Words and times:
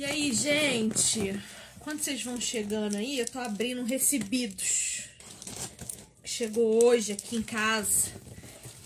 E 0.00 0.04
aí, 0.06 0.32
gente? 0.32 1.38
Quando 1.80 2.00
vocês 2.00 2.22
vão 2.22 2.40
chegando 2.40 2.96
aí, 2.96 3.18
eu 3.18 3.26
tô 3.26 3.38
abrindo 3.38 3.84
recebidos. 3.84 5.02
Chegou 6.24 6.82
hoje 6.82 7.12
aqui 7.12 7.36
em 7.36 7.42
casa. 7.42 8.08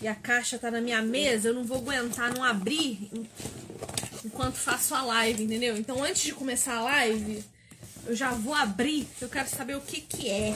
E 0.02 0.08
a 0.08 0.14
caixa 0.16 0.58
tá 0.58 0.72
na 0.72 0.80
minha 0.80 1.00
mesa, 1.02 1.46
eu 1.46 1.54
não 1.54 1.62
vou 1.62 1.78
aguentar 1.78 2.34
não 2.34 2.42
abrir 2.42 3.08
enquanto 4.24 4.56
faço 4.56 4.92
a 4.92 5.02
live, 5.02 5.44
entendeu? 5.44 5.78
Então, 5.78 6.02
antes 6.02 6.22
de 6.22 6.32
começar 6.32 6.78
a 6.78 6.82
live, 6.82 7.44
eu 8.08 8.16
já 8.16 8.32
vou 8.32 8.52
abrir, 8.52 9.06
eu 9.20 9.28
quero 9.28 9.48
saber 9.48 9.76
o 9.76 9.82
que 9.82 10.00
que 10.00 10.28
é. 10.28 10.52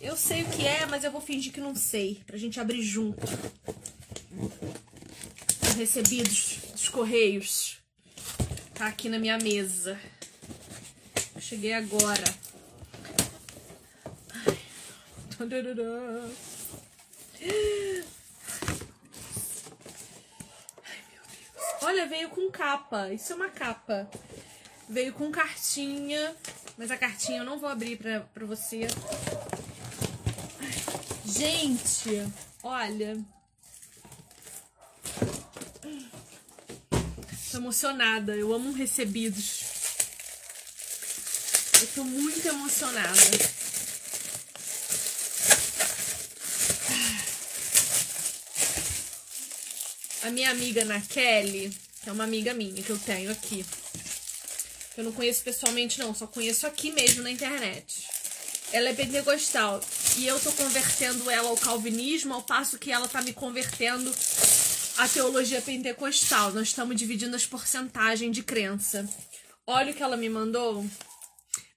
Eu 0.00 0.16
sei 0.16 0.44
o 0.44 0.48
que 0.48 0.66
é, 0.66 0.86
mas 0.86 1.04
eu 1.04 1.12
vou 1.12 1.20
fingir 1.20 1.52
que 1.52 1.60
não 1.60 1.76
sei, 1.76 2.22
pra 2.26 2.38
gente 2.38 2.58
abrir 2.58 2.80
junto. 2.80 3.20
Os 5.60 5.74
recebidos 5.74 6.56
dos 6.72 6.88
correios. 6.88 7.73
Tá 8.84 8.88
aqui 8.90 9.08
na 9.08 9.18
minha 9.18 9.38
mesa. 9.38 9.98
cheguei 11.40 11.72
agora. 11.72 12.22
Ai. 14.46 14.58
Olha, 21.80 22.06
veio 22.06 22.28
com 22.28 22.50
capa. 22.50 23.10
Isso 23.10 23.32
é 23.32 23.36
uma 23.36 23.48
capa. 23.48 24.06
Veio 24.86 25.14
com 25.14 25.30
cartinha. 25.30 26.36
Mas 26.76 26.90
a 26.90 26.98
cartinha 26.98 27.38
eu 27.38 27.44
não 27.44 27.58
vou 27.58 27.70
abrir 27.70 27.96
pra, 27.96 28.20
pra 28.20 28.44
você. 28.44 28.86
Gente, 31.24 32.30
olha. 32.62 33.16
Tô 37.54 37.58
emocionada. 37.58 38.34
Eu 38.34 38.52
amo 38.52 38.72
recebidos. 38.72 39.60
Eu 41.80 41.86
tô 41.94 42.02
muito 42.02 42.44
emocionada. 42.48 43.20
A 50.24 50.30
minha 50.30 50.50
amiga 50.50 50.82
Ana 50.82 51.00
Kelly, 51.00 51.72
é 52.04 52.10
uma 52.10 52.24
amiga 52.24 52.52
minha 52.52 52.82
que 52.82 52.90
eu 52.90 52.98
tenho 52.98 53.30
aqui. 53.30 53.64
Eu 54.96 55.04
não 55.04 55.12
conheço 55.12 55.44
pessoalmente, 55.44 56.00
não, 56.00 56.12
só 56.12 56.26
conheço 56.26 56.66
aqui 56.66 56.90
mesmo 56.90 57.22
na 57.22 57.30
internet. 57.30 58.02
Ela 58.72 58.88
é 58.88 58.94
pentecostal 58.94 59.80
e 60.16 60.26
eu 60.26 60.40
tô 60.40 60.50
convertendo 60.50 61.30
ela 61.30 61.50
ao 61.50 61.56
calvinismo, 61.56 62.34
ao 62.34 62.42
passo 62.42 62.78
que 62.80 62.90
ela 62.90 63.06
tá 63.06 63.22
me 63.22 63.32
convertendo 63.32 64.12
à 64.98 65.08
teologia 65.08 65.60
pentecostal. 65.60 66.52
Nós 66.52 66.68
estamos 66.68 66.96
dividindo 66.96 67.36
as 67.36 67.46
porcentagens 67.46 68.34
de 68.34 68.42
crença. 68.42 69.08
Olha 69.66 69.92
o 69.92 69.94
que 69.94 70.02
ela 70.02 70.16
me 70.16 70.28
mandou. 70.28 70.84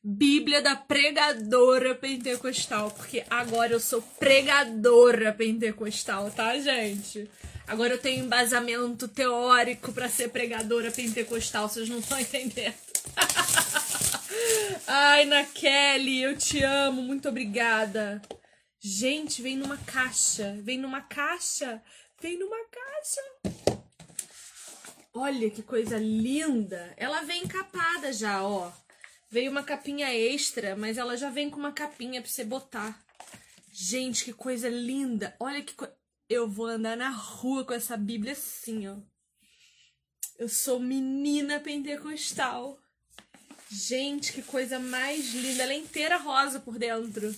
Bíblia 0.03 0.61
da 0.61 0.75
pregadora 0.75 1.93
pentecostal, 1.95 2.91
porque 2.91 3.25
agora 3.29 3.73
eu 3.73 3.79
sou 3.79 4.01
pregadora 4.01 5.33
pentecostal, 5.33 6.31
tá, 6.31 6.57
gente? 6.59 7.29
Agora 7.67 7.95
eu 7.95 7.97
tenho 7.97 8.23
embasamento 8.23 9.07
teórico 9.09 9.91
para 9.91 10.07
ser 10.07 10.29
pregadora 10.29 10.91
pentecostal, 10.91 11.67
vocês 11.67 11.89
não 11.89 11.99
estão 11.99 12.17
entendendo. 12.17 12.73
Ai, 14.87 15.25
na 15.25 15.43
Kelly, 15.43 16.21
eu 16.21 16.37
te 16.37 16.63
amo, 16.63 17.01
muito 17.01 17.27
obrigada. 17.27 18.21
Gente, 18.79 19.41
vem 19.41 19.57
numa 19.57 19.75
caixa, 19.77 20.55
vem 20.61 20.77
numa 20.77 21.01
caixa, 21.01 21.81
vem 22.21 22.37
numa 22.37 22.57
caixa. 22.65 23.21
Olha 25.13 25.49
que 25.49 25.63
coisa 25.63 25.97
linda. 25.97 26.93
Ela 26.97 27.21
vem 27.23 27.43
encapada 27.43 28.13
já, 28.13 28.43
ó. 28.43 28.71
Veio 29.29 29.51
uma 29.51 29.63
capinha 29.63 30.13
extra, 30.13 30.75
mas 30.75 30.97
ela 30.97 31.17
já 31.17 31.29
vem 31.29 31.49
com 31.49 31.57
uma 31.57 31.71
capinha 31.71 32.21
pra 32.21 32.29
você 32.29 32.43
botar. 32.43 32.97
Gente, 33.71 34.25
que 34.25 34.33
coisa 34.33 34.69
linda. 34.69 35.35
Olha 35.39 35.61
que 35.61 35.73
coisa. 35.73 35.95
Eu 36.29 36.47
vou 36.47 36.65
andar 36.65 36.97
na 36.97 37.09
rua 37.09 37.63
com 37.63 37.73
essa 37.73 37.95
Bíblia 37.95 38.33
assim, 38.33 38.87
ó. 38.87 38.95
Eu 40.37 40.47
sou 40.47 40.79
menina 40.79 41.59
pentecostal. 41.59 42.77
Gente, 43.69 44.33
que 44.33 44.41
coisa 44.41 44.79
mais 44.79 45.33
linda. 45.33 45.63
Ela 45.63 45.73
é 45.73 45.77
inteira 45.77 46.17
rosa 46.17 46.59
por 46.59 46.77
dentro. 46.77 47.35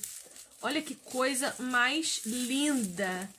Olha 0.62 0.82
que 0.82 0.96
coisa 0.96 1.56
mais 1.60 2.22
linda. 2.26 3.30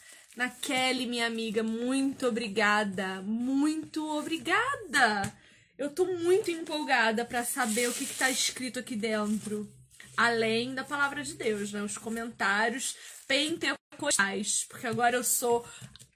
Na 0.41 0.49
Kelly, 0.49 1.05
minha 1.05 1.27
amiga, 1.27 1.63
muito 1.63 2.27
obrigada. 2.27 3.21
Muito 3.21 4.09
obrigada. 4.17 5.31
Eu 5.77 5.91
tô 5.91 6.07
muito 6.07 6.51
empolgada 6.51 7.27
para 7.27 7.45
saber 7.45 7.91
o 7.91 7.93
que, 7.93 8.07
que 8.07 8.15
tá 8.15 8.31
escrito 8.31 8.79
aqui 8.79 8.97
dentro. 8.97 9.71
Além 10.17 10.75
da 10.75 10.83
palavra 10.83 11.23
de 11.23 11.35
Deus, 11.35 11.73
né? 11.73 11.83
Os 11.83 11.99
comentários 11.99 12.97
pentecostais 13.29 14.65
porque 14.67 14.87
agora 14.87 15.15
eu 15.15 15.23
sou 15.23 15.63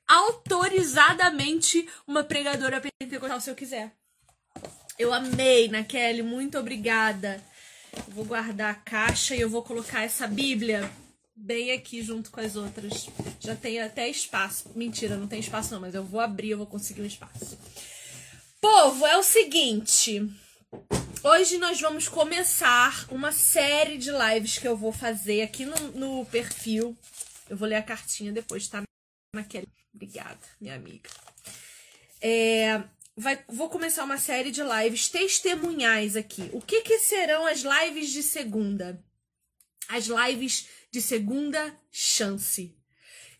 autorizadamente 0.09 1.87
uma 2.07 2.25
pregadora 2.25 2.81
pentecostal 2.81 3.43
se 3.43 3.51
eu 3.51 3.55
quiser. 3.55 3.93
Eu 4.99 5.13
amei, 5.13 5.69
na 5.69 5.85
Kelly, 5.85 6.23
muito 6.23 6.59
obrigada. 6.59 7.45
Eu 7.95 8.15
vou 8.15 8.25
guardar 8.25 8.71
a 8.71 8.75
caixa 8.75 9.37
e 9.37 9.43
eu 9.43 9.51
vou 9.51 9.63
colocar 9.63 10.03
essa 10.03 10.27
Bíblia 10.27 10.91
bem 11.35 11.73
aqui 11.73 12.03
junto 12.03 12.31
com 12.31 12.41
as 12.41 12.57
outras. 12.57 13.09
Já 13.41 13.55
tem 13.55 13.81
até 13.81 14.09
espaço. 14.09 14.71
Mentira, 14.75 15.17
não 15.17 15.27
tem 15.27 15.41
espaço 15.41 15.73
não, 15.73 15.81
mas 15.81 15.95
eu 15.95 16.05
vou 16.05 16.21
abrir, 16.21 16.51
eu 16.51 16.59
vou 16.59 16.67
conseguir 16.67 17.03
um 17.03 17.07
espaço. 17.07 17.59
Povo, 18.61 19.07
é 19.07 19.17
o 19.17 19.23
seguinte. 19.23 20.27
Hoje 21.23 21.59
nós 21.59 21.81
vamos 21.81 22.09
começar 22.09 23.07
uma 23.11 23.33
série 23.33 23.97
de 23.97 24.11
lives 24.11 24.59
que 24.59 24.69
eu 24.69 24.77
vou 24.77 24.93
fazer 24.93 25.43
aqui 25.43 25.65
no, 25.65 25.77
no 25.93 26.27
perfil 26.27 26.97
eu 27.49 27.57
vou 27.57 27.69
ler 27.69 27.77
a 27.77 27.83
cartinha 27.83 28.33
depois, 28.33 28.69
tá? 28.69 28.83
Naquele. 29.35 29.69
Obrigada, 29.95 30.41
minha 30.61 30.75
amiga. 30.75 31.09
É, 32.21 32.83
vai, 33.17 33.45
vou 33.49 33.69
começar 33.69 34.05
uma 34.05 34.19
série 34.19 34.51
de 34.51 34.63
lives 34.63 35.09
testemunhais 35.09 36.17
aqui. 36.17 36.51
O 36.53 36.61
que, 36.61 36.83
que 36.83 36.99
serão 36.99 37.47
as 37.47 37.61
lives 37.61 38.11
de 38.11 38.23
segunda? 38.23 39.03
As 39.89 40.07
lives 40.07 40.69
de 40.91 41.01
segunda 41.01 41.77
chance. 41.91 42.75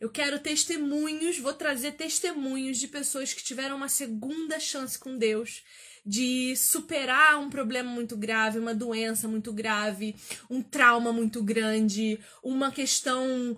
Eu 0.01 0.11
quero 0.11 0.39
testemunhos, 0.39 1.39
vou 1.39 1.55
trazer 1.55 1.93
testemunhos 1.93 2.79
de 2.79 2.89
pessoas 2.89 3.33
que 3.33 3.43
tiveram 3.43 3.77
uma 3.77 3.89
segunda 3.89 4.59
chance 4.61 4.99
com 4.99 5.17
Deus, 5.17 5.63
de 6.05 6.55
superar 6.57 7.39
um 7.39 7.49
problema 7.49 7.91
muito 7.91 8.17
grave, 8.17 8.59
uma 8.59 8.75
doença 8.75 9.27
muito 9.27 9.53
grave, 9.53 10.15
um 10.51 10.61
trauma 10.61 11.13
muito 11.13 11.43
grande, 11.43 12.19
uma 12.43 12.71
questão 12.71 13.57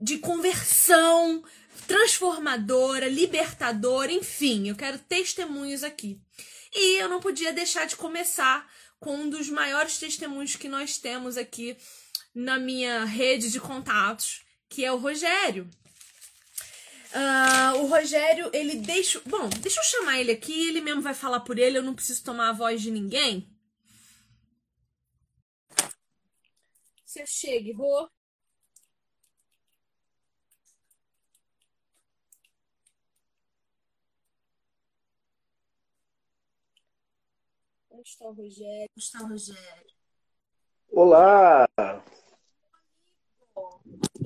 de 0.00 0.18
conversão 0.18 1.42
transformadora, 1.86 3.08
libertadora, 3.08 4.12
enfim, 4.12 4.68
eu 4.68 4.76
quero 4.76 4.98
testemunhos 4.98 5.82
aqui. 5.82 6.20
E 6.74 7.00
eu 7.00 7.08
não 7.08 7.20
podia 7.20 7.52
deixar 7.52 7.86
de 7.86 7.96
começar 7.96 8.70
com 9.00 9.16
um 9.16 9.30
dos 9.30 9.48
maiores 9.48 9.98
testemunhos 9.98 10.56
que 10.56 10.68
nós 10.68 10.98
temos 10.98 11.36
aqui 11.36 11.76
na 12.38 12.56
minha 12.56 13.04
rede 13.04 13.50
de 13.50 13.58
contatos, 13.58 14.44
que 14.68 14.84
é 14.84 14.92
o 14.92 14.96
Rogério. 14.96 15.68
Uh, 17.12 17.78
o 17.82 17.86
Rogério, 17.88 18.48
ele 18.52 18.76
deixa. 18.76 19.20
Bom, 19.26 19.48
deixa 19.60 19.80
eu 19.80 19.84
chamar 19.84 20.20
ele 20.20 20.30
aqui, 20.30 20.68
ele 20.68 20.80
mesmo 20.80 21.02
vai 21.02 21.14
falar 21.14 21.40
por 21.40 21.58
ele, 21.58 21.78
eu 21.78 21.82
não 21.82 21.94
preciso 21.94 22.22
tomar 22.22 22.50
a 22.50 22.52
voz 22.52 22.80
de 22.80 22.92
ninguém. 22.92 23.50
Você 27.04 27.26
chega, 27.26 27.76
Rô. 27.76 28.08
Como 37.88 38.02
está 38.02 38.24
o 38.26 38.32
Rogério? 38.32 38.88
Como 38.90 38.98
está 38.98 39.22
o 39.24 39.28
Rogério? 39.28 39.90
Olá! 40.92 41.66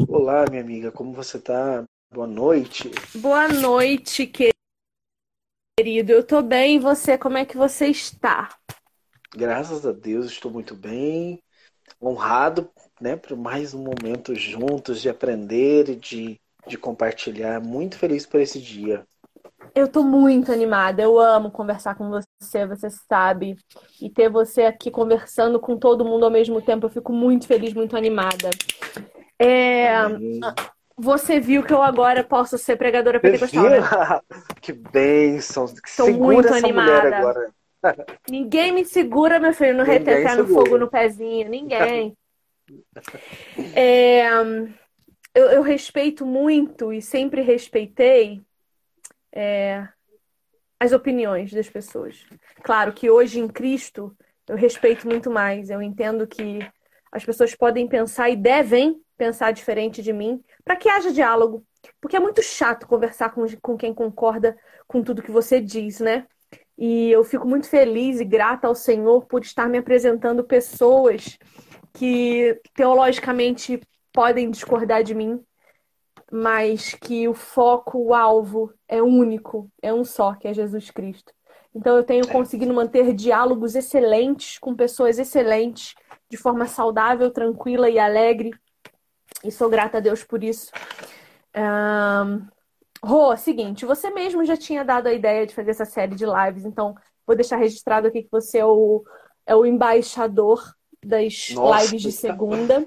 Olá, 0.08 0.44
minha 0.48 0.62
amiga, 0.62 0.90
como 0.90 1.12
você 1.12 1.36
está? 1.38 1.84
Boa 2.12 2.26
noite. 2.26 2.90
Boa 3.14 3.48
noite, 3.48 4.26
querido. 4.26 6.12
Eu 6.12 6.24
tô 6.24 6.42
bem, 6.42 6.76
e 6.76 6.78
você? 6.78 7.18
Como 7.18 7.36
é 7.38 7.44
que 7.44 7.56
você 7.56 7.86
está? 7.86 8.48
Graças 9.34 9.86
a 9.86 9.92
Deus, 9.92 10.26
estou 10.26 10.50
muito 10.50 10.74
bem. 10.74 11.42
Honrado, 12.00 12.70
né, 13.00 13.16
por 13.16 13.36
mais 13.36 13.74
um 13.74 13.82
momento 13.82 14.34
juntos 14.34 15.00
de 15.00 15.08
aprender 15.08 15.88
e 15.88 15.96
de, 15.96 16.40
de 16.66 16.76
compartilhar. 16.76 17.60
Muito 17.60 17.96
feliz 17.96 18.26
por 18.26 18.40
esse 18.40 18.60
dia. 18.60 19.06
Eu 19.74 19.88
tô 19.88 20.02
muito 20.02 20.52
animada, 20.52 21.02
eu 21.02 21.18
amo 21.18 21.50
conversar 21.50 21.94
com 21.94 22.10
você, 22.10 22.66
você 22.66 22.90
sabe. 22.90 23.56
E 24.00 24.10
ter 24.10 24.28
você 24.28 24.62
aqui 24.62 24.90
conversando 24.90 25.58
com 25.58 25.78
todo 25.78 26.04
mundo 26.04 26.24
ao 26.24 26.30
mesmo 26.30 26.60
tempo, 26.60 26.86
eu 26.86 26.90
fico 26.90 27.12
muito 27.12 27.46
feliz, 27.46 27.72
muito 27.72 27.96
animada. 27.96 28.50
É... 29.42 29.92
Você 30.96 31.40
viu 31.40 31.62
que 31.62 31.72
eu 31.72 31.82
agora 31.82 32.22
posso 32.22 32.58
ser 32.58 32.76
pregadora 32.76 33.18
pentecostal, 33.18 33.68
né? 33.68 33.78
que 34.60 34.72
bênção, 34.72 35.66
segura 35.84 36.34
muito 36.34 36.54
animada. 36.54 37.52
Ninguém 38.30 38.72
me 38.72 38.84
segura, 38.84 39.40
meu 39.40 39.52
filho, 39.52 39.76
no 39.76 39.82
reteté 39.82 40.34
no 40.36 40.46
fogo 40.46 40.78
no 40.78 40.88
pezinho. 40.88 41.48
Ninguém. 41.48 42.16
É, 43.74 44.24
eu, 45.34 45.46
eu, 45.50 45.62
respeito 45.62 46.24
muito 46.24 46.92
e 46.92 47.02
sempre 47.02 47.42
respeitei 47.42 48.40
é, 49.32 49.88
as 50.78 50.92
opiniões 50.92 51.52
das 51.52 51.68
pessoas. 51.68 52.24
Claro 52.62 52.92
que 52.92 53.10
hoje 53.10 53.40
em 53.40 53.48
Cristo 53.48 54.16
eu 54.48 54.56
respeito 54.56 55.08
muito 55.08 55.30
mais. 55.30 55.70
Eu 55.70 55.82
entendo 55.82 56.26
que 56.26 56.60
as 57.10 57.24
pessoas 57.24 57.54
podem 57.54 57.88
pensar 57.88 58.30
e 58.30 58.36
devem 58.36 59.00
pensar 59.22 59.52
diferente 59.52 60.02
de 60.02 60.12
mim 60.12 60.42
para 60.64 60.74
que 60.74 60.88
haja 60.88 61.12
diálogo. 61.12 61.64
Porque 62.00 62.16
é 62.16 62.20
muito 62.20 62.42
chato 62.42 62.88
conversar 62.88 63.30
com, 63.30 63.44
com 63.60 63.76
quem 63.76 63.94
concorda 63.94 64.56
com 64.88 65.00
tudo 65.00 65.22
que 65.22 65.30
você 65.30 65.60
diz, 65.60 66.00
né? 66.00 66.26
E 66.76 67.08
eu 67.10 67.22
fico 67.22 67.46
muito 67.46 67.68
feliz 67.68 68.18
e 68.18 68.24
grata 68.24 68.66
ao 68.66 68.74
Senhor 68.74 69.24
por 69.26 69.42
estar 69.42 69.68
me 69.68 69.78
apresentando 69.78 70.42
pessoas 70.42 71.38
que 71.92 72.60
teologicamente 72.74 73.80
podem 74.12 74.50
discordar 74.50 75.04
de 75.04 75.14
mim, 75.14 75.40
mas 76.30 76.94
que 76.94 77.28
o 77.28 77.34
foco, 77.34 77.98
o 77.98 78.14
alvo 78.14 78.72
é 78.88 79.00
único, 79.00 79.70
é 79.80 79.94
um 79.94 80.04
só, 80.04 80.34
que 80.34 80.48
é 80.48 80.54
Jesus 80.54 80.90
Cristo. 80.90 81.32
Então 81.72 81.96
eu 81.96 82.02
tenho 82.02 82.26
conseguido 82.26 82.74
manter 82.74 83.14
diálogos 83.14 83.76
excelentes 83.76 84.58
com 84.58 84.74
pessoas 84.74 85.18
excelentes, 85.18 85.94
de 86.28 86.36
forma 86.36 86.66
saudável, 86.66 87.30
tranquila 87.30 87.88
e 87.88 87.98
alegre. 87.98 88.50
E 89.44 89.50
sou 89.50 89.68
grata 89.68 89.98
a 89.98 90.00
Deus 90.00 90.22
por 90.24 90.42
isso. 90.42 90.70
Um... 91.56 92.46
Rô, 93.04 93.36
seguinte, 93.36 93.84
você 93.84 94.10
mesmo 94.10 94.44
já 94.44 94.56
tinha 94.56 94.84
dado 94.84 95.08
a 95.08 95.12
ideia 95.12 95.44
de 95.44 95.54
fazer 95.54 95.72
essa 95.72 95.84
série 95.84 96.14
de 96.14 96.24
lives, 96.24 96.64
então 96.64 96.94
vou 97.26 97.34
deixar 97.34 97.56
registrado 97.56 98.06
aqui 98.06 98.22
que 98.22 98.30
você 98.30 98.58
é 98.58 98.64
o, 98.64 99.02
é 99.44 99.56
o 99.56 99.66
embaixador 99.66 100.62
das 101.04 101.50
Nossa, 101.52 101.82
lives 101.82 102.02
de 102.02 102.12
segunda. 102.12 102.86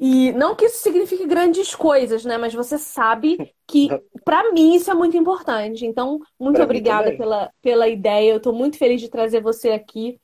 E 0.00 0.32
não 0.32 0.56
que 0.56 0.64
isso 0.64 0.82
signifique 0.82 1.24
grandes 1.24 1.72
coisas, 1.72 2.24
né? 2.24 2.36
Mas 2.36 2.52
você 2.52 2.76
sabe 2.76 3.54
que 3.64 3.88
para 4.24 4.52
mim 4.52 4.74
isso 4.74 4.90
é 4.90 4.94
muito 4.94 5.16
importante. 5.16 5.86
Então, 5.86 6.18
muito 6.38 6.56
pra 6.56 6.64
obrigada 6.64 7.16
pela, 7.16 7.50
pela 7.62 7.88
ideia. 7.88 8.32
Eu 8.32 8.38
estou 8.38 8.52
muito 8.52 8.76
feliz 8.76 9.00
de 9.00 9.08
trazer 9.08 9.40
você 9.40 9.70
aqui 9.70 10.18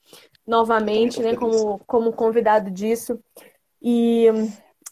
novamente, 0.45 1.21
né? 1.21 1.37
Como, 1.37 1.79
como 1.87 2.11
convidado 2.11 2.69
disso. 2.69 3.17
E, 3.81 4.27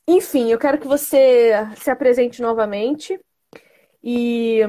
enfim, 0.10 0.52
eu 0.52 0.58
quero 0.58 0.80
que 0.80 0.88
você 0.88 1.52
se 1.78 1.92
apresente 1.92 2.42
novamente. 2.42 3.20
E, 4.04 4.60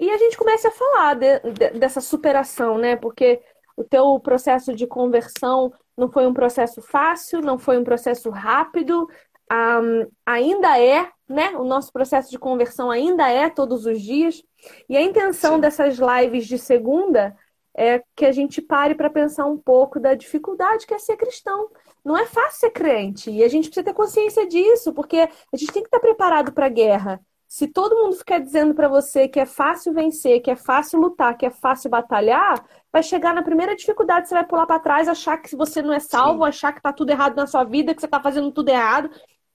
e 0.00 0.10
a 0.10 0.16
gente 0.16 0.38
comece 0.38 0.66
a 0.66 0.70
falar 0.70 1.14
de, 1.14 1.40
de, 1.40 1.70
dessa 1.78 2.00
superação, 2.00 2.78
né? 2.78 2.96
Porque 2.96 3.42
o 3.76 3.84
teu 3.84 4.18
processo 4.20 4.74
de 4.74 4.86
conversão 4.86 5.70
não 5.96 6.10
foi 6.10 6.26
um 6.26 6.32
processo 6.32 6.80
fácil, 6.80 7.42
não 7.42 7.58
foi 7.58 7.76
um 7.76 7.84
processo 7.84 8.30
rápido, 8.30 9.06
um, 9.52 10.10
ainda 10.24 10.78
é, 10.78 11.10
né? 11.28 11.50
O 11.50 11.64
nosso 11.64 11.92
processo 11.92 12.30
de 12.30 12.38
conversão 12.38 12.90
ainda 12.90 13.28
é 13.28 13.50
todos 13.50 13.84
os 13.84 14.00
dias. 14.00 14.42
E 14.88 14.96
a 14.96 15.02
intenção 15.02 15.56
Sim. 15.56 15.60
dessas 15.60 15.98
lives 15.98 16.46
de 16.46 16.58
segunda 16.58 17.36
é 17.76 18.02
que 18.16 18.24
a 18.24 18.32
gente 18.32 18.62
pare 18.62 18.94
para 18.94 19.10
pensar 19.10 19.44
um 19.44 19.58
pouco 19.58 20.00
da 20.00 20.14
dificuldade 20.14 20.86
que 20.86 20.94
é 20.94 20.98
ser 20.98 21.16
cristão. 21.16 21.68
Não 22.08 22.16
é 22.16 22.24
fácil 22.24 22.60
ser 22.60 22.70
crente 22.70 23.30
e 23.30 23.44
a 23.44 23.48
gente 23.48 23.66
precisa 23.66 23.84
ter 23.84 23.92
consciência 23.92 24.48
disso, 24.48 24.94
porque 24.94 25.28
a 25.52 25.56
gente 25.58 25.70
tem 25.70 25.82
que 25.82 25.88
estar 25.88 26.00
preparado 26.00 26.52
para 26.52 26.64
a 26.64 26.70
guerra. 26.70 27.20
Se 27.46 27.68
todo 27.68 27.98
mundo 27.98 28.16
ficar 28.16 28.38
dizendo 28.38 28.74
para 28.74 28.88
você 28.88 29.28
que 29.28 29.38
é 29.38 29.44
fácil 29.44 29.92
vencer, 29.92 30.40
que 30.40 30.50
é 30.50 30.56
fácil 30.56 30.98
lutar, 30.98 31.36
que 31.36 31.44
é 31.44 31.50
fácil 31.50 31.90
batalhar, 31.90 32.64
vai 32.90 33.02
chegar 33.02 33.34
na 33.34 33.42
primeira 33.42 33.76
dificuldade, 33.76 34.26
você 34.26 34.34
vai 34.34 34.46
pular 34.46 34.64
para 34.64 34.80
trás, 34.80 35.06
achar 35.06 35.36
que 35.36 35.54
você 35.54 35.82
não 35.82 35.92
é 35.92 36.00
salvo, 36.00 36.44
Sim. 36.44 36.48
achar 36.48 36.72
que 36.72 36.80
tá 36.80 36.94
tudo 36.94 37.10
errado 37.10 37.36
na 37.36 37.46
sua 37.46 37.62
vida, 37.62 37.94
que 37.94 38.00
você 38.00 38.08
tá 38.08 38.22
fazendo 38.22 38.50
tudo 38.52 38.70
errado. 38.70 39.10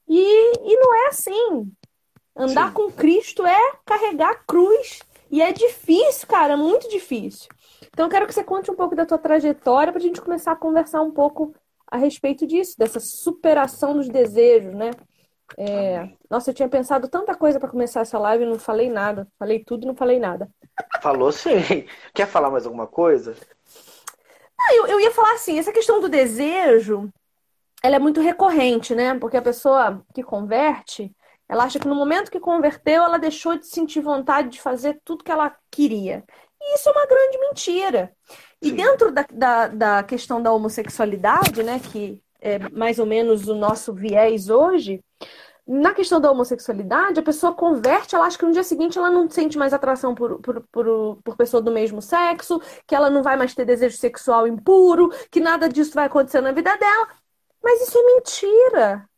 E, 0.08 0.74
e 0.74 0.78
não 0.78 1.06
é 1.06 1.08
assim. 1.08 1.72
Andar 2.36 2.68
Sim. 2.68 2.74
com 2.74 2.92
Cristo 2.92 3.48
é 3.48 3.72
carregar 3.84 4.30
a 4.30 4.36
cruz. 4.36 5.00
E 5.32 5.42
é 5.42 5.52
difícil, 5.52 6.28
cara, 6.28 6.56
muito 6.56 6.88
difícil. 6.88 7.50
Então 7.92 8.06
eu 8.06 8.12
quero 8.12 8.28
que 8.28 8.34
você 8.36 8.44
conte 8.44 8.70
um 8.70 8.76
pouco 8.76 8.96
da 8.96 9.08
tua 9.08 9.18
trajetória 9.18 9.92
para 9.92 10.00
a 10.00 10.04
gente 10.04 10.22
começar 10.22 10.52
a 10.52 10.56
conversar 10.56 11.02
um 11.02 11.10
pouco 11.10 11.52
a 11.94 11.98
respeito 11.98 12.48
disso, 12.48 12.75
dessa 12.75 13.00
superação 13.00 13.94
dos 13.94 14.10
desejos, 14.10 14.74
né? 14.74 14.90
É... 15.56 16.10
Nossa, 16.28 16.50
eu 16.50 16.54
tinha 16.56 16.68
pensado 16.68 17.07
tanta 17.07 17.36
coisa 17.36 17.60
para 17.60 17.69
começar 17.69 18.01
essa 18.01 18.18
live 18.18 18.44
e 18.44 18.48
não 18.48 18.57
falei 18.57 18.90
nada. 18.90 19.28
Falei 19.38 19.63
tudo 19.63 19.84
e 19.84 19.86
não 19.86 19.95
falei 19.95 20.18
nada. 20.18 20.50
Falou 21.04 21.31
sim. 21.31 21.54
Quer 22.12 22.25
falar 22.25 22.50
mais 22.50 22.66
alguma 22.66 22.88
coisa? 22.88 23.36
Ah, 24.60 24.74
eu, 24.74 24.88
eu 24.88 25.00
ia 25.01 25.12
falar 25.12 25.34
assim, 25.34 25.60
essa 25.60 25.72
questão 25.72 26.01
do 26.01 26.10
desejo, 26.10 27.13
ela 27.84 27.98
é 27.98 28.00
muito 28.00 28.22
recorrente, 28.22 28.95
né? 28.95 29.13
Porque 29.19 29.38
a 29.38 29.42
pessoa 29.44 30.04
que 30.16 30.24
converte, 30.24 31.16
ela 31.48 31.63
acha 31.63 31.78
que 31.78 31.88
no 31.88 31.94
momento 31.94 32.31
que 32.31 32.40
converteu, 32.40 33.04
ela 33.04 33.19
deixou 33.19 33.56
de 33.56 33.68
sentir 33.68 34.01
vontade 34.01 34.50
de 34.50 34.62
fazer 34.62 35.00
tudo 35.06 35.24
que 35.24 35.31
ela 35.31 35.56
queria. 35.69 36.24
E 36.60 36.74
isso 36.74 36.90
é 36.90 36.92
uma 36.92 37.06
grande 37.06 37.38
mentira. 37.38 38.12
E 38.63 38.69
Sim. 38.69 38.75
dentro 38.75 39.12
da, 39.12 39.25
da, 39.30 39.68
da, 39.68 40.04
questão 40.04 40.42
da 40.42 40.51
homossexualidade, 40.54 41.62
né, 41.63 41.80
que 41.80 42.21
é 42.39 42.57
mais 42.69 42.98
ou 42.98 43.06
menos 43.06 43.48
o 43.50 43.56
nosso 43.56 43.94
viés 43.94 44.50
hoje, 44.50 45.01
na 45.68 45.94
questão 45.94 46.19
da 46.19 46.31
homossexualidade, 46.31 47.19
a 47.19 47.24
pessoa 47.24 47.54
converte, 47.54 48.15
ela 48.15 48.25
acha 48.25 48.38
que 48.38 48.45
no 48.45 48.54
dia 48.54 48.63
seguinte 48.63 48.98
ela 48.98 49.10
não 49.10 49.30
sente 49.30 49.57
mais 49.57 49.74
atração 49.74 50.15
por, 50.15 50.39
por, 50.39 50.62
por, 50.71 51.18
por 51.24 51.38
pessoa 51.38 51.62
do 51.62 51.71
mesmo 51.71 52.01
sexo, 52.01 52.62
que 52.88 52.95
ela 52.95 53.10
não 53.10 53.21
vai 53.21 53.36
mais 53.36 53.54
ter 53.54 53.65
desejo 53.65 53.98
sexual 53.98 54.48
impuro, 54.48 55.09
que 55.30 55.39
nada 55.39 55.68
disso 55.68 55.94
vai 55.94 56.06
acontecer 56.06 56.42
na 56.42 56.51
vida 56.51 56.75
dela. 56.77 57.07
Mas 57.62 57.81
isso 57.81 57.98
é 57.98 58.16
mentira. 58.16 59.09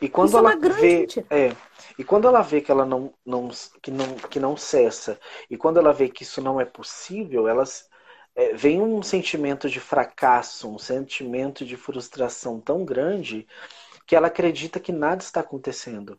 E 0.00 0.08
quando 0.08 0.28
isso 0.28 0.36
é 0.36 0.40
ela 0.40 0.50
é 0.50 0.54
uma 0.54 0.60
grande 0.60 0.80
vê, 0.80 0.98
mentira. 0.98 1.26
É, 1.30 1.56
e 1.98 2.04
quando 2.04 2.28
ela 2.28 2.40
vê 2.40 2.60
que 2.60 2.70
ela 2.70 2.86
não, 2.86 3.12
não, 3.26 3.48
que 3.82 3.90
não, 3.90 4.14
que 4.14 4.38
não 4.38 4.56
cessa, 4.56 5.18
e 5.50 5.56
quando 5.56 5.78
ela 5.78 5.92
vê 5.92 6.08
que 6.08 6.22
isso 6.22 6.40
não 6.40 6.60
é 6.60 6.64
possível, 6.64 7.48
elas 7.48 7.89
é, 8.40 8.54
vem 8.54 8.80
um 8.80 9.02
sentimento 9.02 9.68
de 9.68 9.78
fracasso, 9.80 10.68
um 10.68 10.78
sentimento 10.78 11.64
de 11.64 11.76
frustração 11.76 12.60
tão 12.60 12.84
grande 12.84 13.46
que 14.06 14.16
ela 14.16 14.28
acredita 14.28 14.80
que 14.80 14.92
nada 14.92 15.22
está 15.22 15.40
acontecendo. 15.40 16.18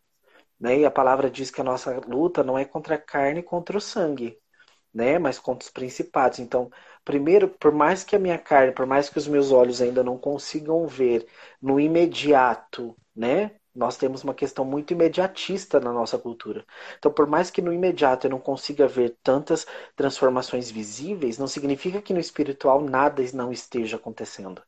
Né? 0.58 0.80
E 0.80 0.84
a 0.86 0.90
palavra 0.90 1.30
diz 1.30 1.50
que 1.50 1.60
a 1.60 1.64
nossa 1.64 1.98
luta 2.06 2.44
não 2.44 2.56
é 2.58 2.64
contra 2.64 2.94
a 2.94 2.98
carne 2.98 3.40
e 3.40 3.42
contra 3.42 3.76
o 3.76 3.80
sangue, 3.80 4.38
né? 4.94 5.18
mas 5.18 5.38
contra 5.38 5.66
os 5.66 5.72
principados. 5.72 6.38
Então, 6.38 6.70
primeiro, 7.04 7.48
por 7.48 7.72
mais 7.72 8.04
que 8.04 8.14
a 8.16 8.18
minha 8.20 8.38
carne, 8.38 8.72
por 8.72 8.86
mais 8.86 9.08
que 9.08 9.18
os 9.18 9.26
meus 9.26 9.50
olhos 9.50 9.82
ainda 9.82 10.04
não 10.04 10.16
consigam 10.16 10.86
ver 10.86 11.26
no 11.60 11.80
imediato, 11.80 12.96
né? 13.14 13.56
Nós 13.74 13.96
temos 13.96 14.22
uma 14.22 14.34
questão 14.34 14.64
muito 14.64 14.92
imediatista 14.92 15.80
na 15.80 15.92
nossa 15.92 16.18
cultura. 16.18 16.64
Então, 16.98 17.10
por 17.12 17.26
mais 17.26 17.50
que 17.50 17.62
no 17.62 17.72
imediato 17.72 18.26
eu 18.26 18.30
não 18.30 18.38
consiga 18.38 18.86
ver 18.86 19.16
tantas 19.22 19.66
transformações 19.96 20.70
visíveis, 20.70 21.38
não 21.38 21.46
significa 21.46 22.02
que 22.02 22.12
no 22.12 22.20
espiritual 22.20 22.82
nada 22.82 23.22
não 23.32 23.50
esteja 23.50 23.96
acontecendo. 23.96 24.62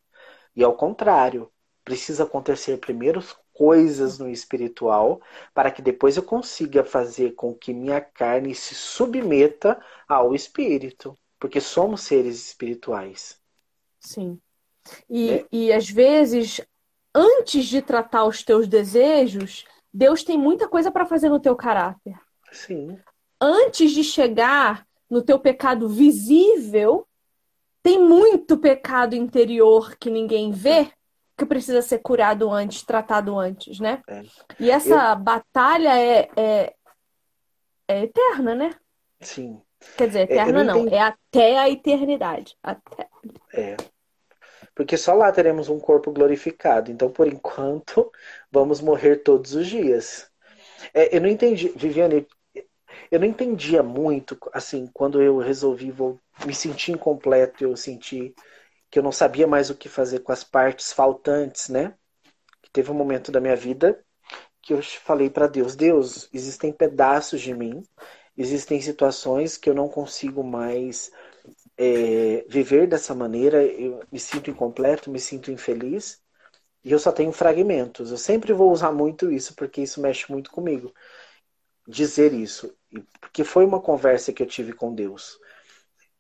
E 0.57 0.65
ao 0.65 0.75
contrário, 0.75 1.51
precisa 1.85 2.25
acontecer 2.25 2.79
primeiro 2.79 3.23
coisas 3.53 4.19
no 4.19 4.29
espiritual 4.29 5.21
para 5.53 5.71
que 5.71 5.83
depois 5.83 6.17
eu 6.17 6.23
consiga 6.23 6.83
fazer 6.83 7.33
com 7.33 7.55
que 7.55 7.73
minha 7.73 8.01
carne 8.01 8.55
se 8.55 8.75
submeta 8.75 9.81
ao 10.09 10.35
espírito, 10.35 11.17
porque 11.39 11.61
somos 11.61 12.03
seres 12.03 12.49
espirituais. 12.49 13.41
Sim. 14.01 14.41
E, 15.09 15.31
né? 15.31 15.45
e 15.51 15.73
às 15.73 15.89
vezes, 15.89 16.61
antes 17.15 17.67
de 17.67 17.81
tratar 17.81 18.25
os 18.25 18.43
teus 18.43 18.67
desejos, 18.67 19.65
Deus 19.93 20.25
tem 20.25 20.37
muita 20.37 20.69
coisa 20.69 20.91
para 20.91 21.07
fazer 21.07 21.29
no 21.29 21.39
teu 21.39 21.55
caráter. 21.55 22.19
Sim. 22.51 22.99
Antes 23.41 23.93
de 23.93 24.03
chegar 24.03 24.87
no 25.09 25.23
teu 25.23 25.39
pecado 25.39 25.89
visível, 25.89 27.07
tem 27.83 27.99
muito 27.99 28.59
pecado 28.59 29.15
interior 29.15 29.97
que 29.97 30.11
ninguém 30.11 30.51
vê 30.51 30.91
que 31.37 31.45
precisa 31.45 31.83
ser 31.83 31.99
curado 31.99 32.51
antes, 32.51 32.83
tratado 32.83 33.39
antes, 33.39 33.79
né? 33.81 34.03
É. 34.09 34.23
E 34.59 34.71
essa 34.71 35.13
Eu... 35.13 35.17
batalha 35.17 35.99
é, 35.99 36.31
é, 36.37 36.75
é, 37.89 38.03
eterna, 38.05 38.55
né? 38.55 38.71
Sim. 39.21 39.61
Quer 39.97 40.09
dizer, 40.09 40.21
é, 40.21 40.23
eterna 40.23 40.65
não, 40.65 40.85
não, 40.85 40.93
é 40.93 41.01
até 41.01 41.59
a 41.59 41.69
eternidade. 41.69 42.57
Até... 42.63 43.09
É. 43.53 43.77
Porque 44.75 44.97
só 44.97 45.15
lá 45.15 45.31
teremos 45.31 45.69
um 45.69 45.79
corpo 45.79 46.13
glorificado. 46.13 46.91
Então, 46.91 47.11
por 47.11 47.27
enquanto, 47.29 48.11
vamos 48.51 48.81
morrer 48.81 49.17
todos 49.19 49.55
os 49.55 49.67
dias. 49.67 50.29
É, 50.93 51.17
eu 51.17 51.21
não 51.21 51.29
entendi, 51.29 51.69
Viviane, 51.77 52.27
eu 53.11 53.21
não 53.21 53.27
entendia 53.27 53.83
muito, 53.83 54.37
assim, 54.53 54.89
quando 54.93 55.23
eu 55.23 55.39
resolvi 55.39 55.91
vou, 55.91 56.19
me 56.45 56.55
sentir 56.55 56.93
incompleto, 56.93 57.65
eu 57.65 57.77
senti 57.77 58.35
que 58.91 58.99
eu 58.99 59.03
não 59.03 59.13
sabia 59.13 59.47
mais 59.47 59.71
o 59.71 59.75
que 59.75 59.89
fazer 59.89 60.21
com 60.21 60.33
as 60.33 60.45
partes 60.45 60.93
faltantes, 60.93 61.69
né? 61.69 61.95
Teve 62.73 62.91
um 62.91 62.95
momento 62.95 63.31
da 63.33 63.41
minha 63.41 63.57
vida 63.57 64.05
que 64.63 64.73
eu 64.73 64.83
falei 64.83 65.31
para 65.31 65.47
Deus: 65.47 65.77
Deus, 65.77 66.29
existem 66.33 66.73
pedaços 66.73 67.41
de 67.41 67.55
mim, 67.55 67.83
existem 68.37 68.81
situações 68.81 69.57
que 69.57 69.69
eu 69.71 69.75
não 69.75 69.89
consigo 69.89 70.43
mais 70.43 71.13
é, 71.79 72.45
viver 72.49 72.87
dessa 72.89 73.15
maneira, 73.15 73.65
eu 73.65 74.01
me 74.13 74.19
sinto 74.19 74.51
incompleto, 74.51 75.11
me 75.11 75.19
sinto 75.21 75.51
infeliz, 75.51 76.23
e 76.85 76.93
eu 76.93 76.99
só 76.99 77.13
tenho 77.13 77.33
fragmentos. 77.33 78.11
Eu 78.11 78.19
sempre 78.19 78.53
vou 78.53 78.73
usar 78.73 78.93
muito 78.93 79.31
isso, 79.33 79.55
porque 79.57 79.83
isso 79.83 80.01
mexe 80.01 80.31
muito 80.31 80.51
comigo. 80.51 80.93
Dizer 81.89 82.33
isso. 82.33 82.75
Porque 83.21 83.45
foi 83.45 83.65
uma 83.65 83.81
conversa 83.81 84.33
que 84.33 84.43
eu 84.43 84.47
tive 84.47 84.73
com 84.73 84.95
Deus. 84.95 85.39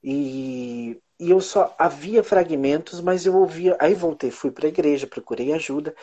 E, 0.03 1.01
e 1.19 1.31
eu 1.31 1.41
só 1.41 1.75
havia 1.79 2.23
fragmentos, 2.23 3.01
mas 3.01 3.27
eu 3.27 3.37
ouvia. 3.37 3.77
Aí 3.81 3.95
voltei, 3.95 4.31
fui 4.31 4.51
para 4.51 4.67
a 4.67 4.69
igreja, 4.69 5.07
procurei 5.07 5.53
ajuda. 5.53 5.95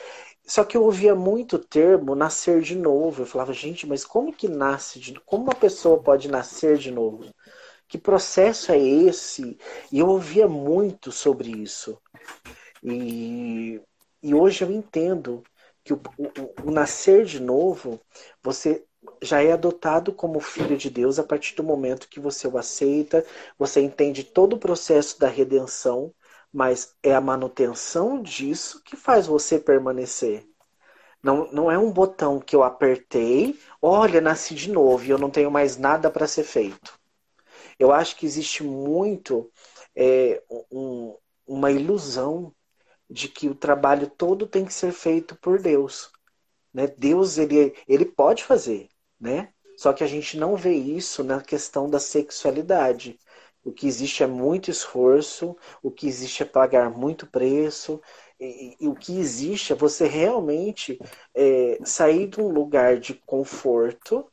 Só 0.46 0.63
que 0.63 0.77
eu 0.77 0.84
ouvia 0.84 1.15
muito 1.15 1.58
o 1.58 1.60
termo 1.60 2.15
nascer 2.15 2.62
de 2.62 2.75
novo. 2.75 3.24
Eu 3.24 3.25
falava, 3.27 3.53
gente, 3.53 3.88
mas 3.88 4.05
como 4.05 4.34
que 4.34 4.48
nasce 4.48 5.00
de 5.00 5.13
Como 5.22 5.43
uma 5.46 5.55
pessoa 5.55 6.01
pode 6.01 6.29
nascer 6.29 6.77
de 6.77 6.91
novo? 6.91 7.25
Que 7.91 7.98
processo 7.98 8.71
é 8.71 8.79
esse? 8.79 9.57
E 9.91 10.00
eu 10.00 10.07
ouvia 10.07 10.48
muito 10.48 11.12
sobre 11.12 11.51
isso. 11.51 12.01
E, 12.81 13.81
e 14.24 14.33
hoje 14.33 14.63
eu 14.63 14.71
entendo 14.71 15.43
que 15.83 15.93
o, 15.93 16.01
o, 16.17 16.69
o 16.69 16.71
nascer 16.71 17.25
de 17.25 17.41
novo, 17.41 18.00
você 18.41 18.86
já 19.21 19.43
é 19.43 19.51
adotado 19.51 20.13
como 20.13 20.39
filho 20.39 20.77
de 20.77 20.89
Deus 20.89 21.19
a 21.19 21.24
partir 21.25 21.53
do 21.55 21.65
momento 21.65 22.07
que 22.07 22.17
você 22.21 22.48
o 22.48 22.57
aceita, 22.57 23.25
você 23.60 23.81
entende 23.81 24.24
todo 24.24 24.53
o 24.53 24.60
processo 24.60 25.19
da 25.19 25.27
redenção, 25.27 26.13
mas 26.53 26.95
é 27.03 27.13
a 27.13 27.19
manutenção 27.19 28.21
disso 28.21 28.81
que 28.86 28.95
faz 28.95 29.27
você 29.27 29.60
permanecer. 29.60 30.48
Não, 31.24 31.51
não 31.51 31.71
é 31.71 31.77
um 31.77 31.91
botão 31.91 32.39
que 32.39 32.55
eu 32.55 32.63
apertei, 32.63 33.60
olha, 33.81 34.21
nasci 34.21 34.55
de 34.55 34.71
novo 34.71 35.05
e 35.05 35.10
eu 35.10 35.17
não 35.19 35.31
tenho 35.31 35.51
mais 35.51 35.77
nada 35.77 36.10
para 36.10 36.27
ser 36.27 36.45
feito. 36.45 37.00
Eu 37.82 37.92
acho 37.92 38.16
que 38.16 38.28
existe 38.28 38.64
muito 38.64 39.52
é, 39.96 40.44
um, 40.72 41.18
uma 41.48 41.72
ilusão 41.72 42.54
de 43.10 43.28
que 43.28 43.50
o 43.50 43.56
trabalho 43.56 44.08
todo 44.08 44.46
tem 44.46 44.64
que 44.64 44.72
ser 44.74 44.92
feito 44.94 45.36
por 45.38 45.60
Deus. 45.60 46.12
Né? 46.72 46.86
Deus 46.86 47.40
ele, 47.40 47.76
ele 47.88 48.06
pode 48.06 48.44
fazer, 48.44 48.88
né? 49.20 49.52
Só 49.76 49.94
que 49.94 50.04
a 50.04 50.08
gente 50.08 50.38
não 50.38 50.56
vê 50.56 50.76
isso 50.76 51.24
na 51.24 51.42
questão 51.42 51.90
da 51.90 52.00
sexualidade. 52.00 53.18
O 53.64 53.72
que 53.72 53.88
existe 53.88 54.22
é 54.22 54.28
muito 54.28 54.70
esforço, 54.70 55.58
o 55.82 55.90
que 55.90 56.08
existe 56.08 56.44
é 56.44 56.46
pagar 56.46 56.92
muito 56.92 57.26
preço, 57.26 58.00
e, 58.40 58.78
e 58.80 58.88
o 58.88 58.94
que 58.94 59.18
existe 59.18 59.74
é 59.74 59.76
você 59.76 60.06
realmente 60.06 61.00
é, 61.34 61.80
sair 61.84 62.28
de 62.28 62.40
um 62.40 62.50
lugar 62.50 63.00
de 63.00 63.16
conforto 63.16 64.31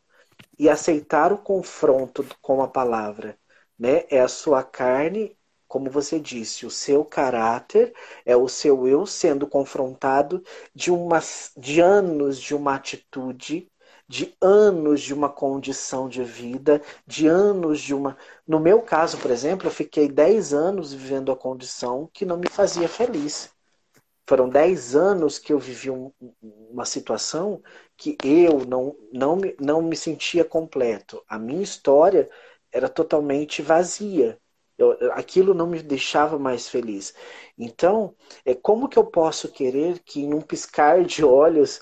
e 0.58 0.68
aceitar 0.68 1.32
o 1.32 1.38
confronto 1.38 2.24
com 2.42 2.62
a 2.62 2.68
palavra. 2.68 3.38
Né? 3.78 4.04
É 4.10 4.20
a 4.20 4.28
sua 4.28 4.62
carne, 4.62 5.36
como 5.66 5.90
você 5.90 6.18
disse, 6.18 6.66
o 6.66 6.70
seu 6.70 7.04
caráter, 7.04 7.94
é 8.24 8.36
o 8.36 8.48
seu 8.48 8.88
eu 8.88 9.06
sendo 9.06 9.46
confrontado 9.46 10.42
de, 10.74 10.90
uma, 10.90 11.20
de 11.56 11.80
anos 11.80 12.40
de 12.40 12.54
uma 12.54 12.74
atitude, 12.74 13.70
de 14.08 14.34
anos 14.40 15.02
de 15.02 15.12
uma 15.12 15.28
condição 15.28 16.08
de 16.08 16.24
vida, 16.24 16.82
de 17.06 17.26
anos 17.26 17.80
de 17.80 17.94
uma. 17.94 18.16
No 18.46 18.58
meu 18.58 18.80
caso, 18.82 19.18
por 19.18 19.30
exemplo, 19.30 19.66
eu 19.68 19.70
fiquei 19.70 20.08
10 20.08 20.54
anos 20.54 20.92
vivendo 20.92 21.30
a 21.30 21.36
condição 21.36 22.08
que 22.12 22.24
não 22.24 22.38
me 22.38 22.48
fazia 22.48 22.88
feliz. 22.88 23.50
Foram 24.28 24.46
10 24.46 24.94
anos 24.94 25.38
que 25.38 25.54
eu 25.54 25.58
vivi 25.58 25.90
um, 25.90 26.12
uma 26.70 26.84
situação 26.84 27.62
que 27.96 28.14
eu 28.22 28.62
não, 28.66 28.94
não, 29.10 29.36
me, 29.36 29.56
não 29.58 29.80
me 29.80 29.96
sentia 29.96 30.44
completo. 30.44 31.24
A 31.26 31.38
minha 31.38 31.62
história 31.62 32.28
era 32.70 32.90
totalmente 32.90 33.62
vazia. 33.62 34.38
Eu, 34.76 34.98
aquilo 35.14 35.54
não 35.54 35.66
me 35.66 35.82
deixava 35.82 36.38
mais 36.38 36.68
feliz. 36.68 37.14
Então, 37.56 38.14
é 38.44 38.54
como 38.54 38.86
que 38.86 38.98
eu 38.98 39.04
posso 39.06 39.50
querer 39.50 39.98
que 40.00 40.20
em 40.20 40.34
um 40.34 40.42
piscar 40.42 41.02
de 41.06 41.24
olhos 41.24 41.80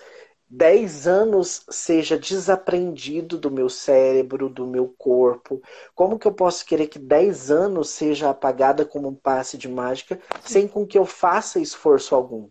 dez 0.49 1.07
anos 1.07 1.65
seja 1.69 2.19
desaprendido 2.19 3.37
do 3.39 3.51
meu 3.51 3.69
cérebro, 3.69 4.49
do 4.49 4.67
meu 4.67 4.95
corpo? 4.97 5.61
Como 5.95 6.19
que 6.19 6.27
eu 6.27 6.33
posso 6.33 6.65
querer 6.65 6.87
que 6.87 6.99
dez 6.99 7.51
anos 7.51 7.91
seja 7.91 8.31
apagada 8.31 8.85
como 8.85 9.09
um 9.09 9.15
passe 9.15 9.59
de 9.59 9.69
mágica, 9.69 10.21
sem 10.43 10.69
com 10.69 10.87
que 10.87 10.99
eu 10.99 11.05
faça 11.05 11.59
esforço 11.59 12.15
algum? 12.15 12.49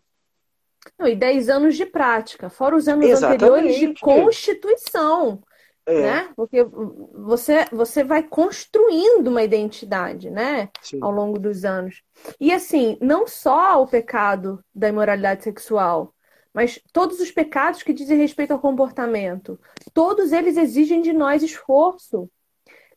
Não, 0.97 1.07
e 1.07 1.15
10 1.15 1.49
anos 1.49 1.75
de 1.75 1.85
prática, 1.85 2.49
fora 2.49 2.75
os 2.75 2.87
anos 2.87 3.05
Exatamente. 3.05 3.43
anteriores 3.43 3.79
de 3.79 3.93
constituição. 3.99 5.41
É. 5.87 6.01
Né? 6.01 6.29
Porque 6.35 6.63
você, 6.63 7.65
você 7.71 8.03
vai 8.03 8.23
construindo 8.23 9.27
uma 9.27 9.43
identidade, 9.43 10.31
né? 10.31 10.69
Sim. 10.81 10.97
Ao 11.01 11.11
longo 11.11 11.37
dos 11.37 11.63
anos. 11.63 12.01
E 12.39 12.51
assim, 12.51 12.97
não 12.99 13.27
só 13.27 13.81
o 13.81 13.87
pecado 13.87 14.63
da 14.73 14.89
imoralidade 14.89 15.43
sexual, 15.43 16.14
mas 16.55 16.79
todos 16.93 17.19
os 17.19 17.29
pecados 17.29 17.83
que 17.83 17.91
dizem 17.91 18.17
respeito 18.17 18.51
ao 18.51 18.59
comportamento, 18.59 19.59
todos 19.93 20.31
eles 20.31 20.55
exigem 20.55 21.01
de 21.01 21.11
nós 21.11 21.43
esforço. 21.43 22.31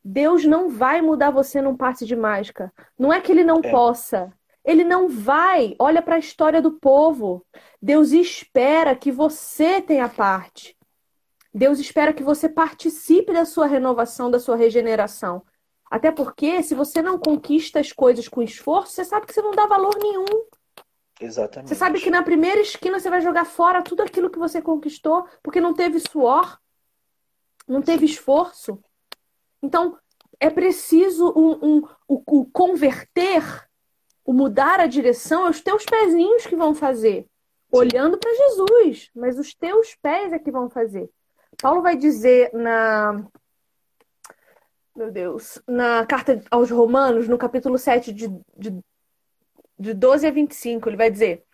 Deus 0.03 0.45
não 0.45 0.69
vai 0.69 1.03
mudar 1.03 1.33
você 1.33 1.61
num 1.61 1.77
passe 1.77 2.07
de 2.07 2.15
mágica. 2.15 2.73
Não 2.97 3.13
é 3.13 3.21
que 3.21 3.33
ele 3.33 3.43
não 3.43 3.59
é. 3.59 3.69
possa, 3.69 4.33
ele 4.65 4.85
não 4.85 5.09
vai. 5.09 5.75
Olha 5.77 6.01
para 6.01 6.15
a 6.15 6.21
história 6.21 6.63
do 6.63 6.79
povo. 6.79 7.45
Deus 7.83 8.13
espera 8.13 8.95
que 8.95 9.11
você 9.11 9.83
tenha 9.83 10.09
parte. 10.09 10.77
Deus 11.53 11.81
espera 11.81 12.13
que 12.13 12.23
você 12.23 12.49
participe 12.49 13.33
da 13.33 13.45
sua 13.45 13.67
renovação, 13.67 14.31
da 14.31 14.39
sua 14.39 14.55
regeneração. 14.55 15.43
Até 15.91 16.13
porque, 16.13 16.63
se 16.63 16.77
você 16.77 17.03
não 17.03 17.19
conquista 17.19 17.81
as 17.81 17.93
coisas 17.93 18.29
com 18.29 18.41
esforço, 18.41 18.93
você 18.93 19.05
sabe 19.05 19.27
que 19.27 19.35
você 19.35 19.43
não 19.43 19.51
dá 19.51 19.67
valor 19.67 19.99
nenhum. 20.01 20.45
Exatamente. 21.21 21.69
Você 21.69 21.75
sabe 21.75 22.01
que 22.01 22.11
na 22.11 22.23
primeira 22.23 22.61
esquina 22.61 22.99
você 22.99 23.11
vai 23.11 23.21
jogar 23.21 23.45
fora 23.45 23.83
tudo 23.83 24.03
aquilo 24.03 24.31
que 24.31 24.39
você 24.39 24.63
conquistou, 24.63 25.27
porque 25.43 25.61
não 25.61 25.75
teve 25.75 25.99
suor, 26.01 26.59
não 27.67 27.83
teve 27.83 28.05
esforço. 28.07 28.79
Então, 29.63 29.99
é 30.39 30.49
preciso 30.49 31.33
um, 31.37 31.79
um, 31.79 31.89
o, 32.07 32.41
o 32.41 32.47
converter 32.47 33.43
o 34.29 34.33
mudar 34.35 34.79
a 34.79 34.87
direção 34.87 35.47
é 35.47 35.49
os 35.51 35.63
teus 35.63 35.87
pezinhos 35.87 36.47
que 36.47 36.55
vão 36.55 36.75
fazer, 36.75 37.27
olhando 37.73 38.19
para 38.19 38.31
Jesus, 38.35 39.11
mas 39.15 39.39
os 39.39 39.55
teus 39.55 39.95
pés 39.95 40.35
é 40.35 40.39
que 40.39 40.51
vão 40.51 40.69
fazer. 40.69 41.09
Paulo 41.63 41.81
vai 41.81 41.97
dizer 41.97 42.53
na 42.53 43.25
meu 44.95 45.11
Deus, 45.11 45.63
na 45.67 46.05
carta 46.05 46.43
aos 46.51 46.71
Romanos, 46.71 47.27
no 47.27 47.39
capítulo 47.39 47.79
7, 47.79 48.13
de, 48.13 48.29
de, 48.55 48.79
de 49.79 49.95
12 49.95 50.27
a 50.27 50.31
25, 50.31 50.89
ele 50.89 50.97
vai 50.97 51.11
dizer: 51.11 51.45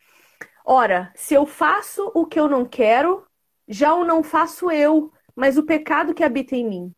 Ora, 0.64 1.12
se 1.14 1.34
eu 1.34 1.44
faço 1.44 2.10
o 2.14 2.26
que 2.26 2.38
eu 2.38 2.48
não 2.48 2.64
quero, 2.64 3.26
já 3.68 3.94
o 3.94 4.04
não 4.04 4.22
faço 4.22 4.70
eu, 4.70 5.12
mas 5.34 5.56
o 5.58 5.64
pecado 5.64 6.14
que 6.14 6.24
habita 6.24 6.56
em 6.56 6.68
mim. 6.68 6.94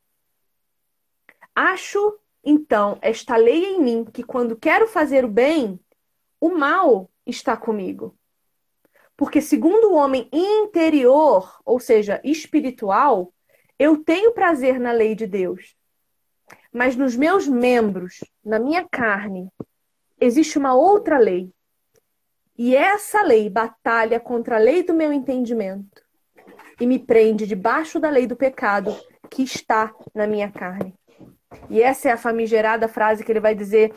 Acho 1.55 2.19
então, 2.49 2.97
esta 3.03 3.37
lei 3.37 3.65
em 3.75 3.83
mim, 3.83 4.05
que 4.05 4.23
quando 4.23 4.55
quero 4.55 4.87
fazer 4.87 5.25
o 5.25 5.29
bem, 5.29 5.81
o 6.41 6.51
mal 6.51 7.11
está 7.27 7.57
comigo. 7.57 8.17
Porque, 9.17 9.41
segundo 9.41 9.91
o 9.91 9.97
homem 9.97 10.29
interior, 10.33 11.59
ou 11.65 11.81
seja, 11.81 12.21
espiritual, 12.23 13.33
eu 13.77 14.05
tenho 14.05 14.33
prazer 14.33 14.79
na 14.79 14.93
lei 14.93 15.17
de 15.17 15.27
Deus. 15.27 15.75
Mas 16.73 16.95
nos 16.95 17.17
meus 17.17 17.49
membros, 17.49 18.23
na 18.45 18.61
minha 18.61 18.87
carne, 18.89 19.51
existe 20.21 20.59
uma 20.59 20.75
outra 20.75 21.19
lei. 21.19 21.53
E 22.59 22.75
essa 22.75 23.23
lei 23.23 23.51
batalha 23.51 24.19
contra 24.19 24.57
a 24.57 24.59
lei 24.59 24.83
do 24.83 24.95
meu 24.95 25.13
entendimento 25.13 26.03
e 26.81 26.87
me 26.87 26.99
prende 26.99 27.47
debaixo 27.47 28.01
da 28.01 28.09
lei 28.09 28.27
do 28.27 28.37
pecado 28.37 28.97
que 29.31 29.43
está 29.43 29.95
na 30.15 30.27
minha 30.27 30.51
carne. 30.51 30.95
E 31.69 31.83
essa 31.83 32.09
é 32.09 32.13
a 32.13 32.17
famigerada 32.17 32.89
frase 32.89 33.25
que 33.25 33.31
ele 33.31 33.41
vai 33.41 33.55
dizer: 33.55 33.95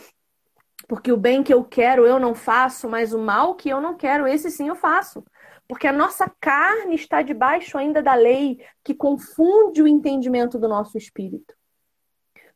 porque 0.87 1.11
o 1.11 1.17
bem 1.17 1.43
que 1.43 1.53
eu 1.53 1.63
quero 1.63 2.05
eu 2.05 2.19
não 2.19 2.33
faço, 2.35 2.89
mas 2.89 3.13
o 3.13 3.19
mal 3.19 3.55
que 3.55 3.69
eu 3.69 3.79
não 3.79 3.95
quero, 3.95 4.27
esse 4.27 4.51
sim 4.51 4.67
eu 4.67 4.75
faço. 4.75 5.23
Porque 5.67 5.85
a 5.85 5.93
nossa 5.93 6.29
carne 6.39 6.95
está 6.95 7.21
debaixo 7.21 7.77
ainda 7.77 8.01
da 8.01 8.15
lei 8.15 8.59
que 8.83 8.95
confunde 8.95 9.83
o 9.83 9.87
entendimento 9.87 10.57
do 10.57 10.67
nosso 10.67 10.97
espírito. 10.97 11.53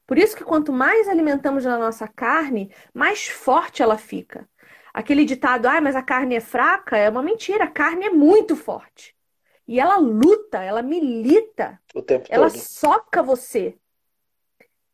Por 0.06 0.18
isso 0.18 0.36
que 0.36 0.44
quanto 0.44 0.72
mais 0.72 1.08
alimentamos 1.08 1.66
a 1.66 1.78
nossa 1.78 2.08
carne, 2.08 2.72
mais 2.94 3.28
forte 3.28 3.82
ela 3.82 3.98
fica. 3.98 4.48
Aquele 4.94 5.26
ditado, 5.26 5.66
ah, 5.66 5.82
mas 5.82 5.96
a 5.96 6.04
carne 6.04 6.36
é 6.36 6.40
fraca, 6.40 6.96
é 6.98 7.10
uma 7.10 7.24
mentira. 7.24 7.64
A 7.64 7.72
carne 7.72 8.06
é 8.06 8.10
muito 8.10 8.56
forte. 8.56 9.16
E 9.68 9.80
ela 9.80 9.98
luta, 9.98 10.62
ela 10.62 10.82
milita. 10.82 11.80
O 11.96 12.02
tempo 12.02 12.28
ela 12.30 12.50
todo. 12.50 12.60
soca 12.60 13.24
você. 13.24 13.78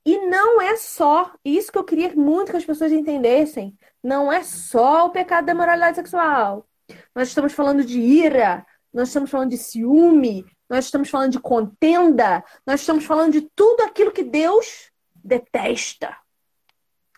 E 0.05 0.17
não 0.27 0.61
é 0.61 0.77
só, 0.77 1.33
isso 1.43 1.71
que 1.71 1.77
eu 1.77 1.83
queria 1.83 2.13
muito 2.15 2.51
que 2.51 2.57
as 2.57 2.65
pessoas 2.65 2.91
entendessem, 2.91 3.77
não 4.01 4.31
é 4.31 4.41
só 4.43 5.07
o 5.07 5.09
pecado 5.09 5.45
da 5.45 5.53
moralidade 5.53 5.97
sexual. 5.97 6.67
Nós 7.13 7.27
estamos 7.27 7.53
falando 7.53 7.83
de 7.83 7.99
ira, 7.99 8.65
nós 8.93 9.09
estamos 9.09 9.29
falando 9.29 9.49
de 9.49 9.57
ciúme, 9.57 10.45
nós 10.69 10.85
estamos 10.85 11.09
falando 11.09 11.33
de 11.33 11.39
contenda, 11.39 12.43
nós 12.65 12.79
estamos 12.79 13.03
falando 13.05 13.33
de 13.33 13.41
tudo 13.53 13.81
aquilo 13.81 14.11
que 14.11 14.23
Deus 14.23 14.88
detesta. 15.23 16.15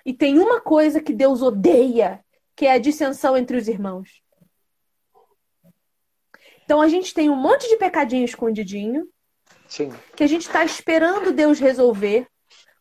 E 0.06 0.14
tem 0.14 0.40
uma 0.40 0.60
coisa 0.60 1.02
que 1.02 1.14
Deus 1.14 1.42
odeia, 1.42 2.24
que 2.56 2.66
é 2.66 2.74
a 2.74 2.80
dissensão 2.80 3.38
entre 3.38 3.58
os 3.58 3.68
irmãos. 3.68 4.22
Então 6.64 6.82
a 6.82 6.88
gente 6.88 7.14
tem 7.14 7.30
um 7.30 7.36
monte 7.36 7.68
de 7.68 7.78
pecadinho 7.78 8.26
escondidinho, 8.26 9.08
Sim. 9.68 9.92
que 10.16 10.24
a 10.24 10.28
gente 10.28 10.44
está 10.44 10.64
esperando 10.64 11.34
Deus 11.34 11.60
resolver, 11.60 12.28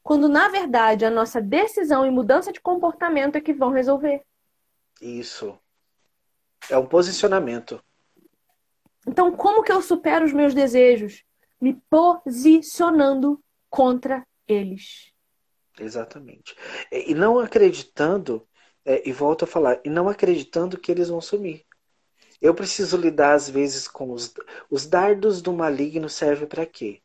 quando 0.03 0.29
na 0.29 0.49
verdade 0.49 1.05
a 1.05 1.11
nossa 1.11 1.41
decisão 1.41 2.07
e 2.07 2.11
mudança 2.11 2.53
de 2.53 2.61
comportamento 2.61 3.37
é 3.37 3.41
que 3.41 3.53
vão 3.53 3.71
resolver. 3.71 4.23
Isso. 5.01 5.59
É 6.69 6.77
um 6.77 6.87
posicionamento. 6.87 7.83
Então, 9.07 9.33
como 9.33 9.63
que 9.63 9.73
eu 9.73 9.81
supero 9.81 10.25
os 10.25 10.33
meus 10.33 10.55
desejos? 10.55 11.25
Me 11.61 11.75
posicionando 11.89 13.43
contra 13.69 14.27
eles. 14.47 15.10
Exatamente. 15.81 16.55
E 16.93 17.15
não 17.15 17.39
acreditando, 17.39 18.47
é, 18.85 19.09
e 19.09 19.13
volto 19.13 19.45
a 19.45 19.49
falar, 19.49 19.81
e 19.85 19.89
não 19.91 20.09
acreditando 20.09 20.79
que 20.79 20.93
eles 20.93 21.09
vão 21.09 21.21
sumir. 21.21 21.65
Eu 22.41 22.55
preciso 22.55 22.97
lidar 22.97 23.35
às 23.35 23.51
vezes 23.51 23.89
com 23.89 24.13
os, 24.13 24.35
os 24.71 24.87
dardos 24.87 25.43
do 25.43 25.53
maligno 25.53 26.09
serve 26.09 26.47
para 26.47 26.67
quê? 26.67 27.01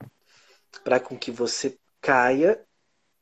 Para 0.84 1.00
com 1.00 1.18
que 1.18 1.32
você 1.32 1.78
caia 2.02 2.66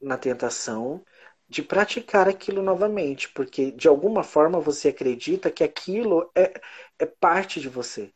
na 0.01 0.17
tentação 0.17 1.03
de 1.50 1.63
praticar 1.63 2.27
aquilo 2.29 2.63
novamente, 2.63 3.29
porque 3.29 3.72
de 3.72 3.88
alguma 3.88 4.24
forma 4.24 4.60
você 4.60 4.89
acredita 4.89 5.51
que 5.51 5.63
aquilo 5.63 6.31
é, 6.36 6.62
é 7.00 7.05
parte 7.05 7.62
de 7.62 7.69
você. 7.69 8.13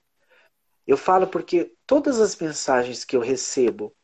Eu 0.88 0.98
falo 0.98 1.27
porque 1.27 1.75
todas 1.86 2.20
as 2.20 2.36
mensagens 2.38 3.06
que 3.06 3.15
eu 3.15 3.22
recebo 3.22 3.96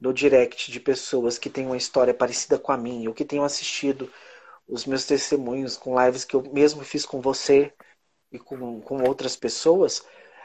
no 0.00 0.12
direct 0.12 0.70
de 0.70 0.80
pessoas 0.80 1.38
que 1.38 1.50
têm 1.50 1.66
uma 1.66 1.76
história 1.76 2.14
parecida 2.14 2.58
com 2.58 2.72
a 2.72 2.76
minha, 2.76 3.08
ou 3.08 3.14
que 3.14 3.24
tenham 3.24 3.44
assistido 3.44 4.10
os 4.68 4.84
meus 4.84 5.06
testemunhos 5.06 5.76
com 5.76 5.98
lives 6.02 6.24
que 6.24 6.34
eu 6.34 6.42
mesmo 6.52 6.82
fiz 6.84 7.06
com 7.06 7.20
você 7.20 7.72
e 8.32 8.38
com, 8.38 8.80
com 8.80 9.02
outras 9.04 9.36
pessoas, 9.36 10.04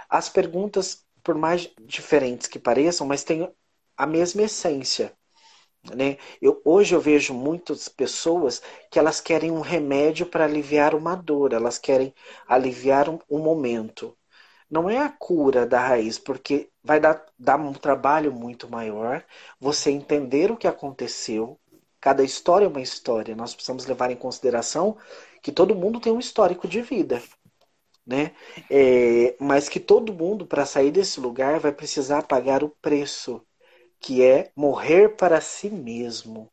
as 0.09 0.29
perguntas, 0.29 1.05
por 1.23 1.35
mais 1.35 1.69
diferentes 1.81 2.47
que 2.47 2.59
pareçam, 2.59 3.07
mas 3.07 3.23
têm 3.23 3.51
a 3.97 4.05
mesma 4.07 4.43
essência. 4.43 5.13
Né? 5.95 6.17
Eu, 6.41 6.61
hoje 6.63 6.93
eu 6.93 7.01
vejo 7.01 7.33
muitas 7.33 7.89
pessoas 7.89 8.61
que 8.89 8.99
elas 8.99 9.19
querem 9.19 9.51
um 9.51 9.61
remédio 9.61 10.25
para 10.25 10.45
aliviar 10.45 10.93
uma 10.93 11.15
dor, 11.15 11.53
elas 11.53 11.77
querem 11.79 12.13
aliviar 12.47 13.09
um, 13.09 13.19
um 13.29 13.39
momento 13.39 14.15
não 14.71 14.89
é 14.89 14.97
a 14.97 15.09
cura 15.09 15.65
da 15.65 15.79
raiz, 15.85 16.17
porque 16.17 16.69
vai 16.81 16.99
dar, 16.99 17.25
dar 17.37 17.59
um 17.59 17.73
trabalho 17.73 18.31
muito 18.31 18.69
maior 18.69 19.23
você 19.59 19.91
entender 19.91 20.49
o 20.49 20.55
que 20.57 20.67
aconteceu. 20.67 21.59
Cada 21.99 22.23
história 22.23 22.65
é 22.65 22.69
uma 22.69 22.81
história. 22.81 23.35
Nós 23.35 23.53
precisamos 23.53 23.85
levar 23.85 24.11
em 24.11 24.15
consideração 24.15 24.97
que 25.41 25.51
todo 25.51 25.75
mundo 25.75 25.99
tem 25.99 26.13
um 26.13 26.19
histórico 26.19 26.67
de 26.69 26.81
vida. 26.81 27.21
Né? 28.07 28.33
É, 28.69 29.35
mas 29.39 29.67
que 29.69 29.79
todo 29.79 30.13
mundo, 30.13 30.45
para 30.45 30.65
sair 30.65 30.91
desse 30.91 31.19
lugar, 31.19 31.59
vai 31.59 31.71
precisar 31.73 32.23
pagar 32.23 32.63
o 32.63 32.69
preço, 32.81 33.45
que 33.99 34.23
é 34.23 34.51
morrer 34.55 35.17
para 35.17 35.41
si 35.41 35.69
mesmo. 35.69 36.49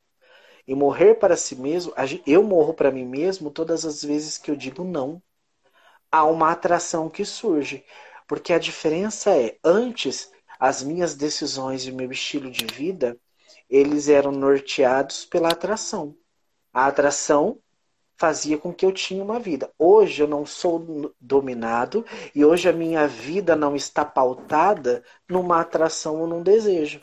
E 0.67 0.75
morrer 0.75 1.15
para 1.15 1.37
si 1.37 1.57
mesmo, 1.57 1.95
eu 2.27 2.43
morro 2.43 2.75
para 2.75 2.91
mim 2.91 3.05
mesmo 3.05 3.51
todas 3.51 3.85
as 3.87 4.03
vezes 4.05 4.37
que 4.39 4.51
eu 4.51 4.57
digo 4.57 4.85
não 4.85 5.23
a 6.11 6.25
uma 6.25 6.51
atração 6.51 7.09
que 7.09 7.25
surge. 7.25 7.85
Porque 8.29 8.53
a 8.53 8.59
diferença 8.59 9.35
é, 9.35 9.59
antes, 9.65 10.31
as 10.61 10.83
minhas 10.83 11.15
decisões 11.15 11.87
e 11.87 11.91
meu 11.91 12.13
estilo 12.13 12.51
de 12.51 12.67
vida, 12.67 13.19
eles 13.69 14.09
eram 14.09 14.31
norteados 14.31 15.25
pela 15.25 15.49
atração. 15.49 16.15
A 16.73 16.87
atração 16.87 17.59
fazia 18.19 18.59
com 18.59 18.73
que 18.73 18.85
eu 18.85 18.93
tinha 18.93 19.25
uma 19.25 19.41
vida. 19.41 19.73
Hoje 19.79 20.23
eu 20.23 20.29
não 20.29 20.45
sou 20.45 21.15
dominado 21.19 22.05
e 22.35 22.45
hoje 22.45 22.69
a 22.69 22.73
minha 22.73 23.09
vida 23.09 23.57
não 23.57 23.75
está 23.75 24.05
pautada 24.05 25.03
numa 25.29 25.61
atração 25.61 26.21
ou 26.21 26.27
num 26.27 26.43
desejo. 26.43 27.01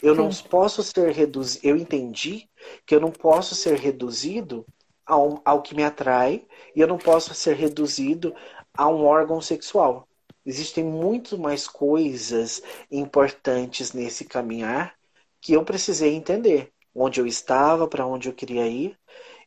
Eu 0.00 0.14
Sim. 0.14 0.20
não 0.22 0.30
posso 0.48 0.82
ser 0.82 1.10
reduzido. 1.12 1.66
Eu 1.66 1.76
entendi 1.76 2.48
que 2.84 2.94
eu 2.94 3.00
não 3.00 3.10
posso 3.10 3.54
ser 3.54 3.78
reduzido 3.78 4.64
ao, 5.06 5.40
ao 5.44 5.62
que 5.62 5.74
me 5.74 5.82
atrai 5.82 6.46
e 6.74 6.80
eu 6.80 6.86
não 6.86 6.98
posso 6.98 7.34
ser 7.34 7.56
reduzido 7.56 8.34
a 8.76 8.86
um 8.88 9.04
órgão 9.04 9.40
sexual. 9.40 10.05
Existem 10.46 10.84
muito 10.84 11.36
mais 11.36 11.66
coisas 11.66 12.62
importantes 12.88 13.92
nesse 13.92 14.24
caminhar 14.24 14.94
que 15.40 15.52
eu 15.54 15.64
precisei 15.64 16.14
entender 16.14 16.72
onde 16.94 17.20
eu 17.20 17.26
estava, 17.26 17.88
para 17.88 18.06
onde 18.06 18.28
eu 18.28 18.32
queria 18.32 18.66
ir. 18.66 18.96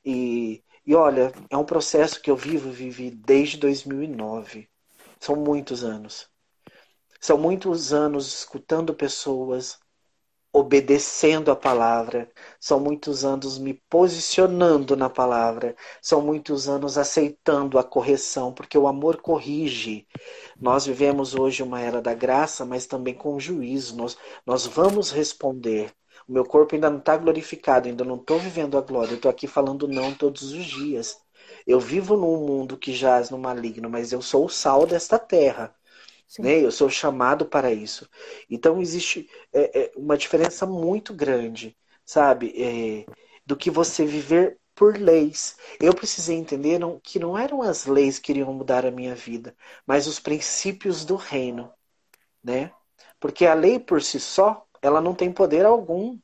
E, 0.06 0.62
e 0.86 0.94
olha, 0.94 1.32
é 1.50 1.58
um 1.58 1.64
processo 1.64 2.22
que 2.22 2.30
eu 2.30 2.36
vivo, 2.36 2.70
vivi 2.70 3.10
desde 3.10 3.58
2009. 3.58 4.70
São 5.20 5.38
muitos 5.38 5.84
anos. 5.84 6.30
São 7.20 7.38
muitos 7.38 7.94
anos 7.94 8.28
escutando 8.40 8.94
pessoas, 8.94 9.80
obedecendo 10.54 11.52
a 11.52 11.56
palavra, 11.56 12.30
são 12.60 12.80
muitos 12.80 13.24
anos 13.24 13.58
me 13.58 13.74
posicionando 13.90 14.96
na 14.96 15.10
palavra, 15.10 15.76
são 16.02 16.22
muitos 16.22 16.68
anos 16.68 16.98
aceitando 16.98 17.78
a 17.78 17.84
correção, 17.84 18.54
porque 18.54 18.78
o 18.78 18.88
amor 18.88 19.22
corrige. 19.22 20.08
Nós 20.60 20.86
vivemos 20.86 21.36
hoje 21.36 21.64
uma 21.64 21.82
era 21.82 22.02
da 22.02 22.14
graça, 22.14 22.66
mas 22.66 22.86
também 22.88 23.14
com 23.14 23.40
juízo. 23.40 23.96
Nós, 23.96 24.18
nós 24.46 24.66
vamos 24.66 25.12
responder. 25.12 25.92
O 26.28 26.32
meu 26.34 26.46
corpo 26.46 26.76
ainda 26.76 26.90
não 26.90 27.00
está 27.00 27.18
glorificado, 27.18 27.88
ainda 27.88 28.04
não 28.06 28.16
estou 28.16 28.40
vivendo 28.40 28.78
a 28.78 28.82
glória, 28.82 29.16
estou 29.16 29.32
aqui 29.32 29.48
falando 29.48 29.88
não 29.88 30.14
todos 30.14 30.52
os 30.54 30.66
dias. 30.66 31.18
Eu 31.66 31.80
vivo 31.80 32.16
num 32.16 32.46
mundo 32.46 32.78
que 32.78 32.94
jaz 32.94 33.30
no 33.30 33.38
maligno, 33.38 33.90
mas 33.90 34.12
eu 34.12 34.22
sou 34.22 34.46
o 34.46 34.50
sal 34.50 34.86
desta 34.86 35.18
terra. 35.20 35.76
Né? 36.38 36.63
Eu 36.63 36.72
sou 36.72 36.89
chamado 36.89 37.46
para 37.46 37.72
isso. 37.74 38.08
Então 38.50 38.82
existe 38.82 39.30
é, 39.54 39.86
é, 39.88 39.92
uma 39.96 40.18
diferença 40.18 40.65
muito 40.65 41.13
grande, 41.13 41.78
sabe? 42.06 42.54
É, 42.58 43.06
do 43.46 43.58
que 43.58 43.70
você 43.70 44.06
viver 44.06 44.60
por 44.76 44.98
leis. 44.98 45.58
Eu 45.80 45.94
precisei 45.94 46.38
entender 46.38 46.80
não, 46.80 47.00
que 47.00 47.20
não 47.20 47.38
eram 47.38 47.62
as 47.62 47.86
leis 47.86 48.20
que 48.20 48.32
iriam 48.32 48.54
mudar 48.54 48.86
a 48.86 48.92
minha 48.92 49.13
vida, 49.15 49.56
mas 49.86 50.08
os 50.08 50.20
princípios 50.20 51.04
do 51.04 51.15
reino, 51.15 51.74
né? 52.44 52.72
Porque 53.20 53.46
a 53.46 53.54
lei 53.54 53.80
por 53.80 54.02
si 54.02 54.20
só, 54.20 54.65
ela 54.82 55.02
não 55.02 55.13
tem 55.15 55.32
poder 55.32 55.65
algum, 55.65 56.18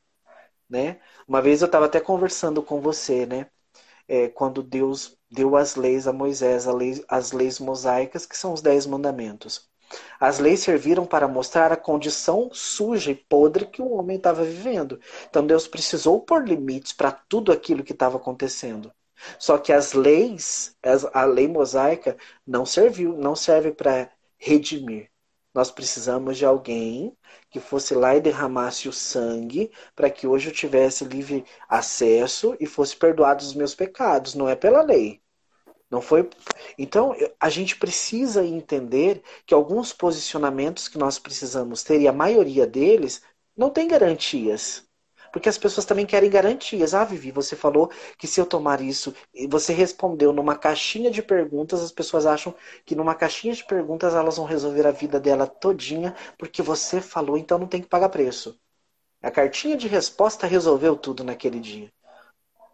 né? 0.68 1.00
Uma 1.28 1.42
vez 1.42 1.62
eu 1.62 1.66
estava 1.66 1.86
até 1.86 2.00
conversando 2.00 2.62
com 2.62 2.80
você, 2.80 3.26
né? 3.26 3.46
É, 4.08 4.28
quando 4.28 4.62
Deus 4.62 5.18
deu 5.30 5.56
as 5.56 5.76
leis 5.76 6.06
a 6.08 6.12
Moisés, 6.12 6.66
lei, 6.66 7.04
as 7.08 7.32
leis 7.32 7.58
mosaicas, 7.60 8.26
que 8.26 8.36
são 8.36 8.52
os 8.52 8.62
dez 8.62 8.86
mandamentos. 8.86 9.68
As 10.18 10.38
leis 10.38 10.60
serviram 10.60 11.06
para 11.06 11.28
mostrar 11.28 11.72
a 11.72 11.76
condição 11.76 12.50
suja 12.52 13.10
e 13.10 13.14
podre 13.14 13.66
que 13.66 13.82
o 13.82 13.92
homem 13.92 14.16
estava 14.16 14.44
vivendo. 14.44 15.00
Então 15.28 15.46
Deus 15.46 15.68
precisou 15.68 16.20
pôr 16.20 16.46
limites 16.46 16.92
para 16.92 17.12
tudo 17.12 17.52
aquilo 17.52 17.84
que 17.84 17.92
estava 17.92 18.16
acontecendo. 18.16 18.92
Só 19.38 19.58
que 19.58 19.72
as 19.72 19.92
leis, 19.92 20.76
a 21.12 21.24
lei 21.24 21.48
mosaica, 21.48 22.16
não 22.46 22.66
serviu, 22.66 23.16
não 23.16 23.34
serve 23.34 23.72
para 23.72 24.10
redimir. 24.38 25.10
Nós 25.54 25.70
precisamos 25.70 26.36
de 26.36 26.44
alguém 26.44 27.16
que 27.50 27.58
fosse 27.58 27.94
lá 27.94 28.14
e 28.14 28.20
derramasse 28.20 28.88
o 28.88 28.92
sangue 28.92 29.70
para 29.94 30.10
que 30.10 30.26
hoje 30.26 30.50
eu 30.50 30.52
tivesse 30.52 31.04
livre 31.04 31.44
acesso 31.68 32.54
e 32.60 32.66
fosse 32.66 32.94
perdoado 32.94 33.42
os 33.42 33.54
meus 33.54 33.74
pecados. 33.74 34.34
Não 34.34 34.48
é 34.48 34.54
pela 34.54 34.82
lei. 34.82 35.22
Não 35.90 36.00
foi. 36.00 36.28
Então, 36.76 37.14
a 37.38 37.48
gente 37.48 37.76
precisa 37.76 38.44
entender 38.44 39.22
que 39.46 39.54
alguns 39.54 39.92
posicionamentos 39.92 40.88
que 40.88 40.98
nós 40.98 41.18
precisamos 41.18 41.82
ter, 41.82 42.00
e 42.00 42.08
a 42.08 42.12
maioria 42.12 42.66
deles, 42.66 43.22
não 43.56 43.70
tem 43.70 43.86
garantias. 43.86 44.84
Porque 45.32 45.48
as 45.48 45.58
pessoas 45.58 45.84
também 45.84 46.06
querem 46.06 46.30
garantias. 46.30 46.94
Ah, 46.94 47.04
Vivi, 47.04 47.30
você 47.30 47.54
falou 47.54 47.90
que 48.18 48.26
se 48.26 48.40
eu 48.40 48.46
tomar 48.46 48.80
isso, 48.80 49.14
e 49.34 49.46
você 49.46 49.72
respondeu 49.72 50.32
numa 50.32 50.56
caixinha 50.56 51.10
de 51.10 51.22
perguntas, 51.22 51.82
as 51.82 51.92
pessoas 51.92 52.26
acham 52.26 52.54
que 52.84 52.94
numa 52.96 53.14
caixinha 53.14 53.54
de 53.54 53.64
perguntas 53.64 54.14
elas 54.14 54.36
vão 54.38 54.46
resolver 54.46 54.86
a 54.86 54.90
vida 54.90 55.20
dela 55.20 55.46
todinha, 55.46 56.16
porque 56.38 56.62
você 56.62 57.00
falou, 57.00 57.36
então 57.36 57.58
não 57.58 57.66
tem 57.66 57.82
que 57.82 57.88
pagar 57.88 58.08
preço. 58.08 58.58
A 59.22 59.30
cartinha 59.30 59.76
de 59.76 59.88
resposta 59.88 60.46
resolveu 60.46 60.96
tudo 60.96 61.22
naquele 61.22 61.60
dia. 61.60 61.92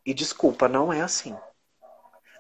E 0.05 0.15
desculpa, 0.15 0.69
não 0.69 0.93
é 0.93 1.01
assim. 1.01 1.37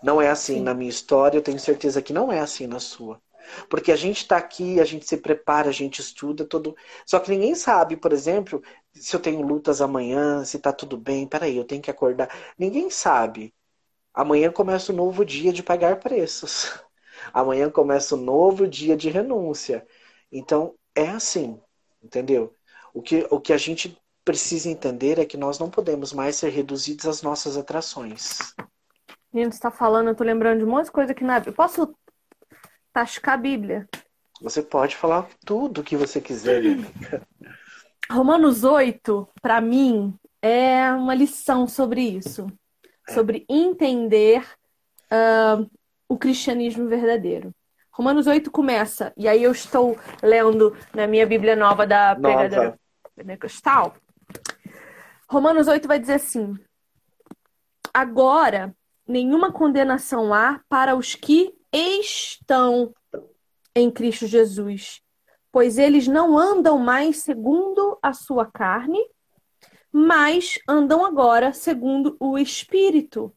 Não 0.02 0.20
é 0.20 0.28
assim 0.28 0.56
Sim. 0.56 0.62
na 0.62 0.74
minha 0.74 0.90
história, 0.90 1.38
eu 1.38 1.42
tenho 1.42 1.58
certeza 1.58 2.02
que 2.02 2.12
não 2.12 2.32
é 2.32 2.40
assim 2.40 2.66
na 2.66 2.80
sua. 2.80 3.20
Porque 3.68 3.92
a 3.92 3.96
gente 3.96 4.18
está 4.18 4.36
aqui, 4.36 4.80
a 4.80 4.84
gente 4.84 5.06
se 5.06 5.16
prepara, 5.16 5.68
a 5.68 5.72
gente 5.72 6.00
estuda 6.00 6.44
todo. 6.44 6.76
Só 7.06 7.18
que 7.18 7.30
ninguém 7.30 7.54
sabe, 7.54 7.96
por 7.96 8.12
exemplo, 8.12 8.62
se 8.94 9.14
eu 9.14 9.20
tenho 9.20 9.42
lutas 9.42 9.80
amanhã, 9.80 10.44
se 10.44 10.58
tá 10.58 10.72
tudo 10.72 10.96
bem. 10.96 11.26
Peraí, 11.26 11.56
eu 11.56 11.64
tenho 11.64 11.82
que 11.82 11.90
acordar. 11.90 12.28
Ninguém 12.58 12.90
sabe. 12.90 13.54
Amanhã 14.14 14.50
começa 14.52 14.92
um 14.92 14.96
novo 14.96 15.24
dia 15.24 15.52
de 15.52 15.62
pagar 15.62 15.98
preços. 16.00 16.72
Amanhã 17.32 17.70
começa 17.70 18.14
um 18.14 18.18
novo 18.20 18.66
dia 18.66 18.96
de 18.96 19.08
renúncia. 19.10 19.86
Então, 20.30 20.74
é 20.94 21.08
assim, 21.08 21.60
entendeu? 22.02 22.54
O 22.92 23.02
que, 23.02 23.26
o 23.30 23.40
que 23.40 23.52
a 23.52 23.58
gente 23.58 23.98
precisa 24.24 24.68
entender 24.68 25.18
é 25.18 25.24
que 25.24 25.36
nós 25.36 25.58
não 25.58 25.70
podemos 25.70 26.12
mais 26.12 26.36
ser 26.36 26.50
reduzidos 26.50 27.06
às 27.06 27.22
nossas 27.22 27.56
atrações. 27.56 28.38
Menino, 29.32 29.50
está 29.50 29.70
falando, 29.70 30.08
eu 30.08 30.14
tô 30.14 30.22
lembrando 30.22 30.58
de 30.58 30.64
um 30.64 30.70
monte 30.70 30.86
de 30.86 30.92
coisa 30.92 31.12
aqui 31.12 31.24
na 31.24 31.38
Bíblia. 31.38 31.54
Posso 31.54 31.94
tascar 32.92 33.34
a 33.34 33.38
Bíblia? 33.38 33.88
Você 34.42 34.62
pode 34.62 34.94
falar 34.94 35.26
tudo 35.46 35.82
que 35.82 35.96
você 35.96 36.20
quiser, 36.20 36.62
Romanos 38.10 38.62
8, 38.62 39.26
para 39.40 39.60
mim, 39.60 40.14
é 40.42 40.92
uma 40.92 41.14
lição 41.14 41.66
sobre 41.66 42.02
isso. 42.02 42.46
Sobre 43.08 43.46
entender 43.48 44.44
uh, 45.10 45.70
o 46.08 46.18
cristianismo 46.18 46.86
verdadeiro. 46.86 47.54
Romanos 47.90 48.26
8 48.26 48.50
começa, 48.50 49.12
e 49.16 49.26
aí 49.26 49.42
eu 49.42 49.52
estou 49.52 49.98
lendo 50.22 50.76
na 50.94 51.06
minha 51.06 51.26
Bíblia 51.26 51.56
nova 51.56 51.86
da 51.86 52.14
pregadora 52.14 52.78
pentecostal. 53.16 53.94
Romanos 55.28 55.68
8 55.68 55.88
vai 55.88 55.98
dizer 55.98 56.14
assim: 56.14 56.54
Agora 57.92 58.74
nenhuma 59.06 59.52
condenação 59.52 60.32
há 60.32 60.60
para 60.68 60.96
os 60.96 61.14
que 61.14 61.54
estão 61.72 62.94
em 63.74 63.90
Cristo 63.90 64.26
Jesus, 64.26 65.00
pois 65.50 65.78
eles 65.78 66.06
não 66.06 66.36
andam 66.38 66.78
mais 66.78 67.18
segundo 67.18 67.98
a 68.02 68.12
sua 68.12 68.46
carne, 68.46 69.00
mas 69.90 70.58
andam 70.68 71.04
agora 71.04 71.52
segundo 71.52 72.16
o 72.18 72.38
Espírito. 72.38 73.34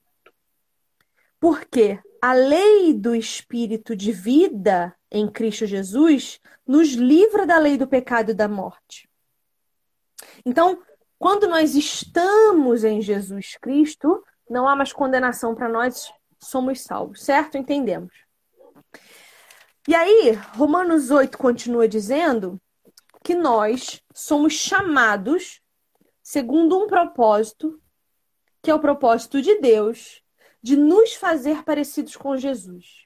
Porque 1.40 2.00
a 2.22 2.34
lei 2.34 2.94
do 2.94 3.14
Espírito 3.14 3.96
de 3.96 4.12
vida 4.12 4.96
em 5.12 5.30
Cristo 5.30 5.66
Jesus 5.66 6.40
nos 6.66 6.94
livra 6.94 7.46
da 7.46 7.58
lei 7.58 7.78
do 7.78 7.88
pecado 7.88 8.32
e 8.32 8.34
da 8.34 8.48
morte. 8.48 9.10
Então, 10.46 10.82
quando 11.20 11.48
nós 11.48 11.76
estamos 11.76 12.84
em 12.84 13.02
Jesus 13.02 13.58
Cristo, 13.62 14.24
não 14.50 14.68
há 14.68 14.76
mais 14.76 14.94
condenação 14.94 15.56
para 15.56 15.70
nós, 15.70 16.12
somos 16.40 16.82
salvos, 16.82 17.24
certo? 17.24 17.58
Entendemos. 17.58 18.14
E 19.88 19.94
aí, 19.94 20.32
Romanos 20.56 21.12
8 21.12 21.38
continua 21.38 21.88
dizendo 21.88 22.60
que 23.24 23.36
nós 23.36 24.02
somos 24.14 24.54
chamados 24.54 25.62
segundo 26.24 26.78
um 26.78 26.88
propósito, 26.88 27.80
que 28.62 28.72
é 28.72 28.74
o 28.74 28.80
propósito 28.80 29.42
de 29.42 29.60
Deus, 29.60 30.24
de 30.62 30.76
nos 30.76 31.14
fazer 31.14 31.64
parecidos 31.64 32.16
com 32.16 32.36
Jesus. 32.36 33.06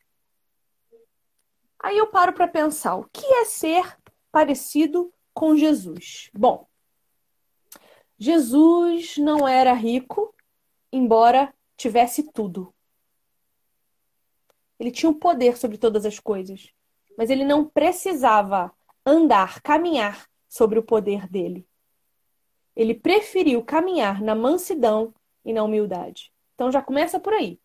Aí 1.82 1.98
eu 1.98 2.08
paro 2.08 2.34
para 2.34 2.48
pensar, 2.48 2.96
o 2.96 3.10
que 3.12 3.26
é 3.26 3.46
ser 3.46 3.98
parecido 4.32 5.14
com 5.34 5.56
Jesus? 5.56 6.30
Bom, 6.34 6.68
Jesus 8.18 9.18
não 9.18 9.48
era 9.48 9.74
rico, 9.74 10.34
embora 10.92 11.54
tivesse 11.78 12.32
tudo. 12.32 12.74
Ele 14.80 14.92
tinha 14.92 15.10
o 15.10 15.14
um 15.14 15.20
poder 15.20 15.58
sobre 15.58 15.78
todas 15.78 16.06
as 16.06 16.20
coisas, 16.20 16.72
mas 17.18 17.30
ele 17.30 17.44
não 17.44 17.66
precisava 17.66 18.72
andar, 19.06 19.62
caminhar 19.62 20.28
sobre 20.48 20.80
o 20.80 20.84
poder 20.84 21.28
dele. 21.28 21.68
Ele 22.76 22.94
preferiu 22.94 23.64
caminhar 23.64 24.22
na 24.22 24.34
mansidão 24.34 25.14
e 25.44 25.52
na 25.52 25.64
humildade. 25.64 26.32
Então 26.56 26.72
já 26.72 26.82
começa 26.82 27.20
por 27.20 27.34
aí. 27.34 27.60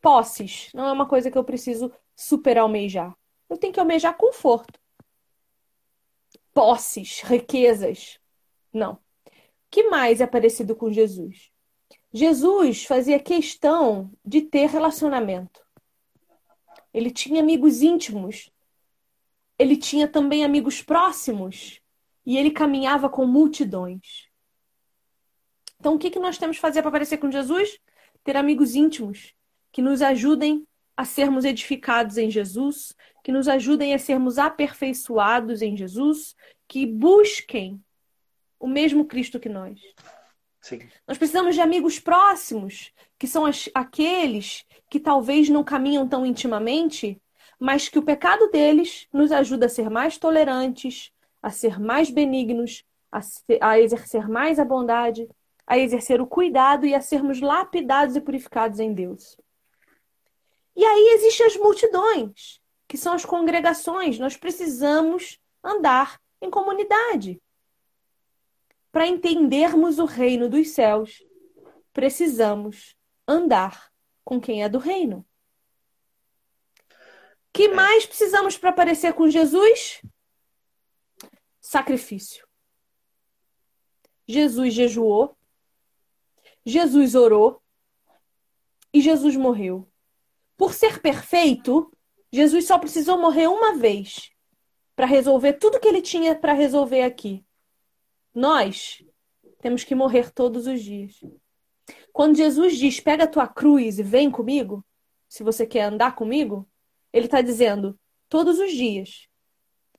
Posses 0.00 0.70
não 0.74 0.86
é 0.86 0.92
uma 0.92 1.08
coisa 1.08 1.30
que 1.30 1.38
eu 1.38 1.44
preciso 1.44 1.92
super 2.14 2.58
almejar. 2.58 3.16
Eu 3.48 3.56
tenho 3.56 3.72
que 3.72 3.80
almejar 3.80 4.16
conforto. 4.16 4.78
Posses, 6.52 7.20
riquezas. 7.22 8.18
Não. 8.72 8.94
O 8.94 9.00
que 9.70 9.84
mais 9.84 10.20
é 10.20 10.26
parecido 10.26 10.76
com 10.76 10.92
Jesus? 10.92 11.50
Jesus 12.18 12.84
fazia 12.84 13.20
questão 13.20 14.10
de 14.24 14.42
ter 14.42 14.68
relacionamento. 14.68 15.64
Ele 16.92 17.12
tinha 17.12 17.40
amigos 17.40 17.80
íntimos. 17.80 18.50
Ele 19.56 19.76
tinha 19.76 20.08
também 20.08 20.44
amigos 20.44 20.82
próximos. 20.82 21.80
E 22.26 22.36
ele 22.36 22.50
caminhava 22.50 23.08
com 23.08 23.24
multidões. 23.24 24.26
Então, 25.78 25.94
o 25.94 25.98
que, 25.98 26.10
que 26.10 26.18
nós 26.18 26.36
temos 26.38 26.56
que 26.56 26.60
fazer 26.60 26.82
para 26.82 26.90
parecer 26.90 27.18
com 27.18 27.30
Jesus? 27.30 27.78
Ter 28.24 28.36
amigos 28.36 28.74
íntimos 28.74 29.32
que 29.70 29.80
nos 29.80 30.02
ajudem 30.02 30.66
a 30.96 31.04
sermos 31.04 31.44
edificados 31.44 32.18
em 32.18 32.28
Jesus, 32.28 32.96
que 33.22 33.30
nos 33.30 33.46
ajudem 33.46 33.94
a 33.94 33.98
sermos 33.98 34.38
aperfeiçoados 34.38 35.62
em 35.62 35.76
Jesus, 35.76 36.34
que 36.66 36.84
busquem 36.84 37.80
o 38.58 38.66
mesmo 38.66 39.04
Cristo 39.04 39.38
que 39.38 39.48
nós. 39.48 39.80
Nós 41.06 41.18
precisamos 41.18 41.54
de 41.54 41.60
amigos 41.60 41.98
próximos, 41.98 42.92
que 43.18 43.26
são 43.26 43.46
as, 43.46 43.68
aqueles 43.74 44.64
que 44.90 45.00
talvez 45.00 45.48
não 45.48 45.64
caminham 45.64 46.06
tão 46.08 46.24
intimamente, 46.24 47.20
mas 47.58 47.88
que 47.88 47.98
o 47.98 48.02
pecado 48.02 48.48
deles 48.50 49.06
nos 49.12 49.32
ajuda 49.32 49.66
a 49.66 49.68
ser 49.68 49.90
mais 49.90 50.18
tolerantes, 50.18 51.12
a 51.42 51.50
ser 51.50 51.80
mais 51.80 52.10
benignos, 52.10 52.84
a, 53.10 53.20
ser, 53.20 53.58
a 53.60 53.78
exercer 53.80 54.28
mais 54.28 54.58
a 54.58 54.64
bondade, 54.64 55.28
a 55.66 55.78
exercer 55.78 56.20
o 56.20 56.26
cuidado 56.26 56.86
e 56.86 56.94
a 56.94 57.00
sermos 57.00 57.40
lapidados 57.40 58.16
e 58.16 58.20
purificados 58.20 58.80
em 58.80 58.92
Deus. 58.92 59.36
E 60.74 60.84
aí 60.84 61.14
existem 61.14 61.46
as 61.46 61.56
multidões, 61.56 62.60
que 62.86 62.96
são 62.96 63.12
as 63.12 63.24
congregações. 63.24 64.18
Nós 64.18 64.36
precisamos 64.36 65.38
andar 65.62 66.20
em 66.40 66.48
comunidade. 66.48 67.40
Para 68.90 69.06
entendermos 69.06 69.98
o 69.98 70.04
reino 70.04 70.48
dos 70.48 70.70
céus, 70.70 71.22
precisamos 71.92 72.96
andar 73.26 73.90
com 74.24 74.40
quem 74.40 74.62
é 74.62 74.68
do 74.68 74.78
reino. 74.78 75.26
que 77.52 77.64
é. 77.64 77.74
mais 77.74 78.06
precisamos 78.06 78.56
para 78.56 78.72
parecer 78.72 79.12
com 79.14 79.28
Jesus? 79.28 80.02
Sacrifício. 81.60 82.46
Jesus 84.26 84.74
jejuou, 84.74 85.36
Jesus 86.64 87.14
orou 87.14 87.62
e 88.92 89.00
Jesus 89.00 89.36
morreu. 89.36 89.90
Por 90.56 90.74
ser 90.74 91.00
perfeito, 91.00 91.90
Jesus 92.30 92.66
só 92.66 92.78
precisou 92.78 93.18
morrer 93.18 93.46
uma 93.46 93.76
vez 93.76 94.30
para 94.94 95.06
resolver 95.06 95.54
tudo 95.54 95.80
que 95.80 95.88
ele 95.88 96.02
tinha 96.02 96.34
para 96.34 96.52
resolver 96.52 97.02
aqui. 97.02 97.44
Nós 98.38 99.02
temos 99.60 99.82
que 99.82 99.94
morrer 99.94 100.30
todos 100.30 100.66
os 100.66 100.82
dias. 100.82 101.20
Quando 102.12 102.36
Jesus 102.36 102.76
diz: 102.76 103.00
pega 103.00 103.24
a 103.24 103.28
tua 103.28 103.48
cruz 103.48 103.98
e 103.98 104.02
vem 104.02 104.30
comigo, 104.30 104.84
se 105.28 105.42
você 105.42 105.66
quer 105.66 105.84
andar 105.84 106.14
comigo, 106.14 106.68
ele 107.12 107.24
está 107.24 107.40
dizendo: 107.40 107.98
todos 108.28 108.58
os 108.58 108.70
dias. 108.70 109.26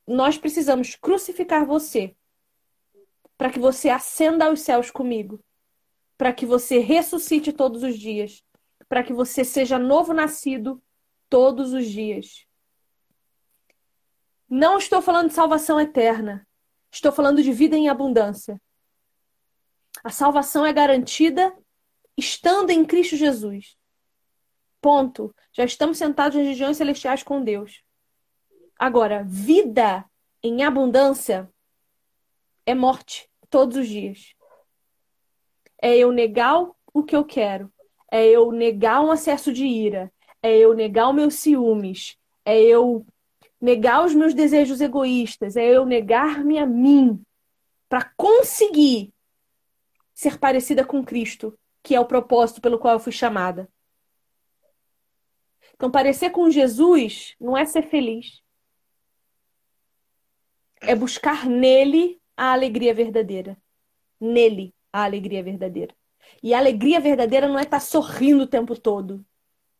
Nós 0.07 0.37
precisamos 0.37 0.95
crucificar 0.95 1.65
você 1.65 2.15
para 3.37 3.51
que 3.51 3.59
você 3.59 3.89
ascenda 3.89 4.45
aos 4.45 4.61
céus 4.61 4.89
comigo 4.89 5.43
para 6.19 6.33
que 6.33 6.45
você 6.45 6.79
ressuscite 6.79 7.53
todos 7.53 7.81
os 7.81 7.97
dias, 7.97 8.43
para 8.89 9.01
que 9.01 9.13
você 9.13 9.45
seja 9.45 9.79
novo 9.79 10.13
nascido 10.13 10.83
todos 11.29 11.71
os 11.71 11.85
dias. 11.87 12.45
Não 14.49 14.77
estou 14.77 15.01
falando 15.01 15.29
de 15.29 15.33
salvação 15.33 15.79
eterna, 15.79 16.45
estou 16.91 17.11
falando 17.11 17.41
de 17.41 17.51
vida 17.51 17.75
em 17.75 17.89
abundância. 17.89 18.61
A 20.03 20.09
salvação 20.09 20.65
é 20.65 20.73
garantida 20.73 21.55
estando 22.17 22.69
em 22.69 22.85
Cristo 22.85 23.15
Jesus. 23.15 23.77
Ponto. 24.81 25.35
Já 25.51 25.65
estamos 25.65 25.97
sentados 25.97 26.37
em 26.37 26.43
regiões 26.43 26.77
celestiais 26.77 27.23
com 27.23 27.43
Deus. 27.43 27.83
Agora, 28.77 29.23
vida 29.23 30.05
em 30.41 30.63
abundância 30.63 31.51
é 32.65 32.73
morte 32.73 33.29
todos 33.49 33.75
os 33.77 33.87
dias 33.87 34.35
é 35.81 35.97
eu 35.97 36.11
negar 36.11 36.69
o 36.93 37.03
que 37.03 37.15
eu 37.15 37.23
quero, 37.23 37.71
é 38.11 38.25
eu 38.27 38.51
negar 38.51 39.01
um 39.01 39.11
acesso 39.11 39.51
de 39.51 39.65
ira, 39.65 40.11
é 40.41 40.57
eu 40.57 40.73
negar 40.73 41.09
os 41.09 41.15
meus 41.15 41.35
ciúmes, 41.35 42.17
é 42.45 42.59
eu 42.59 43.05
negar 43.59 44.05
os 44.05 44.13
meus 44.13 44.33
desejos 44.33 44.81
egoístas, 44.81 45.55
é 45.55 45.65
eu 45.65 45.85
negar-me 45.85 46.57
a 46.57 46.65
mim 46.65 47.21
para 47.87 48.11
conseguir 48.15 49.13
ser 50.13 50.37
parecida 50.37 50.85
com 50.85 51.03
Cristo, 51.03 51.57
que 51.81 51.95
é 51.95 51.99
o 51.99 52.05
propósito 52.05 52.61
pelo 52.61 52.77
qual 52.77 52.93
eu 52.93 52.99
fui 52.99 53.11
chamada. 53.11 53.69
Então, 55.73 55.89
parecer 55.89 56.29
com 56.29 56.49
Jesus 56.49 57.35
não 57.39 57.57
é 57.57 57.65
ser 57.65 57.83
feliz. 57.83 58.41
É 60.81 60.93
buscar 60.93 61.45
nele 61.45 62.21
a 62.35 62.51
alegria 62.51 62.93
verdadeira. 62.93 63.57
Nele 64.19 64.73
a 64.91 65.03
alegria 65.03 65.41
verdadeira. 65.41 65.95
E 66.43 66.53
a 66.53 66.57
alegria 66.57 66.99
verdadeira 66.99 67.47
não 67.47 67.57
é 67.57 67.63
estar 67.63 67.79
sorrindo 67.79 68.43
o 68.43 68.47
tempo 68.47 68.79
todo, 68.79 69.25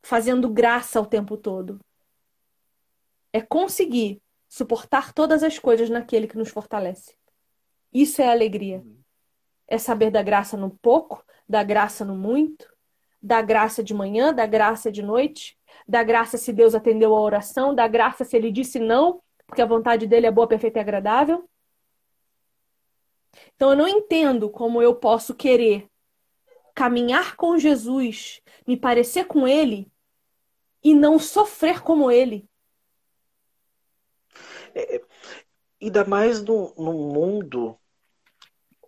fazendo 0.02 0.50
graça 0.50 1.02
o 1.02 1.06
tempo 1.06 1.38
todo. 1.38 1.80
É 3.32 3.42
conseguir 3.42 4.22
suportar 4.48 5.14
todas 5.14 5.44
as 5.44 5.60
coisas 5.60 5.90
naquele 5.90 6.28
que 6.28 6.38
nos 6.38 6.50
fortalece. 6.50 7.16
Isso 7.94 8.22
é 8.22 8.30
alegria. 8.30 8.84
é 9.68 9.78
saber 9.78 10.10
da 10.10 10.24
graça 10.24 10.58
no 10.58 10.72
pouco, 10.72 11.24
da 11.48 11.62
graça 11.64 12.04
no 12.04 12.16
muito, 12.16 12.68
da 13.22 13.40
graça 13.40 13.84
de 13.84 13.94
manhã, 13.94 14.34
da 14.34 14.48
graça 14.48 14.92
de 14.92 15.04
noite, 15.04 15.56
da 15.88 16.02
graça 16.02 16.38
se 16.40 16.52
Deus 16.52 16.74
atendeu 16.74 17.16
a 17.16 17.22
oração, 17.22 17.76
da 17.76 17.88
graça 17.88 18.26
se 18.26 18.36
ele 18.36 18.52
disse 18.52 18.80
não, 18.80 19.22
porque 19.46 19.62
a 19.62 19.68
vontade 19.68 20.08
dele 20.08 20.26
é 20.26 20.32
boa, 20.32 20.48
perfeita 20.48 20.80
e 20.80 20.82
agradável. 20.82 21.48
Então 23.56 23.72
eu 23.72 23.78
não 23.78 23.88
entendo 23.88 24.50
como 24.50 24.82
eu 24.82 24.96
posso 24.96 25.36
querer 25.36 25.88
caminhar 26.74 27.36
com 27.36 27.58
Jesus, 27.58 28.42
me 28.66 28.76
parecer 28.76 29.26
com 29.26 29.48
ele 29.48 29.92
e 30.84 30.96
não 30.96 31.20
sofrer 31.20 31.84
como 31.84 32.10
ele. 32.10 32.49
É, 34.76 34.96
é 34.96 35.02
ainda 35.82 36.04
mais 36.06 36.42
no, 36.42 36.74
no 36.78 36.94
mundo, 36.94 37.78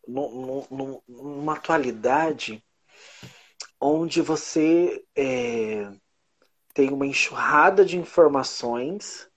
no, 0.08 0.68
no, 0.70 1.04
numa 1.08 1.54
atualidade 1.54 2.64
onde 3.80 4.22
você 4.22 5.04
é, 5.16 5.92
tem 6.74 6.92
uma 6.92 7.06
enxurrada 7.06 7.84
de 7.84 7.98
informações, 7.98 9.30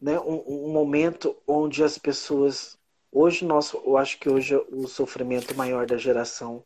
né? 0.00 0.18
Um, 0.20 0.68
um, 0.68 0.72
momento 0.72 1.36
onde 1.46 1.82
as 1.82 1.98
pessoas 1.98 2.78
hoje 3.12 3.44
nós, 3.44 3.72
eu 3.72 3.96
acho 3.96 4.18
que 4.18 4.28
hoje 4.28 4.54
o 4.70 4.86
sofrimento 4.86 5.54
maior 5.54 5.86
da 5.86 5.96
geração 5.96 6.64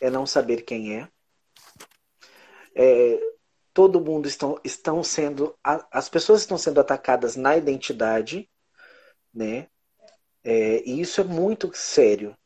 é 0.00 0.08
não 0.08 0.24
saber 0.24 0.62
quem 0.62 1.00
é. 1.00 1.08
é 2.74 3.20
todo 3.74 4.00
mundo 4.00 4.28
estão, 4.28 4.58
estão 4.64 5.02
sendo 5.02 5.54
as 5.62 6.08
pessoas 6.08 6.42
estão 6.42 6.56
sendo 6.56 6.80
atacadas 6.80 7.34
na 7.34 7.56
identidade, 7.56 8.48
né? 9.34 9.68
É, 10.44 10.82
e 10.88 11.00
isso 11.00 11.20
é 11.20 11.24
muito 11.24 11.70
sério. 11.74 12.36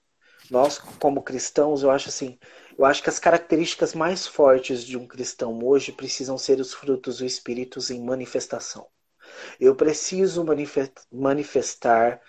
Nós 0.50 0.78
como 0.78 1.22
cristãos, 1.22 1.82
eu 1.82 1.90
acho 1.90 2.08
assim, 2.08 2.38
eu 2.78 2.84
acho 2.84 3.02
que 3.02 3.10
as 3.10 3.18
características 3.18 3.94
mais 3.94 4.26
fortes 4.26 4.82
de 4.82 4.96
um 4.96 5.06
cristão 5.06 5.58
hoje 5.62 5.92
precisam 5.92 6.38
ser 6.38 6.58
os 6.60 6.72
frutos 6.72 7.18
do 7.18 7.26
Espírito 7.26 7.78
em 7.92 8.02
manifestação. 8.02 8.86
Eu 9.60 9.76
preciso 9.76 10.44
manifestar 11.12 12.22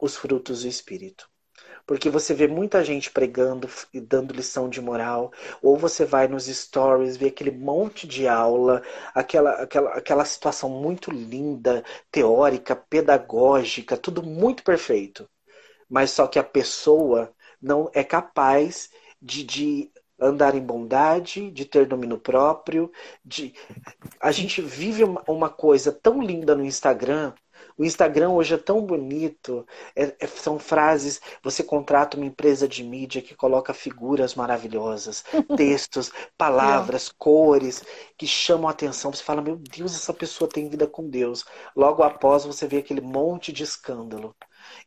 os 0.00 0.16
frutos 0.16 0.62
do 0.62 0.68
Espírito. 0.68 1.30
Porque 1.86 2.10
você 2.10 2.34
vê 2.34 2.48
muita 2.48 2.84
gente 2.84 3.10
pregando 3.10 3.68
e 3.94 4.00
dando 4.00 4.34
lição 4.34 4.68
de 4.68 4.80
moral, 4.80 5.32
ou 5.62 5.76
você 5.76 6.04
vai 6.04 6.26
nos 6.28 6.46
stories, 6.46 7.16
vê 7.16 7.26
aquele 7.28 7.50
monte 7.52 8.06
de 8.06 8.26
aula, 8.26 8.82
aquela, 9.14 9.52
aquela, 9.62 9.90
aquela 9.94 10.24
situação 10.24 10.68
muito 10.68 11.10
linda, 11.10 11.84
teórica, 12.10 12.74
pedagógica, 12.74 13.96
tudo 13.96 14.22
muito 14.22 14.64
perfeito. 14.64 15.28
Mas 15.88 16.10
só 16.10 16.26
que 16.26 16.38
a 16.38 16.44
pessoa 16.44 17.32
não 17.60 17.90
é 17.94 18.02
capaz 18.04 18.90
de, 19.20 19.44
de 19.44 19.92
andar 20.18 20.54
em 20.54 20.60
bondade, 20.60 21.50
de 21.50 21.64
ter 21.64 21.86
domínio 21.86 22.18
próprio, 22.18 22.90
de 23.24 23.54
a 24.20 24.32
gente 24.32 24.60
vive 24.62 25.04
uma 25.28 25.48
coisa 25.50 25.92
tão 25.92 26.22
linda 26.22 26.54
no 26.54 26.64
Instagram. 26.64 27.32
O 27.78 27.84
Instagram 27.84 28.30
hoje 28.30 28.54
é 28.54 28.58
tão 28.58 28.80
bonito, 28.80 29.66
é, 29.94 30.14
é, 30.18 30.26
são 30.26 30.58
frases. 30.58 31.20
Você 31.42 31.62
contrata 31.62 32.16
uma 32.16 32.26
empresa 32.26 32.66
de 32.66 32.82
mídia 32.82 33.20
que 33.20 33.34
coloca 33.34 33.74
figuras 33.74 34.34
maravilhosas, 34.34 35.24
textos, 35.56 36.10
palavras, 36.38 37.10
cores 37.10 37.84
que 38.16 38.26
chamam 38.26 38.68
a 38.68 38.70
atenção. 38.72 39.12
Você 39.12 39.22
fala: 39.22 39.42
Meu 39.42 39.56
Deus, 39.56 39.94
essa 39.94 40.14
pessoa 40.14 40.48
tem 40.48 40.68
vida 40.68 40.86
com 40.86 41.08
Deus. 41.08 41.44
Logo 41.74 42.02
após, 42.02 42.44
você 42.44 42.66
vê 42.66 42.78
aquele 42.78 43.00
monte 43.00 43.52
de 43.52 43.62
escândalo. 43.62 44.34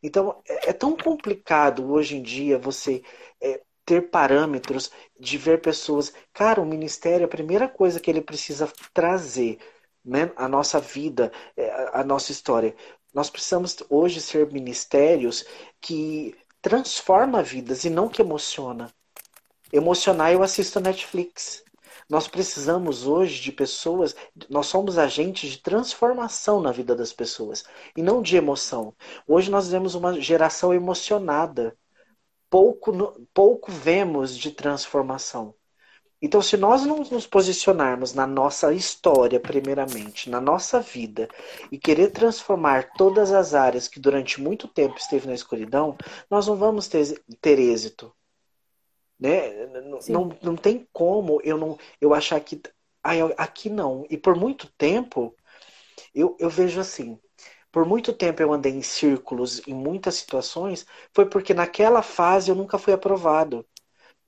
Então, 0.02 0.42
é, 0.48 0.70
é 0.70 0.72
tão 0.72 0.96
complicado 0.96 1.90
hoje 1.90 2.16
em 2.16 2.22
dia 2.22 2.58
você 2.58 3.02
é, 3.40 3.60
ter 3.84 4.10
parâmetros 4.10 4.90
de 5.18 5.36
ver 5.38 5.60
pessoas. 5.60 6.12
Cara, 6.32 6.60
o 6.60 6.66
ministério, 6.66 7.26
a 7.26 7.28
primeira 7.28 7.68
coisa 7.68 8.00
que 8.00 8.10
ele 8.10 8.20
precisa 8.20 8.70
trazer, 8.92 9.58
né, 10.04 10.30
a 10.36 10.48
nossa 10.48 10.80
vida, 10.80 11.32
é, 11.56 11.90
a 11.92 12.04
nossa 12.04 12.32
história. 12.32 12.74
Nós 13.12 13.28
precisamos 13.30 13.76
hoje 13.88 14.20
ser 14.20 14.50
ministérios 14.52 15.44
que 15.80 16.36
transforma 16.62 17.42
vidas 17.42 17.84
e 17.84 17.90
não 17.90 18.08
que 18.08 18.22
emociona. 18.22 18.92
Emocionar 19.72 20.32
eu 20.32 20.42
assisto 20.42 20.80
Netflix. 20.80 21.64
Nós 22.08 22.26
precisamos 22.26 23.06
hoje 23.06 23.40
de 23.40 23.52
pessoas, 23.52 24.16
nós 24.48 24.66
somos 24.66 24.98
agentes 24.98 25.52
de 25.52 25.58
transformação 25.58 26.60
na 26.60 26.72
vida 26.72 26.94
das 26.96 27.12
pessoas 27.12 27.64
e 27.96 28.02
não 28.02 28.20
de 28.20 28.36
emoção. 28.36 28.94
Hoje 29.28 29.50
nós 29.50 29.68
vemos 29.68 29.94
uma 29.94 30.20
geração 30.20 30.74
emocionada 30.74 31.76
pouco, 32.50 32.92
pouco 33.32 33.70
vemos 33.70 34.36
de 34.36 34.50
transformação. 34.50 35.54
Então, 36.22 36.42
se 36.42 36.56
nós 36.56 36.84
não 36.84 36.98
nos 36.98 37.26
posicionarmos 37.26 38.12
na 38.12 38.26
nossa 38.26 38.74
história, 38.74 39.40
primeiramente, 39.40 40.28
na 40.28 40.40
nossa 40.40 40.80
vida, 40.80 41.28
e 41.72 41.78
querer 41.78 42.10
transformar 42.10 42.92
todas 42.92 43.32
as 43.32 43.54
áreas 43.54 43.88
que 43.88 43.98
durante 43.98 44.40
muito 44.40 44.68
tempo 44.68 44.98
esteve 44.98 45.26
na 45.26 45.34
escuridão, 45.34 45.96
nós 46.30 46.46
não 46.46 46.56
vamos 46.56 46.88
ter, 46.88 47.22
ter 47.40 47.58
êxito. 47.58 48.12
Né? 49.18 49.66
Não, 50.08 50.36
não 50.42 50.56
tem 50.56 50.88
como 50.92 51.40
eu 51.44 51.58
não 51.58 51.78
eu 52.00 52.14
achar 52.14 52.40
que 52.40 52.60
ah, 53.02 53.12
aqui 53.36 53.68
não. 53.70 54.06
E 54.10 54.16
por 54.16 54.36
muito 54.36 54.70
tempo, 54.78 55.34
eu, 56.14 56.36
eu 56.38 56.50
vejo 56.50 56.80
assim, 56.80 57.18
por 57.72 57.84
muito 57.86 58.12
tempo 58.12 58.42
eu 58.42 58.52
andei 58.52 58.72
em 58.72 58.82
círculos 58.82 59.66
em 59.66 59.74
muitas 59.74 60.16
situações, 60.16 60.86
foi 61.14 61.26
porque 61.26 61.54
naquela 61.54 62.02
fase 62.02 62.50
eu 62.50 62.54
nunca 62.54 62.78
fui 62.78 62.92
aprovado. 62.92 63.66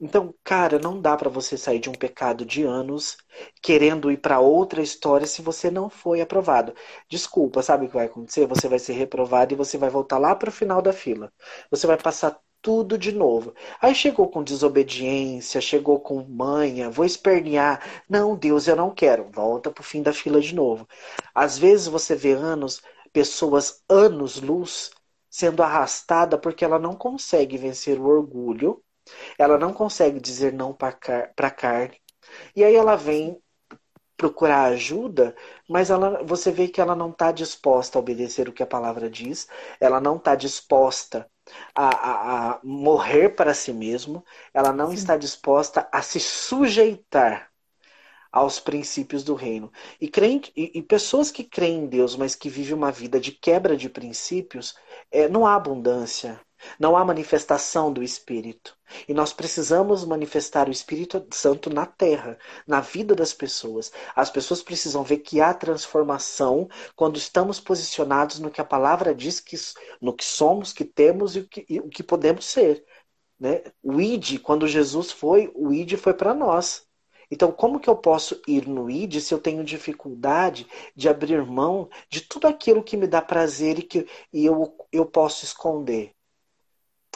Então, 0.02 0.34
cara, 0.44 0.78
não 0.78 1.00
dá 1.00 1.16
para 1.16 1.30
você 1.30 1.56
sair 1.56 1.78
de 1.78 1.88
um 1.88 1.94
pecado 1.94 2.44
de 2.44 2.62
anos 2.64 3.16
querendo 3.62 4.10
ir 4.10 4.18
para 4.18 4.40
outra 4.40 4.82
história 4.82 5.26
se 5.26 5.40
você 5.40 5.70
não 5.70 5.88
foi 5.88 6.20
aprovado. 6.20 6.74
Desculpa, 7.08 7.62
sabe 7.62 7.86
o 7.86 7.88
que 7.88 7.94
vai 7.94 8.06
acontecer? 8.06 8.46
Você 8.46 8.68
vai 8.68 8.78
ser 8.80 8.94
reprovado 8.94 9.54
e 9.54 9.56
você 9.56 9.78
vai 9.78 9.88
voltar 9.88 10.18
lá 10.18 10.34
para 10.34 10.48
o 10.48 10.52
final 10.52 10.82
da 10.82 10.92
fila. 10.92 11.32
Você 11.70 11.86
vai 11.86 11.96
passar 11.96 12.38
tudo 12.60 12.98
de 12.98 13.12
novo. 13.12 13.54
Aí 13.80 13.94
chegou 13.94 14.28
com 14.28 14.42
desobediência, 14.42 15.60
chegou 15.60 16.00
com 16.00 16.24
manha, 16.24 16.90
vou 16.90 17.04
espernear. 17.04 18.02
Não, 18.08 18.36
Deus, 18.36 18.66
eu 18.68 18.76
não 18.76 18.92
quero. 18.94 19.30
Volta 19.30 19.70
para 19.70 19.80
o 19.82 19.84
fim 19.84 20.02
da 20.02 20.12
fila 20.12 20.40
de 20.40 20.54
novo. 20.54 20.86
Às 21.34 21.58
vezes 21.58 21.86
você 21.86 22.14
vê 22.16 22.32
anos 22.32 22.80
pessoas 23.12 23.82
anos-luz 23.88 24.90
sendo 25.30 25.62
arrastada 25.62 26.36
porque 26.38 26.64
ela 26.64 26.78
não 26.78 26.94
consegue 26.94 27.56
vencer 27.56 27.98
o 27.98 28.06
orgulho, 28.06 28.82
ela 29.38 29.58
não 29.58 29.72
consegue 29.72 30.20
dizer 30.20 30.52
não 30.52 30.72
para 30.72 30.96
a 31.36 31.50
carne, 31.50 32.00
e 32.54 32.64
aí 32.64 32.74
ela 32.74 32.96
vem 32.96 33.40
procurar 34.16 34.66
ajuda, 34.66 35.34
mas 35.68 35.90
ela, 35.90 36.22
você 36.22 36.52
vê 36.52 36.68
que 36.68 36.80
ela 36.80 36.94
não 36.94 37.10
está 37.10 37.32
disposta 37.32 37.98
a 37.98 38.00
obedecer 38.00 38.48
o 38.48 38.52
que 38.52 38.62
a 38.62 38.66
palavra 38.66 39.10
diz, 39.10 39.48
ela 39.80 40.00
não 40.00 40.16
está 40.16 40.36
disposta 40.36 41.28
a, 41.74 41.88
a, 41.88 42.50
a, 42.52 42.60
morrer 42.62 43.30
para 43.30 43.52
si 43.52 43.72
mesmo, 43.72 44.24
ela 44.54 44.72
não 44.72 44.90
Sim. 44.90 44.94
está 44.94 45.16
disposta 45.16 45.88
a 45.90 46.02
se 46.02 46.20
sujeitar 46.20 47.50
aos 48.30 48.60
princípios 48.60 49.24
do 49.24 49.34
reino. 49.34 49.70
E, 50.00 50.08
crente, 50.08 50.52
e, 50.56 50.78
e, 50.78 50.82
pessoas 50.82 51.30
que 51.30 51.44
creem 51.44 51.80
em 51.80 51.86
Deus, 51.86 52.16
mas 52.16 52.34
que 52.34 52.48
vivem 52.48 52.74
uma 52.74 52.92
vida 52.92 53.20
de 53.20 53.32
quebra 53.32 53.76
de 53.76 53.88
princípios, 53.90 54.74
é, 55.10 55.28
não 55.28 55.46
há 55.46 55.54
abundância, 55.54 56.40
não 56.78 56.96
há 56.96 57.04
manifestação 57.04 57.92
do 57.92 58.02
Espírito. 58.02 58.76
E 59.08 59.14
nós 59.14 59.32
precisamos 59.32 60.04
manifestar 60.04 60.68
o 60.68 60.72
Espírito 60.72 61.24
Santo 61.32 61.70
na 61.70 61.86
terra, 61.86 62.38
na 62.66 62.80
vida 62.80 63.14
das 63.14 63.32
pessoas. 63.32 63.90
As 64.14 64.30
pessoas 64.30 64.62
precisam 64.62 65.02
ver 65.02 65.18
que 65.18 65.40
há 65.40 65.54
transformação 65.54 66.68
quando 66.94 67.16
estamos 67.16 67.58
posicionados 67.58 68.38
no 68.38 68.50
que 68.50 68.60
a 68.60 68.64
palavra 68.64 69.14
diz, 69.14 69.40
que, 69.40 69.56
no 70.00 70.12
que 70.14 70.24
somos, 70.24 70.72
que 70.72 70.84
temos 70.84 71.36
e 71.36 71.40
o 71.40 71.48
que, 71.48 71.66
e 71.68 71.80
o 71.80 71.88
que 71.88 72.02
podemos 72.02 72.44
ser. 72.44 72.84
Né? 73.38 73.62
O 73.82 74.00
ID, 74.00 74.38
quando 74.40 74.68
Jesus 74.68 75.10
foi, 75.10 75.50
o 75.54 75.72
ID 75.72 75.96
foi 75.96 76.14
para 76.14 76.34
nós. 76.34 76.86
Então, 77.32 77.50
como 77.50 77.80
que 77.80 77.88
eu 77.88 77.96
posso 77.96 78.40
ir 78.46 78.68
no 78.68 78.90
ID 78.90 79.18
se 79.18 79.32
eu 79.32 79.40
tenho 79.40 79.64
dificuldade 79.64 80.66
de 80.94 81.08
abrir 81.08 81.42
mão 81.46 81.88
de 82.10 82.20
tudo 82.20 82.46
aquilo 82.46 82.84
que 82.84 82.94
me 82.94 83.06
dá 83.06 83.22
prazer 83.22 83.78
e 83.78 83.82
que 83.82 84.06
e 84.30 84.44
eu, 84.44 84.76
eu 84.92 85.06
posso 85.06 85.42
esconder? 85.44 86.14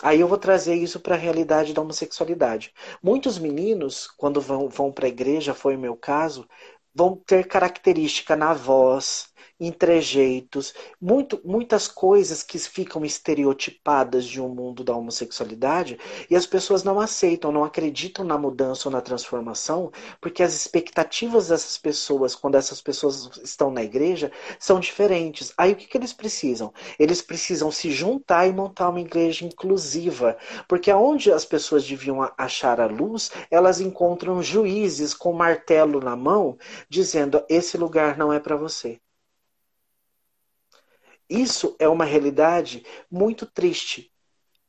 Aí 0.02 0.20
eu 0.20 0.28
vou 0.28 0.38
trazer 0.38 0.74
isso 0.74 1.00
para 1.00 1.14
a 1.14 1.18
realidade 1.18 1.72
da 1.72 1.80
homossexualidade. 1.82 2.72
Muitos 3.02 3.38
meninos, 3.38 4.06
quando 4.16 4.40
vão, 4.40 4.68
vão 4.68 4.92
para 4.92 5.06
a 5.06 5.08
igreja, 5.08 5.54
foi 5.54 5.76
o 5.76 5.78
meu 5.78 5.96
caso, 5.96 6.48
vão 6.94 7.16
ter 7.16 7.46
característica 7.46 8.36
na 8.36 8.52
voz, 8.54 9.28
em 9.58 9.72
trejeitos, 9.72 10.74
muito, 11.00 11.40
muitas 11.44 11.88
coisas 11.88 12.42
que 12.42 12.58
ficam 12.58 13.04
estereotipadas 13.04 14.24
de 14.26 14.40
um 14.40 14.48
mundo 14.48 14.84
da 14.84 14.94
homossexualidade 14.94 15.98
e 16.30 16.36
as 16.36 16.46
pessoas 16.46 16.84
não 16.84 17.00
aceitam, 17.00 17.50
não 17.52 17.64
acreditam 17.64 18.24
na 18.24 18.36
mudança 18.36 18.88
ou 18.88 18.92
na 18.92 19.00
transformação, 19.00 19.90
porque 20.20 20.42
as 20.42 20.54
expectativas 20.54 21.48
dessas 21.48 21.78
pessoas, 21.78 22.34
quando 22.34 22.56
essas 22.56 22.80
pessoas 22.80 23.30
estão 23.42 23.70
na 23.70 23.82
igreja, 23.82 24.30
são 24.58 24.78
diferentes. 24.80 25.52
Aí 25.56 25.72
o 25.72 25.76
que, 25.76 25.86
que 25.86 25.96
eles 25.96 26.12
precisam? 26.12 26.72
Eles 26.98 27.22
precisam 27.22 27.70
se 27.70 27.90
juntar 27.90 28.46
e 28.46 28.52
montar 28.52 28.88
uma 28.90 29.00
igreja 29.00 29.44
inclusiva, 29.44 30.36
porque 30.68 30.90
aonde 30.90 31.32
as 31.32 31.44
pessoas 31.44 31.86
deviam 31.86 32.20
achar 32.36 32.80
a 32.80 32.86
luz, 32.86 33.30
elas 33.50 33.80
encontram 33.80 34.42
juízes 34.42 35.14
com 35.14 35.32
martelo 35.32 36.00
na 36.00 36.16
mão, 36.16 36.56
dizendo: 36.88 37.42
esse 37.48 37.76
lugar 37.78 38.16
não 38.18 38.32
é 38.32 38.38
para 38.40 38.56
você. 38.56 39.00
Isso 41.28 41.74
é 41.78 41.88
uma 41.88 42.04
realidade 42.04 42.84
muito 43.10 43.46
triste 43.46 44.12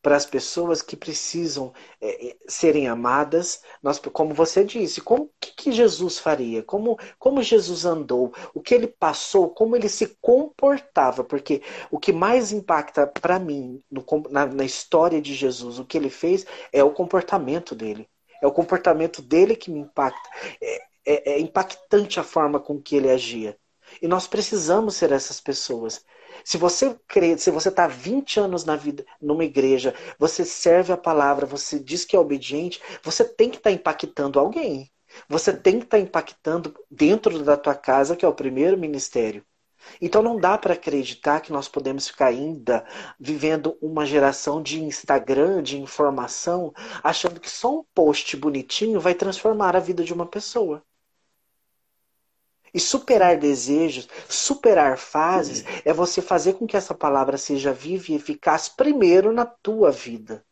para 0.02 0.15
as 0.15 0.26
pessoas 0.26 0.82
que 0.82 0.96
precisam 0.96 1.74
é, 2.00 2.30
é, 2.30 2.38
serem 2.48 2.88
amadas. 2.88 3.62
Nós, 3.84 4.00
como 4.00 4.34
você 4.34 4.63
disse, 4.63 5.02
como 5.02 5.30
que, 5.39 5.52
que, 5.54 5.72
Jesus 5.72 6.17
faria? 6.17 6.63
Como, 6.63 6.98
como 7.20 7.43
Jesus 7.43 7.84
andou? 7.84 8.34
O 8.54 8.62
que 8.62 8.74
ele 8.74 8.88
passou? 8.88 9.50
Como 9.50 9.76
ele 9.76 9.89
se 9.89 10.17
comportava? 10.22 11.24
Porque 11.24 11.62
o 11.91 12.00
que 12.00 12.13
mais 12.13 12.52
impacta 12.52 13.06
para 13.06 13.38
mim 13.38 13.84
no, 13.91 14.06
na, 14.30 14.46
na 14.46 14.63
história 14.63 15.22
de 15.22 15.34
Jesus, 15.34 15.78
o 15.78 15.86
que 15.86 15.98
ele 15.98 16.10
fez, 16.10 16.46
é 16.72 16.84
o 16.84 16.93
comportamento 16.93 17.76
dele. 17.76 18.08
É 18.41 18.48
o 18.48 18.52
comportamento 18.52 19.22
dele 19.22 19.56
que 19.56 19.70
me 19.70 19.80
impacta. 19.80 20.30
É, 20.62 20.82
é, 21.06 21.32
é 21.34 21.39
impactante 21.39 22.20
a 22.20 22.24
forma 22.24 22.60
com 22.60 22.82
que 22.82 22.96
ele 22.96 23.10
agia. 23.10 23.58
E 24.02 24.08
nós 24.08 24.28
precisamos 24.28 24.96
ser 24.96 25.12
essas 25.12 25.41
pessoas. 25.41 26.04
Se 26.43 26.58
você 26.58 26.97
crê, 27.08 27.38
se 27.38 27.52
você 27.52 27.69
está 27.69 27.88
20 27.88 28.39
anos 28.39 28.65
na 28.65 28.76
vida 28.76 29.06
numa 29.21 29.43
igreja, 29.43 29.93
você 30.17 30.43
serve 30.45 30.91
a 30.93 30.97
palavra, 30.97 31.45
você 31.45 31.80
diz 31.80 32.06
que 32.06 32.15
é 32.15 32.19
obediente, 32.19 32.82
você 33.04 33.23
tem 33.23 33.50
que 33.50 33.58
estar 33.58 33.69
tá 33.69 33.73
impactando 33.76 34.39
alguém. 34.39 34.89
Você 35.30 35.56
tem 35.56 35.80
que 35.80 35.86
estar 35.86 35.97
tá 35.97 36.04
impactando 36.04 36.76
dentro 36.91 37.43
da 37.43 37.58
tua 37.58 37.76
casa, 37.76 38.15
que 38.15 38.26
é 38.26 38.28
o 38.28 38.34
primeiro 38.34 38.78
ministério. 38.78 39.43
Então 40.02 40.21
não 40.21 40.39
dá 40.39 40.58
para 40.58 40.73
acreditar 40.73 41.39
que 41.41 41.52
nós 41.52 41.67
podemos 41.67 42.08
ficar 42.08 42.28
ainda 42.28 42.86
vivendo 43.19 43.78
uma 43.82 44.06
geração 44.06 44.62
de 44.62 44.84
Instagram, 44.84 45.62
de 45.63 45.78
informação, 45.78 46.73
achando 47.04 47.39
que 47.39 47.50
só 47.50 47.80
um 47.80 47.84
post 47.93 48.36
bonitinho 48.36 49.00
vai 49.00 49.13
transformar 49.15 49.76
a 49.76 49.80
vida 49.80 50.04
de 50.04 50.13
uma 50.13 50.26
pessoa. 50.26 50.84
E 52.73 52.80
superar 52.80 53.38
desejos, 53.38 54.08
superar 54.30 54.97
fases, 54.97 55.63
é 55.86 55.93
você 55.93 56.21
fazer 56.21 56.53
com 56.53 56.67
que 56.67 56.77
essa 56.77 56.93
palavra 56.93 57.38
seja 57.38 57.73
viva 57.73 58.12
e 58.12 58.15
eficaz 58.15 58.69
primeiro 58.69 59.32
na 59.32 59.45
tua 59.45 59.91
vida. 59.91 60.45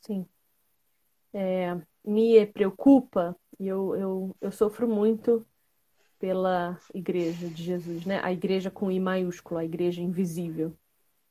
Sim. 0.00 0.26
É, 1.32 1.76
me 2.04 2.46
preocupa, 2.46 3.36
e 3.58 3.68
eu, 3.68 3.94
eu, 3.94 4.36
eu 4.40 4.50
sofro 4.50 4.88
muito 4.88 5.46
pela 6.18 6.78
igreja 6.92 7.48
de 7.48 7.62
Jesus, 7.62 8.04
né? 8.04 8.20
A 8.22 8.32
igreja 8.32 8.70
com 8.70 8.90
I 8.90 9.00
maiúsculo, 9.00 9.58
a 9.58 9.64
igreja 9.64 10.02
invisível. 10.02 10.76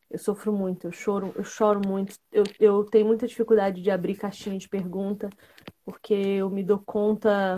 Eu 0.09 0.17
sofro 0.17 0.51
muito, 0.51 0.87
eu 0.87 0.91
choro, 0.91 1.31
eu 1.35 1.43
choro 1.43 1.81
muito. 1.87 2.17
Eu, 2.31 2.43
eu 2.59 2.83
tenho 2.83 3.05
muita 3.05 3.27
dificuldade 3.27 3.81
de 3.81 3.91
abrir 3.91 4.15
caixinha 4.15 4.57
de 4.57 4.67
pergunta, 4.67 5.29
porque 5.85 6.13
eu 6.13 6.49
me 6.49 6.63
dou 6.63 6.79
conta 6.79 7.55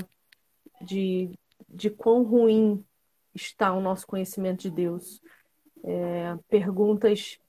de, 0.81 1.31
de 1.69 1.89
quão 1.89 2.23
ruim 2.23 2.83
está 3.33 3.71
o 3.71 3.79
nosso 3.79 4.05
conhecimento 4.05 4.63
de 4.63 4.71
Deus. 4.71 5.21
É, 5.83 6.35
perguntas. 6.49 7.39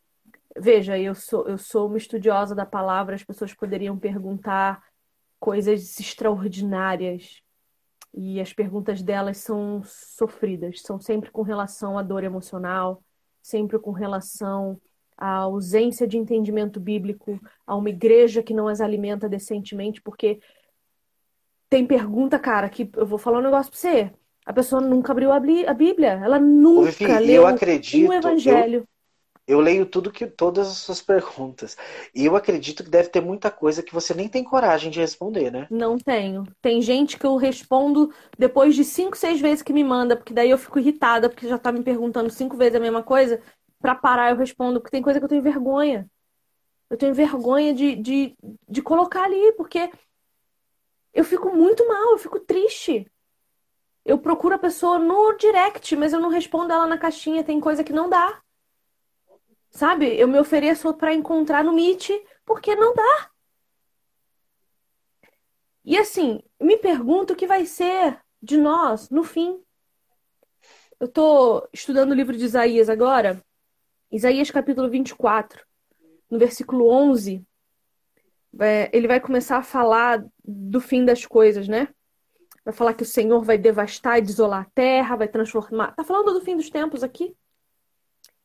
Veja, 0.57 0.97
eu 0.99 1.15
sou, 1.15 1.49
eu 1.49 1.59
sou 1.59 1.88
uma 1.88 1.97
estudiosa 1.97 2.55
da 2.55 2.67
palavra, 2.67 3.15
as 3.15 3.25
pessoas 3.25 3.55
poderiam 3.55 3.99
perguntar 3.99 4.83
coisas 5.41 5.99
extraordinárias. 5.99 7.43
E 8.15 8.41
as 8.41 8.53
perguntas 8.53 9.03
delas 9.03 9.38
são 9.38 9.83
sofridas, 9.85 10.83
são 10.83 11.01
sempre 11.01 11.31
com 11.31 11.43
relação 11.43 11.99
à 11.99 12.03
dor 12.03 12.23
emocional, 12.23 13.03
sempre 13.41 13.79
com 13.79 13.91
relação 13.91 14.79
a 15.16 15.37
ausência 15.37 16.07
de 16.07 16.18
entendimento 16.18 16.81
bíblico, 16.81 17.40
a 17.66 17.77
uma 17.77 17.90
igreja 17.90 18.42
que 18.42 18.55
não 18.55 18.68
as 18.68 18.81
alimenta 18.81 19.29
decentemente, 19.29 20.01
porque 20.01 20.40
tem 21.68 21.87
pergunta, 21.87 22.38
cara, 22.38 22.68
que 22.68 22.90
eu 22.96 23.07
vou 23.07 23.18
falar 23.18 23.38
um 23.38 23.42
negócio 23.42 23.70
pra 23.70 23.81
você. 23.81 24.12
A 24.44 24.53
pessoa 24.53 24.81
nunca 24.81 25.12
abriu 25.12 25.33
a 25.33 25.38
Bíblia, 25.75 26.20
ela 26.22 26.38
nunca 26.38 27.18
leu 27.18 27.42
eu 27.42 27.46
acredito, 27.46 28.11
um 28.11 28.12
evangelho. 28.12 28.87
Eu, 29.46 29.57
eu 29.57 29.61
leio 29.61 29.87
tudo 29.87 30.11
que 30.11 30.27
todas 30.27 30.68
as 30.68 30.79
suas 30.79 31.01
perguntas. 31.01 31.77
E 32.14 32.25
eu 32.25 32.37
acredito 32.37 32.85
que 32.85 32.90
deve 32.90 33.09
ter 33.09 33.20
muita 33.20 33.51
coisa 33.51 33.83
que 33.83 33.94
você 33.94 34.12
nem 34.12 34.29
tem 34.29 34.44
coragem 34.44 34.90
de 34.90 35.01
responder, 35.01 35.51
né? 35.51 35.66
Não 35.70 35.96
tenho. 35.96 36.44
Tem 36.61 36.83
gente 36.83 37.18
que 37.18 37.27
eu 37.27 37.37
respondo 37.37 38.12
depois 38.38 38.75
de 38.75 38.85
cinco, 38.85 39.16
seis 39.16 39.40
vezes 39.40 39.62
que 39.62 39.72
me 39.72 39.85
manda, 39.85 40.16
porque 40.16 40.35
daí 40.35 40.51
eu 40.51 40.59
fico 40.59 40.79
irritada, 40.79 41.31
porque 41.31 41.48
já 41.48 41.57
tá 41.57 41.72
me 41.72 41.83
perguntando 41.83 42.31
cinco 42.31 42.57
vezes 42.57 42.75
a 42.75 42.81
mesma 42.81 43.03
coisa 43.03 43.40
para 43.83 43.97
parar 43.97 44.31
eu 44.31 44.37
respondo, 44.37 44.81
porque 44.81 44.92
tem 44.92 45.03
coisa 45.03 45.18
que 45.18 45.25
eu 45.25 45.29
tenho 45.29 45.42
vergonha. 45.42 46.09
Eu 46.88 46.97
tenho 46.97 47.14
vergonha 47.14 47.75
de, 47.75 47.97
de, 47.97 48.37
de 48.68 48.81
colocar 48.81 49.25
ali, 49.25 49.53
porque 49.53 49.90
eu 51.12 51.25
fico 51.25 51.55
muito 51.55 51.87
mal, 51.88 52.12
eu 52.12 52.18
fico 52.18 52.38
triste. 52.38 53.11
Eu 54.05 54.18
procuro 54.18 54.55
a 54.55 54.59
pessoa 54.59 54.99
no 54.99 55.33
direct, 55.37 55.95
mas 55.97 56.12
eu 56.12 56.21
não 56.21 56.29
respondo 56.29 56.73
ela 56.73 56.87
na 56.87 56.99
caixinha, 56.99 57.45
tem 57.45 57.61
coisa 57.61 57.85
que 57.85 57.92
não 57.92 58.09
dá. 58.09 58.40
Sabe? 59.71 60.18
Eu 60.18 60.29
me 60.29 60.38
ofereço 60.38 60.92
para 60.95 61.14
encontrar 61.14 61.64
no 61.64 61.73
Meet, 61.73 62.11
porque 62.45 62.75
não 62.75 62.95
dá. 62.95 63.31
E 65.85 65.99
assim, 65.99 66.40
me 66.61 66.77
pergunto 66.77 67.33
o 67.33 67.37
que 67.37 67.47
vai 67.47 67.66
ser 67.66 68.21
de 68.40 68.57
nós 68.57 69.11
no 69.11 69.25
fim. 69.25 69.62
Eu 71.01 71.09
tô 71.09 71.68
estudando 71.73 72.12
o 72.12 72.14
livro 72.14 72.37
de 72.37 72.45
Isaías 72.45 72.88
agora, 72.88 73.42
Isaías 74.12 74.51
capítulo 74.51 74.90
24, 74.90 75.64
no 76.31 76.38
versículo 76.38 76.87
11, 76.87 77.42
é, 78.61 78.90
ele 78.92 79.09
vai 79.09 79.18
começar 79.18 79.57
a 79.57 79.62
falar 79.62 80.22
do 80.44 80.83
fim 80.83 81.03
das 81.03 81.25
coisas, 81.25 81.66
né? 81.66 81.88
Vai 82.62 82.75
falar 82.75 82.92
que 82.92 83.03
o 83.03 83.07
Senhor 83.07 83.42
vai 83.42 83.57
devastar 83.57 84.18
e 84.18 84.22
desolar 84.22 84.66
a 84.66 84.70
terra, 84.75 85.16
vai 85.16 85.29
transformar. 85.29 85.92
Tá 85.92 86.05
falando 86.05 86.35
do 86.35 86.44
fim 86.44 86.55
dos 86.55 86.68
tempos 86.68 87.03
aqui? 87.03 87.35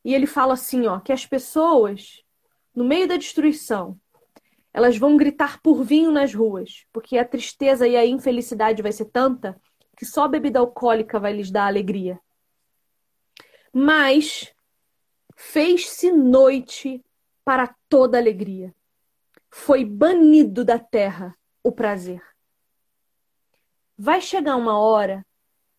E 0.02 0.14
ele 0.14 0.26
fala 0.26 0.54
assim, 0.54 0.86
ó, 0.86 1.00
que 1.00 1.12
as 1.12 1.26
pessoas, 1.26 2.22
no 2.74 2.82
meio 2.82 3.06
da 3.06 3.18
destruição, 3.18 4.00
elas 4.72 4.96
vão 4.96 5.18
gritar 5.18 5.60
por 5.60 5.84
vinho 5.84 6.10
nas 6.10 6.32
ruas, 6.32 6.86
porque 6.90 7.18
a 7.18 7.26
tristeza 7.26 7.86
e 7.86 7.94
a 7.94 8.06
infelicidade 8.06 8.80
vai 8.80 8.92
ser 8.92 9.04
tanta 9.06 9.60
que 9.94 10.06
só 10.06 10.24
a 10.24 10.28
bebida 10.28 10.60
alcoólica 10.60 11.20
vai 11.20 11.34
lhes 11.34 11.50
dar 11.50 11.66
alegria. 11.66 12.18
Mas 13.70 14.50
fez-se 15.40 16.10
noite 16.10 17.00
para 17.44 17.72
toda 17.88 18.18
alegria. 18.18 18.74
Foi 19.48 19.84
banido 19.84 20.64
da 20.64 20.80
terra 20.80 21.32
o 21.62 21.70
prazer. 21.70 22.20
Vai 23.96 24.20
chegar 24.20 24.56
uma 24.56 24.78
hora 24.78 25.24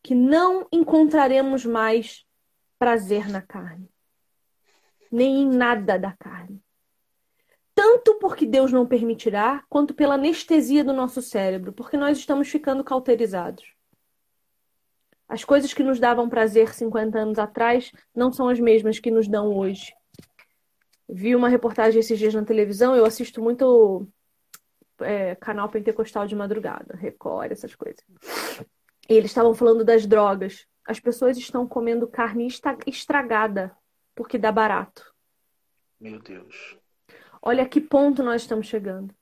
que 0.01 0.15
não 0.15 0.65
encontraremos 0.71 1.65
mais 1.65 2.25
prazer 2.79 3.27
na 3.27 3.41
carne, 3.41 3.91
nem 5.11 5.41
em 5.41 5.49
nada 5.49 5.99
da 5.99 6.13
carne. 6.13 6.63
Tanto 7.75 8.15
porque 8.15 8.45
Deus 8.45 8.71
não 8.71 8.87
permitirá, 8.87 9.63
quanto 9.69 9.93
pela 9.93 10.15
anestesia 10.15 10.85
do 10.85 10.93
nosso 10.93 11.21
cérebro, 11.21 11.73
porque 11.73 11.97
nós 11.97 12.17
estamos 12.17 12.47
ficando 12.47 12.83
cauterizados. 12.83 13.73
As 15.29 15.45
coisas 15.45 15.71
que 15.75 15.83
nos 15.83 15.99
davam 15.99 16.27
prazer 16.27 16.73
50 16.73 17.19
anos 17.19 17.37
atrás 17.37 17.91
não 18.15 18.33
são 18.33 18.49
as 18.49 18.59
mesmas 18.59 18.97
que 18.97 19.11
nos 19.11 19.27
dão 19.27 19.55
hoje. 19.55 19.93
Vi 21.07 21.35
uma 21.35 21.47
reportagem 21.47 21.99
esses 21.99 22.17
dias 22.17 22.33
na 22.33 22.43
televisão, 22.43 22.95
eu 22.95 23.05
assisto 23.05 23.39
muito 23.39 24.07
é, 24.99 25.35
canal 25.35 25.69
pentecostal 25.69 26.25
de 26.25 26.35
madrugada, 26.35 26.95
Record, 26.95 27.51
essas 27.51 27.75
coisas. 27.75 28.03
E 29.07 29.13
eles 29.13 29.29
estavam 29.29 29.53
falando 29.53 29.85
das 29.85 30.07
drogas. 30.07 30.65
As 30.83 30.99
pessoas 30.99 31.37
estão 31.37 31.67
comendo 31.67 32.07
carne 32.07 32.47
estragada 32.87 33.75
porque 34.15 34.37
dá 34.37 34.51
barato. 34.51 35.13
Meu 35.99 36.19
Deus. 36.19 36.75
Olha 37.39 37.67
que 37.67 37.79
ponto 37.79 38.23
nós 38.23 38.41
estamos 38.41 38.65
chegando 38.65 39.13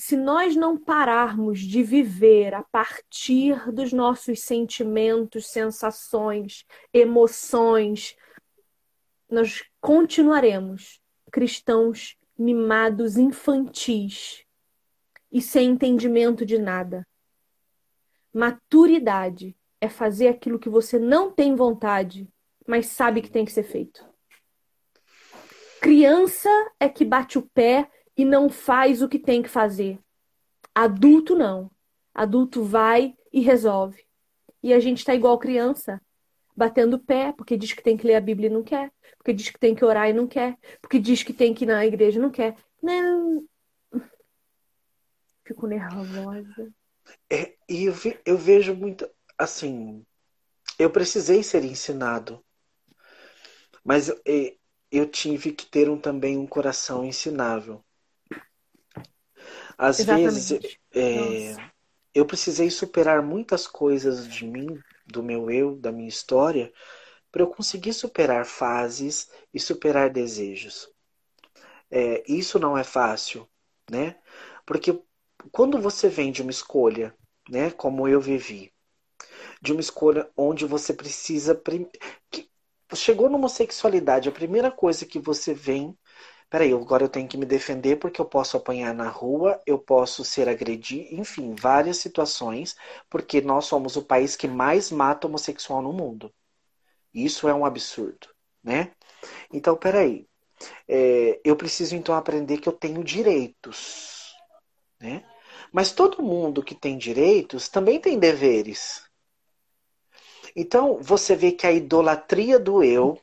se 0.00 0.16
nós 0.16 0.54
não 0.54 0.78
pararmos 0.78 1.58
de 1.58 1.82
viver 1.82 2.54
a 2.54 2.62
partir 2.62 3.72
dos 3.72 3.92
nossos 3.92 4.42
sentimentos, 4.42 5.48
sensações, 5.48 6.64
emoções, 6.94 8.16
nós 9.28 9.64
continuaremos 9.80 11.02
cristãos 11.32 12.16
mimados 12.38 13.16
infantis 13.16 14.44
e 15.32 15.42
sem 15.42 15.70
entendimento 15.70 16.46
de 16.46 16.58
nada. 16.58 17.04
Maturidade 18.32 19.56
é 19.80 19.88
fazer 19.88 20.28
aquilo 20.28 20.60
que 20.60 20.68
você 20.68 20.96
não 20.96 21.32
tem 21.32 21.56
vontade, 21.56 22.32
mas 22.64 22.86
sabe 22.86 23.20
que 23.20 23.30
tem 23.30 23.44
que 23.44 23.50
ser 23.50 23.64
feito. 23.64 24.08
Criança 25.80 26.48
é 26.78 26.88
que 26.88 27.04
bate 27.04 27.36
o 27.36 27.42
pé 27.42 27.90
e 28.18 28.24
não 28.24 28.50
faz 28.50 29.00
o 29.00 29.08
que 29.08 29.18
tem 29.18 29.40
que 29.40 29.48
fazer. 29.48 29.96
Adulto 30.74 31.36
não. 31.36 31.70
Adulto 32.12 32.64
vai 32.64 33.16
e 33.32 33.40
resolve. 33.40 34.04
E 34.60 34.72
a 34.72 34.80
gente 34.80 35.04
tá 35.04 35.14
igual 35.14 35.38
criança, 35.38 36.02
batendo 36.56 36.98
pé, 36.98 37.32
porque 37.32 37.56
diz 37.56 37.72
que 37.72 37.82
tem 37.82 37.96
que 37.96 38.04
ler 38.04 38.16
a 38.16 38.20
Bíblia 38.20 38.48
e 38.48 38.52
não 38.52 38.64
quer, 38.64 38.92
porque 39.16 39.32
diz 39.32 39.50
que 39.50 39.58
tem 39.58 39.72
que 39.72 39.84
orar 39.84 40.10
e 40.10 40.12
não 40.12 40.26
quer, 40.26 40.58
porque 40.82 40.98
diz 40.98 41.22
que 41.22 41.32
tem 41.32 41.54
que 41.54 41.64
ir 41.64 41.68
na 41.68 41.86
igreja 41.86 42.18
e 42.18 42.22
não 42.22 42.30
quer. 42.30 42.56
Não. 42.82 43.46
Fico 45.46 45.68
nervosa. 45.68 46.74
É, 47.30 47.54
e 47.68 47.84
eu, 47.84 47.94
eu 48.26 48.36
vejo 48.36 48.74
muito 48.74 49.08
assim. 49.38 50.04
Eu 50.76 50.90
precisei 50.90 51.42
ser 51.44 51.64
ensinado, 51.64 52.44
mas 53.84 54.08
eu, 54.08 54.20
eu 54.90 55.08
tive 55.08 55.52
que 55.52 55.66
ter 55.66 55.88
um, 55.88 55.98
também 55.98 56.36
um 56.36 56.46
coração 56.46 57.04
ensinável. 57.04 57.84
Às 59.78 60.02
Exatamente. 60.02 60.04
vezes, 60.04 60.78
é, 60.94 61.56
eu 62.14 62.26
precisei 62.26 62.70
superar 62.70 63.22
muitas 63.22 63.66
coisas 63.66 64.28
de 64.28 64.46
mim, 64.46 64.82
do 65.06 65.22
meu 65.22 65.50
eu, 65.50 65.76
da 65.76 65.92
minha 65.92 66.08
história, 66.08 66.72
para 67.32 67.42
eu 67.42 67.48
conseguir 67.48 67.94
superar 67.94 68.46
fases 68.46 69.30
e 69.54 69.60
superar 69.60 70.10
desejos. 70.10 70.90
É, 71.90 72.22
isso 72.30 72.58
não 72.58 72.76
é 72.76 72.84
fácil, 72.84 73.48
né? 73.90 74.16
Porque 74.66 75.00
quando 75.52 75.80
você 75.80 76.08
vem 76.08 76.30
de 76.32 76.42
uma 76.42 76.50
escolha, 76.50 77.14
né, 77.48 77.70
como 77.70 78.06
eu 78.08 78.20
vivi, 78.20 78.72
de 79.62 79.72
uma 79.72 79.80
escolha 79.80 80.30
onde 80.36 80.66
você 80.66 80.94
precisa 80.94 81.54
que 82.30 82.50
chegou 82.94 83.28
numa 83.30 83.48
sexualidade, 83.48 84.28
a 84.28 84.32
primeira 84.32 84.70
coisa 84.70 85.06
que 85.06 85.18
você 85.18 85.54
vem 85.54 85.96
peraí, 86.50 86.72
agora 86.72 87.04
eu 87.04 87.08
tenho 87.08 87.28
que 87.28 87.36
me 87.36 87.46
defender 87.46 87.96
porque 87.96 88.20
eu 88.20 88.24
posso 88.24 88.56
apanhar 88.56 88.94
na 88.94 89.08
rua, 89.08 89.60
eu 89.66 89.78
posso 89.78 90.24
ser 90.24 90.48
agredido, 90.48 91.14
enfim, 91.14 91.54
várias 91.54 91.98
situações, 91.98 92.76
porque 93.10 93.40
nós 93.40 93.66
somos 93.66 93.96
o 93.96 94.02
país 94.02 94.36
que 94.36 94.48
mais 94.48 94.90
mata 94.90 95.26
homossexual 95.26 95.82
no 95.82 95.92
mundo. 95.92 96.32
Isso 97.12 97.48
é 97.48 97.54
um 97.54 97.64
absurdo, 97.64 98.28
né? 98.62 98.92
Então, 99.52 99.76
peraí, 99.76 100.26
é, 100.88 101.40
eu 101.44 101.56
preciso 101.56 101.94
então 101.96 102.14
aprender 102.14 102.58
que 102.58 102.68
eu 102.68 102.72
tenho 102.72 103.04
direitos, 103.04 104.34
né? 105.00 105.24
Mas 105.72 105.92
todo 105.92 106.22
mundo 106.22 106.62
que 106.62 106.74
tem 106.74 106.96
direitos 106.96 107.68
também 107.68 108.00
tem 108.00 108.18
deveres. 108.18 109.08
Então, 110.56 110.98
você 111.00 111.36
vê 111.36 111.52
que 111.52 111.66
a 111.66 111.72
idolatria 111.72 112.58
do 112.58 112.82
eu 112.82 113.18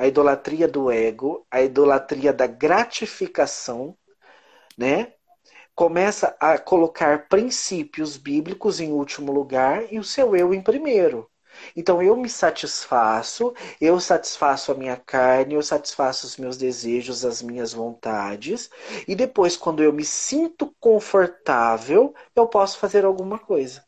a 0.00 0.06
idolatria 0.06 0.66
do 0.66 0.90
ego, 0.90 1.46
a 1.50 1.60
idolatria 1.60 2.32
da 2.32 2.46
gratificação, 2.46 3.94
né? 4.76 5.12
Começa 5.74 6.34
a 6.40 6.56
colocar 6.58 7.28
princípios 7.28 8.16
bíblicos 8.16 8.80
em 8.80 8.92
último 8.92 9.30
lugar 9.30 9.92
e 9.92 9.98
o 9.98 10.04
seu 10.04 10.34
eu 10.34 10.54
em 10.54 10.62
primeiro. 10.62 11.30
Então 11.76 12.02
eu 12.02 12.16
me 12.16 12.30
satisfaço, 12.30 13.52
eu 13.78 14.00
satisfaço 14.00 14.72
a 14.72 14.74
minha 14.74 14.96
carne, 14.96 15.52
eu 15.52 15.62
satisfaço 15.62 16.26
os 16.26 16.38
meus 16.38 16.56
desejos, 16.56 17.22
as 17.22 17.42
minhas 17.42 17.74
vontades, 17.74 18.70
e 19.06 19.14
depois, 19.14 19.54
quando 19.54 19.82
eu 19.82 19.92
me 19.92 20.04
sinto 20.04 20.74
confortável, 20.80 22.14
eu 22.34 22.46
posso 22.46 22.78
fazer 22.78 23.04
alguma 23.04 23.38
coisa. 23.38 23.84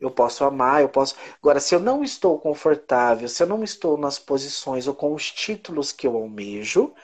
Eu 0.00 0.10
posso 0.10 0.44
amar, 0.44 0.80
eu 0.82 0.88
posso. 0.88 1.16
Agora, 1.42 1.58
se 1.60 1.74
eu 1.74 1.80
não 1.80 2.04
estou 2.04 2.38
confortável, 2.38 3.28
se 3.28 3.42
eu 3.42 3.46
não 3.46 3.64
estou 3.64 3.96
nas 3.98 4.18
posições 4.18 4.86
ou 4.86 4.94
com 4.94 5.12
os 5.12 5.30
títulos 5.32 5.90
que 5.92 6.06
eu 6.06 6.16
almejo, 6.16 6.94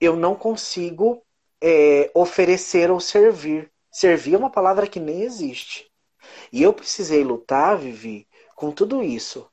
eu 0.00 0.14
não 0.16 0.34
consigo 0.36 1.22
é, 1.60 2.10
oferecer 2.14 2.90
ou 2.90 3.00
servir. 3.00 3.70
Servir 3.90 4.34
é 4.34 4.38
uma 4.38 4.50
palavra 4.50 4.86
que 4.86 5.00
nem 5.00 5.22
existe. 5.22 5.90
E 6.52 6.62
eu 6.62 6.72
precisei 6.72 7.24
lutar, 7.24 7.76
Vivi, 7.78 8.28
com 8.54 8.70
tudo 8.70 9.02
isso. 9.02 9.48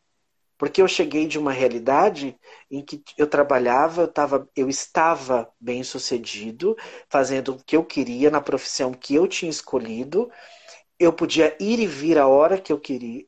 Porque 0.57 0.81
eu 0.81 0.87
cheguei 0.87 1.25
de 1.27 1.39
uma 1.39 1.51
realidade 1.51 2.37
em 2.69 2.83
que 2.83 3.03
eu 3.17 3.27
trabalhava, 3.27 4.03
eu, 4.03 4.07
tava, 4.07 4.49
eu 4.55 4.69
estava 4.69 5.51
bem 5.59 5.83
sucedido, 5.83 6.75
fazendo 7.09 7.53
o 7.53 7.63
que 7.63 7.75
eu 7.75 7.83
queria 7.83 8.29
na 8.29 8.39
profissão 8.39 8.93
que 8.93 9.15
eu 9.15 9.27
tinha 9.27 9.49
escolhido 9.49 10.31
eu 10.99 11.11
podia 11.11 11.55
ir 11.59 11.79
e 11.79 11.87
vir 11.87 12.17
a 12.17 12.27
hora 12.27 12.59
que 12.59 12.71
eu 12.71 12.79
queria, 12.79 13.25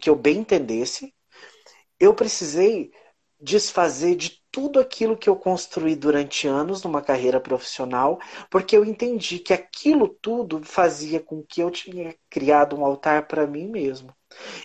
que 0.00 0.08
eu 0.08 0.16
bem 0.16 0.38
entendesse. 0.38 1.14
Eu 1.98 2.14
precisei 2.14 2.92
desfazer 3.40 4.16
de 4.16 4.42
tudo 4.50 4.78
aquilo 4.78 5.16
que 5.16 5.28
eu 5.28 5.36
construí 5.36 5.96
durante 5.96 6.46
anos 6.46 6.82
numa 6.82 7.02
carreira 7.02 7.40
profissional, 7.40 8.18
porque 8.50 8.76
eu 8.76 8.84
entendi 8.84 9.38
que 9.38 9.52
aquilo 9.52 10.08
tudo 10.08 10.62
fazia 10.64 11.20
com 11.20 11.42
que 11.42 11.60
eu 11.60 11.70
tinha 11.70 12.14
criado 12.30 12.76
um 12.76 12.84
altar 12.84 13.26
para 13.26 13.46
mim 13.46 13.68
mesmo. 13.68 14.14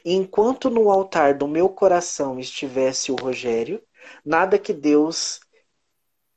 E 0.05 0.13
enquanto 0.13 0.69
no 0.69 0.89
altar 0.89 1.33
do 1.33 1.47
meu 1.47 1.69
coração 1.69 2.39
estivesse 2.39 3.11
o 3.11 3.15
Rogério, 3.15 3.81
nada 4.23 4.57
que 4.57 4.73
Deus 4.73 5.39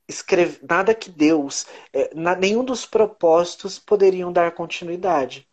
escreve, 0.09 0.59
nada 0.68 0.95
que 0.95 1.11
Deus, 1.11 1.66
é, 1.93 2.11
nenhum 2.37 2.64
dos 2.64 2.85
propósitos 2.85 3.78
poderiam 3.78 4.33
dar 4.33 4.53
continuidade 4.53 5.47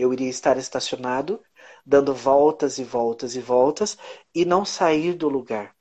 eu 0.00 0.14
iria 0.14 0.30
estar 0.30 0.56
estacionado, 0.56 1.42
dando 1.84 2.14
voltas 2.14 2.78
e 2.78 2.84
voltas 2.84 3.36
e 3.36 3.40
voltas 3.40 3.98
e 4.34 4.46
não 4.46 4.64
sair 4.64 5.12
do 5.12 5.28
lugar. 5.28 5.76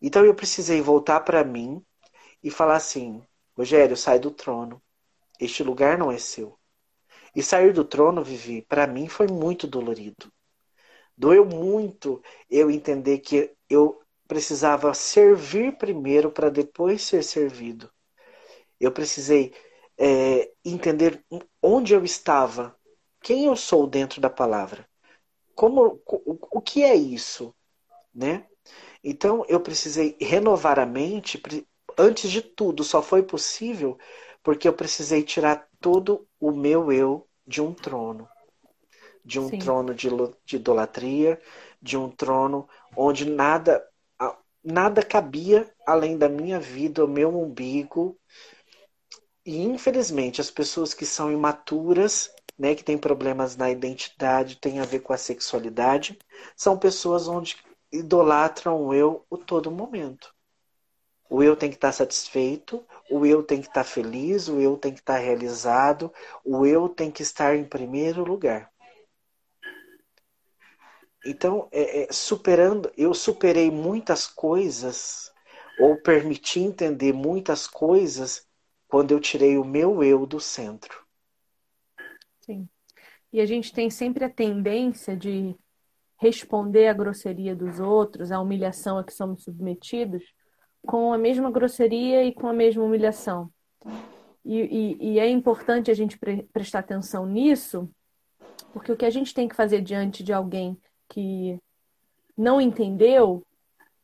Então 0.00 0.24
eu 0.24 0.34
precisei 0.34 0.80
voltar 0.80 1.20
para 1.20 1.42
mim 1.42 1.84
e 2.42 2.50
falar 2.50 2.76
assim: 2.76 3.26
Rogério, 3.56 3.96
sai 3.96 4.20
do 4.20 4.30
trono. 4.30 4.80
Este 5.40 5.64
lugar 5.64 5.98
não 5.98 6.12
é 6.12 6.18
seu. 6.18 6.56
E 7.34 7.42
sair 7.42 7.72
do 7.72 7.84
trono, 7.84 8.22
Vivi, 8.22 8.62
para 8.62 8.86
mim 8.86 9.08
foi 9.08 9.26
muito 9.26 9.66
dolorido. 9.66 10.32
Doeu 11.16 11.44
muito 11.44 12.22
eu 12.48 12.70
entender 12.70 13.18
que 13.18 13.52
eu 13.68 14.00
precisava 14.28 14.94
servir 14.94 15.76
primeiro 15.76 16.30
para 16.30 16.50
depois 16.50 17.02
ser 17.02 17.24
servido. 17.24 17.90
Eu 18.78 18.92
precisei 18.92 19.52
é, 19.98 20.52
entender 20.64 21.24
onde 21.60 21.94
eu 21.94 22.04
estava 22.04 22.76
quem 23.24 23.46
eu 23.46 23.56
sou 23.56 23.86
dentro 23.86 24.20
da 24.20 24.28
palavra. 24.28 24.86
Como 25.54 26.02
o, 26.06 26.38
o 26.58 26.60
que 26.60 26.82
é 26.82 26.94
isso, 26.94 27.54
né? 28.14 28.46
Então 29.02 29.44
eu 29.48 29.58
precisei 29.60 30.14
renovar 30.20 30.78
a 30.78 30.84
mente. 30.84 31.42
Antes 31.96 32.30
de 32.30 32.42
tudo, 32.42 32.84
só 32.84 33.02
foi 33.02 33.22
possível 33.22 33.98
porque 34.42 34.68
eu 34.68 34.74
precisei 34.74 35.22
tirar 35.22 35.66
todo 35.80 36.28
o 36.38 36.52
meu 36.52 36.92
eu 36.92 37.26
de 37.46 37.62
um 37.62 37.72
trono, 37.72 38.28
de 39.24 39.40
um 39.40 39.48
Sim. 39.48 39.58
trono 39.58 39.94
de, 39.94 40.08
de 40.44 40.56
idolatria, 40.56 41.40
de 41.80 41.96
um 41.96 42.10
trono 42.10 42.68
onde 42.94 43.24
nada 43.24 43.82
nada 44.62 45.02
cabia 45.02 45.70
além 45.86 46.16
da 46.16 46.28
minha 46.28 46.58
vida, 46.58 47.04
o 47.04 47.08
meu 47.08 47.28
umbigo. 47.28 48.18
E 49.46 49.62
infelizmente 49.62 50.40
as 50.40 50.50
pessoas 50.50 50.94
que 50.94 51.04
são 51.04 51.30
imaturas 51.30 52.30
né, 52.58 52.74
que 52.74 52.84
tem 52.84 52.96
problemas 52.96 53.56
na 53.56 53.70
identidade, 53.70 54.56
tem 54.56 54.78
a 54.78 54.84
ver 54.84 55.00
com 55.00 55.12
a 55.12 55.18
sexualidade, 55.18 56.18
são 56.56 56.78
pessoas 56.78 57.28
onde 57.28 57.56
idolatram 57.90 58.86
o 58.86 58.94
eu 58.94 59.24
o 59.28 59.36
todo 59.36 59.70
momento. 59.70 60.34
O 61.28 61.42
eu 61.42 61.56
tem 61.56 61.70
que 61.70 61.76
estar 61.76 61.92
satisfeito, 61.92 62.84
o 63.10 63.24
eu 63.26 63.42
tem 63.42 63.60
que 63.60 63.68
estar 63.68 63.84
feliz, 63.84 64.48
o 64.48 64.60
eu 64.60 64.76
tem 64.76 64.92
que 64.92 65.00
estar 65.00 65.18
realizado, 65.18 66.12
o 66.44 66.66
eu 66.66 66.88
tem 66.88 67.10
que 67.10 67.22
estar 67.22 67.56
em 67.56 67.64
primeiro 67.64 68.24
lugar. 68.24 68.70
Então, 71.26 71.68
é, 71.72 72.02
é, 72.02 72.12
superando, 72.12 72.92
eu 72.96 73.14
superei 73.14 73.70
muitas 73.70 74.26
coisas, 74.26 75.32
ou 75.80 75.96
permiti 75.96 76.60
entender 76.60 77.12
muitas 77.12 77.66
coisas, 77.66 78.46
quando 78.86 79.10
eu 79.10 79.18
tirei 79.18 79.56
o 79.56 79.64
meu 79.64 80.04
eu 80.04 80.26
do 80.26 80.38
centro. 80.38 81.03
Sim. 82.44 82.68
E 83.32 83.40
a 83.40 83.46
gente 83.46 83.72
tem 83.72 83.88
sempre 83.88 84.24
a 84.24 84.30
tendência 84.30 85.16
de 85.16 85.56
responder 86.18 86.88
à 86.88 86.92
grosseria 86.92 87.56
dos 87.56 87.80
outros, 87.80 88.30
à 88.30 88.40
humilhação 88.40 88.98
a 88.98 89.04
que 89.04 89.12
somos 89.12 89.42
submetidos, 89.42 90.22
com 90.86 91.12
a 91.12 91.18
mesma 91.18 91.50
grosseria 91.50 92.22
e 92.24 92.32
com 92.32 92.46
a 92.46 92.52
mesma 92.52 92.84
humilhação. 92.84 93.50
E, 94.44 94.60
e, 94.60 95.12
e 95.12 95.18
é 95.18 95.28
importante 95.28 95.90
a 95.90 95.94
gente 95.94 96.18
pre 96.18 96.42
prestar 96.52 96.80
atenção 96.80 97.26
nisso, 97.26 97.90
porque 98.72 98.92
o 98.92 98.96
que 98.96 99.06
a 99.06 99.10
gente 99.10 99.32
tem 99.32 99.48
que 99.48 99.56
fazer 99.56 99.80
diante 99.80 100.22
de 100.22 100.32
alguém 100.32 100.78
que 101.08 101.58
não 102.36 102.60
entendeu 102.60 103.44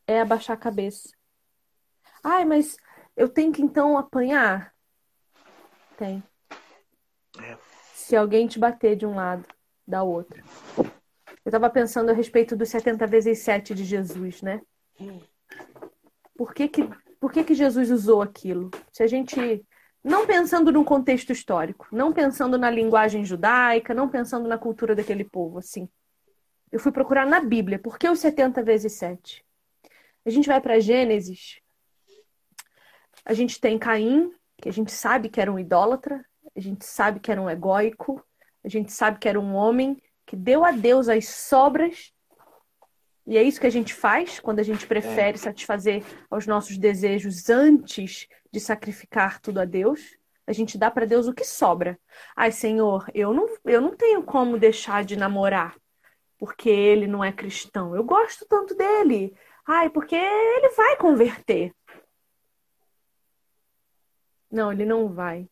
é 0.06 0.20
abaixar 0.20 0.56
a 0.56 0.60
cabeça. 0.60 1.10
Ai, 2.24 2.44
mas 2.44 2.76
eu 3.14 3.28
tenho 3.28 3.52
que 3.52 3.62
então 3.62 3.98
apanhar? 3.98 4.74
Tem. 5.98 6.22
É 7.38 7.69
se 8.10 8.16
alguém 8.16 8.48
te 8.48 8.58
bater 8.58 8.96
de 8.96 9.06
um 9.06 9.14
lado, 9.14 9.46
da 9.86 10.02
outra. 10.02 10.42
Eu 10.76 10.84
estava 11.46 11.70
pensando 11.70 12.10
a 12.10 12.12
respeito 12.12 12.56
dos 12.56 12.68
70 12.68 13.06
vezes 13.06 13.38
7 13.38 13.72
de 13.72 13.84
Jesus, 13.84 14.42
né? 14.42 14.60
Por 16.36 16.52
que 16.52 16.66
que, 16.66 16.90
por 17.20 17.30
que 17.30 17.44
que 17.44 17.54
Jesus 17.54 17.88
usou 17.88 18.20
aquilo? 18.20 18.68
Se 18.92 19.04
a 19.04 19.06
gente 19.06 19.64
não 20.02 20.26
pensando 20.26 20.72
num 20.72 20.82
contexto 20.82 21.30
histórico, 21.30 21.86
não 21.92 22.12
pensando 22.12 22.58
na 22.58 22.68
linguagem 22.68 23.24
judaica, 23.24 23.94
não 23.94 24.08
pensando 24.08 24.48
na 24.48 24.58
cultura 24.58 24.96
daquele 24.96 25.22
povo, 25.22 25.58
assim. 25.58 25.88
Eu 26.72 26.80
fui 26.80 26.90
procurar 26.90 27.24
na 27.24 27.38
Bíblia, 27.38 27.78
por 27.78 27.96
que 27.96 28.08
os 28.08 28.18
70 28.18 28.60
vezes 28.60 28.94
7? 28.94 29.44
A 30.26 30.30
gente 30.30 30.48
vai 30.48 30.60
para 30.60 30.80
Gênesis, 30.80 31.60
a 33.24 33.34
gente 33.34 33.60
tem 33.60 33.78
Caim, 33.78 34.32
que 34.60 34.68
a 34.68 34.72
gente 34.72 34.90
sabe 34.90 35.28
que 35.28 35.40
era 35.40 35.52
um 35.52 35.60
idólatra, 35.60 36.24
a 36.56 36.60
gente 36.60 36.84
sabe 36.84 37.20
que 37.20 37.30
era 37.30 37.40
um 37.40 37.48
egóico, 37.48 38.24
a 38.64 38.68
gente 38.68 38.92
sabe 38.92 39.18
que 39.18 39.28
era 39.28 39.40
um 39.40 39.54
homem 39.54 40.00
que 40.26 40.36
deu 40.36 40.64
a 40.64 40.70
Deus 40.70 41.08
as 41.08 41.28
sobras. 41.28 42.12
E 43.26 43.36
é 43.36 43.42
isso 43.42 43.60
que 43.60 43.66
a 43.66 43.70
gente 43.70 43.94
faz 43.94 44.40
quando 44.40 44.58
a 44.60 44.62
gente 44.62 44.86
prefere 44.86 45.36
é. 45.36 45.40
satisfazer 45.40 46.04
aos 46.30 46.46
nossos 46.46 46.76
desejos 46.76 47.48
antes 47.48 48.26
de 48.52 48.60
sacrificar 48.60 49.40
tudo 49.40 49.60
a 49.60 49.64
Deus. 49.64 50.18
A 50.46 50.52
gente 50.52 50.76
dá 50.76 50.90
para 50.90 51.06
Deus 51.06 51.28
o 51.28 51.34
que 51.34 51.44
sobra. 51.44 51.98
Ai, 52.34 52.50
Senhor, 52.50 53.08
eu 53.14 53.32
não, 53.32 53.46
eu 53.64 53.80
não 53.80 53.96
tenho 53.96 54.22
como 54.22 54.58
deixar 54.58 55.04
de 55.04 55.16
namorar 55.16 55.76
porque 56.40 56.70
ele 56.70 57.06
não 57.06 57.22
é 57.22 57.30
cristão. 57.30 57.94
Eu 57.94 58.02
gosto 58.02 58.46
tanto 58.48 58.74
dele. 58.74 59.36
Ai, 59.66 59.90
porque 59.90 60.16
ele 60.16 60.70
vai 60.70 60.96
converter. 60.96 61.70
Não, 64.50 64.72
ele 64.72 64.86
não 64.86 65.12
vai. 65.12 65.46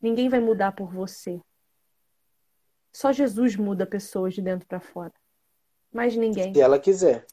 Ninguém 0.00 0.28
vai 0.28 0.40
mudar 0.40 0.72
por 0.72 0.92
você. 0.92 1.40
Só 2.92 3.12
Jesus 3.12 3.56
muda 3.56 3.86
pessoas 3.86 4.34
de 4.34 4.42
dentro 4.42 4.66
para 4.66 4.80
fora. 4.80 5.12
Mais 5.92 6.16
ninguém. 6.16 6.52
Se 6.52 6.60
ela 6.60 6.78
quiser. 6.78 7.26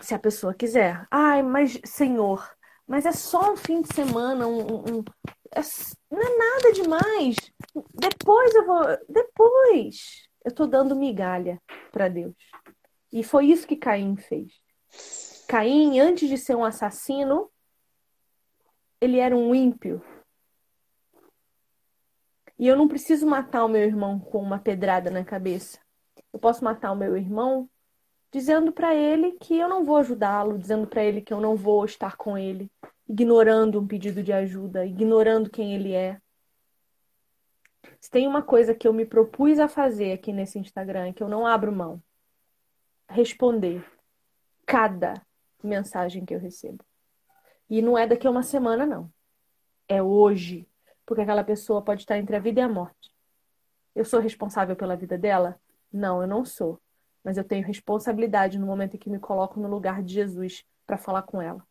Se 0.00 0.14
a 0.14 0.18
pessoa 0.18 0.54
quiser. 0.54 1.06
Ai, 1.10 1.42
mas, 1.42 1.78
Senhor, 1.84 2.50
mas 2.86 3.06
é 3.06 3.12
só 3.12 3.52
um 3.52 3.56
fim 3.56 3.82
de 3.82 3.94
semana, 3.94 4.46
um, 4.46 4.78
um, 4.78 5.04
é, 5.54 5.60
não 6.10 6.20
é 6.20 6.36
nada 6.36 6.72
demais. 6.72 7.36
Depois 7.94 8.54
eu 8.54 8.66
vou. 8.66 8.82
Depois. 9.08 10.28
Eu 10.44 10.48
estou 10.48 10.66
dando 10.66 10.96
migalha 10.96 11.60
para 11.92 12.08
Deus. 12.08 12.34
E 13.12 13.22
foi 13.22 13.46
isso 13.46 13.66
que 13.66 13.76
Caim 13.76 14.16
fez. 14.16 14.52
Caim, 15.46 15.98
antes 15.98 16.28
de 16.28 16.38
ser 16.38 16.54
um 16.54 16.64
assassino, 16.64 17.50
ele 19.00 19.18
era 19.18 19.36
um 19.36 19.54
ímpio. 19.54 20.02
E 22.60 22.66
eu 22.66 22.76
não 22.76 22.86
preciso 22.86 23.26
matar 23.26 23.64
o 23.64 23.68
meu 23.68 23.80
irmão 23.80 24.20
com 24.20 24.36
uma 24.36 24.58
pedrada 24.58 25.10
na 25.10 25.24
cabeça. 25.24 25.78
Eu 26.30 26.38
posso 26.38 26.62
matar 26.62 26.92
o 26.92 26.94
meu 26.94 27.16
irmão 27.16 27.66
dizendo 28.30 28.70
para 28.70 28.94
ele 28.94 29.32
que 29.32 29.56
eu 29.56 29.66
não 29.66 29.82
vou 29.82 29.96
ajudá-lo, 29.96 30.58
dizendo 30.58 30.86
para 30.86 31.02
ele 31.02 31.22
que 31.22 31.32
eu 31.32 31.40
não 31.40 31.56
vou 31.56 31.86
estar 31.86 32.18
com 32.18 32.36
ele, 32.36 32.70
ignorando 33.08 33.80
um 33.80 33.86
pedido 33.86 34.22
de 34.22 34.30
ajuda, 34.30 34.84
ignorando 34.84 35.48
quem 35.48 35.74
ele 35.74 35.94
é. 35.94 36.20
Se 37.98 38.10
tem 38.10 38.26
uma 38.26 38.42
coisa 38.42 38.74
que 38.74 38.86
eu 38.86 38.92
me 38.92 39.06
propus 39.06 39.58
a 39.58 39.66
fazer 39.66 40.12
aqui 40.12 40.30
nesse 40.30 40.58
Instagram, 40.58 41.14
que 41.14 41.22
eu 41.22 41.30
não 41.30 41.46
abro 41.46 41.72
mão, 41.72 41.98
responder 43.08 43.82
cada 44.66 45.14
mensagem 45.64 46.26
que 46.26 46.34
eu 46.34 46.38
recebo. 46.38 46.84
E 47.70 47.80
não 47.80 47.96
é 47.96 48.06
daqui 48.06 48.26
a 48.26 48.30
uma 48.30 48.42
semana, 48.42 48.84
não. 48.84 49.10
É 49.88 50.02
hoje 50.02 50.68
porque 51.10 51.22
aquela 51.22 51.42
pessoa 51.42 51.82
pode 51.82 52.02
estar 52.02 52.18
entre 52.18 52.36
a 52.36 52.38
vida 52.38 52.60
e 52.60 52.62
a 52.62 52.68
morte. 52.68 53.10
Eu 53.96 54.04
sou 54.04 54.20
responsável 54.20 54.76
pela 54.76 54.94
vida 54.94 55.18
dela? 55.18 55.60
Não, 55.92 56.22
eu 56.22 56.28
não 56.28 56.44
sou. 56.44 56.80
Mas 57.24 57.36
eu 57.36 57.42
tenho 57.42 57.66
responsabilidade 57.66 58.60
no 58.60 58.64
momento 58.64 58.94
em 58.94 58.98
que 59.00 59.10
me 59.10 59.18
coloco 59.18 59.58
no 59.58 59.66
lugar 59.66 60.04
de 60.04 60.14
Jesus 60.14 60.64
para 60.86 60.96
falar 60.96 61.22
com 61.22 61.42
ela. 61.42 61.66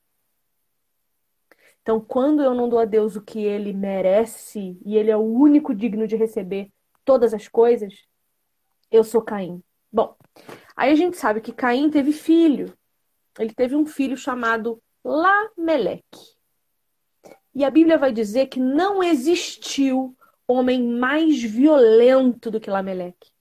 Então, 1.81 2.01
quando 2.01 2.43
eu 2.43 2.53
não 2.53 2.67
dou 2.67 2.79
a 2.79 2.83
Deus 2.83 3.15
o 3.15 3.21
que 3.21 3.39
ele 3.39 3.71
merece 3.71 4.77
e 4.85 4.97
ele 4.97 5.09
é 5.09 5.15
o 5.15 5.21
único 5.21 5.73
digno 5.73 6.05
de 6.05 6.17
receber 6.17 6.69
todas 7.05 7.33
as 7.33 7.47
coisas, 7.47 7.93
eu 8.91 9.05
sou 9.05 9.21
Caim. 9.21 9.63
Bom, 9.89 10.17
aí 10.75 10.91
a 10.91 10.95
gente 10.95 11.15
sabe 11.15 11.39
que 11.39 11.53
Caim 11.53 11.89
teve 11.89 12.11
filho. 12.11 12.77
Ele 13.39 13.53
teve 13.53 13.73
um 13.73 13.85
filho 13.85 14.17
chamado 14.17 14.83
Lameleque. 15.01 16.38
E 17.59 17.65
a 17.65 17.69
Bíblia 17.69 17.97
vai 17.97 18.13
dizer 18.13 18.47
que 18.47 18.57
não 18.57 19.03
existiu 19.03 20.15
homem 20.47 20.81
mais 20.81 21.43
violento 21.43 22.49
do 22.49 22.57
que 22.57 22.69
Lameleque. 22.69 23.33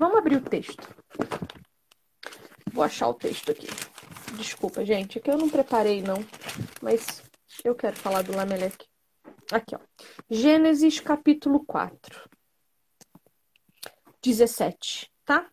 Vamos 0.00 0.18
abrir 0.18 0.34
o 0.34 0.40
texto. 0.40 0.82
Vou 2.72 2.82
achar 2.82 3.06
o 3.06 3.14
texto 3.14 3.52
aqui. 3.52 3.68
Desculpa, 4.36 4.84
gente, 4.84 5.16
é 5.16 5.20
que 5.20 5.30
eu 5.30 5.38
não 5.38 5.48
preparei, 5.48 6.02
não. 6.02 6.16
Mas 6.82 7.22
eu 7.62 7.72
quero 7.72 7.94
falar 7.94 8.22
do 8.22 8.34
Lameleque. 8.34 8.88
Aqui, 9.52 9.76
ó. 9.76 9.78
Gênesis 10.28 10.98
capítulo 10.98 11.64
4. 11.64 12.28
17, 14.20 15.08
tá? 15.24 15.48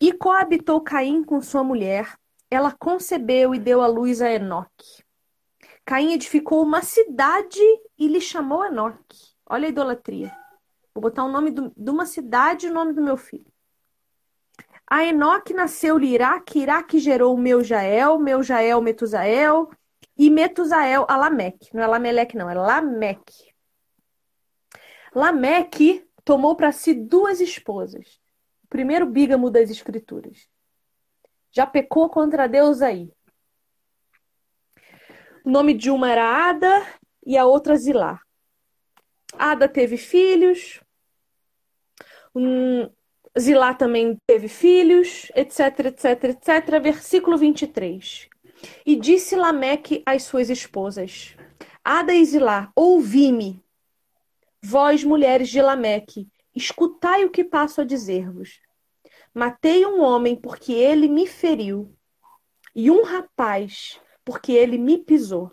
E 0.00 0.12
coabitou 0.12 0.80
Caim 0.80 1.22
com 1.22 1.40
sua 1.40 1.62
mulher. 1.62 2.18
Ela 2.50 2.72
concebeu 2.72 3.54
e 3.54 3.60
deu 3.60 3.80
à 3.80 3.86
luz 3.86 4.20
a 4.20 4.28
Enoque. 4.28 5.04
Caim 5.84 6.12
edificou 6.12 6.62
uma 6.62 6.82
cidade 6.82 7.60
e 7.98 8.06
lhe 8.06 8.20
chamou 8.20 8.64
Enoque. 8.64 9.18
Olha 9.46 9.66
a 9.66 9.68
idolatria. 9.68 10.32
Vou 10.94 11.02
botar 11.02 11.24
o 11.24 11.30
nome 11.30 11.50
do, 11.50 11.72
de 11.76 11.90
uma 11.90 12.06
cidade 12.06 12.66
e 12.66 12.70
o 12.70 12.72
nome 12.74 12.92
do 12.92 13.02
meu 13.02 13.16
filho. 13.16 13.50
A 14.86 15.04
Enoque 15.04 15.54
nasceu-lhe 15.54 16.08
Iraque, 16.08 16.60
Iraque 16.60 16.98
gerou 16.98 17.36
Meujael, 17.36 18.18
Meujael 18.18 18.80
Metusael 18.82 19.70
e 20.16 20.28
Metusael 20.28 21.06
a 21.08 21.16
Lameque. 21.16 21.74
Não 21.74 21.82
é 21.82 21.86
Lameleque, 21.86 22.36
não, 22.36 22.48
é 22.48 22.54
Lameque. 22.54 23.52
Lameque 25.14 26.06
tomou 26.24 26.54
para 26.54 26.72
si 26.72 26.94
duas 26.94 27.40
esposas. 27.40 28.20
O 28.64 28.68
primeiro 28.68 29.06
bígamo 29.06 29.50
das 29.50 29.70
escrituras. 29.70 30.46
Já 31.50 31.66
pecou 31.66 32.08
contra 32.08 32.46
Deus 32.46 32.82
aí. 32.82 33.10
O 35.44 35.50
nome 35.50 35.74
de 35.74 35.90
uma 35.90 36.10
era 36.10 36.48
Ada 36.48 36.86
e 37.26 37.36
a 37.36 37.44
outra 37.44 37.76
Zilá. 37.76 38.20
Ada 39.36 39.68
teve 39.68 39.96
filhos, 39.96 40.80
um, 42.34 42.88
Zilá 43.38 43.74
também 43.74 44.16
teve 44.26 44.46
filhos, 44.46 45.32
etc, 45.34 45.86
etc, 45.86 46.24
etc. 46.24 46.80
Versículo 46.82 47.36
23. 47.36 48.28
E 48.86 48.94
disse 48.94 49.34
Lameque 49.34 50.02
às 50.06 50.24
suas 50.24 50.48
esposas: 50.48 51.34
Ada 51.82 52.14
e 52.14 52.24
Zilá, 52.24 52.70
ouvi-me. 52.76 53.62
Vós, 54.62 55.02
mulheres 55.02 55.48
de 55.48 55.60
Lameque, 55.60 56.28
escutai 56.54 57.24
o 57.24 57.30
que 57.30 57.42
passo 57.42 57.80
a 57.80 57.84
dizer-vos. 57.84 58.60
Matei 59.34 59.84
um 59.84 60.02
homem 60.02 60.36
porque 60.36 60.72
ele 60.72 61.08
me 61.08 61.26
feriu, 61.26 61.92
e 62.74 62.90
um 62.90 63.02
rapaz 63.02 64.00
porque 64.24 64.52
ele 64.52 64.78
me 64.78 64.98
pisou. 64.98 65.50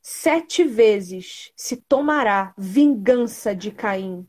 Sete 0.00 0.64
vezes 0.64 1.52
se 1.56 1.76
tomará 1.76 2.54
vingança 2.58 3.54
de 3.54 3.70
Caim. 3.70 4.26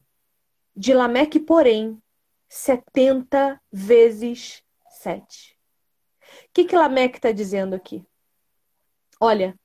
De 0.76 0.94
Lameque, 0.94 1.40
porém, 1.40 2.02
setenta 2.48 3.62
vezes 3.72 4.64
sete. 4.90 5.58
O 6.46 6.50
que, 6.54 6.66
que 6.66 6.76
Lameque 6.76 7.18
está 7.18 7.32
dizendo 7.32 7.76
aqui? 7.76 8.06
Olha, 9.20 9.58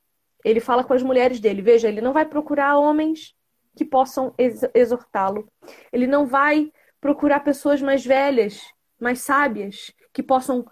ele 0.43 0.59
fala 0.59 0.83
com 0.83 0.93
as 0.93 1.03
mulheres 1.03 1.39
dele. 1.39 1.61
Veja, 1.61 1.87
ele 1.87 2.01
não 2.01 2.13
vai 2.13 2.25
procurar 2.25 2.77
homens 2.77 3.35
que 3.75 3.85
possam 3.85 4.33
exortá-lo. 4.73 5.47
Ele 5.91 6.07
não 6.07 6.25
vai 6.25 6.71
procurar 6.99 7.41
pessoas 7.41 7.81
mais 7.81 8.05
velhas, 8.05 8.61
mais 8.99 9.21
sábias, 9.21 9.93
que 10.13 10.21
possam 10.21 10.65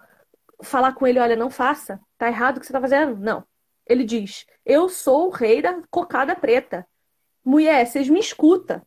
falar 0.62 0.94
com 0.94 1.06
ele: 1.06 1.18
olha, 1.18 1.36
não 1.36 1.50
faça, 1.50 2.00
Tá 2.20 2.28
errado 2.28 2.58
o 2.58 2.60
que 2.60 2.66
você 2.66 2.72
tá 2.74 2.80
fazendo? 2.82 3.16
Não. 3.16 3.42
Ele 3.86 4.04
diz: 4.04 4.44
Eu 4.62 4.90
sou 4.90 5.28
o 5.28 5.30
rei 5.30 5.62
da 5.62 5.82
cocada 5.90 6.36
preta. 6.36 6.86
Mulher, 7.42 7.86
vocês 7.86 8.10
me 8.10 8.20
escuta. 8.20 8.86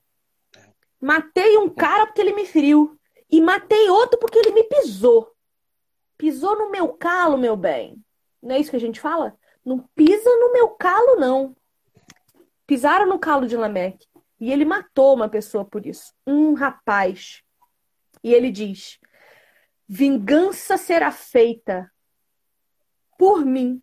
Matei 1.02 1.58
um 1.58 1.68
cara 1.68 2.06
porque 2.06 2.22
ele 2.22 2.36
me 2.36 2.46
feriu. 2.46 2.96
E 3.32 3.42
matei 3.42 3.90
outro 3.90 4.20
porque 4.20 4.38
ele 4.38 4.52
me 4.52 4.64
pisou. 4.66 5.34
Pisou 6.16 6.56
no 6.56 6.70
meu 6.70 6.90
calo, 6.90 7.36
meu 7.36 7.58
bem. 7.58 8.06
Não 8.40 8.54
é 8.54 8.60
isso 8.60 8.70
que 8.70 8.78
a 8.78 8.80
gente 8.80 9.02
fala? 9.02 9.36
Não 9.66 9.80
pisa 9.96 10.30
no 10.30 10.54
meu 10.54 10.70
calo, 10.70 11.16
não. 11.16 11.56
Pisaram 12.68 13.08
no 13.08 13.18
calo 13.18 13.48
de 13.48 13.58
Lameque. 13.58 14.06
E 14.40 14.52
ele 14.52 14.64
matou 14.64 15.16
uma 15.16 15.28
pessoa 15.28 15.66
por 15.66 15.88
isso. 15.88 16.14
Um 16.28 16.54
rapaz. 16.54 17.42
E 18.24 18.32
ele 18.32 18.52
diz: 18.52 19.00
Vingança 19.90 20.78
será 20.78 21.10
feita 21.10 21.92
por 23.24 23.46
mim 23.46 23.82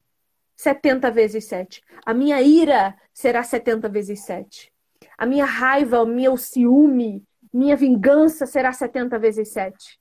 70 0.54 1.10
vezes 1.10 1.46
7. 1.46 1.82
A 2.04 2.12
minha 2.12 2.42
ira 2.42 2.94
será 3.10 3.42
70 3.42 3.88
vezes 3.88 4.20
7. 4.20 4.70
A 5.16 5.24
minha 5.24 5.46
raiva, 5.46 6.02
o 6.02 6.06
meu 6.06 6.36
ciúme 6.36 7.24
minha 7.50 7.74
vingança 7.74 8.44
será 8.44 8.70
70 8.70 9.18
vezes 9.18 9.48
7. 9.48 9.98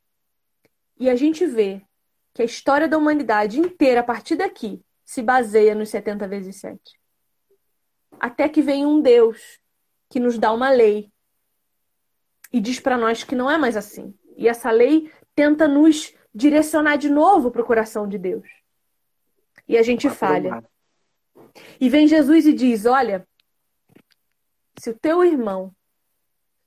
E 0.99 1.09
a 1.09 1.15
gente 1.15 1.45
vê 1.45 1.81
que 2.33 2.41
a 2.41 2.45
história 2.45 2.85
da 2.85 2.97
humanidade 2.97 3.61
inteira, 3.61 4.01
a 4.01 4.03
partir 4.03 4.35
daqui, 4.35 4.81
se 5.05 5.21
baseia 5.21 5.73
nos 5.73 5.87
70 5.87 6.27
vezes 6.27 6.57
7. 6.57 6.77
Até 8.19 8.49
que 8.49 8.61
vem 8.61 8.85
um 8.85 9.01
Deus 9.01 9.57
que 10.09 10.19
nos 10.19 10.37
dá 10.37 10.51
uma 10.51 10.69
lei 10.69 11.09
e 12.51 12.59
diz 12.59 12.77
para 12.77 12.97
nós 12.97 13.23
que 13.23 13.35
não 13.35 13.49
é 13.49 13.57
mais 13.57 13.77
assim. 13.77 14.13
E 14.35 14.49
essa 14.49 14.69
lei 14.69 15.09
tenta 15.33 15.65
nos 15.65 16.13
direcionar 16.35 16.97
de 16.97 17.09
novo 17.09 17.49
para 17.51 17.61
o 17.61 17.65
coração 17.65 18.05
de 18.05 18.17
Deus. 18.17 18.58
E 19.69 19.77
a 19.77 19.83
gente 19.83 20.09
falha. 20.09 20.63
E 21.79 21.87
vem 21.89 22.07
Jesus 22.07 22.47
e 22.47 22.53
diz: 22.53 22.87
Olha, 22.87 23.25
se 24.79 24.89
o 24.89 24.97
teu 24.97 25.23
irmão 25.23 25.73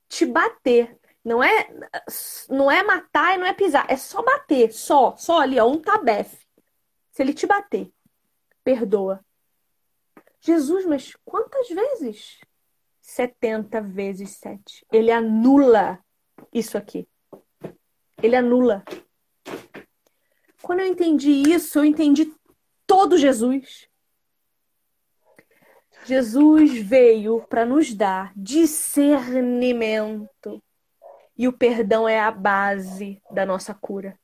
te 0.08 0.24
bater, 0.24 0.96
não 1.24 1.42
é 1.42 1.68
não 2.48 2.70
é 2.70 2.84
matar 2.84 3.34
e 3.34 3.38
não 3.38 3.46
é 3.46 3.52
pisar, 3.52 3.90
é 3.90 3.96
só 3.96 4.22
bater, 4.22 4.72
só, 4.72 5.16
só 5.16 5.40
ali, 5.40 5.58
ó, 5.58 5.66
um 5.66 5.80
tabefe. 5.80 6.46
Se 7.10 7.22
ele 7.22 7.34
te 7.34 7.44
bater, 7.44 7.92
perdoa. 8.62 9.24
Jesus, 10.40 10.86
mas 10.86 11.12
quantas 11.24 11.68
vezes? 11.68 12.40
70 13.00 13.80
vezes 13.80 14.30
7. 14.36 14.86
Ele 14.92 15.10
anula 15.10 15.98
isso 16.52 16.78
aqui. 16.78 17.08
Ele 18.22 18.36
anula. 18.36 18.84
Quando 20.62 20.80
eu 20.80 20.86
entendi 20.86 21.30
isso, 21.30 21.80
eu 21.80 21.84
entendi 21.84 22.32
todo 22.92 23.16
Jesus. 23.16 23.88
Jesus 26.04 26.78
veio 26.78 27.40
para 27.48 27.64
nos 27.64 27.94
dar 27.94 28.30
discernimento. 28.36 30.62
E 31.34 31.48
o 31.48 31.54
perdão 31.54 32.06
é 32.06 32.20
a 32.20 32.30
base 32.30 33.18
da 33.30 33.46
nossa 33.46 33.72
cura. 33.72 34.20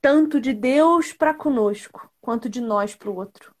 Tanto 0.00 0.40
de 0.40 0.54
Deus 0.54 1.12
para 1.12 1.34
conosco, 1.34 2.10
quanto 2.22 2.48
de 2.48 2.62
nós 2.62 2.94
para 2.94 3.10
o 3.10 3.16
outro. 3.16 3.54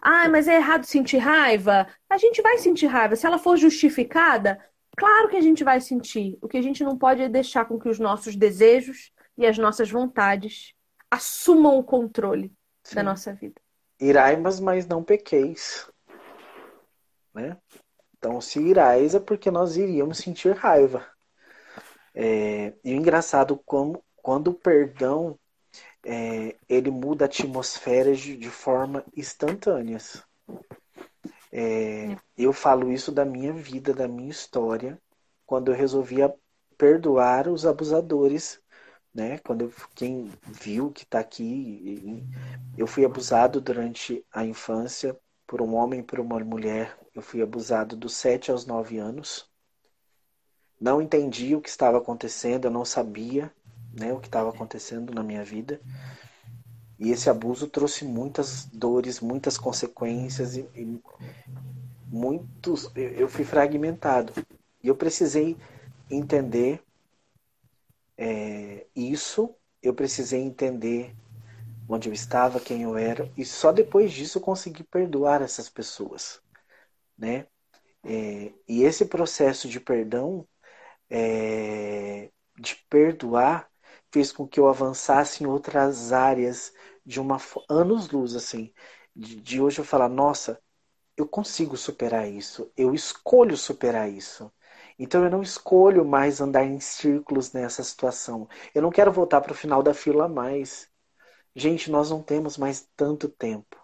Ah, 0.00 0.26
mas 0.30 0.48
é 0.48 0.56
errado 0.56 0.84
sentir 0.84 1.18
raiva? 1.18 1.86
A 2.08 2.16
gente 2.16 2.40
vai 2.40 2.56
sentir 2.56 2.86
raiva. 2.86 3.16
Se 3.16 3.26
ela 3.26 3.36
for 3.36 3.58
justificada, 3.58 4.58
claro 4.96 5.28
que 5.28 5.36
a 5.36 5.42
gente 5.42 5.62
vai 5.62 5.78
sentir. 5.78 6.38
O 6.40 6.48
que 6.48 6.56
a 6.56 6.62
gente 6.62 6.82
não 6.82 6.96
pode 6.96 7.20
é 7.20 7.28
deixar 7.28 7.66
com 7.66 7.78
que 7.78 7.90
os 7.90 7.98
nossos 7.98 8.34
desejos 8.34 9.12
e 9.36 9.44
as 9.44 9.58
nossas 9.58 9.90
vontades 9.90 10.74
assumam 11.16 11.78
o 11.78 11.84
controle 11.84 12.52
Sim. 12.84 12.96
da 12.96 13.02
nossa 13.02 13.32
vida. 13.32 13.60
Irai-mas, 13.98 14.60
mas 14.60 14.86
não 14.86 15.02
pequeis. 15.02 15.90
Né? 17.34 17.56
Então, 18.16 18.40
se 18.40 18.60
irais 18.60 19.14
é 19.14 19.20
porque 19.20 19.50
nós 19.50 19.76
iríamos 19.76 20.18
sentir 20.18 20.54
raiva. 20.54 21.06
É, 22.14 22.72
e 22.84 22.94
o 22.94 22.96
engraçado, 22.96 23.60
como, 23.64 24.02
quando 24.16 24.48
o 24.48 24.54
perdão 24.54 25.38
é, 26.04 26.54
ele 26.68 26.90
muda 26.90 27.24
a 27.24 27.26
atmosfera 27.26 28.14
de, 28.14 28.36
de 28.36 28.50
forma 28.50 29.04
instantânea. 29.16 29.98
É, 31.52 32.16
eu 32.36 32.52
falo 32.52 32.92
isso 32.92 33.10
da 33.10 33.24
minha 33.24 33.52
vida, 33.52 33.94
da 33.94 34.06
minha 34.06 34.30
história, 34.30 35.00
quando 35.46 35.70
eu 35.70 35.76
resolvia 35.76 36.34
perdoar 36.76 37.48
os 37.48 37.64
abusadores 37.64 38.60
né? 39.16 39.38
Quando 39.38 39.62
eu, 39.62 39.72
quem 39.94 40.30
viu 40.46 40.90
que 40.90 41.04
está 41.04 41.18
aqui, 41.18 42.22
eu 42.76 42.86
fui 42.86 43.02
abusado 43.02 43.62
durante 43.62 44.22
a 44.30 44.44
infância 44.44 45.18
por 45.46 45.62
um 45.62 45.74
homem 45.74 46.02
por 46.02 46.20
uma 46.20 46.38
mulher. 46.40 46.98
Eu 47.14 47.22
fui 47.22 47.40
abusado 47.40 47.96
dos 47.96 48.14
7 48.14 48.50
aos 48.50 48.66
9 48.66 48.98
anos. 48.98 49.50
Não 50.78 51.00
entendi 51.00 51.54
o 51.56 51.62
que 51.62 51.70
estava 51.70 51.96
acontecendo, 51.96 52.66
eu 52.66 52.70
não 52.70 52.84
sabia, 52.84 53.50
né, 53.98 54.12
o 54.12 54.20
que 54.20 54.28
estava 54.28 54.50
acontecendo 54.50 55.14
na 55.14 55.22
minha 55.22 55.42
vida. 55.42 55.80
E 56.98 57.10
esse 57.10 57.30
abuso 57.30 57.66
trouxe 57.68 58.04
muitas 58.04 58.66
dores, 58.66 59.20
muitas 59.20 59.56
consequências 59.56 60.56
e, 60.56 60.68
e 60.74 61.00
muitos 62.06 62.90
eu 62.94 63.28
fui 63.28 63.46
fragmentado. 63.46 64.34
E 64.82 64.88
eu 64.88 64.94
precisei 64.94 65.56
entender 66.10 66.85
é, 68.18 68.86
isso 68.94 69.54
eu 69.82 69.94
precisei 69.94 70.40
entender 70.40 71.14
onde 71.88 72.08
eu 72.08 72.12
estava, 72.14 72.60
quem 72.60 72.82
eu 72.82 72.96
era, 72.96 73.30
e 73.36 73.44
só 73.44 73.72
depois 73.72 74.12
disso 74.12 74.38
eu 74.38 74.42
consegui 74.42 74.84
perdoar 74.84 75.42
essas 75.42 75.68
pessoas, 75.68 76.40
né? 77.18 77.46
É, 78.04 78.52
e 78.68 78.82
esse 78.84 79.06
processo 79.06 79.68
de 79.68 79.80
perdão, 79.80 80.46
é, 81.10 82.30
de 82.58 82.76
perdoar, 82.90 83.70
fez 84.12 84.32
com 84.32 84.46
que 84.48 84.60
eu 84.60 84.68
avançasse 84.68 85.44
em 85.44 85.46
outras 85.46 86.12
áreas 86.12 86.72
de 87.04 87.20
uma 87.20 87.38
anos 87.70 88.08
luz, 88.10 88.34
assim, 88.34 88.72
de, 89.14 89.36
de 89.40 89.60
hoje 89.60 89.80
eu 89.80 89.84
falar, 89.84 90.08
nossa, 90.08 90.60
eu 91.16 91.26
consigo 91.28 91.76
superar 91.76 92.28
isso, 92.30 92.72
eu 92.76 92.94
escolho 92.94 93.56
superar 93.56 94.10
isso. 94.10 94.52
Então 94.98 95.24
eu 95.24 95.30
não 95.30 95.42
escolho 95.42 96.04
mais 96.04 96.40
andar 96.40 96.64
em 96.64 96.80
círculos 96.80 97.52
nessa 97.52 97.82
situação. 97.82 98.48
Eu 98.74 98.82
não 98.82 98.90
quero 98.90 99.12
voltar 99.12 99.40
para 99.40 99.52
o 99.52 99.54
final 99.54 99.82
da 99.82 99.92
fila 99.92 100.28
mais. 100.28 100.88
Gente, 101.54 101.90
nós 101.90 102.10
não 102.10 102.22
temos 102.22 102.56
mais 102.56 102.88
tanto 102.96 103.28
tempo. 103.28 103.76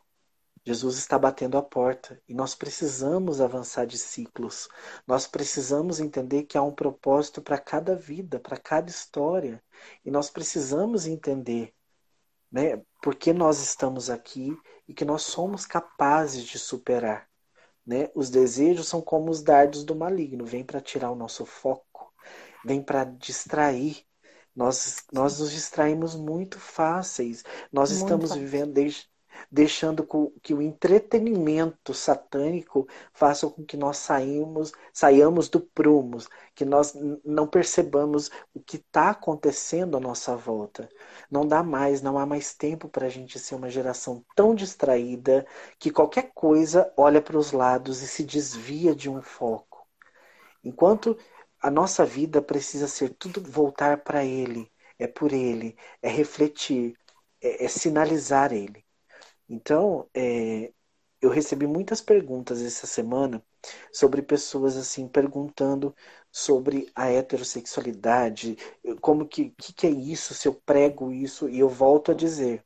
Jesus 0.64 0.96
está 0.96 1.18
batendo 1.18 1.58
a 1.58 1.62
porta 1.62 2.22
e 2.28 2.34
nós 2.34 2.54
precisamos 2.54 3.40
avançar 3.40 3.84
de 3.84 3.98
ciclos. 3.98 4.68
Nós 5.06 5.26
precisamos 5.26 5.98
entender 5.98 6.44
que 6.44 6.56
há 6.56 6.62
um 6.62 6.74
propósito 6.74 7.42
para 7.42 7.58
cada 7.58 7.96
vida, 7.96 8.38
para 8.38 8.56
cada 8.56 8.88
história. 8.88 9.62
E 10.04 10.10
nós 10.10 10.30
precisamos 10.30 11.06
entender 11.06 11.74
né, 12.50 12.80
por 13.02 13.16
que 13.16 13.32
nós 13.32 13.60
estamos 13.60 14.08
aqui 14.08 14.56
e 14.86 14.94
que 14.94 15.04
nós 15.04 15.22
somos 15.22 15.66
capazes 15.66 16.44
de 16.44 16.58
superar. 16.58 17.31
Né? 17.86 18.10
Os 18.14 18.30
desejos 18.30 18.88
são 18.88 19.00
como 19.02 19.30
os 19.30 19.42
dardos 19.42 19.84
do 19.84 19.94
maligno, 19.96 20.44
vem 20.46 20.64
para 20.64 20.80
tirar 20.80 21.10
o 21.10 21.16
nosso 21.16 21.44
foco, 21.46 22.12
vem 22.64 22.82
para 22.82 23.04
distrair. 23.04 24.04
Nós, 24.54 25.04
nós 25.12 25.38
nos 25.40 25.50
distraímos 25.52 26.14
muito 26.14 26.60
fáceis. 26.60 27.42
Nós 27.72 27.90
muito 27.90 27.92
estamos 27.92 28.26
fácil. 28.26 28.42
vivendo 28.42 28.72
desde, 28.72 29.10
deixando 29.50 30.06
que 30.42 30.54
o 30.54 30.62
entretenimento 30.62 31.94
satânico 31.94 32.86
faça 33.12 33.48
com 33.48 33.64
que 33.64 33.76
nós 33.76 33.98
saímos, 33.98 34.72
saiamos 34.92 35.48
do 35.48 35.60
prumo, 35.60 36.18
que 36.54 36.64
nós 36.64 36.94
não 37.24 37.46
percebamos 37.46 38.30
o 38.54 38.60
que 38.60 38.76
está 38.76 39.10
acontecendo 39.10 39.96
à 39.96 40.00
nossa 40.00 40.36
volta. 40.36 40.88
Não 41.30 41.46
dá 41.46 41.62
mais, 41.62 42.02
não 42.02 42.18
há 42.18 42.26
mais 42.26 42.54
tempo 42.54 42.88
para 42.88 43.06
a 43.06 43.10
gente 43.10 43.38
ser 43.38 43.54
uma 43.54 43.70
geração 43.70 44.24
tão 44.34 44.54
distraída 44.54 45.46
que 45.78 45.90
qualquer 45.90 46.32
coisa 46.34 46.92
olha 46.96 47.20
para 47.20 47.38
os 47.38 47.52
lados 47.52 48.02
e 48.02 48.06
se 48.08 48.22
desvia 48.24 48.94
de 48.94 49.08
um 49.08 49.22
foco. 49.22 49.86
Enquanto 50.64 51.16
a 51.60 51.70
nossa 51.70 52.04
vida 52.04 52.42
precisa 52.42 52.88
ser 52.88 53.10
tudo 53.10 53.40
voltar 53.40 54.02
para 54.02 54.24
Ele, 54.24 54.70
é 54.98 55.06
por 55.06 55.32
Ele, 55.32 55.76
é 56.02 56.08
refletir, 56.08 56.96
é, 57.40 57.64
é 57.64 57.68
sinalizar 57.68 58.52
Ele. 58.52 58.84
Então, 59.52 60.08
é, 60.14 60.72
eu 61.20 61.28
recebi 61.30 61.66
muitas 61.66 62.00
perguntas 62.00 62.62
essa 62.62 62.86
semana 62.86 63.44
sobre 63.92 64.22
pessoas 64.22 64.76
assim 64.78 65.06
perguntando 65.06 65.94
sobre 66.30 66.90
a 66.94 67.10
heterossexualidade, 67.10 68.56
como 69.02 69.28
que, 69.28 69.50
que, 69.50 69.74
que 69.74 69.86
é 69.86 69.90
isso, 69.90 70.32
se 70.34 70.48
eu 70.48 70.54
prego 70.54 71.12
isso, 71.12 71.50
e 71.50 71.58
eu 71.58 71.68
volto 71.68 72.12
a 72.12 72.14
dizer, 72.14 72.64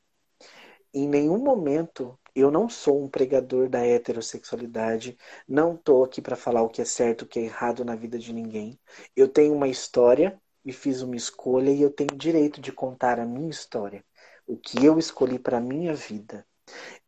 em 0.94 1.08
nenhum 1.08 1.38
momento 1.38 2.18
eu 2.34 2.50
não 2.52 2.68
sou 2.68 3.04
um 3.04 3.08
pregador 3.08 3.68
da 3.68 3.84
heterossexualidade, 3.84 5.18
não 5.48 5.74
estou 5.74 6.04
aqui 6.04 6.22
para 6.22 6.36
falar 6.36 6.62
o 6.62 6.68
que 6.68 6.82
é 6.82 6.84
certo, 6.84 7.22
o 7.22 7.26
que 7.26 7.40
é 7.40 7.42
errado 7.42 7.84
na 7.84 7.96
vida 7.96 8.18
de 8.18 8.32
ninguém. 8.32 8.78
Eu 9.16 9.28
tenho 9.28 9.54
uma 9.54 9.68
história 9.68 10.40
e 10.64 10.72
fiz 10.72 11.02
uma 11.02 11.16
escolha 11.16 11.70
e 11.70 11.82
eu 11.82 11.90
tenho 11.90 12.16
direito 12.16 12.60
de 12.60 12.72
contar 12.72 13.18
a 13.18 13.26
minha 13.26 13.50
história, 13.50 14.04
o 14.46 14.56
que 14.56 14.84
eu 14.84 14.98
escolhi 14.98 15.38
para 15.38 15.60
minha 15.60 15.94
vida. 15.94 16.46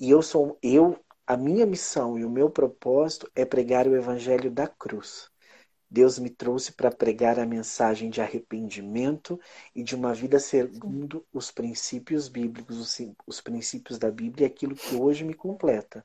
E 0.00 0.10
eu 0.10 0.22
sou 0.22 0.58
eu, 0.62 0.98
a 1.26 1.36
minha 1.36 1.66
missão 1.66 2.18
e 2.18 2.24
o 2.24 2.30
meu 2.30 2.50
propósito 2.50 3.30
é 3.34 3.44
pregar 3.44 3.86
o 3.86 3.94
evangelho 3.96 4.50
da 4.50 4.66
cruz. 4.66 5.30
Deus 5.90 6.18
me 6.18 6.30
trouxe 6.30 6.72
para 6.72 6.90
pregar 6.90 7.38
a 7.38 7.46
mensagem 7.46 8.10
de 8.10 8.20
arrependimento 8.20 9.40
e 9.74 9.82
de 9.82 9.94
uma 9.96 10.14
vida 10.14 10.38
segundo 10.38 11.26
os 11.32 11.50
princípios 11.50 12.28
bíblicos, 12.28 12.78
os, 12.78 12.98
os 13.26 13.40
princípios 13.40 13.98
da 13.98 14.10
Bíblia, 14.10 14.46
aquilo 14.46 14.74
que 14.74 14.94
hoje 14.96 15.24
me 15.24 15.34
completa. 15.34 16.04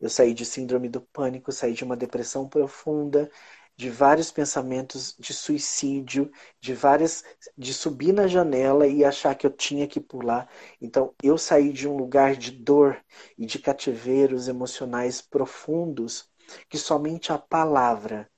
Eu 0.00 0.10
saí 0.10 0.34
de 0.34 0.44
síndrome 0.44 0.88
do 0.88 1.00
pânico, 1.00 1.52
saí 1.52 1.72
de 1.74 1.84
uma 1.84 1.96
depressão 1.96 2.48
profunda, 2.48 3.30
de 3.76 3.90
vários 3.90 4.30
pensamentos 4.30 5.14
de 5.18 5.34
suicídio, 5.34 6.30
de 6.60 6.74
várias 6.74 7.24
de 7.56 7.74
subir 7.74 8.12
na 8.12 8.26
janela 8.26 8.86
e 8.86 9.04
achar 9.04 9.34
que 9.34 9.46
eu 9.46 9.50
tinha 9.50 9.86
que 9.86 10.00
pular. 10.00 10.48
Então 10.80 11.14
eu 11.22 11.36
saí 11.36 11.72
de 11.72 11.86
um 11.88 11.96
lugar 11.96 12.36
de 12.36 12.50
dor 12.50 12.98
e 13.36 13.46
de 13.46 13.58
cativeiros 13.58 14.48
emocionais 14.48 15.20
profundos 15.20 16.28
que 16.68 16.78
somente 16.78 17.32
a 17.32 17.38
palavra 17.38 18.30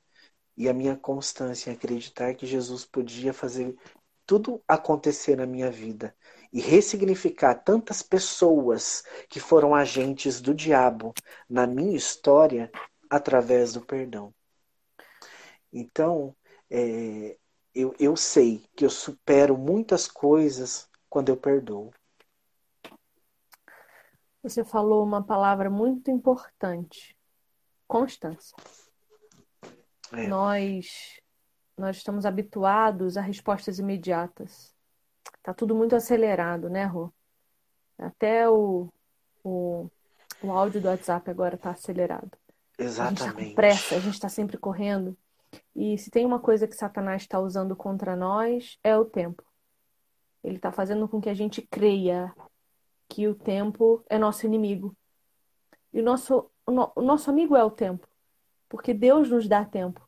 e 0.57 0.69
a 0.69 0.75
minha 0.75 0.97
constância 0.97 1.71
em 1.71 1.75
acreditar 1.75 2.35
que 2.35 2.47
Jesus 2.47 2.85
podia 2.85 3.33
fazer 3.33 3.77
tudo 4.27 4.63
acontecer 4.69 5.37
na 5.37 5.47
minha 5.47 5.71
vida 5.71 6.15
e 6.53 6.61
ressignificar 6.61 7.55
tantas 7.55 8.03
pessoas 8.03 9.03
que 9.29 9.41
foram 9.41 9.75
agentes 9.75 10.41
do 10.41 10.55
diabo 10.55 11.15
na 11.49 11.67
minha 11.67 11.97
história 11.97 12.71
através 13.09 13.73
do 13.73 13.81
perdão. 13.81 14.35
Então, 15.73 16.35
é, 16.71 17.37
eu, 17.75 17.95
eu 17.99 18.17
sei 18.17 18.65
que 18.75 18.85
eu 18.85 18.91
supero 18.91 19.57
muitas 19.57 20.09
coisas 20.09 20.89
quando 21.09 21.29
eu 21.29 21.37
perdoo. 21.37 21.93
Você 24.43 24.65
falou 24.65 25.05
uma 25.05 25.23
palavra 25.23 25.69
muito 25.69 26.11
importante: 26.11 27.17
constância. 27.87 28.57
É. 30.13 30.27
Nós, 30.27 31.21
nós 31.77 31.97
estamos 31.97 32.25
habituados 32.25 33.17
a 33.17 33.21
respostas 33.21 33.79
imediatas. 33.79 34.75
Tá 35.43 35.53
tudo 35.53 35.75
muito 35.75 35.95
acelerado, 35.95 36.71
né, 36.71 36.85
Rô? 36.85 37.13
Até 37.99 38.49
o, 38.49 38.89
o, 39.45 39.91
o 40.43 40.53
áudio 40.53 40.81
do 40.81 40.89
WhatsApp 40.89 41.31
agora 41.31 41.57
está 41.57 41.71
acelerado. 41.71 42.31
Exatamente. 42.79 43.23
A 43.23 43.27
gente 43.27 43.37
tá 43.37 43.45
com 43.45 43.55
pressa, 43.55 43.97
a 43.97 44.01
gente 44.01 44.15
está 44.15 44.29
sempre 44.29 44.57
correndo. 44.57 45.17
E 45.75 45.97
se 45.99 46.11
tem 46.11 46.27
uma 46.27 46.41
coisa 46.41 46.67
que 46.67 46.77
Satanás 46.77 47.23
está 47.23 47.39
usando 47.41 47.77
contra 47.77 48.17
nós, 48.17 48.79
é 48.83 48.97
o 48.97 49.05
tempo. 49.05 49.43
Ele 50.43 50.57
está 50.57 50.73
fazendo 50.73 51.09
com 51.09 51.21
que 51.21 51.29
a 51.29 51.35
gente 51.35 51.63
creia 51.63 52.35
que 53.09 53.27
o 53.27 53.35
tempo 53.35 54.05
é 54.09 54.19
nosso 54.19 54.47
inimigo. 54.47 54.97
E 55.93 56.01
o 56.01 56.05
nosso, 56.05 56.51
o 56.67 57.03
nosso 57.03 57.31
amigo 57.31 57.57
é 57.57 57.65
o 57.65 57.71
tempo, 57.71 58.07
porque 58.69 58.93
Deus 58.93 59.31
nos 59.31 59.49
dá 59.49 59.65
tempo. 59.65 60.07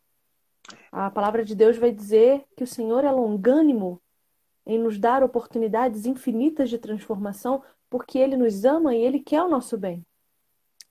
A 0.92 1.10
palavra 1.10 1.44
de 1.44 1.54
Deus 1.54 1.78
vai 1.78 1.90
dizer 1.90 2.44
que 2.56 2.64
o 2.64 2.66
Senhor 2.66 3.04
é 3.04 3.10
longânimo 3.10 4.00
em 4.66 4.78
nos 4.78 4.98
dar 4.98 5.22
oportunidades 5.22 6.04
infinitas 6.04 6.68
de 6.68 6.78
transformação, 6.78 7.62
porque 7.88 8.18
Ele 8.18 8.36
nos 8.36 8.64
ama 8.64 8.94
e 8.94 9.02
Ele 9.02 9.20
quer 9.20 9.42
o 9.42 9.48
nosso 9.48 9.78
bem. 9.78 10.04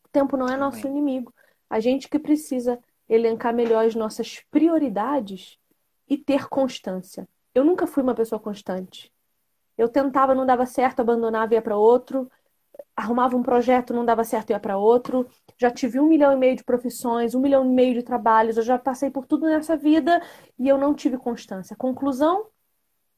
O 0.03 0.09
tempo 0.09 0.35
não 0.35 0.47
é 0.47 0.57
nosso 0.57 0.87
inimigo. 0.87 1.33
A 1.69 1.79
gente 1.79 2.09
que 2.09 2.17
precisa 2.17 2.79
elencar 3.09 3.53
melhor 3.53 3.85
as 3.85 3.95
nossas 3.95 4.41
prioridades 4.51 5.57
e 6.07 6.17
ter 6.17 6.47
constância. 6.47 7.27
Eu 7.53 7.63
nunca 7.63 7.87
fui 7.87 8.03
uma 8.03 8.15
pessoa 8.15 8.39
constante. 8.39 9.11
Eu 9.77 9.89
tentava, 9.89 10.35
não 10.35 10.45
dava 10.45 10.65
certo, 10.65 10.99
abandonava 10.99 11.53
ia 11.53 11.61
para 11.61 11.77
outro. 11.77 12.29
Arrumava 12.95 13.35
um 13.35 13.43
projeto, 13.43 13.93
não 13.93 14.05
dava 14.05 14.23
certo, 14.23 14.51
ia 14.51 14.59
para 14.59 14.77
outro. 14.77 15.27
Já 15.57 15.71
tive 15.71 15.99
um 15.99 16.07
milhão 16.07 16.33
e 16.33 16.35
meio 16.35 16.55
de 16.55 16.63
profissões, 16.63 17.33
um 17.33 17.39
milhão 17.39 17.65
e 17.65 17.69
meio 17.69 17.93
de 17.93 18.03
trabalhos. 18.03 18.57
Eu 18.57 18.63
já 18.63 18.77
passei 18.77 19.09
por 19.09 19.25
tudo 19.25 19.45
nessa 19.45 19.75
vida 19.75 20.21
e 20.57 20.67
eu 20.67 20.77
não 20.77 20.93
tive 20.93 21.17
constância. 21.17 21.75
Conclusão: 21.75 22.47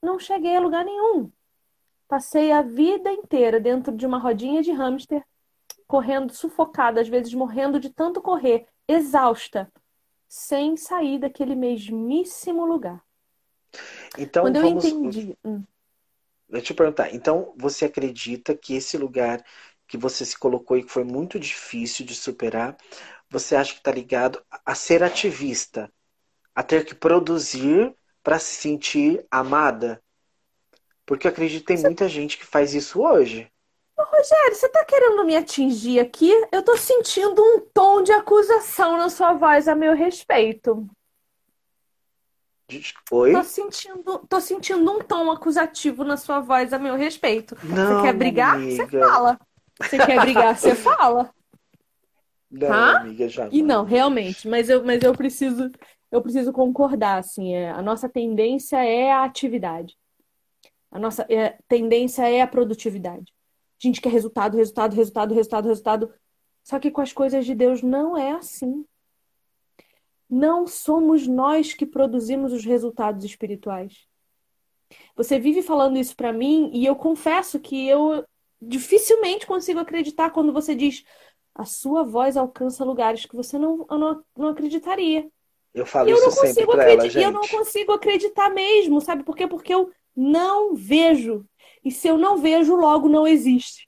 não 0.02 0.18
cheguei 0.20 0.56
a 0.56 0.60
lugar 0.60 0.86
nenhum. 0.86 1.32
Passei 2.08 2.52
a 2.52 2.62
vida 2.62 3.12
inteira 3.12 3.60
dentro 3.60 3.96
de 3.96 4.06
uma 4.06 4.18
rodinha 4.18 4.62
de 4.62 4.72
hamster, 4.72 5.24
correndo 5.88 6.34
sufocada, 6.34 7.02
às 7.02 7.08
vezes 7.08 7.34
morrendo 7.34 7.80
de 7.80 7.90
tanto 7.90 8.22
correr, 8.22 8.68
exausta, 8.88 9.72
sem 10.34 10.78
sair 10.78 11.20
daquele 11.20 11.56
mesmíssimo 11.56 12.66
lugar. 12.66 13.04
Então, 14.18 14.44
Quando 14.44 14.62
vamos... 14.62 14.86
eu 14.86 14.90
entendi. 14.92 15.38
Hum. 15.44 15.62
Deixa 16.48 16.72
eu 16.72 16.76
perguntar. 16.78 17.14
Então, 17.14 17.54
você 17.58 17.84
acredita 17.84 18.56
que 18.56 18.74
esse 18.74 18.98
lugar 18.98 19.46
que 19.86 19.98
você 19.98 20.24
se 20.26 20.40
colocou 20.40 20.78
e 20.78 20.84
que 20.84 20.90
foi 20.92 21.04
muito 21.04 21.38
difícil 21.38 22.06
de 22.06 22.16
superar, 22.16 22.78
você 23.30 23.58
acha 23.58 23.74
que 23.74 23.80
está 23.80 23.92
ligado 23.92 24.42
a 24.66 24.74
ser 24.74 25.04
ativista, 25.04 25.92
a 26.56 26.64
ter 26.64 26.86
que 26.86 26.96
produzir 26.96 27.94
para 28.24 28.40
se 28.40 28.56
sentir 28.56 29.28
amada? 29.30 30.02
Porque 31.06 31.28
eu 31.28 31.32
acredito 31.32 31.66
que 31.66 31.74
tem 31.74 31.84
muita 31.84 32.08
gente 32.08 32.38
que 32.38 32.46
faz 32.46 32.74
isso 32.74 33.02
hoje. 33.02 33.52
Rogério, 34.06 34.56
você 34.56 34.70
tá 34.70 34.86
querendo 34.86 35.26
me 35.26 35.36
atingir 35.36 36.00
aqui? 36.00 36.32
Eu 36.52 36.64
tô 36.64 36.78
sentindo 36.78 37.42
um 37.42 37.60
tom 37.74 38.02
de 38.02 38.12
acusação 38.12 38.98
na 38.98 39.10
sua 39.10 39.34
voz 39.34 39.68
a 39.68 39.76
meu 39.76 39.94
respeito. 39.94 40.88
Oi? 43.12 43.34
Tô 43.34 43.44
sentindo, 43.44 44.20
tô 44.30 44.40
sentindo 44.40 44.92
um 44.92 45.00
tom 45.00 45.30
acusativo 45.32 46.04
na 46.04 46.16
sua 46.16 46.40
voz 46.40 46.72
a 46.72 46.80
meu 46.80 46.96
respeito. 46.96 47.56
Não, 47.64 47.76
você 47.76 48.02
quer 48.02 48.14
brigar? 48.14 48.56
Amiga. 48.56 48.88
Você 48.88 48.88
fala. 48.88 49.40
Você 49.80 49.98
quer 49.98 50.22
brigar? 50.22 50.58
Você 50.58 50.76
fala. 50.76 51.34
Não, 52.50 52.72
Hã? 52.72 52.98
amiga. 52.98 53.50
E 53.52 53.62
não, 53.62 53.84
realmente, 53.84 54.48
mas 54.48 54.70
eu, 54.70 54.84
mas 54.84 55.04
eu 55.04 55.14
preciso, 55.14 55.70
eu 56.12 56.22
preciso 56.22 56.54
concordar, 56.54 57.18
assim, 57.18 57.54
é, 57.54 57.72
a 57.72 57.82
nossa 57.82 58.08
tendência 58.08 58.78
é 58.78 59.12
a 59.12 59.24
atividade. 59.24 59.98
A 60.92 61.00
nossa 61.00 61.26
é, 61.30 61.58
tendência 61.68 62.30
é 62.30 62.42
a 62.42 62.48
produtividade. 62.48 63.34
A 63.84 63.88
gente 63.88 64.00
quer 64.00 64.12
resultado, 64.12 64.56
resultado, 64.58 64.96
resultado, 64.96 65.34
resultado, 65.34 65.68
resultado. 65.68 66.14
Só 66.64 66.80
que 66.80 66.92
com 66.92 67.02
as 67.02 67.12
coisas 67.12 67.46
de 67.46 67.56
Deus 67.56 67.82
não 67.82 68.16
é 68.16 68.32
assim. 68.32 68.86
Não 70.30 70.68
somos 70.68 71.28
nós 71.28 71.74
que 71.74 71.86
produzimos 71.86 72.54
os 72.54 72.64
resultados 72.64 73.26
espirituais. 73.26 74.08
Você 75.16 75.40
vive 75.40 75.62
falando 75.62 75.98
isso 75.98 76.16
para 76.16 76.32
mim 76.32 76.70
e 76.74 76.86
eu 76.86 76.96
confesso 76.96 77.60
que 77.60 77.88
eu 77.88 78.24
dificilmente 78.62 79.48
consigo 79.48 79.80
acreditar 79.80 80.30
quando 80.30 80.54
você 80.54 80.76
diz 80.76 81.04
a 81.56 81.66
sua 81.66 82.04
voz 82.04 82.38
alcança 82.38 82.86
lugares 82.86 83.26
que 83.26 83.36
você 83.36 83.58
não, 83.58 83.86
não, 83.90 84.24
não 84.38 84.48
acreditaria. 84.50 85.28
Eu 85.74 85.86
falo 85.86 86.10
eu 86.10 86.18
isso 86.18 86.32
sempre 86.32 86.66
pra 86.68 86.92
ela, 86.92 87.02
gente. 87.02 87.20
E 87.20 87.24
eu 87.24 87.32
não 87.32 87.48
consigo 87.48 87.92
acreditar 87.94 88.50
mesmo, 88.50 89.02
sabe 89.02 89.24
por 89.24 89.36
quê? 89.36 89.48
Porque 89.48 89.74
eu 89.74 89.92
não 90.16 90.76
vejo 90.76 91.46
e 91.84 91.92
se 91.92 92.08
eu 92.08 92.18
não 92.18 92.38
vejo, 92.38 92.76
logo 92.76 93.10
não 93.10 93.28
existe. 93.28 93.88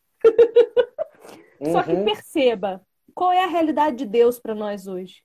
Uhum. 1.59 1.71
Só 1.71 1.83
que 1.83 1.91
uhum. 1.91 2.05
perceba, 2.05 2.85
qual 3.13 3.31
é 3.31 3.43
a 3.43 3.47
realidade 3.47 3.97
de 3.97 4.05
Deus 4.05 4.39
para 4.39 4.55
nós 4.55 4.87
hoje? 4.87 5.23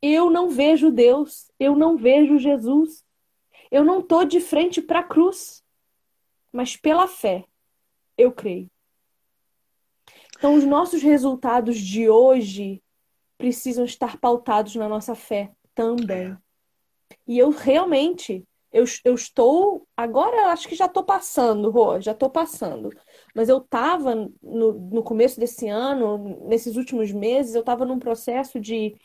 Eu 0.00 0.30
não 0.30 0.48
vejo 0.48 0.90
Deus, 0.90 1.50
eu 1.60 1.76
não 1.76 1.96
vejo 1.96 2.38
Jesus. 2.38 3.04
Eu 3.70 3.84
não 3.84 4.00
estou 4.00 4.24
de 4.24 4.40
frente 4.40 4.82
para 4.82 4.98
a 4.98 5.04
cruz, 5.04 5.64
mas 6.52 6.76
pela 6.76 7.06
fé 7.06 7.44
eu 8.18 8.32
creio. 8.32 8.70
Então, 10.36 10.54
os 10.54 10.64
nossos 10.64 11.02
resultados 11.02 11.78
de 11.78 12.08
hoje 12.08 12.82
precisam 13.38 13.84
estar 13.84 14.18
pautados 14.18 14.74
na 14.74 14.88
nossa 14.88 15.14
fé 15.14 15.52
também. 15.74 16.36
E 17.26 17.38
eu 17.38 17.50
realmente 17.50 18.44
eu, 18.72 18.84
eu 19.04 19.14
estou. 19.14 19.86
Agora 19.96 20.52
acho 20.52 20.66
que 20.66 20.74
já 20.74 20.86
estou 20.86 21.04
passando, 21.04 21.70
Rô, 21.70 22.00
já 22.00 22.12
estou 22.12 22.30
passando. 22.30 22.90
Mas 23.34 23.48
eu 23.48 23.58
estava 23.58 24.14
no, 24.42 24.72
no 24.72 25.02
começo 25.02 25.38
desse 25.38 25.68
ano, 25.68 26.46
nesses 26.48 26.76
últimos 26.76 27.12
meses, 27.12 27.54
eu 27.54 27.60
estava 27.60 27.84
num 27.84 27.98
processo 27.98 28.58
de 28.58 28.96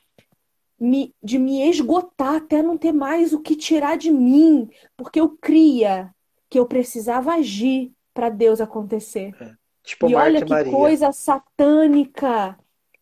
me, 0.80 1.14
de 1.22 1.38
me 1.38 1.68
esgotar 1.70 2.36
até 2.36 2.62
não 2.62 2.78
ter 2.78 2.94
mais 2.94 3.34
o 3.34 3.42
que 3.42 3.56
tirar 3.56 3.98
de 3.98 4.12
mim, 4.12 4.70
porque 4.96 5.20
eu 5.20 5.30
cria 5.30 6.14
que 6.50 6.58
eu 6.58 6.66
precisava 6.66 7.34
agir 7.34 7.92
para 8.14 8.30
Deus 8.30 8.62
acontecer. 8.62 9.36
É. 9.40 9.54
Tipo 9.84 10.10
e 10.10 10.16
olha 10.16 10.44
que 10.44 10.52
Maria. 10.52 10.72
coisa 10.72 11.12
satânica! 11.12 12.58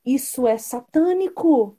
Isso 0.06 0.48
é 0.48 0.58
satânico. 0.58 1.78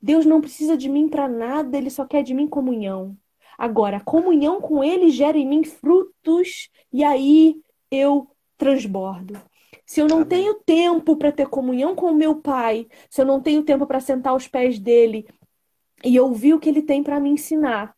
Deus 0.00 0.26
não 0.26 0.40
precisa 0.40 0.76
de 0.76 0.88
mim 0.88 1.08
para 1.08 1.28
nada, 1.28 1.78
ele 1.78 1.90
só 1.90 2.04
quer 2.04 2.22
de 2.24 2.34
mim 2.34 2.48
comunhão. 2.48 3.16
Agora, 3.62 3.98
a 3.98 4.04
comunhão 4.04 4.60
com 4.60 4.82
Ele 4.82 5.08
gera 5.08 5.38
em 5.38 5.46
mim 5.46 5.62
frutos 5.62 6.68
e 6.92 7.04
aí 7.04 7.62
eu 7.92 8.28
transbordo. 8.58 9.40
Se 9.86 10.00
eu 10.00 10.08
não 10.08 10.22
Amém. 10.22 10.28
tenho 10.30 10.54
tempo 10.54 11.16
para 11.16 11.30
ter 11.30 11.46
comunhão 11.46 11.94
com 11.94 12.06
o 12.06 12.14
meu 12.14 12.34
Pai, 12.34 12.88
se 13.08 13.20
eu 13.20 13.24
não 13.24 13.40
tenho 13.40 13.62
tempo 13.62 13.86
para 13.86 14.00
sentar 14.00 14.32
aos 14.32 14.48
pés 14.48 14.80
dele 14.80 15.28
e 16.02 16.18
ouvir 16.18 16.54
o 16.54 16.58
que 16.58 16.68
ele 16.68 16.82
tem 16.82 17.04
para 17.04 17.20
me 17.20 17.30
ensinar, 17.30 17.94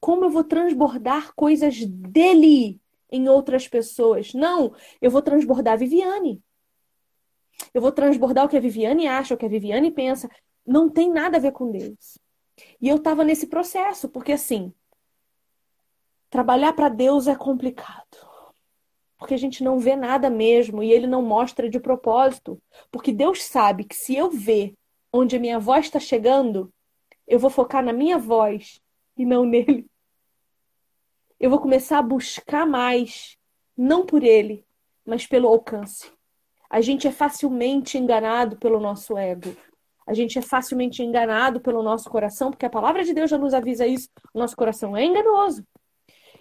como 0.00 0.24
eu 0.24 0.30
vou 0.30 0.44
transbordar 0.44 1.34
coisas 1.34 1.84
dele 1.84 2.80
em 3.10 3.28
outras 3.28 3.68
pessoas? 3.68 4.32
Não, 4.32 4.72
eu 4.98 5.10
vou 5.10 5.20
transbordar 5.20 5.74
a 5.74 5.76
Viviane. 5.76 6.42
Eu 7.74 7.82
vou 7.82 7.92
transbordar 7.92 8.46
o 8.46 8.48
que 8.48 8.56
a 8.56 8.60
Viviane 8.60 9.06
acha, 9.06 9.34
o 9.34 9.36
que 9.36 9.44
a 9.44 9.50
Viviane 9.50 9.90
pensa. 9.90 10.26
Não 10.66 10.88
tem 10.88 11.12
nada 11.12 11.36
a 11.36 11.40
ver 11.40 11.52
com 11.52 11.70
Deus. 11.70 12.16
E 12.80 12.88
eu 12.88 12.96
estava 12.96 13.22
nesse 13.22 13.46
processo, 13.46 14.08
porque 14.08 14.32
assim, 14.32 14.72
Trabalhar 16.32 16.72
para 16.72 16.88
Deus 16.88 17.26
é 17.28 17.36
complicado. 17.36 18.16
Porque 19.18 19.34
a 19.34 19.36
gente 19.36 19.62
não 19.62 19.78
vê 19.78 19.94
nada 19.94 20.30
mesmo 20.30 20.82
e 20.82 20.90
ele 20.90 21.06
não 21.06 21.20
mostra 21.20 21.68
de 21.68 21.78
propósito. 21.78 22.58
Porque 22.90 23.12
Deus 23.12 23.44
sabe 23.44 23.84
que 23.84 23.94
se 23.94 24.16
eu 24.16 24.30
ver 24.30 24.72
onde 25.12 25.36
a 25.36 25.38
minha 25.38 25.58
voz 25.58 25.84
está 25.84 26.00
chegando, 26.00 26.72
eu 27.28 27.38
vou 27.38 27.50
focar 27.50 27.84
na 27.84 27.92
minha 27.92 28.16
voz 28.16 28.80
e 29.14 29.26
não 29.26 29.44
nele. 29.44 29.84
Eu 31.38 31.50
vou 31.50 31.60
começar 31.60 31.98
a 31.98 32.02
buscar 32.02 32.66
mais, 32.66 33.36
não 33.76 34.06
por 34.06 34.22
ele, 34.22 34.64
mas 35.04 35.26
pelo 35.26 35.48
alcance. 35.48 36.10
A 36.70 36.80
gente 36.80 37.06
é 37.06 37.12
facilmente 37.12 37.98
enganado 37.98 38.56
pelo 38.56 38.80
nosso 38.80 39.18
ego. 39.18 39.54
A 40.06 40.14
gente 40.14 40.38
é 40.38 40.42
facilmente 40.42 41.02
enganado 41.02 41.60
pelo 41.60 41.82
nosso 41.82 42.08
coração, 42.08 42.50
porque 42.50 42.64
a 42.64 42.70
palavra 42.70 43.04
de 43.04 43.12
Deus 43.12 43.28
já 43.28 43.36
nos 43.36 43.52
avisa 43.52 43.86
isso. 43.86 44.08
O 44.32 44.38
nosso 44.38 44.56
coração 44.56 44.96
é 44.96 45.04
enganoso. 45.04 45.62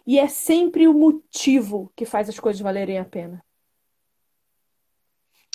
E 0.06 0.20
é 0.20 0.28
sempre 0.28 0.88
o 0.88 0.94
motivo 0.94 1.92
que 1.96 2.06
faz 2.06 2.30
as 2.30 2.40
coisas 2.40 2.62
valerem 2.62 2.98
a 2.98 3.06
pena. 3.06 3.44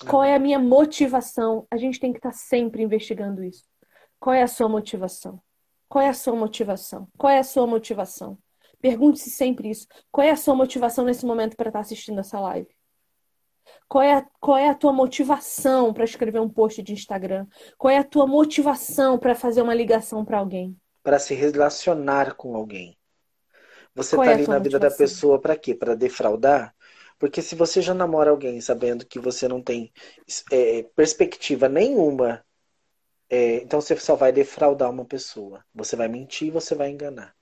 Qual 0.09 0.23
é 0.23 0.35
a 0.35 0.39
minha 0.39 0.59
motivação? 0.59 1.67
A 1.71 1.77
gente 1.77 1.99
tem 1.99 2.13
que 2.13 2.19
estar 2.19 2.33
sempre 2.33 2.83
investigando 2.83 3.43
isso. 3.43 3.65
Qual 4.21 4.35
é 4.35 4.43
a 4.43 4.47
sua 4.47 4.69
motivação? 4.69 5.41
Qual 5.89 6.05
é 6.05 6.09
a 6.09 6.15
sua 6.15 6.37
motivação? 6.37 7.09
Qual 7.17 7.31
é 7.31 7.39
a 7.39 7.45
sua 7.45 7.67
motivação? 7.67 8.39
Pergunte-se 8.81 9.31
sempre 9.31 9.71
isso. 9.71 9.87
Qual 10.13 10.27
é 10.27 10.31
a 10.31 10.37
sua 10.37 10.55
motivação 10.55 11.05
nesse 11.05 11.25
momento 11.25 11.57
para 11.57 11.69
estar 11.69 11.81
assistindo 11.81 12.21
essa 12.21 12.39
live? 12.41 12.69
Qual 13.89 14.03
é, 14.03 14.15
a, 14.15 14.27
qual 14.41 14.57
é 14.57 14.69
a 14.69 14.75
tua 14.75 14.93
motivação 14.93 15.93
para 15.93 16.05
escrever 16.05 16.41
um 16.41 16.49
post 16.49 16.83
de 16.83 16.93
Instagram? 16.93 17.47
Qual 17.79 17.91
é 17.91 17.99
a 17.99 18.05
tua 18.05 18.27
motivação 18.27 19.19
para 19.19 19.35
fazer 19.35 19.63
uma 19.63 19.75
ligação 19.75 20.25
para 20.25 20.39
alguém? 20.39 20.77
Para 21.03 21.19
se 21.19 21.35
relacionar 21.35 22.35
com 22.35 22.55
alguém. 22.55 22.96
Você 23.97 24.15
está 24.15 24.31
é 24.31 24.35
ali 24.35 24.47
na 24.47 24.59
vida 24.59 24.79
da 24.79 24.91
pessoa 24.91 25.41
para 25.41 25.57
quê? 25.57 25.75
Para 25.75 25.95
defraudar? 25.95 26.75
Porque 27.19 27.41
se 27.41 27.55
você 27.55 27.81
já 27.81 27.95
namora 27.95 28.31
alguém 28.31 28.61
sabendo 28.61 29.07
que 29.07 29.19
você 29.19 29.49
não 29.49 29.63
tem 29.63 29.91
é, 30.53 30.83
perspectiva 30.95 31.69
nenhuma, 31.69 32.45
é, 33.31 33.57
então 33.57 33.81
você 33.81 33.97
só 33.97 34.15
vai 34.15 34.33
defraudar 34.33 34.91
uma 34.91 35.05
pessoa. 35.05 35.65
Você 35.75 35.97
vai 35.97 36.09
mentir, 36.09 36.53
você 36.53 36.75
vai 36.75 36.91
enganar. 36.91 37.35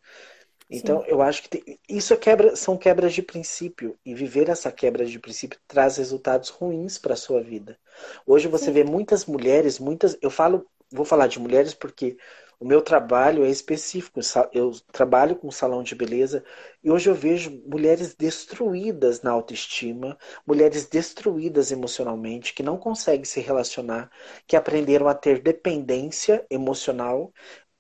Então, 0.71 1.03
Sim. 1.03 1.09
eu 1.09 1.21
acho 1.21 1.43
que 1.43 1.49
tem, 1.49 1.79
isso 1.89 2.15
é 2.15 2.17
quebra, 2.17 2.57
são 2.57 2.77
quebras 2.79 3.13
de 3.13 3.23
princípio. 3.23 3.99
E 4.05 4.15
viver 4.15 4.49
essa 4.49 4.73
quebra 4.73 5.05
de 5.05 5.19
princípio 5.19 5.59
traz 5.67 5.97
resultados 5.97 6.49
ruins 6.49 6.99
para 6.99 7.15
a 7.15 7.17
sua 7.17 7.43
vida. 7.43 7.79
Hoje 8.27 8.49
você 8.49 8.67
Sim. 8.67 8.73
vê 8.73 8.85
muitas 8.85 9.27
mulheres, 9.27 9.79
muitas. 9.79 10.17
Eu 10.23 10.31
falo, 10.31 10.67
vou 10.91 11.05
falar 11.05 11.27
de 11.27 11.39
mulheres 11.39 11.75
porque 11.75 12.17
o 12.59 12.65
meu 12.67 12.81
trabalho 12.83 13.45
é 13.45 13.51
específico. 13.51 14.21
Eu 14.53 14.73
trabalho 14.93 15.37
com 15.37 15.51
salão 15.51 15.83
de 15.83 15.95
beleza 15.95 16.45
e 16.83 16.91
hoje 16.91 17.09
eu 17.11 17.15
vejo 17.15 17.63
mulheres 17.67 18.15
destruídas 18.15 19.23
na 19.23 19.31
autoestima, 19.31 20.19
mulheres 20.47 20.87
destruídas 20.87 21.71
emocionalmente, 21.71 22.55
que 22.55 22.63
não 22.63 22.79
conseguem 22.79 23.25
se 23.25 23.41
relacionar, 23.41 24.11
que 24.47 24.57
aprenderam 24.57 25.09
a 25.09 25.15
ter 25.15 25.41
dependência 25.43 26.47
emocional 26.51 27.33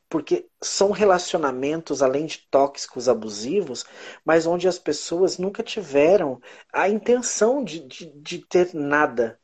porque 0.08 0.48
são 0.62 0.92
relacionamentos, 0.92 2.00
além 2.00 2.26
de 2.26 2.46
tóxicos, 2.48 3.08
abusivos, 3.08 3.84
mas 4.24 4.46
onde 4.46 4.68
as 4.68 4.78
pessoas 4.78 5.38
nunca 5.38 5.60
tiveram 5.62 6.40
a 6.72 6.88
intenção 6.88 7.64
de, 7.64 7.80
de, 7.80 8.12
de 8.20 8.38
ter 8.46 8.72
nada 8.74 9.40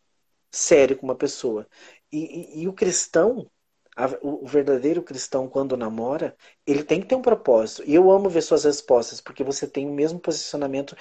sério 0.51 0.97
com 0.97 1.07
uma 1.07 1.17
pessoa. 1.17 1.67
E, 2.13 2.61
e, 2.61 2.63
e 2.63 2.69
o 2.69 2.73
cristão, 2.73 3.51
a, 3.97 4.07
o 4.23 4.47
verdadeiro 4.47 5.03
cristão, 5.03 5.49
quando 5.49 5.77
namora, 5.77 6.37
ele 6.67 6.83
tem 6.83 7.01
que 7.01 7.07
ter 7.07 7.15
um 7.15 7.23
propósito. 7.23 7.83
E 7.87 7.95
eu 7.95 8.11
amo 8.11 8.29
ver 8.29 8.43
suas 8.43 8.65
respostas, 8.65 9.21
porque 9.21 9.45
você 9.45 9.67
tem 9.67 9.89
o 9.89 9.93
mesmo 9.93 10.19
posicionamento 10.19 10.97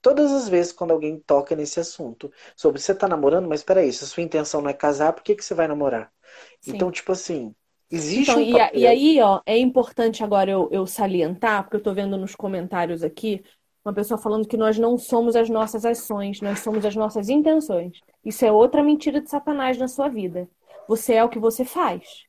todas 0.00 0.30
as 0.32 0.48
vezes 0.48 0.72
quando 0.72 0.92
alguém 0.92 1.18
toca 1.18 1.56
nesse 1.56 1.80
assunto. 1.80 2.30
Sobre 2.56 2.80
você 2.80 2.94
tá 2.94 3.08
namorando, 3.08 3.48
mas 3.48 3.62
peraí, 3.62 3.92
se 3.92 4.04
a 4.04 4.06
sua 4.06 4.22
intenção 4.22 4.60
não 4.60 4.70
é 4.70 4.74
casar, 4.74 5.12
por 5.12 5.22
que, 5.22 5.34
que 5.34 5.44
você 5.44 5.54
vai 5.54 5.66
namorar? 5.66 6.12
Sim. 6.60 6.72
Então, 6.74 6.90
tipo 6.90 7.12
assim, 7.12 7.54
Existe 7.90 8.30
então, 8.30 8.42
um 8.42 8.76
e, 8.76 8.80
e, 8.80 8.86
aí, 8.86 9.20
ó, 9.20 9.40
é 9.46 9.56
importante 9.58 10.24
agora 10.24 10.50
eu, 10.50 10.68
eu 10.72 10.86
salientar, 10.86 11.62
porque 11.62 11.76
eu 11.76 11.78
estou 11.78 11.94
vendo 11.94 12.16
nos 12.16 12.34
comentários 12.34 13.04
aqui, 13.04 13.44
uma 13.84 13.94
pessoa 13.94 14.18
falando 14.18 14.48
que 14.48 14.56
nós 14.56 14.78
não 14.78 14.96
somos 14.96 15.36
as 15.36 15.50
nossas 15.50 15.84
ações, 15.84 16.40
nós 16.40 16.60
somos 16.60 16.84
as 16.84 16.96
nossas 16.96 17.28
intenções. 17.28 18.00
Isso 18.24 18.44
é 18.44 18.50
outra 18.50 18.82
mentira 18.82 19.20
de 19.20 19.28
Satanás 19.28 19.76
na 19.76 19.86
sua 19.86 20.08
vida. 20.08 20.48
Você 20.88 21.14
é 21.14 21.22
o 21.22 21.28
que 21.28 21.38
você 21.38 21.64
faz. 21.64 22.24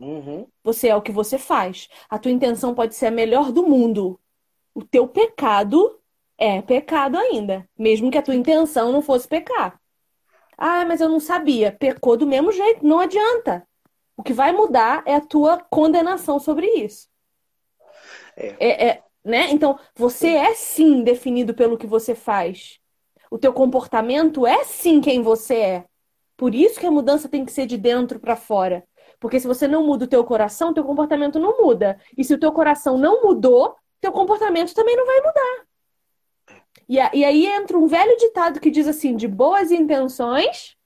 Uhum. 0.00 0.46
Você 0.62 0.88
é 0.88 0.96
o 0.96 1.02
que 1.02 1.12
você 1.12 1.38
faz. 1.38 1.88
A 2.08 2.18
tua 2.18 2.30
intenção 2.30 2.74
pode 2.74 2.94
ser 2.94 3.06
a 3.06 3.10
melhor 3.10 3.52
do 3.52 3.66
mundo. 3.66 4.20
O 4.74 4.84
teu 4.84 5.08
pecado 5.08 5.98
é 6.38 6.60
pecado 6.60 7.16
ainda, 7.16 7.66
mesmo 7.78 8.10
que 8.10 8.18
a 8.18 8.22
tua 8.22 8.34
intenção 8.34 8.92
não 8.92 9.00
fosse 9.00 9.26
pecar. 9.26 9.80
Ah, 10.56 10.84
mas 10.84 11.00
eu 11.00 11.08
não 11.08 11.20
sabia. 11.20 11.72
Pecou 11.72 12.16
do 12.16 12.26
mesmo 12.26 12.52
jeito, 12.52 12.86
não 12.86 13.00
adianta. 13.00 13.66
O 14.16 14.22
que 14.22 14.32
vai 14.32 14.52
mudar 14.52 15.02
é 15.06 15.14
a 15.14 15.20
tua 15.20 15.58
condenação 15.58 16.38
sobre 16.38 16.66
isso. 16.66 17.08
É. 18.36 18.56
É, 18.58 18.88
é, 18.88 19.02
né? 19.24 19.50
Então, 19.50 19.78
você 19.94 20.28
é 20.28 20.54
sim 20.54 21.02
definido 21.02 21.54
pelo 21.54 21.76
que 21.76 21.86
você 21.86 22.14
faz. 22.14 22.78
O 23.30 23.38
teu 23.38 23.52
comportamento 23.52 24.46
é 24.46 24.64
sim 24.64 25.00
quem 25.00 25.22
você 25.22 25.56
é. 25.56 25.84
Por 26.36 26.54
isso 26.54 26.78
que 26.78 26.86
a 26.86 26.90
mudança 26.90 27.28
tem 27.28 27.44
que 27.44 27.52
ser 27.52 27.66
de 27.66 27.76
dentro 27.76 28.20
para 28.20 28.36
fora. 28.36 28.86
Porque 29.18 29.40
se 29.40 29.46
você 29.46 29.66
não 29.66 29.84
muda 29.84 30.04
o 30.04 30.08
teu 30.08 30.22
coração, 30.24 30.74
teu 30.74 30.84
comportamento 30.84 31.38
não 31.38 31.62
muda. 31.62 31.98
E 32.16 32.24
se 32.24 32.34
o 32.34 32.38
teu 32.38 32.52
coração 32.52 32.98
não 32.98 33.22
mudou, 33.22 33.76
teu 34.00 34.12
comportamento 34.12 34.74
também 34.74 34.96
não 34.96 35.06
vai 35.06 35.20
mudar. 35.20 35.66
E, 36.88 36.96
e 36.96 37.24
aí 37.24 37.46
entra 37.46 37.78
um 37.78 37.86
velho 37.86 38.16
ditado 38.16 38.60
que 38.60 38.70
diz 38.70 38.86
assim: 38.86 39.16
de 39.16 39.26
boas 39.26 39.70
intenções, 39.70 40.76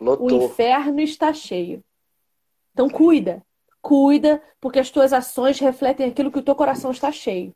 Lotou. 0.00 0.26
o 0.26 0.30
inferno 0.30 1.00
está 1.00 1.32
cheio. 1.32 1.82
Então 2.72 2.88
cuida, 2.88 3.42
cuida, 3.80 4.40
porque 4.60 4.78
as 4.78 4.90
tuas 4.90 5.12
ações 5.12 5.58
refletem 5.58 6.06
aquilo 6.06 6.30
que 6.30 6.38
o 6.38 6.44
teu 6.44 6.54
coração 6.54 6.90
está 6.90 7.10
cheio. 7.10 7.54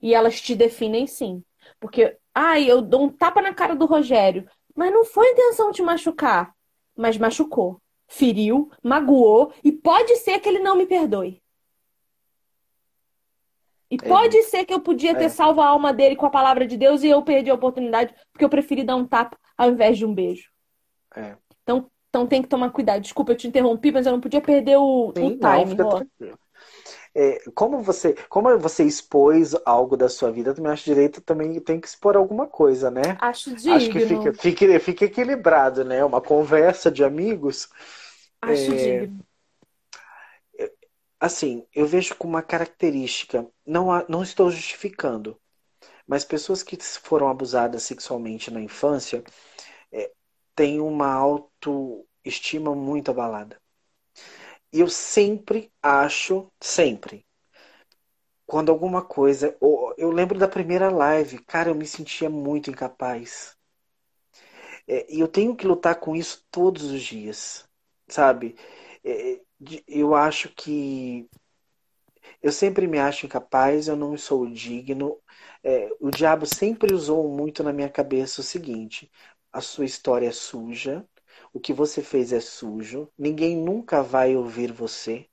E 0.00 0.14
elas 0.14 0.40
te 0.40 0.54
definem 0.54 1.06
sim. 1.06 1.42
Porque, 1.78 2.16
ai, 2.34 2.64
eu 2.64 2.80
dou 2.80 3.04
um 3.04 3.08
tapa 3.08 3.42
na 3.42 3.52
cara 3.52 3.74
do 3.76 3.86
Rogério, 3.86 4.48
mas 4.74 4.92
não 4.92 5.04
foi 5.04 5.28
intenção 5.30 5.70
te 5.70 5.82
machucar, 5.82 6.54
mas 6.96 7.18
machucou, 7.18 7.80
feriu, 8.08 8.70
magoou 8.82 9.52
e 9.62 9.70
pode 9.70 10.16
ser 10.16 10.40
que 10.40 10.48
ele 10.48 10.58
não 10.58 10.76
me 10.76 10.86
perdoe. 10.86 11.40
E 13.90 13.94
é. 13.94 13.98
pode 13.98 14.42
ser 14.44 14.64
que 14.64 14.74
eu 14.74 14.80
podia 14.80 15.14
ter 15.14 15.24
é. 15.24 15.28
salvo 15.28 15.60
a 15.60 15.68
alma 15.68 15.92
dele 15.92 16.16
com 16.16 16.26
a 16.26 16.30
palavra 16.30 16.66
de 16.66 16.76
Deus 16.76 17.02
e 17.02 17.08
eu 17.08 17.22
perdi 17.22 17.50
a 17.50 17.54
oportunidade 17.54 18.14
porque 18.32 18.44
eu 18.44 18.50
preferi 18.50 18.82
dar 18.82 18.96
um 18.96 19.06
tapa 19.06 19.38
ao 19.56 19.70
invés 19.70 19.96
de 19.96 20.04
um 20.04 20.14
beijo. 20.14 20.50
É. 21.14 21.36
Então, 21.62 21.90
então 22.08 22.26
tem 22.26 22.42
que 22.42 22.48
tomar 22.48 22.70
cuidado. 22.70 23.02
Desculpa, 23.02 23.32
eu 23.32 23.36
te 23.36 23.46
interrompi, 23.46 23.92
mas 23.92 24.06
eu 24.06 24.12
não 24.12 24.20
podia 24.20 24.40
perder 24.40 24.76
o, 24.76 25.12
Sim, 25.16 25.26
o 25.26 25.38
time. 25.38 25.74
Não, 25.74 26.06
é, 27.20 27.42
como 27.52 27.82
você 27.82 28.14
como 28.28 28.56
você 28.60 28.84
expôs 28.84 29.52
algo 29.64 29.96
da 29.96 30.08
sua 30.08 30.30
vida, 30.30 30.54
também 30.54 30.70
acho 30.70 30.84
direito 30.84 31.20
também 31.20 31.58
tem 31.58 31.80
que 31.80 31.88
expor 31.88 32.16
alguma 32.16 32.46
coisa, 32.46 32.92
né? 32.92 33.18
Acho 33.20 33.56
digno. 33.56 33.74
Acho 33.74 33.90
que 33.90 34.00
fica, 34.06 34.32
fica, 34.32 34.80
fica 34.80 35.04
equilibrado, 35.06 35.84
né? 35.84 36.04
Uma 36.04 36.20
conversa 36.20 36.92
de 36.92 37.02
amigos. 37.02 37.68
Acho 38.40 38.72
é... 38.72 39.00
digno. 39.00 39.26
Assim, 41.18 41.66
eu 41.74 41.84
vejo 41.84 42.14
com 42.14 42.28
uma 42.28 42.42
característica, 42.42 43.44
não, 43.66 43.88
não 44.08 44.22
estou 44.22 44.48
justificando, 44.52 45.36
mas 46.06 46.24
pessoas 46.24 46.62
que 46.62 46.78
foram 47.02 47.28
abusadas 47.28 47.82
sexualmente 47.82 48.52
na 48.52 48.60
infância, 48.60 49.24
é, 49.90 50.12
tem 50.54 50.80
uma 50.80 51.12
autoestima 51.12 52.76
muito 52.76 53.10
abalada. 53.10 53.60
E 54.72 54.80
eu 54.80 54.88
sempre 54.88 55.70
acho, 55.82 56.50
sempre, 56.60 57.26
quando 58.44 58.70
alguma 58.72 59.00
coisa. 59.00 59.56
Eu 59.96 60.10
lembro 60.10 60.36
da 60.36 60.48
primeira 60.48 60.90
live, 60.90 61.38
cara, 61.44 61.70
eu 61.70 61.74
me 61.76 61.86
sentia 61.86 62.28
muito 62.28 62.68
incapaz. 62.68 63.56
É, 64.86 65.06
e 65.14 65.20
eu 65.20 65.28
tenho 65.28 65.54
que 65.56 65.66
lutar 65.66 65.96
com 66.00 66.14
isso 66.16 66.44
todos 66.50 66.84
os 66.84 67.02
dias, 67.02 67.68
sabe? 68.08 68.56
É, 69.04 69.40
eu 69.86 70.14
acho 70.14 70.48
que. 70.54 71.28
Eu 72.42 72.52
sempre 72.52 72.86
me 72.86 72.98
acho 72.98 73.26
incapaz, 73.26 73.88
eu 73.88 73.96
não 73.96 74.16
sou 74.16 74.46
digno. 74.50 75.18
É, 75.62 75.88
o 76.00 76.10
diabo 76.10 76.46
sempre 76.46 76.94
usou 76.94 77.28
muito 77.28 77.62
na 77.62 77.72
minha 77.72 77.88
cabeça 77.88 78.40
o 78.40 78.44
seguinte: 78.44 79.10
a 79.52 79.60
sua 79.60 79.84
história 79.84 80.26
é 80.28 80.32
suja, 80.32 81.06
o 81.58 81.60
que 81.60 81.72
você 81.72 82.02
fez 82.02 82.32
é 82.32 82.40
sujo, 82.40 83.10
ninguém 83.18 83.56
nunca 83.56 84.00
vai 84.02 84.36
ouvir 84.36 84.72
você, 84.72 85.26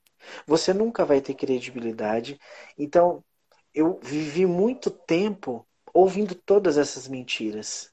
você 0.46 0.74
nunca 0.74 1.04
vai 1.04 1.20
ter 1.20 1.34
credibilidade. 1.34 2.38
Então, 2.76 3.24
eu 3.72 4.00
vivi 4.02 4.44
muito 4.44 4.90
tempo 4.90 5.66
ouvindo 5.94 6.34
todas 6.34 6.78
essas 6.78 7.06
mentiras. 7.06 7.92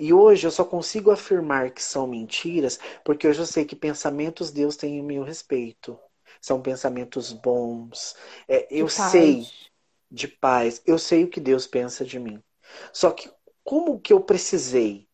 E 0.00 0.12
hoje 0.12 0.46
eu 0.46 0.50
só 0.50 0.64
consigo 0.64 1.12
afirmar 1.12 1.70
que 1.70 1.82
são 1.82 2.06
mentiras 2.06 2.80
porque 3.04 3.28
hoje 3.28 3.40
eu 3.40 3.46
sei 3.46 3.64
que 3.64 3.76
pensamentos 3.76 4.50
Deus 4.50 4.76
tem 4.76 4.98
em 4.98 5.02
meu 5.02 5.22
respeito. 5.22 5.98
São 6.40 6.60
pensamentos 6.60 7.32
bons. 7.32 8.16
É, 8.48 8.66
eu 8.70 8.88
sei 8.88 9.46
de 10.10 10.26
paz. 10.26 10.82
Eu 10.86 10.98
sei 10.98 11.24
o 11.24 11.30
que 11.30 11.40
Deus 11.40 11.68
pensa 11.68 12.04
de 12.04 12.18
mim. 12.18 12.42
Só 12.92 13.12
que 13.12 13.30
como 13.62 14.00
que 14.00 14.12
eu 14.12 14.20
precisei 14.20 15.08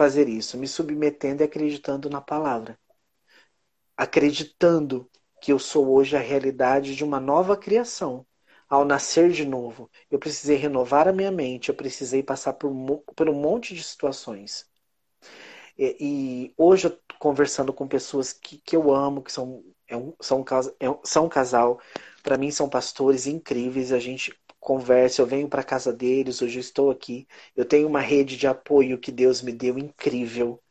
fazer 0.00 0.30
isso, 0.30 0.56
me 0.56 0.66
submetendo 0.66 1.42
e 1.42 1.44
acreditando 1.44 2.08
na 2.08 2.22
palavra. 2.22 2.80
Acreditando 3.94 5.10
que 5.42 5.52
eu 5.52 5.58
sou 5.58 5.92
hoje 5.92 6.16
a 6.16 6.20
realidade 6.20 6.96
de 6.96 7.04
uma 7.04 7.20
nova 7.20 7.54
criação. 7.54 8.26
Ao 8.66 8.82
nascer 8.82 9.30
de 9.30 9.44
novo, 9.44 9.90
eu 10.10 10.18
precisei 10.18 10.56
renovar 10.56 11.06
a 11.06 11.12
minha 11.12 11.30
mente, 11.30 11.68
eu 11.68 11.74
precisei 11.74 12.22
passar 12.22 12.54
por, 12.54 12.72
por 13.14 13.28
um 13.28 13.34
monte 13.34 13.74
de 13.74 13.82
situações. 13.82 14.66
E, 15.76 15.96
e 16.00 16.54
hoje 16.56 16.86
eu 16.86 16.98
conversando 17.18 17.70
com 17.70 17.86
pessoas 17.86 18.32
que, 18.32 18.56
que 18.56 18.74
eu 18.74 18.90
amo, 18.90 19.22
que 19.22 19.30
são, 19.30 19.62
é 19.86 19.98
um, 19.98 20.14
são, 20.18 20.42
é 20.80 20.88
um, 20.88 20.98
são 21.04 21.26
um 21.26 21.28
casal, 21.28 21.78
para 22.22 22.38
mim 22.38 22.50
são 22.50 22.70
pastores 22.70 23.26
incríveis, 23.26 23.92
a 23.92 23.98
gente 23.98 24.32
conversa, 24.60 25.22
eu 25.22 25.26
venho 25.26 25.48
para 25.48 25.64
casa 25.64 25.92
deles, 25.92 26.42
hoje 26.42 26.58
eu 26.58 26.60
estou 26.60 26.90
aqui, 26.90 27.26
eu 27.56 27.64
tenho 27.64 27.88
uma 27.88 28.00
rede 28.00 28.36
de 28.36 28.46
apoio 28.46 28.98
que 29.00 29.10
Deus 29.12 29.42
me 29.42 29.52
deu 29.52 29.78
incrível. 29.78 30.62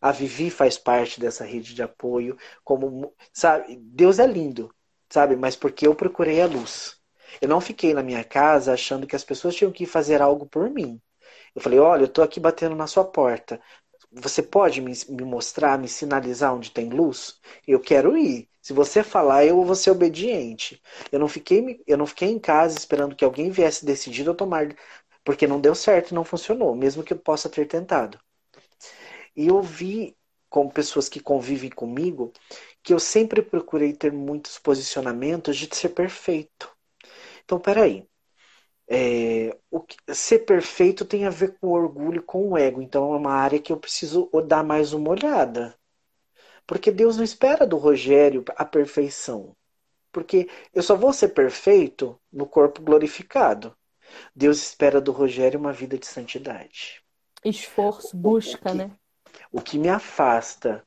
A 0.00 0.12
Vivi 0.12 0.50
faz 0.50 0.78
parte 0.78 1.20
dessa 1.20 1.44
rede 1.44 1.74
de 1.74 1.82
apoio, 1.82 2.36
como, 2.64 3.14
sabe, 3.32 3.76
Deus 3.76 4.18
é 4.18 4.26
lindo, 4.26 4.74
sabe, 5.10 5.36
mas 5.36 5.56
porque 5.56 5.86
eu 5.86 5.94
procurei 5.94 6.40
a 6.40 6.46
luz. 6.46 6.96
Eu 7.40 7.48
não 7.48 7.60
fiquei 7.60 7.92
na 7.94 8.02
minha 8.02 8.24
casa 8.24 8.72
achando 8.72 9.06
que 9.06 9.16
as 9.16 9.24
pessoas 9.24 9.54
tinham 9.56 9.72
que 9.72 9.86
fazer 9.86 10.22
algo 10.22 10.46
por 10.46 10.70
mim. 10.70 11.00
Eu 11.54 11.60
falei, 11.62 11.78
olha, 11.78 12.02
eu 12.02 12.06
estou 12.06 12.24
aqui 12.24 12.40
batendo 12.40 12.74
na 12.76 12.86
sua 12.86 13.04
porta. 13.04 13.60
Você 14.12 14.42
pode 14.42 14.80
me, 14.80 14.92
me 15.08 15.24
mostrar, 15.24 15.78
me 15.78 15.88
sinalizar 15.88 16.54
onde 16.54 16.70
tem 16.70 16.88
luz? 16.90 17.40
Eu 17.66 17.80
quero 17.80 18.16
ir. 18.16 18.48
Se 18.62 18.72
você 18.72 19.02
falar, 19.02 19.44
eu 19.46 19.62
vou 19.64 19.74
ser 19.74 19.90
obediente. 19.90 20.82
Eu 21.12 21.18
não 21.18 21.28
fiquei, 21.28 21.82
eu 21.86 21.96
não 21.96 22.06
fiquei 22.06 22.28
em 22.30 22.38
casa 22.38 22.76
esperando 22.76 23.14
que 23.16 23.24
alguém 23.24 23.50
viesse 23.50 23.84
decidir 23.86 24.26
eu 24.26 24.34
tomar, 24.34 24.68
porque 25.24 25.46
não 25.46 25.60
deu 25.60 25.74
certo, 25.74 26.14
não 26.14 26.24
funcionou, 26.24 26.74
mesmo 26.74 27.02
que 27.04 27.12
eu 27.12 27.18
possa 27.18 27.48
ter 27.48 27.66
tentado. 27.66 28.18
E 29.36 29.46
eu 29.48 29.62
vi 29.62 30.16
com 30.50 30.68
pessoas 30.68 31.08
que 31.08 31.20
convivem 31.20 31.70
comigo 31.70 32.32
que 32.82 32.92
eu 32.92 32.98
sempre 33.00 33.42
procurei 33.42 33.92
ter 33.92 34.12
muitos 34.12 34.58
posicionamentos 34.58 35.56
de 35.56 35.74
ser 35.74 35.90
perfeito. 35.90 36.70
Então, 37.44 37.60
peraí. 37.60 38.08
É, 38.90 39.56
o 39.70 39.80
que, 39.80 39.96
ser 40.14 40.40
perfeito 40.40 41.04
tem 41.04 41.26
a 41.26 41.30
ver 41.30 41.56
com 41.60 41.68
orgulho, 41.68 42.22
com 42.22 42.50
o 42.50 42.58
ego. 42.58 42.80
Então, 42.80 43.12
é 43.12 43.16
uma 43.16 43.32
área 43.32 43.60
que 43.60 43.72
eu 43.72 43.76
preciso 43.76 44.30
dar 44.46 44.64
mais 44.64 44.92
uma 44.92 45.10
olhada. 45.10 45.78
Porque 46.66 46.90
Deus 46.90 47.16
não 47.16 47.24
espera 47.24 47.66
do 47.66 47.76
Rogério 47.76 48.44
a 48.56 48.64
perfeição. 48.64 49.56
Porque 50.10 50.48
eu 50.74 50.82
só 50.82 50.96
vou 50.96 51.12
ser 51.12 51.28
perfeito 51.28 52.18
no 52.32 52.46
corpo 52.46 52.82
glorificado. 52.82 53.76
Deus 54.34 54.58
espera 54.62 55.00
do 55.00 55.12
Rogério 55.12 55.60
uma 55.60 55.72
vida 55.72 55.98
de 55.98 56.06
santidade. 56.06 57.02
Esforço, 57.44 58.16
busca, 58.16 58.58
o 58.58 58.72
que, 58.72 58.78
né? 58.78 58.90
O 59.52 59.60
que 59.60 59.78
me 59.78 59.88
afasta 59.88 60.82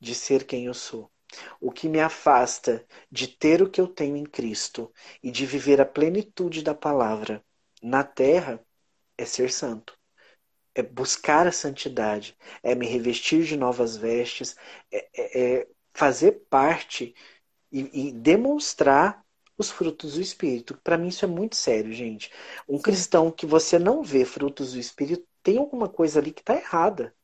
de 0.00 0.14
ser 0.14 0.44
quem 0.44 0.66
eu 0.66 0.74
sou. 0.74 1.11
O 1.60 1.70
que 1.70 1.88
me 1.88 2.00
afasta 2.00 2.86
de 3.10 3.28
ter 3.28 3.62
o 3.62 3.70
que 3.70 3.80
eu 3.80 3.88
tenho 3.88 4.16
em 4.16 4.24
Cristo 4.24 4.92
e 5.22 5.30
de 5.30 5.46
viver 5.46 5.80
a 5.80 5.86
plenitude 5.86 6.62
da 6.62 6.74
palavra 6.74 7.44
na 7.82 8.04
terra 8.04 8.64
é 9.18 9.24
ser 9.24 9.50
santo 9.50 9.96
é 10.74 10.82
buscar 10.82 11.46
a 11.46 11.52
santidade, 11.52 12.36
é 12.62 12.74
me 12.74 12.86
revestir 12.86 13.44
de 13.44 13.56
novas 13.56 13.96
vestes, 13.96 14.56
é, 14.90 15.08
é, 15.14 15.60
é 15.60 15.68
fazer 15.92 16.44
parte 16.48 17.14
e, 17.70 18.08
e, 18.08 18.12
demonstrar 18.12 19.22
os 19.58 19.70
frutos 19.70 20.14
do 20.14 20.20
Espírito. 20.20 20.78
Para 20.82 20.96
mim 20.96 21.08
isso 21.08 21.24
é 21.24 21.28
muito 21.28 21.56
sério, 21.56 21.92
gente. 21.92 22.30
Um 22.68 22.76
Sim. 22.76 22.82
cristão 22.82 23.30
que 23.30 23.46
você 23.46 23.78
não 23.78 24.02
vê 24.02 24.24
frutos 24.24 24.72
do 24.72 24.78
Espírito 24.78 25.26
tem 25.42 25.58
alguma 25.58 25.88
coisa 25.88 26.18
ali 26.18 26.32
que 26.32 26.40
está 26.40 26.54
errada. 26.54 27.14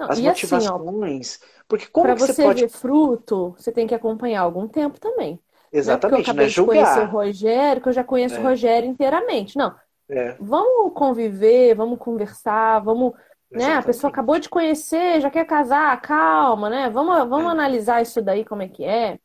Não, 0.00 0.10
As 0.10 0.18
motivações. 0.20 0.66
Assim, 0.66 1.44
ó, 1.46 1.50
porque 1.68 1.86
como 1.86 2.06
pra 2.06 2.14
que 2.14 2.20
você, 2.22 2.32
você 2.32 2.42
pode 2.42 2.62
ver 2.62 2.68
fruto, 2.68 3.54
você 3.56 3.70
tem 3.70 3.86
que 3.86 3.94
acompanhar 3.94 4.40
algum 4.40 4.66
tempo 4.66 4.98
também. 4.98 5.38
Exatamente, 5.72 6.10
não 6.10 6.18
é 6.18 6.20
eu 6.20 6.22
acabei 6.22 6.48
de 6.48 6.62
conhecer 6.62 7.00
o 7.00 7.06
Rogério, 7.06 7.82
que 7.82 7.88
eu 7.88 7.92
já 7.92 8.02
conheço 8.04 8.34
É. 8.36 8.38
o 8.40 8.42
Rogério 8.42 8.88
inteiramente. 8.88 9.56
Não, 9.56 9.74
É, 10.08 10.36
vamos 10.40 10.92
conviver, 10.94 11.74
vamos 11.74 11.98
conversar, 11.98 12.80
vamos, 12.80 13.12
né? 13.52 13.74
A 13.74 13.82
pessoa 13.82 14.10
acabou 14.10 14.38
de 14.38 14.48
conhecer, 14.48 15.20
já 15.20 15.30
quer 15.30 15.44
casar, 15.44 16.00
calma, 16.00 16.68
né? 16.68 16.90
Vamos, 16.90 17.16
vamos 17.28 17.46
É. 17.46 17.50
analisar 17.50 18.02
isso 18.02 18.20
daí, 18.20 18.44
como 18.44 18.62
é 18.62 18.68
que 18.68 18.84
é. 18.84 19.18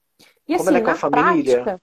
E 0.47 0.55
Como 0.55 0.69
assim, 0.69 0.75
é 0.77 0.81
na 0.81 0.93
família. 0.95 1.63
prática, 1.63 1.81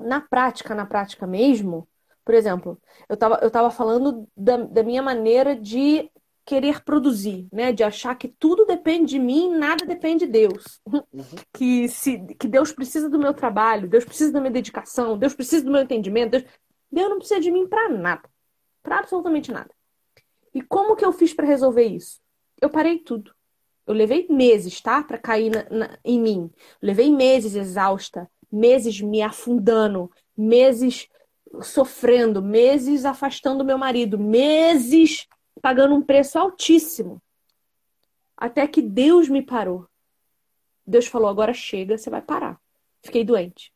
na 0.00 0.20
prática, 0.20 0.74
na 0.74 0.86
prática 0.86 1.26
mesmo, 1.26 1.86
por 2.24 2.34
exemplo, 2.34 2.80
eu 3.08 3.16
tava, 3.16 3.38
eu 3.42 3.50
tava 3.50 3.70
falando 3.70 4.26
da, 4.36 4.56
da 4.56 4.82
minha 4.82 5.02
maneira 5.02 5.54
de 5.54 6.10
querer 6.44 6.82
produzir, 6.82 7.46
né? 7.52 7.72
De 7.72 7.82
achar 7.84 8.14
que 8.16 8.28
tudo 8.28 8.64
depende 8.66 9.10
de 9.12 9.18
mim, 9.18 9.50
nada 9.56 9.84
depende 9.84 10.26
de 10.26 10.32
Deus. 10.32 10.80
Uhum. 10.86 11.02
Que, 11.52 11.88
se, 11.88 12.18
que 12.38 12.48
Deus 12.48 12.72
precisa 12.72 13.08
do 13.08 13.18
meu 13.18 13.32
trabalho, 13.34 13.88
Deus 13.88 14.04
precisa 14.04 14.32
da 14.32 14.40
minha 14.40 14.50
dedicação, 14.52 15.16
Deus 15.18 15.34
precisa 15.34 15.64
do 15.64 15.70
meu 15.70 15.82
entendimento. 15.82 16.30
Deus, 16.32 16.44
Deus 16.90 17.08
não 17.10 17.18
precisa 17.18 17.40
de 17.40 17.50
mim 17.50 17.68
pra 17.68 17.88
nada. 17.88 18.28
Pra 18.82 18.98
absolutamente 18.98 19.52
nada. 19.52 19.70
E 20.54 20.60
como 20.62 20.96
que 20.96 21.04
eu 21.04 21.12
fiz 21.12 21.32
pra 21.32 21.46
resolver 21.46 21.84
isso? 21.84 22.18
Eu 22.60 22.68
parei 22.70 22.98
tudo. 22.98 23.32
Eu 23.86 23.94
levei 23.94 24.26
meses, 24.28 24.80
tá? 24.80 25.02
Pra 25.02 25.18
cair 25.18 25.50
na- 25.50 25.66
na- 25.70 25.98
em 26.04 26.20
mim. 26.20 26.50
Levei 26.82 27.10
meses 27.12 27.54
exausta, 27.54 28.28
meses 28.50 29.00
me 29.00 29.22
afundando, 29.22 30.10
meses 30.36 31.08
sofrendo, 31.62 32.40
meses 32.42 33.04
afastando 33.04 33.64
meu 33.64 33.76
marido, 33.78 34.18
meses 34.18 35.26
pagando 35.60 35.94
um 35.94 36.02
preço 36.02 36.38
altíssimo. 36.38 37.22
Até 38.36 38.66
que 38.66 38.80
Deus 38.80 39.28
me 39.28 39.42
parou. 39.42 39.86
Deus 40.86 41.06
falou: 41.06 41.28
agora 41.28 41.52
chega, 41.52 41.96
você 41.96 42.10
vai 42.10 42.22
parar. 42.22 42.60
Fiquei 43.02 43.24
doente. 43.24 43.72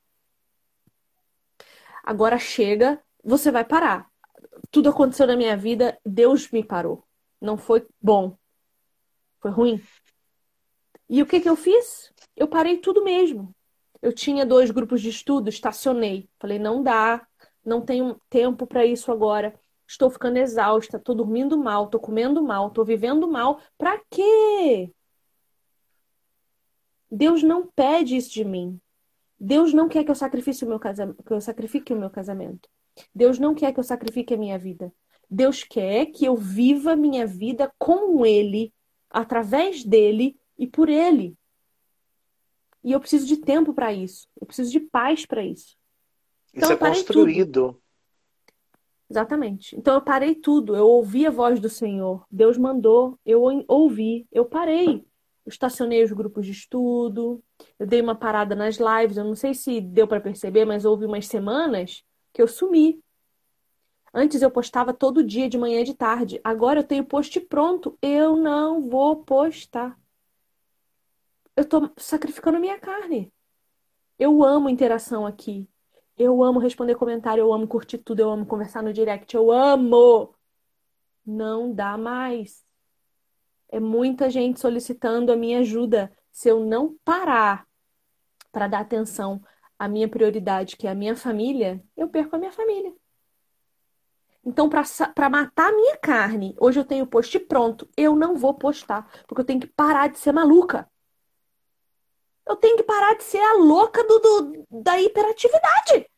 Agora 2.03 2.39
chega, 2.39 3.03
você 3.23 3.51
vai 3.51 3.65
parar. 3.65 4.11
Tudo 4.71 4.91
aconteceu 4.91 5.27
na 5.27 5.37
minha 5.37 5.57
vida, 5.57 5.99
Deus 6.05 6.51
me 6.51 6.63
parou. 6.63 7.05
Não 7.41 7.57
foi 7.57 7.87
bom. 8.01 8.37
Foi 9.41 9.51
ruim. 9.51 9.83
E 11.09 11.23
o 11.23 11.27
que 11.27 11.41
que 11.41 11.49
eu 11.49 11.57
fiz? 11.57 12.13
Eu 12.37 12.49
parei 12.49 12.79
tudo 12.79 13.05
mesmo. 13.05 13.55
Eu 14.03 14.13
tinha 14.13 14.45
dois 14.45 14.71
grupos 14.71 15.01
de 15.01 15.09
estudo, 15.09 15.49
estacionei. 15.49 16.29
Falei, 16.39 16.59
não 16.59 16.83
dá, 16.83 17.27
não 17.65 17.81
tenho 17.81 18.21
tempo 18.29 18.67
para 18.67 18.85
isso 18.85 19.11
agora. 19.11 19.59
Estou 19.87 20.11
ficando 20.11 20.39
exausta, 20.39 20.97
estou 20.97 21.15
dormindo 21.15 21.59
mal, 21.59 21.85
estou 21.85 22.01
comendo 22.01 22.43
mal, 22.43 22.69
estou 22.69 22.85
vivendo 22.85 23.29
mal. 23.29 23.61
Para 23.77 24.01
quê? 24.11 24.91
Deus 27.11 27.43
não 27.43 27.67
pede 27.67 28.17
isso 28.17 28.33
de 28.33 28.45
mim. 28.45 28.81
Deus 29.39 29.75
não 29.75 29.89
quer 29.89 30.05
que 30.05 30.11
eu 30.11 30.15
sacrifique 30.15 30.65
o 30.65 30.69
meu 30.69 30.79
casamento, 30.79 31.23
que 31.23 31.33
eu 31.33 31.41
sacrifique 31.41 31.93
o 31.93 31.97
meu 31.97 32.11
casamento. 32.11 32.69
Deus 33.15 33.39
não 33.39 33.55
quer 33.55 33.73
que 33.73 33.81
eu 33.81 33.85
sacrifique 33.85 34.35
a 34.35 34.37
minha 34.39 34.59
vida. 34.59 34.93
Deus 35.31 35.65
quer 35.65 36.07
que 36.07 36.25
eu 36.25 36.37
viva 36.37 36.97
minha 36.97 37.27
vida 37.27 37.73
com 37.79 38.25
Ele, 38.25 38.73
através 39.11 39.85
dele 39.85 40.39
e 40.59 40.67
por 40.67 40.89
Ele. 40.89 41.37
E 42.83 42.93
eu 42.93 43.01
preciso 43.01 43.27
de 43.27 43.39
tempo 43.39 43.73
para 43.73 43.93
isso. 43.93 44.29
Eu 44.41 44.47
preciso 44.47 44.71
de 44.71 44.81
paz 44.81 45.25
para 45.25 45.43
isso. 45.43 45.77
Então 46.53 46.69
Isso 46.69 46.73
é 46.73 46.75
eu 46.75 46.79
parei 46.79 47.03
construído. 47.03 47.81
Exatamente. 49.11 49.77
Então 49.77 49.95
eu 49.95 50.03
parei 50.03 50.35
tudo. 50.35 50.75
Eu 50.75 50.87
ouvi 50.87 51.27
a 51.27 51.31
voz 51.31 51.61
do 51.61 51.69
Senhor. 51.69 52.25
Deus 52.31 52.57
mandou. 52.57 53.19
Eu 53.25 53.43
ouvi. 53.69 54.27
Eu 54.33 54.45
parei. 54.45 55.05
Eu 55.45 55.51
estacionei 55.51 56.03
os 56.03 56.13
grupos 56.13 56.47
de 56.47 56.53
estudo. 56.53 57.43
Eu 57.79 57.87
dei 57.87 58.01
uma 58.01 58.15
parada 58.15 58.55
nas 58.55 58.77
lives. 58.77 59.17
Eu 59.17 59.25
não 59.25 59.35
sei 59.35 59.55
se 59.55 59.81
deu 59.81 60.09
para 60.09 60.21
perceber, 60.21 60.65
mas 60.65 60.85
houve 60.85 61.05
umas 61.05 61.27
semanas 61.27 62.03
que 62.33 62.41
eu 62.41 62.49
sumi. 62.49 63.03
Antes 64.13 64.43
eu 64.43 64.51
postava 64.51 64.95
todo 64.95 65.25
dia, 65.25 65.49
de 65.49 65.59
manhã 65.59 65.81
e 65.81 65.85
de 65.85 65.95
tarde. 65.95 66.41
Agora 66.43 66.81
eu 66.81 66.85
tenho 66.85 67.05
post 67.05 67.39
pronto. 67.41 67.99
Eu 68.01 68.37
não 68.37 68.89
vou 68.89 69.25
postar. 69.25 69.99
Eu 71.57 71.65
tô 71.65 71.91
sacrificando 71.97 72.59
minha 72.59 72.79
carne. 72.79 73.33
Eu 74.19 74.43
amo 74.43 74.69
interação 74.71 75.27
aqui. 75.27 75.69
Eu 76.17 76.45
amo 76.45 76.61
responder 76.61 76.95
comentário, 76.95 77.43
eu 77.43 77.53
amo 77.53 77.67
curtir 77.67 77.99
tudo, 77.99 78.21
eu 78.21 78.31
amo 78.31 78.47
conversar 78.47 78.83
no 78.83 78.93
direct, 78.93 79.35
eu 79.35 79.51
amo. 79.51 80.35
Não 81.27 81.75
dá 81.75 81.99
mais. 81.99 82.65
É 83.69 83.81
muita 83.81 84.31
gente 84.31 84.61
solicitando 84.61 85.33
a 85.33 85.37
minha 85.37 85.61
ajuda. 85.61 86.13
Se 86.31 86.49
eu 86.49 86.65
não 86.65 86.97
parar 87.05 87.67
para 88.53 88.69
dar 88.69 88.81
atenção 88.81 89.43
à 89.79 89.89
minha 89.89 90.09
prioridade, 90.09 90.77
que 90.77 90.87
é 90.87 90.91
a 90.91 90.95
minha 90.95 91.17
família, 91.17 91.83
eu 91.97 92.09
perco 92.09 92.37
a 92.37 92.39
minha 92.39 92.53
família. 92.53 92.95
Então, 94.45 94.69
para 94.69 95.31
matar 95.31 95.71
a 95.71 95.75
minha 95.75 95.97
carne, 95.97 96.55
hoje 96.61 96.79
eu 96.79 96.85
tenho 96.85 97.07
post 97.07 97.37
pronto. 97.41 97.89
Eu 97.97 98.15
não 98.15 98.37
vou 98.37 98.55
postar, 98.55 99.11
porque 99.27 99.41
eu 99.41 99.47
tenho 99.47 99.61
que 99.61 99.67
parar 99.67 100.09
de 100.09 100.19
ser 100.19 100.33
maluca. 100.33 100.89
Eu 102.47 102.57
tenho 102.57 102.77
que 102.77 102.83
parar 102.83 103.15
de 103.17 103.25
ser 103.25 103.41
a 103.41 103.55
louca 103.55 104.03
do, 104.05 104.19
do, 104.19 104.67
da 104.83 105.01
hiperatividade. 105.01 106.11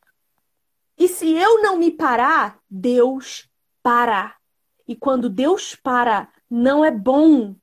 E 0.97 1.07
se 1.07 1.31
eu 1.31 1.61
não 1.61 1.77
me 1.77 1.91
parar, 1.91 2.59
Deus 2.69 3.49
para. 3.81 4.35
E 4.87 4.95
quando 4.95 5.29
Deus 5.29 5.75
para, 5.75 6.31
não 6.49 6.83
é 6.83 6.91
bom. 6.91 7.55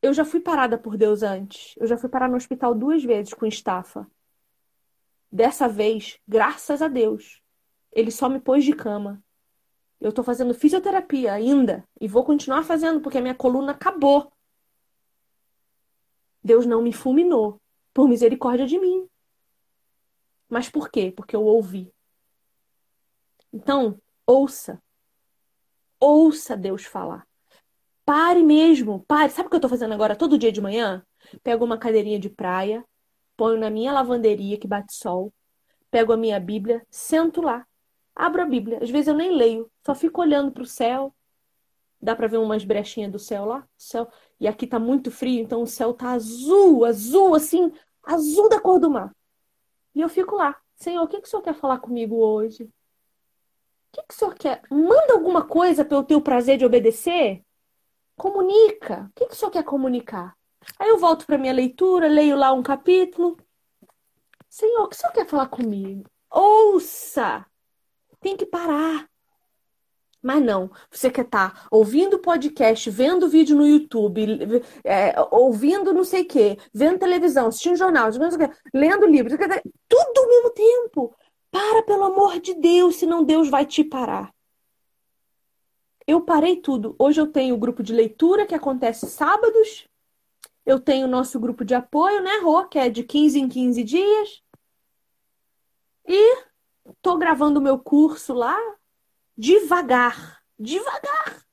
Eu 0.00 0.14
já 0.14 0.24
fui 0.24 0.40
parada 0.40 0.78
por 0.78 0.96
Deus 0.96 1.22
antes. 1.22 1.74
Eu 1.76 1.86
já 1.86 1.96
fui 1.96 2.08
parar 2.08 2.28
no 2.28 2.36
hospital 2.36 2.74
duas 2.74 3.02
vezes 3.02 3.34
com 3.34 3.46
estafa. 3.46 4.08
Dessa 5.30 5.68
vez, 5.68 6.18
graças 6.26 6.80
a 6.80 6.88
Deus, 6.88 7.42
ele 7.92 8.10
só 8.10 8.28
me 8.28 8.40
pôs 8.40 8.64
de 8.64 8.72
cama. 8.72 9.22
Eu 10.00 10.10
estou 10.10 10.24
fazendo 10.24 10.54
fisioterapia 10.54 11.32
ainda 11.32 11.84
e 12.00 12.06
vou 12.06 12.24
continuar 12.24 12.62
fazendo 12.62 13.00
porque 13.00 13.18
a 13.18 13.20
minha 13.20 13.34
coluna 13.34 13.72
acabou. 13.72 14.32
Deus 16.48 16.64
não 16.64 16.80
me 16.80 16.94
fulminou 16.94 17.60
por 17.92 18.08
misericórdia 18.08 18.66
de 18.66 18.78
mim. 18.78 19.06
Mas 20.48 20.70
por 20.70 20.90
quê? 20.90 21.12
Porque 21.14 21.36
eu 21.36 21.44
ouvi. 21.44 21.92
Então, 23.52 24.00
ouça. 24.26 24.82
Ouça 26.00 26.56
Deus 26.56 26.84
falar. 26.84 27.26
Pare 28.02 28.42
mesmo, 28.42 29.04
pare. 29.06 29.30
Sabe 29.30 29.48
o 29.48 29.50
que 29.50 29.56
eu 29.56 29.58
estou 29.58 29.68
fazendo 29.68 29.92
agora 29.92 30.16
todo 30.16 30.38
dia 30.38 30.50
de 30.50 30.62
manhã? 30.62 31.04
Pego 31.42 31.66
uma 31.66 31.76
cadeirinha 31.76 32.18
de 32.18 32.30
praia, 32.30 32.82
ponho 33.36 33.60
na 33.60 33.68
minha 33.68 33.92
lavanderia 33.92 34.58
que 34.58 34.66
bate 34.66 34.94
sol, 34.94 35.30
pego 35.90 36.14
a 36.14 36.16
minha 36.16 36.40
Bíblia, 36.40 36.82
sento 36.90 37.42
lá, 37.42 37.66
abro 38.16 38.40
a 38.40 38.46
Bíblia. 38.46 38.78
Às 38.82 38.88
vezes 38.88 39.08
eu 39.08 39.14
nem 39.14 39.30
leio, 39.30 39.70
só 39.84 39.94
fico 39.94 40.22
olhando 40.22 40.50
para 40.50 40.62
o 40.62 40.66
céu. 40.66 41.14
Dá 42.00 42.14
para 42.14 42.28
ver 42.28 42.38
umas 42.38 42.64
brechinhas 42.64 43.10
do 43.10 43.18
céu 43.18 43.44
lá? 43.44 43.66
céu. 43.76 44.08
E 44.38 44.46
aqui 44.46 44.66
tá 44.66 44.78
muito 44.78 45.10
frio, 45.10 45.40
então 45.40 45.62
o 45.62 45.66
céu 45.66 45.92
tá 45.92 46.10
azul, 46.10 46.84
azul, 46.84 47.34
assim, 47.34 47.72
azul 48.04 48.48
da 48.48 48.60
cor 48.60 48.78
do 48.78 48.90
mar. 48.90 49.12
E 49.94 50.00
eu 50.00 50.08
fico 50.08 50.36
lá. 50.36 50.56
Senhor, 50.76 51.02
o 51.02 51.08
que, 51.08 51.20
que 51.20 51.26
o 51.26 51.30
Senhor 51.30 51.42
quer 51.42 51.54
falar 51.54 51.78
comigo 51.78 52.16
hoje? 52.16 52.62
O 52.64 52.70
que, 53.92 54.02
que 54.02 54.14
o 54.14 54.16
Senhor 54.16 54.34
quer? 54.34 54.62
Manda 54.70 55.14
alguma 55.14 55.44
coisa 55.44 55.84
para 55.84 55.96
eu 55.96 56.04
ter 56.04 56.14
o 56.14 56.20
prazer 56.20 56.56
de 56.56 56.64
obedecer? 56.64 57.42
Comunica. 58.16 59.08
O 59.10 59.12
que, 59.14 59.26
que 59.26 59.32
o 59.32 59.36
Senhor 59.36 59.50
quer 59.50 59.64
comunicar? 59.64 60.36
Aí 60.78 60.88
eu 60.88 60.98
volto 60.98 61.26
para 61.26 61.38
minha 61.38 61.52
leitura, 61.52 62.06
leio 62.06 62.36
lá 62.36 62.52
um 62.52 62.62
capítulo. 62.62 63.36
Senhor, 64.48 64.84
o 64.84 64.88
que 64.88 64.94
o 64.96 64.98
Senhor 64.98 65.12
quer 65.12 65.26
falar 65.26 65.48
comigo? 65.48 66.04
Ouça! 66.30 67.44
Tem 68.20 68.36
que 68.36 68.46
parar. 68.46 69.08
Mas 70.20 70.42
não, 70.42 70.70
você 70.90 71.10
quer 71.10 71.24
estar 71.24 71.54
tá 71.54 71.68
ouvindo 71.70 72.18
podcast, 72.18 72.90
vendo 72.90 73.28
vídeo 73.28 73.56
no 73.56 73.66
YouTube, 73.66 74.26
é, 74.84 75.14
ouvindo 75.30 75.92
não 75.92 76.02
sei 76.02 76.22
o 76.22 76.26
quê, 76.26 76.58
vendo 76.74 76.98
televisão, 76.98 77.46
assistindo 77.46 77.76
jornal, 77.76 78.10
lendo 78.74 79.06
livros, 79.06 79.38
tudo 79.88 80.20
ao 80.20 80.28
mesmo 80.28 80.50
tempo. 80.50 81.14
Para, 81.50 81.82
pelo 81.82 82.04
amor 82.04 82.40
de 82.40 82.54
Deus, 82.54 82.96
senão 82.96 83.24
Deus 83.24 83.48
vai 83.48 83.64
te 83.64 83.82
parar. 83.82 84.34
Eu 86.06 86.20
parei 86.22 86.56
tudo. 86.56 86.96
Hoje 86.98 87.20
eu 87.20 87.26
tenho 87.26 87.54
o 87.54 87.58
grupo 87.58 87.82
de 87.82 87.92
leitura 87.92 88.46
que 88.46 88.54
acontece 88.54 89.06
sábados. 89.06 89.86
Eu 90.64 90.80
tenho 90.80 91.06
o 91.06 91.10
nosso 91.10 91.38
grupo 91.38 91.64
de 91.64 91.74
apoio, 91.74 92.22
né, 92.22 92.38
Rô, 92.42 92.66
que 92.66 92.78
é 92.78 92.88
de 92.88 93.02
15 93.02 93.38
em 93.38 93.48
15 93.48 93.84
dias. 93.84 94.42
E 96.06 96.38
tô 97.02 97.16
gravando 97.16 97.60
o 97.60 97.62
meu 97.62 97.78
curso 97.78 98.32
lá, 98.32 98.56
devagar, 99.38 100.42
devagar. 100.58 101.44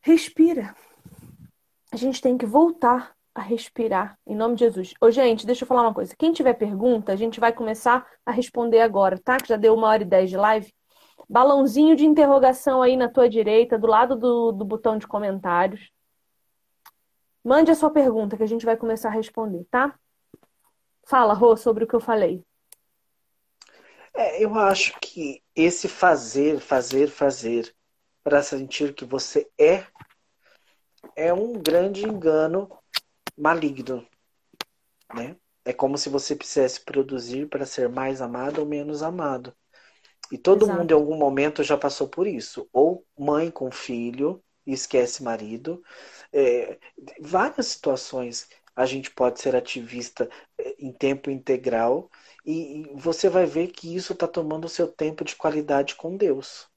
Respira. 0.00 0.74
A 1.92 1.96
gente 1.96 2.20
tem 2.20 2.36
que 2.36 2.44
voltar 2.44 3.14
a 3.32 3.40
respirar, 3.40 4.18
em 4.26 4.34
nome 4.34 4.56
de 4.56 4.64
Jesus. 4.64 4.92
Ô, 5.00 5.08
gente, 5.08 5.46
deixa 5.46 5.62
eu 5.62 5.68
falar 5.68 5.82
uma 5.82 5.94
coisa. 5.94 6.16
Quem 6.18 6.32
tiver 6.32 6.54
pergunta, 6.54 7.12
a 7.12 7.16
gente 7.16 7.38
vai 7.38 7.52
começar 7.52 8.04
a 8.26 8.32
responder 8.32 8.80
agora, 8.80 9.16
tá? 9.18 9.36
Que 9.36 9.48
já 9.48 9.56
deu 9.56 9.74
uma 9.74 9.86
hora 9.86 10.02
e 10.02 10.06
dez 10.06 10.28
de 10.28 10.36
live. 10.36 10.74
Balãozinho 11.28 11.94
de 11.94 12.04
interrogação 12.04 12.82
aí 12.82 12.96
na 12.96 13.08
tua 13.08 13.28
direita, 13.28 13.78
do 13.78 13.86
lado 13.86 14.16
do, 14.16 14.50
do 14.50 14.64
botão 14.64 14.98
de 14.98 15.06
comentários. 15.06 15.92
Mande 17.44 17.70
a 17.70 17.74
sua 17.76 17.90
pergunta 17.90 18.36
que 18.36 18.42
a 18.42 18.48
gente 18.48 18.66
vai 18.66 18.76
começar 18.76 19.10
a 19.10 19.12
responder, 19.12 19.64
tá? 19.70 19.96
Fala, 21.06 21.32
Rô, 21.34 21.56
sobre 21.56 21.84
o 21.84 21.86
que 21.86 21.94
eu 21.94 22.00
falei. 22.00 22.44
É, 24.18 24.42
eu 24.42 24.52
acho 24.56 24.98
que 25.00 25.40
esse 25.54 25.86
fazer, 25.86 26.58
fazer, 26.58 27.08
fazer 27.08 27.72
para 28.24 28.42
sentir 28.42 28.92
que 28.92 29.04
você 29.04 29.48
é 29.56 29.86
é 31.14 31.32
um 31.32 31.52
grande 31.52 32.02
engano 32.04 32.68
maligno, 33.36 34.04
né? 35.14 35.36
É 35.64 35.72
como 35.72 35.96
se 35.96 36.08
você 36.08 36.34
precisasse 36.34 36.80
produzir 36.80 37.48
para 37.48 37.64
ser 37.64 37.88
mais 37.88 38.20
amado 38.20 38.58
ou 38.58 38.66
menos 38.66 39.04
amado. 39.04 39.54
E 40.32 40.36
todo 40.36 40.64
Exato. 40.64 40.80
mundo 40.80 40.90
em 40.90 40.94
algum 40.94 41.16
momento 41.16 41.62
já 41.62 41.76
passou 41.76 42.08
por 42.08 42.26
isso. 42.26 42.68
Ou 42.72 43.06
mãe 43.16 43.52
com 43.52 43.70
filho 43.70 44.42
e 44.66 44.72
esquece 44.72 45.22
marido. 45.22 45.80
É, 46.32 46.76
várias 47.20 47.68
situações 47.68 48.48
a 48.74 48.84
gente 48.84 49.12
pode 49.12 49.40
ser 49.40 49.54
ativista 49.54 50.28
é, 50.58 50.74
em 50.76 50.92
tempo 50.92 51.30
integral 51.30 52.10
e, 52.50 52.94
você 52.94 53.28
vai 53.28 53.46
ver 53.46 53.68
que 53.68 53.94
isso 53.94 54.12
está 54.14 54.26
tomando 54.26 54.64
o 54.64 54.68
seu 54.68 54.88
tempo 54.88 55.24
de 55.24 55.36
qualidade 55.36 55.94
com 55.94 56.16
Deus. 56.16 56.68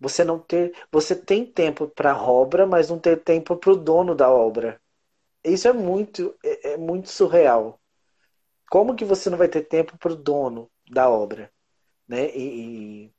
Você 0.00 0.24
não 0.24 0.38
ter, 0.38 0.74
você 0.90 1.14
tem 1.14 1.46
tempo 1.46 1.86
para 1.88 2.12
a 2.12 2.22
obra, 2.22 2.66
mas 2.66 2.90
não 2.90 2.98
ter 2.98 3.22
tempo 3.22 3.56
para 3.56 3.72
o 3.72 3.76
dono 3.76 4.14
da 4.14 4.30
obra. 4.30 4.80
Isso 5.44 5.68
é 5.68 5.72
muito, 5.72 6.36
é, 6.44 6.72
é 6.72 6.76
muito 6.76 7.08
surreal. 7.10 7.80
Como 8.70 8.96
que 8.96 9.04
você 9.04 9.30
não 9.30 9.38
vai 9.38 9.48
ter 9.48 9.62
tempo 9.62 9.96
para 9.98 10.12
o 10.12 10.16
dono 10.16 10.70
da 10.90 11.08
obra, 11.08 11.52
né? 12.08 12.28
E, 12.36 13.12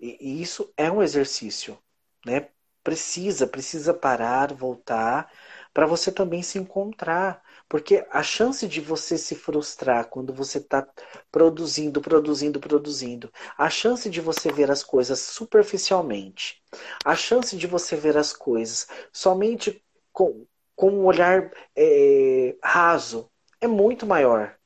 e, 0.00 0.18
e 0.20 0.42
isso 0.42 0.72
é 0.76 0.90
um 0.90 1.02
exercício, 1.02 1.78
né? 2.24 2.48
Precisa, 2.82 3.46
precisa 3.46 3.94
parar, 3.94 4.54
voltar, 4.54 5.30
para 5.74 5.86
você 5.86 6.10
também 6.12 6.42
se 6.42 6.58
encontrar. 6.58 7.42
Porque 7.68 8.06
a 8.10 8.22
chance 8.22 8.66
de 8.68 8.80
você 8.80 9.18
se 9.18 9.34
frustrar 9.34 10.08
quando 10.08 10.32
você 10.32 10.58
está 10.58 10.86
produzindo, 11.32 12.00
produzindo, 12.00 12.60
produzindo, 12.60 13.32
a 13.58 13.68
chance 13.68 14.08
de 14.08 14.20
você 14.20 14.52
ver 14.52 14.70
as 14.70 14.84
coisas 14.84 15.18
superficialmente, 15.20 16.62
a 17.04 17.16
chance 17.16 17.56
de 17.56 17.66
você 17.66 17.96
ver 17.96 18.16
as 18.16 18.32
coisas 18.32 18.86
somente 19.12 19.82
com, 20.12 20.46
com 20.76 20.90
um 20.90 21.04
olhar 21.06 21.50
é, 21.74 22.56
raso 22.62 23.30
é 23.60 23.66
muito 23.66 24.06
maior. 24.06 24.56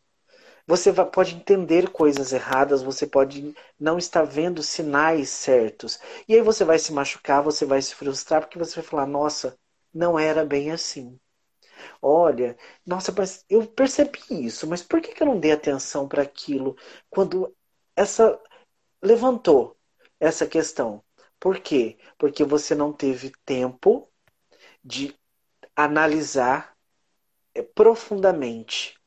Você 0.66 0.92
pode 0.92 1.34
entender 1.34 1.90
coisas 1.90 2.32
erradas, 2.32 2.82
você 2.82 3.06
pode 3.06 3.54
não 3.78 3.98
estar 3.98 4.22
vendo 4.22 4.62
sinais 4.62 5.28
certos. 5.28 5.98
E 6.28 6.34
aí 6.34 6.42
você 6.42 6.64
vai 6.64 6.78
se 6.78 6.92
machucar, 6.92 7.42
você 7.42 7.64
vai 7.64 7.82
se 7.82 7.94
frustrar, 7.94 8.42
porque 8.42 8.58
você 8.58 8.76
vai 8.76 8.84
falar: 8.84 9.06
nossa, 9.06 9.58
não 9.92 10.18
era 10.18 10.44
bem 10.44 10.70
assim. 10.70 11.18
Olha, 12.02 12.56
nossa, 12.86 13.12
mas 13.16 13.44
eu 13.48 13.66
percebi 13.66 14.20
isso, 14.30 14.66
mas 14.68 14.82
por 14.82 15.00
que, 15.00 15.12
que 15.14 15.22
eu 15.22 15.26
não 15.26 15.38
dei 15.40 15.52
atenção 15.52 16.08
para 16.08 16.22
aquilo 16.22 16.76
quando 17.10 17.54
essa 17.96 18.38
levantou 19.02 19.76
essa 20.20 20.46
questão? 20.46 21.04
Por 21.40 21.60
quê? 21.60 21.98
Porque 22.18 22.44
você 22.44 22.74
não 22.74 22.92
teve 22.92 23.32
tempo 23.44 24.08
de 24.84 25.14
analisar 25.76 26.76
eh, 27.54 27.62
profundamente 27.62 28.99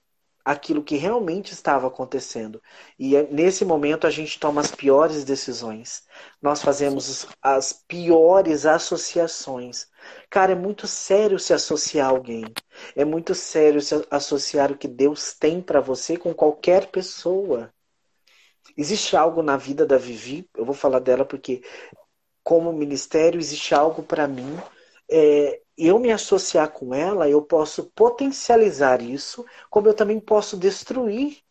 aquilo 0.43 0.83
que 0.83 0.97
realmente 0.97 1.53
estava 1.53 1.87
acontecendo. 1.87 2.61
E 2.99 3.15
é, 3.15 3.23
nesse 3.31 3.63
momento 3.63 4.05
a 4.05 4.09
gente 4.09 4.39
toma 4.39 4.61
as 4.61 4.71
piores 4.71 5.23
decisões. 5.23 6.03
Nós 6.41 6.61
fazemos 6.61 7.27
as 7.41 7.71
piores 7.73 8.65
associações. 8.65 9.87
Cara, 10.29 10.51
é 10.51 10.55
muito 10.55 10.87
sério 10.87 11.39
se 11.39 11.53
associar 11.53 12.07
a 12.07 12.11
alguém. 12.11 12.43
É 12.95 13.05
muito 13.05 13.33
sério 13.33 13.81
se 13.81 14.05
associar 14.11 14.71
o 14.71 14.77
que 14.77 14.87
Deus 14.87 15.33
tem 15.33 15.61
para 15.61 15.79
você 15.79 16.17
com 16.17 16.33
qualquer 16.33 16.87
pessoa. 16.87 17.73
Existe 18.77 19.15
algo 19.15 19.41
na 19.41 19.57
vida 19.57 19.85
da 19.85 19.97
Vivi, 19.97 20.49
eu 20.55 20.65
vou 20.65 20.73
falar 20.73 20.99
dela 20.99 21.25
porque, 21.25 21.61
como 22.43 22.71
ministério, 22.73 23.39
existe 23.39 23.75
algo 23.75 24.01
para 24.01 24.27
mim 24.27 24.57
é, 25.09 25.61
eu 25.77 25.99
me 25.99 26.11
associar 26.11 26.71
com 26.71 26.93
ela, 26.93 27.29
eu 27.29 27.41
posso 27.41 27.85
potencializar 27.91 29.01
isso, 29.01 29.45
como 29.69 29.87
eu 29.87 29.93
também 29.93 30.19
posso 30.19 30.57
destruir. 30.57 31.43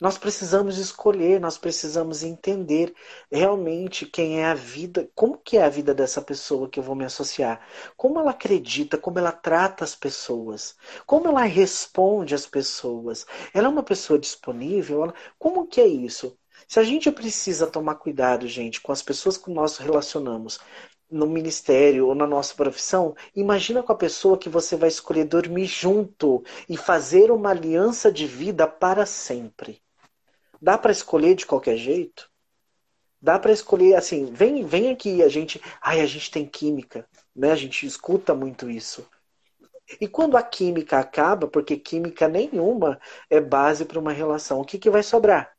Nós 0.00 0.16
precisamos 0.18 0.78
escolher, 0.78 1.40
nós 1.40 1.58
precisamos 1.58 2.22
entender 2.22 2.94
realmente 3.30 4.06
quem 4.06 4.40
é 4.40 4.44
a 4.46 4.54
vida, 4.54 5.10
como 5.14 5.38
que 5.38 5.56
é 5.56 5.64
a 5.64 5.68
vida 5.68 5.94
dessa 5.94 6.22
pessoa 6.22 6.68
que 6.68 6.78
eu 6.78 6.82
vou 6.82 6.94
me 6.94 7.04
associar, 7.04 7.60
como 7.96 8.18
ela 8.18 8.30
acredita, 8.30 8.96
como 8.98 9.18
ela 9.18 9.32
trata 9.32 9.84
as 9.84 9.94
pessoas, 9.94 10.76
como 11.06 11.28
ela 11.28 11.42
responde 11.42 12.34
às 12.34 12.46
pessoas. 12.46 13.26
Ela 13.52 13.66
é 13.66 13.70
uma 13.70 13.82
pessoa 13.82 14.18
disponível? 14.18 15.02
Ela... 15.04 15.14
Como 15.38 15.66
que 15.66 15.80
é 15.80 15.86
isso? 15.86 16.36
Se 16.68 16.78
a 16.80 16.84
gente 16.84 17.10
precisa 17.10 17.66
tomar 17.66 17.96
cuidado, 17.96 18.46
gente, 18.48 18.80
com 18.80 18.92
as 18.92 19.02
pessoas 19.02 19.36
que 19.36 19.50
nós 19.50 19.78
relacionamos, 19.78 20.58
no 21.12 21.26
ministério 21.26 22.08
ou 22.08 22.14
na 22.14 22.26
nossa 22.26 22.54
profissão, 22.54 23.14
imagina 23.36 23.82
com 23.82 23.92
a 23.92 23.96
pessoa 23.96 24.38
que 24.38 24.48
você 24.48 24.74
vai 24.74 24.88
escolher 24.88 25.24
dormir 25.24 25.66
junto 25.66 26.42
e 26.68 26.76
fazer 26.76 27.30
uma 27.30 27.50
aliança 27.50 28.10
de 28.10 28.26
vida 28.26 28.66
para 28.66 29.04
sempre. 29.04 29.80
Dá 30.60 30.78
para 30.78 30.90
escolher 30.90 31.34
de 31.34 31.46
qualquer 31.46 31.76
jeito? 31.76 32.30
Dá 33.20 33.38
para 33.38 33.52
escolher 33.52 33.94
assim, 33.94 34.26
vem, 34.32 34.64
vem 34.64 34.90
aqui 34.90 35.22
a 35.22 35.28
gente, 35.28 35.60
ai, 35.80 36.00
a 36.00 36.06
gente 36.06 36.30
tem 36.30 36.46
química, 36.46 37.06
né? 37.36 37.52
A 37.52 37.56
gente 37.56 37.86
escuta 37.86 38.34
muito 38.34 38.68
isso. 38.68 39.06
E 40.00 40.08
quando 40.08 40.36
a 40.36 40.42
química 40.42 40.98
acaba, 40.98 41.46
porque 41.46 41.76
química 41.76 42.26
nenhuma 42.26 43.00
é 43.28 43.40
base 43.40 43.84
para 43.84 43.98
uma 43.98 44.12
relação, 44.12 44.60
o 44.60 44.64
que, 44.64 44.78
que 44.78 44.90
vai 44.90 45.02
sobrar? 45.02 45.51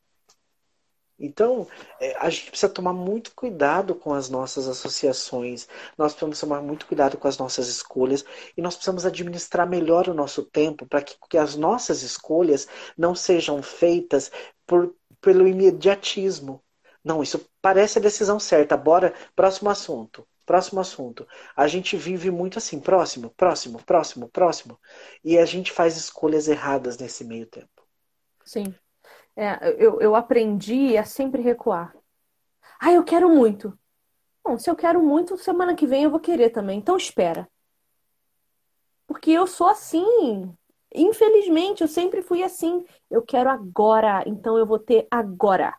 Então, 1.23 1.65
é, 2.01 2.17
a 2.17 2.29
gente 2.29 2.49
precisa 2.51 2.71
tomar 2.71 2.91
muito 2.91 3.31
cuidado 3.33 3.95
com 3.95 4.13
as 4.13 4.29
nossas 4.29 4.67
associações, 4.67 5.69
nós 5.97 6.11
precisamos 6.11 6.37
tomar 6.37 6.61
muito 6.61 6.85
cuidado 6.85 7.17
com 7.17 7.29
as 7.29 7.37
nossas 7.37 7.69
escolhas 7.69 8.25
e 8.57 8.61
nós 8.61 8.75
precisamos 8.75 9.05
administrar 9.05 9.65
melhor 9.65 10.09
o 10.09 10.13
nosso 10.13 10.43
tempo 10.43 10.85
para 10.85 11.01
que, 11.01 11.15
que 11.29 11.37
as 11.37 11.55
nossas 11.55 12.01
escolhas 12.01 12.67
não 12.97 13.15
sejam 13.15 13.63
feitas 13.63 14.29
por, 14.67 14.93
pelo 15.21 15.47
imediatismo. 15.47 16.61
Não, 17.01 17.23
isso 17.23 17.39
parece 17.61 17.99
a 17.99 18.01
decisão 18.01 18.37
certa. 18.37 18.75
Bora, 18.75 19.13
próximo 19.33 19.69
assunto. 19.69 20.27
Próximo 20.45 20.81
assunto. 20.81 21.25
A 21.55 21.67
gente 21.69 21.95
vive 21.95 22.29
muito 22.29 22.57
assim, 22.57 22.81
próximo, 22.81 23.29
próximo, 23.29 23.81
próximo, 23.81 24.27
próximo. 24.27 24.77
E 25.23 25.37
a 25.37 25.45
gente 25.45 25.71
faz 25.71 25.95
escolhas 25.95 26.49
erradas 26.49 26.97
nesse 26.97 27.23
meio 27.23 27.45
tempo. 27.45 27.87
Sim. 28.43 28.75
É, 29.35 29.76
eu, 29.77 29.99
eu 29.99 30.15
aprendi 30.15 30.97
a 30.97 31.03
sempre 31.03 31.41
recuar. 31.41 31.95
Ah, 32.80 32.91
eu 32.91 33.03
quero 33.03 33.30
muito. 33.30 33.77
Bom, 34.43 34.57
se 34.60 34.69
eu 34.69 34.76
quero 34.76 35.01
muito, 35.01 35.38
semana 35.38 35.76
que 35.76 35.88
vem 35.88 36.03
eu 36.03 36.11
vou 36.11 36.19
querer 36.19 36.49
também. 36.49 36.77
Então 36.80 36.97
espera. 36.97 37.47
Porque 39.07 39.31
eu 39.31 39.47
sou 39.47 39.68
assim. 39.68 40.53
Infelizmente, 40.93 41.81
eu 41.81 41.88
sempre 41.88 42.22
fui 42.22 42.43
assim. 42.43 42.85
Eu 43.10 43.22
quero 43.22 43.49
agora, 43.49 44.23
então 44.27 44.57
eu 44.57 44.65
vou 44.65 44.80
ter 44.80 45.07
agora. 45.10 45.76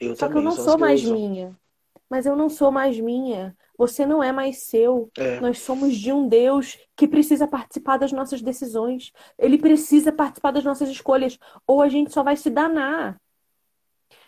Eu 0.00 0.14
Só 0.14 0.28
que 0.28 0.36
eu 0.36 0.42
não 0.42 0.52
sou 0.52 0.78
mais 0.78 1.02
minha. 1.02 1.56
Mas 2.08 2.26
eu 2.26 2.36
não 2.36 2.48
sou 2.48 2.70
mais 2.70 2.98
minha. 3.00 3.56
Você 3.82 4.06
não 4.06 4.22
é 4.22 4.30
mais 4.30 4.62
seu. 4.62 5.10
É. 5.18 5.40
Nós 5.40 5.58
somos 5.58 5.96
de 5.96 6.12
um 6.12 6.28
Deus 6.28 6.78
que 6.94 7.08
precisa 7.08 7.48
participar 7.48 7.96
das 7.96 8.12
nossas 8.12 8.40
decisões. 8.40 9.10
Ele 9.36 9.58
precisa 9.58 10.12
participar 10.12 10.52
das 10.52 10.62
nossas 10.62 10.88
escolhas. 10.88 11.36
Ou 11.66 11.82
a 11.82 11.88
gente 11.88 12.12
só 12.12 12.22
vai 12.22 12.36
se 12.36 12.48
danar. 12.48 13.20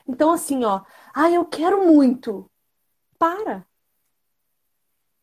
Então, 0.08 0.32
assim, 0.32 0.64
ó. 0.64 0.80
Ah, 1.14 1.30
eu 1.30 1.44
quero 1.44 1.86
muito. 1.86 2.50
Para. 3.16 3.64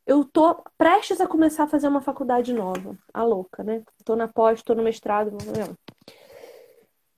Eu 0.08 0.24
tô 0.24 0.64
prestes 0.78 1.20
a 1.20 1.28
começar 1.28 1.66
a 1.66 1.68
fazer 1.68 1.90
uma 1.90 2.00
faculdade 2.00 2.54
nova. 2.54 2.98
A 3.14 3.24
louca, 3.24 3.66
né? 3.66 3.84
Tô 4.06 4.16
na 4.16 4.30
pós, 4.30 4.64
tô 4.64 4.74
no 4.74 4.82
mestrado. 4.82 5.36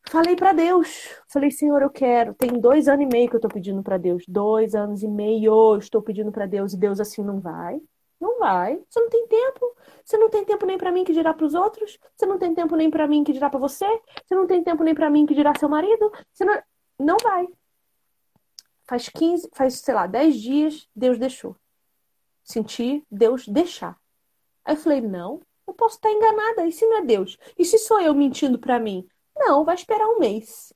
Falei 0.05 0.35
para 0.35 0.53
Deus. 0.53 1.09
Falei, 1.27 1.49
Senhor, 1.49 1.81
eu 1.81 1.89
quero. 1.89 2.33
Tem 2.33 2.59
dois 2.59 2.87
anos 2.87 3.05
e 3.05 3.07
meio 3.07 3.29
que 3.29 3.35
eu 3.35 3.39
tô 3.39 3.47
pedindo 3.47 3.81
para 3.81 3.97
Deus. 3.97 4.23
Dois 4.27 4.75
anos 4.75 5.01
e 5.01 5.07
meio 5.07 5.77
estou 5.77 6.01
pedindo 6.01 6.31
para 6.31 6.45
Deus. 6.45 6.73
E 6.73 6.77
Deus 6.77 6.99
assim 6.99 7.23
não 7.23 7.39
vai. 7.39 7.81
Não 8.19 8.39
vai. 8.39 8.79
Você 8.89 8.99
não 8.99 9.09
tem 9.09 9.27
tempo. 9.27 9.75
Você 10.03 10.17
não 10.17 10.29
tem 10.29 10.45
tempo 10.45 10.65
nem 10.65 10.77
para 10.77 10.91
mim 10.91 11.03
que 11.03 11.13
dirá 11.13 11.33
para 11.33 11.45
os 11.45 11.53
outros. 11.53 11.97
Você 12.15 12.25
não 12.25 12.37
tem 12.37 12.53
tempo 12.53 12.75
nem 12.75 12.89
para 12.89 13.07
mim 13.07 13.23
que 13.23 13.33
dirá 13.33 13.49
para 13.49 13.59
você. 13.59 13.87
Você 14.25 14.35
não 14.35 14.45
tem 14.45 14.63
tempo 14.63 14.83
nem 14.83 14.93
para 14.93 15.09
mim 15.09 15.25
que 15.25 15.33
dirá 15.33 15.53
seu 15.57 15.69
marido. 15.69 16.11
Você 16.31 16.45
não... 16.45 16.61
não 16.99 17.17
vai. 17.23 17.47
Faz 18.85 19.09
15, 19.09 19.49
faz, 19.53 19.75
sei 19.75 19.93
lá, 19.93 20.05
10 20.05 20.35
dias, 20.35 20.89
Deus 20.95 21.17
deixou. 21.17 21.55
Senti 22.43 23.05
Deus 23.09 23.47
deixar. 23.47 23.97
Aí 24.65 24.75
eu 24.75 24.79
falei, 24.79 25.01
não, 25.01 25.41
eu 25.65 25.73
posso 25.73 25.95
estar 25.95 26.11
enganada. 26.11 26.67
E 26.67 26.71
se 26.71 26.85
não 26.85 26.97
é 26.97 27.01
Deus? 27.01 27.37
E 27.57 27.65
se 27.65 27.77
sou 27.77 27.99
eu 28.01 28.13
mentindo 28.13 28.59
para 28.59 28.79
mim? 28.79 29.07
Não, 29.45 29.65
vai 29.65 29.75
esperar 29.75 30.07
um 30.07 30.19
mês. 30.19 30.73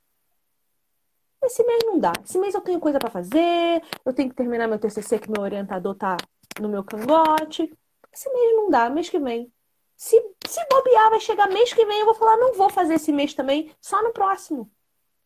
Esse 1.41 1.63
mês 1.63 1.83
não 1.85 1.97
dá. 1.97 2.11
Esse 2.23 2.37
mês 2.37 2.53
eu 2.53 2.61
tenho 2.61 2.79
coisa 2.79 2.99
para 2.99 3.09
fazer, 3.09 3.81
eu 4.03 4.13
tenho 4.13 4.29
que 4.29 4.35
terminar 4.35 4.67
meu 4.67 4.77
TCC 4.77 5.19
que 5.19 5.31
meu 5.31 5.41
orientador 5.41 5.95
tá 5.95 6.17
no 6.59 6.67
meu 6.67 6.83
cangote. 6.83 7.73
Esse 8.11 8.29
mês 8.33 8.55
não 8.55 8.69
dá, 8.69 8.89
mês 8.89 9.09
que 9.09 9.19
vem. 9.19 9.51
Se, 9.95 10.21
se 10.45 10.67
bobear, 10.69 11.09
vai 11.09 11.19
chegar 11.19 11.47
mês 11.47 11.73
que 11.73 11.85
vem, 11.85 11.99
eu 11.99 12.05
vou 12.05 12.13
falar, 12.13 12.35
não 12.37 12.53
vou 12.53 12.69
fazer 12.69 12.95
esse 12.95 13.11
mês 13.11 13.33
também, 13.33 13.73
só 13.79 14.03
no 14.03 14.11
próximo. 14.11 14.69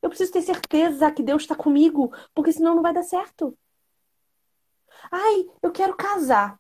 Eu 0.02 0.10
preciso 0.10 0.32
ter 0.32 0.42
certeza 0.42 1.12
que 1.12 1.24
Deus 1.24 1.44
está 1.44 1.56
comigo, 1.56 2.14
porque 2.34 2.54
senão 2.54 2.76
não 2.76 2.82
vai 2.82 2.94
dar 2.94 3.04
certo. 3.04 3.58
Ai, 5.12 5.50
eu 5.62 5.72
quero 5.72 5.96
casar. 5.96 6.60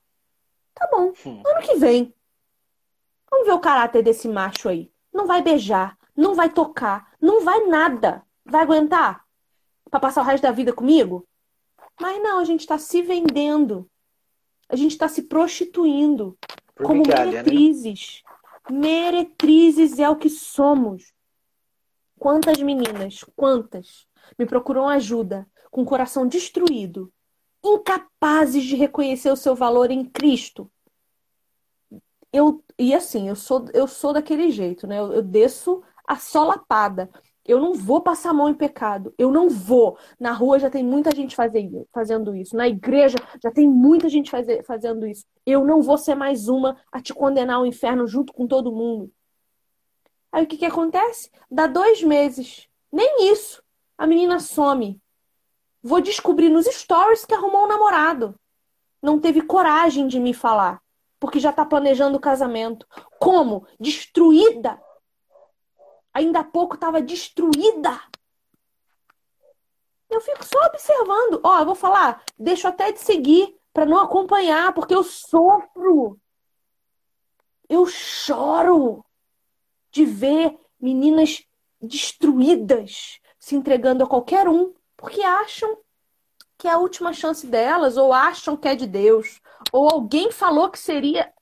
Tá 0.73 0.89
bom, 0.91 1.13
hum. 1.25 1.43
ano 1.45 1.61
que 1.61 1.75
vem. 1.75 2.13
Vamos 3.29 3.45
ver 3.45 3.53
o 3.53 3.59
caráter 3.59 4.03
desse 4.03 4.27
macho 4.27 4.67
aí. 4.67 4.91
Não 5.13 5.25
vai 5.25 5.41
beijar, 5.41 5.97
não 6.21 6.35
vai 6.35 6.49
tocar, 6.49 7.11
não 7.19 7.43
vai 7.43 7.65
nada. 7.65 8.23
Vai 8.45 8.61
aguentar? 8.61 9.25
Para 9.89 9.99
passar 9.99 10.21
o 10.21 10.25
resto 10.25 10.43
da 10.43 10.51
vida 10.51 10.71
comigo? 10.71 11.27
Mas 11.99 12.21
não, 12.21 12.39
a 12.39 12.45
gente 12.45 12.61
está 12.61 12.77
se 12.77 13.01
vendendo. 13.01 13.89
A 14.69 14.75
gente 14.75 14.91
está 14.91 15.07
se 15.07 15.23
prostituindo 15.23 16.37
Por 16.75 16.85
como 16.85 17.01
migalha, 17.01 17.25
né? 17.25 17.31
meretrizes. 17.31 18.21
Né? 18.69 18.77
Meretrizes 18.77 19.99
é 19.99 20.09
o 20.09 20.15
que 20.15 20.29
somos. 20.29 21.11
Quantas 22.17 22.61
meninas, 22.61 23.25
quantas, 23.35 24.07
me 24.37 24.45
procuram 24.45 24.87
ajuda, 24.87 25.47
com 25.71 25.81
o 25.81 25.85
coração 25.85 26.27
destruído, 26.27 27.11
incapazes 27.63 28.63
de 28.63 28.75
reconhecer 28.75 29.31
o 29.31 29.35
seu 29.35 29.55
valor 29.55 29.89
em 29.89 30.05
Cristo. 30.05 30.71
Eu, 32.31 32.63
e 32.77 32.93
assim, 32.93 33.27
eu 33.27 33.35
sou, 33.35 33.65
eu 33.73 33.87
sou 33.87 34.13
daquele 34.13 34.51
jeito, 34.51 34.87
né? 34.87 34.99
Eu, 34.99 35.13
eu 35.13 35.21
desço 35.21 35.83
a 36.07 36.15
solapada. 36.15 37.09
Eu 37.45 37.59
não 37.59 37.73
vou 37.73 38.01
passar 38.01 38.29
a 38.29 38.33
mão 38.33 38.49
em 38.49 38.53
pecado. 38.53 39.13
Eu 39.17 39.31
não 39.31 39.49
vou. 39.49 39.97
Na 40.19 40.31
rua 40.31 40.59
já 40.59 40.69
tem 40.69 40.83
muita 40.83 41.13
gente 41.13 41.35
fazendo 41.35 42.35
isso. 42.35 42.55
Na 42.55 42.67
igreja 42.67 43.17
já 43.43 43.51
tem 43.51 43.67
muita 43.67 44.07
gente 44.07 44.31
fazendo 44.63 45.07
isso. 45.07 45.25
Eu 45.45 45.65
não 45.65 45.81
vou 45.81 45.97
ser 45.97 46.15
mais 46.15 46.47
uma 46.47 46.77
a 46.91 47.01
te 47.01 47.13
condenar 47.13 47.57
ao 47.57 47.65
inferno 47.65 48.05
junto 48.07 48.31
com 48.31 48.47
todo 48.47 48.71
mundo. 48.71 49.11
Aí 50.31 50.43
o 50.43 50.47
que, 50.47 50.57
que 50.57 50.65
acontece? 50.65 51.29
Dá 51.49 51.67
dois 51.67 52.03
meses. 52.03 52.67
Nem 52.91 53.31
isso. 53.31 53.61
A 53.97 54.05
menina 54.05 54.39
some. 54.39 55.01
Vou 55.83 55.99
descobrir 55.99 56.49
nos 56.49 56.67
stories 56.67 57.25
que 57.25 57.33
arrumou 57.33 57.65
um 57.65 57.67
namorado. 57.67 58.35
Não 59.01 59.19
teve 59.19 59.41
coragem 59.41 60.07
de 60.07 60.19
me 60.19 60.33
falar. 60.33 60.79
Porque 61.19 61.39
já 61.39 61.51
tá 61.51 61.65
planejando 61.65 62.17
o 62.17 62.21
casamento. 62.21 62.85
Como? 63.19 63.65
Destruída 63.79 64.79
ainda 66.13 66.39
há 66.39 66.43
pouco 66.43 66.75
estava 66.75 67.01
destruída. 67.01 67.99
Eu 70.09 70.19
fico 70.19 70.43
só 70.43 70.59
observando. 70.65 71.39
Ó, 71.43 71.65
vou 71.65 71.75
falar, 71.75 72.23
deixo 72.37 72.67
até 72.67 72.91
de 72.91 72.99
seguir 72.99 73.55
para 73.73 73.85
não 73.85 73.99
acompanhar, 73.99 74.73
porque 74.73 74.93
eu 74.93 75.03
sofro. 75.03 76.19
Eu 77.69 77.85
choro 77.85 79.05
de 79.89 80.03
ver 80.03 80.59
meninas 80.79 81.43
destruídas 81.81 83.19
se 83.39 83.55
entregando 83.55 84.03
a 84.03 84.07
qualquer 84.07 84.47
um, 84.47 84.73
porque 84.97 85.21
acham 85.21 85.77
que 86.57 86.67
é 86.67 86.71
a 86.71 86.77
última 86.77 87.11
chance 87.11 87.47
delas, 87.47 87.97
ou 87.97 88.13
acham 88.13 88.55
que 88.55 88.67
é 88.67 88.75
de 88.75 88.85
Deus, 88.85 89.41
ou 89.71 89.89
alguém 89.89 90.31
falou 90.31 90.69
que 90.69 90.77
seria. 90.77 91.33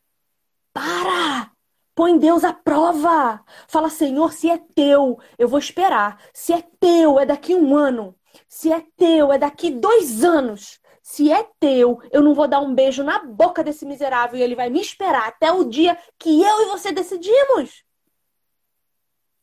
Para! 0.72 1.52
Põe 2.00 2.18
Deus 2.18 2.46
à 2.46 2.54
prova. 2.54 3.44
Fala, 3.68 3.90
Senhor, 3.90 4.32
se 4.32 4.50
é 4.50 4.58
teu, 4.58 5.20
eu 5.38 5.50
vou 5.50 5.60
esperar. 5.60 6.18
Se 6.34 6.54
é 6.54 6.64
teu, 6.80 7.20
é 7.20 7.26
daqui 7.26 7.54
um 7.54 7.76
ano. 7.76 8.16
Se 8.48 8.72
é 8.72 8.82
teu, 8.96 9.34
é 9.34 9.38
daqui 9.38 9.70
dois 9.70 10.24
anos. 10.24 10.80
Se 11.04 11.30
é 11.30 11.46
teu, 11.60 12.00
eu 12.10 12.24
não 12.24 12.34
vou 12.34 12.48
dar 12.48 12.62
um 12.62 12.74
beijo 12.74 13.04
na 13.04 13.20
boca 13.26 13.62
desse 13.62 13.86
miserável 13.86 14.40
e 14.40 14.42
ele 14.42 14.56
vai 14.56 14.70
me 14.70 14.80
esperar 14.80 15.28
até 15.28 15.52
o 15.52 15.66
dia 15.66 15.98
que 16.18 16.42
eu 16.42 16.62
e 16.62 16.66
você 16.68 16.94
decidimos. 16.94 17.84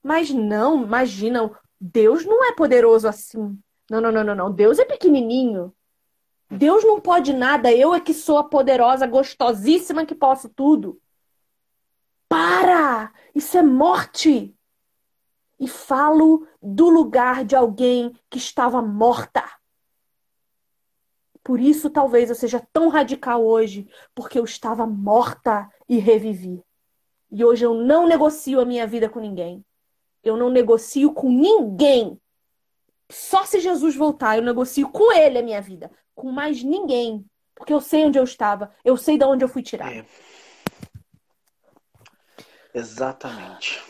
Mas 0.02 0.30
não, 0.30 0.82
imaginam, 0.82 1.54
Deus 1.78 2.24
não 2.24 2.42
é 2.42 2.52
poderoso 2.52 3.06
assim. 3.06 3.54
Não, 3.90 4.00
não, 4.00 4.10
não, 4.10 4.24
não, 4.24 4.34
não. 4.34 4.50
Deus 4.50 4.78
é 4.78 4.86
pequenininho. 4.86 5.74
Deus 6.50 6.82
não 6.84 7.02
pode 7.02 7.34
nada, 7.34 7.70
eu 7.70 7.94
é 7.94 8.00
que 8.00 8.14
sou 8.14 8.38
a 8.38 8.44
poderosa, 8.44 9.06
gostosíssima 9.06 10.06
que 10.06 10.14
posso 10.14 10.48
tudo. 10.48 10.98
Para! 12.36 13.14
Isso 13.34 13.56
é 13.56 13.62
morte! 13.62 14.54
E 15.58 15.66
falo 15.66 16.46
do 16.60 16.90
lugar 16.90 17.46
de 17.46 17.56
alguém 17.56 18.12
que 18.28 18.36
estava 18.36 18.82
morta. 18.82 19.42
Por 21.42 21.58
isso, 21.58 21.88
talvez 21.88 22.28
eu 22.28 22.34
seja 22.34 22.60
tão 22.74 22.88
radical 22.88 23.42
hoje, 23.42 23.88
porque 24.14 24.38
eu 24.38 24.44
estava 24.44 24.86
morta 24.86 25.66
e 25.88 25.96
revivi. 25.96 26.62
E 27.30 27.42
hoje 27.42 27.64
eu 27.64 27.72
não 27.72 28.06
negocio 28.06 28.60
a 28.60 28.66
minha 28.66 28.86
vida 28.86 29.08
com 29.08 29.18
ninguém. 29.18 29.64
Eu 30.22 30.36
não 30.36 30.50
negocio 30.50 31.14
com 31.14 31.30
ninguém. 31.30 32.20
Só 33.10 33.46
se 33.46 33.60
Jesus 33.60 33.96
voltar, 33.96 34.36
eu 34.36 34.42
negocio 34.42 34.90
com 34.90 35.10
ele 35.10 35.38
a 35.38 35.42
minha 35.42 35.62
vida. 35.62 35.90
Com 36.14 36.30
mais 36.30 36.62
ninguém. 36.62 37.24
Porque 37.54 37.72
eu 37.72 37.80
sei 37.80 38.04
onde 38.04 38.18
eu 38.18 38.24
estava. 38.24 38.70
Eu 38.84 38.98
sei 38.98 39.16
de 39.16 39.24
onde 39.24 39.42
eu 39.42 39.48
fui 39.48 39.62
tirada. 39.62 39.94
É. 39.94 40.25
Exatamente. 42.76 43.82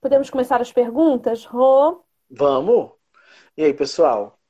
Podemos 0.00 0.30
começar 0.30 0.58
as 0.58 0.72
perguntas, 0.72 1.44
Rô? 1.44 2.02
Vamos! 2.30 2.92
E 3.54 3.62
aí, 3.62 3.74
pessoal? 3.74 4.40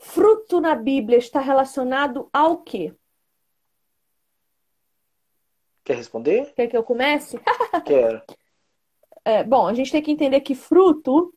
Fruto 0.00 0.60
na 0.60 0.74
Bíblia 0.74 1.18
está 1.18 1.38
relacionado 1.38 2.28
ao 2.32 2.64
quê? 2.64 2.96
Quer 5.84 5.98
responder? 5.98 6.52
Quer 6.54 6.66
que 6.66 6.76
eu 6.76 6.82
comece? 6.82 7.38
Quero. 7.86 8.20
é, 9.24 9.44
bom, 9.44 9.68
a 9.68 9.72
gente 9.72 9.92
tem 9.92 10.02
que 10.02 10.10
entender 10.10 10.40
que 10.40 10.56
fruto 10.56 11.32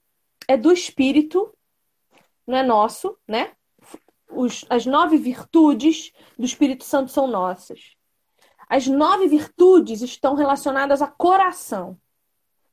é 0.47 0.57
do 0.57 0.71
espírito, 0.71 1.55
não 2.47 2.57
é 2.57 2.63
nosso, 2.63 3.15
né? 3.27 3.55
Os, 4.29 4.63
as 4.69 4.85
nove 4.85 5.17
virtudes 5.17 6.11
do 6.37 6.45
Espírito 6.45 6.83
Santo 6.83 7.11
são 7.11 7.27
nossas. 7.27 7.95
As 8.67 8.85
nove 8.85 9.27
virtudes 9.27 10.01
estão 10.01 10.35
relacionadas 10.35 11.01
a 11.01 11.07
coração. 11.07 11.97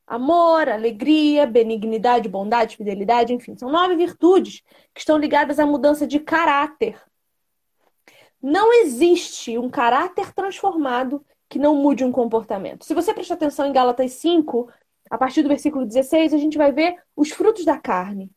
Amor, 0.05 0.69
alegria, 0.69 1.45
benignidade, 1.45 2.29
bondade, 2.29 2.77
fidelidade, 2.77 3.33
enfim, 3.33 3.57
são 3.57 3.69
nove 3.69 3.95
virtudes 3.95 4.61
que 4.93 5.01
estão 5.01 5.17
ligadas 5.17 5.59
à 5.59 5.65
mudança 5.65 6.07
de 6.07 6.19
caráter. 6.19 7.01
Não 8.41 8.71
existe 8.71 9.57
um 9.57 9.69
caráter 9.69 10.33
transformado 10.33 11.25
que 11.49 11.59
não 11.59 11.75
mude 11.75 12.05
um 12.05 12.11
comportamento. 12.11 12.85
Se 12.85 12.93
você 12.93 13.13
prestar 13.13 13.33
atenção 13.33 13.65
em 13.65 13.73
Gálatas 13.73 14.13
5, 14.13 14.69
a 15.09 15.17
partir 15.17 15.41
do 15.41 15.49
versículo 15.49 15.85
16, 15.85 16.33
a 16.33 16.37
gente 16.37 16.57
vai 16.57 16.71
ver 16.71 16.95
os 17.15 17.31
frutos 17.31 17.65
da 17.65 17.77
carne, 17.77 18.29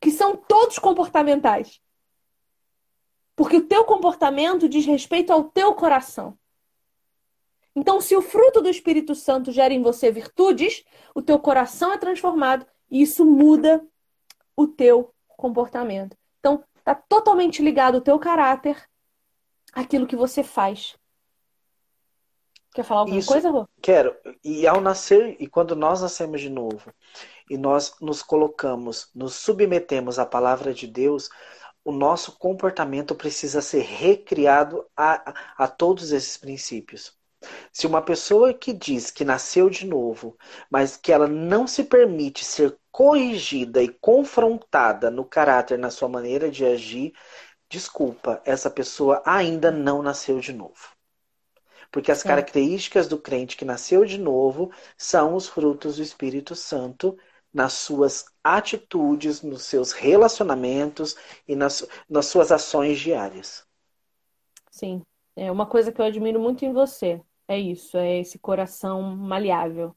que 0.00 0.10
são 0.10 0.36
todos 0.36 0.78
comportamentais. 0.78 1.80
Porque 3.40 3.56
o 3.56 3.66
teu 3.66 3.86
comportamento 3.86 4.68
diz 4.68 4.84
respeito 4.84 5.32
ao 5.32 5.44
teu 5.44 5.72
coração. 5.72 6.38
Então, 7.74 7.98
se 7.98 8.14
o 8.14 8.20
fruto 8.20 8.60
do 8.60 8.68
Espírito 8.68 9.14
Santo 9.14 9.50
gera 9.50 9.72
em 9.72 9.80
você 9.80 10.12
virtudes, 10.12 10.84
o 11.14 11.22
teu 11.22 11.38
coração 11.38 11.90
é 11.90 11.96
transformado 11.96 12.66
e 12.90 13.00
isso 13.00 13.24
muda 13.24 13.82
o 14.54 14.66
teu 14.66 15.14
comportamento. 15.38 16.14
Então, 16.38 16.62
está 16.76 16.94
totalmente 16.94 17.62
ligado 17.62 17.94
o 17.94 18.02
teu 18.02 18.18
caráter 18.18 18.76
àquilo 19.72 20.06
que 20.06 20.16
você 20.16 20.44
faz. 20.44 20.98
Quer 22.74 22.84
falar 22.84 23.00
alguma 23.00 23.18
isso, 23.18 23.28
coisa, 23.28 23.48
Rô? 23.48 23.66
Quero. 23.80 24.14
E 24.44 24.66
ao 24.66 24.82
nascer, 24.82 25.36
e 25.40 25.46
quando 25.46 25.74
nós 25.74 26.02
nascemos 26.02 26.42
de 26.42 26.50
novo, 26.50 26.92
e 27.48 27.56
nós 27.56 27.94
nos 28.02 28.22
colocamos, 28.22 29.08
nos 29.14 29.34
submetemos 29.34 30.18
à 30.18 30.26
palavra 30.26 30.74
de 30.74 30.86
Deus, 30.86 31.30
o 31.90 31.92
nosso 31.92 32.32
comportamento 32.38 33.14
precisa 33.14 33.60
ser 33.60 33.82
recriado 33.82 34.86
a, 34.96 35.34
a 35.58 35.68
todos 35.68 36.12
esses 36.12 36.36
princípios. 36.36 37.18
Se 37.72 37.86
uma 37.86 38.00
pessoa 38.00 38.54
que 38.54 38.72
diz 38.72 39.10
que 39.10 39.24
nasceu 39.24 39.68
de 39.68 39.86
novo, 39.86 40.36
mas 40.70 40.96
que 40.96 41.10
ela 41.10 41.26
não 41.26 41.66
se 41.66 41.84
permite 41.84 42.44
ser 42.44 42.78
corrigida 42.92 43.82
e 43.82 43.88
confrontada 43.88 45.10
no 45.10 45.24
caráter, 45.24 45.78
na 45.78 45.90
sua 45.90 46.08
maneira 46.08 46.50
de 46.50 46.64
agir, 46.64 47.12
desculpa, 47.68 48.40
essa 48.44 48.70
pessoa 48.70 49.22
ainda 49.26 49.70
não 49.70 50.02
nasceu 50.02 50.38
de 50.38 50.52
novo. 50.52 50.94
Porque 51.90 52.12
as 52.12 52.24
é. 52.24 52.28
características 52.28 53.08
do 53.08 53.18
crente 53.18 53.56
que 53.56 53.64
nasceu 53.64 54.04
de 54.04 54.18
novo 54.18 54.70
são 54.96 55.34
os 55.34 55.48
frutos 55.48 55.96
do 55.96 56.02
Espírito 56.02 56.54
Santo 56.54 57.18
nas 57.52 57.72
suas 57.72 58.26
atitudes, 58.42 59.42
nos 59.42 59.62
seus 59.62 59.92
relacionamentos 59.92 61.16
e 61.46 61.56
nas, 61.56 61.86
nas 62.08 62.26
suas 62.26 62.52
ações 62.52 62.98
diárias. 62.98 63.66
Sim, 64.70 65.02
é 65.36 65.50
uma 65.50 65.66
coisa 65.66 65.92
que 65.92 66.00
eu 66.00 66.04
admiro 66.04 66.40
muito 66.40 66.64
em 66.64 66.72
você. 66.72 67.20
É 67.48 67.58
isso, 67.58 67.96
é 67.96 68.18
esse 68.18 68.38
coração 68.38 69.02
maleável. 69.16 69.94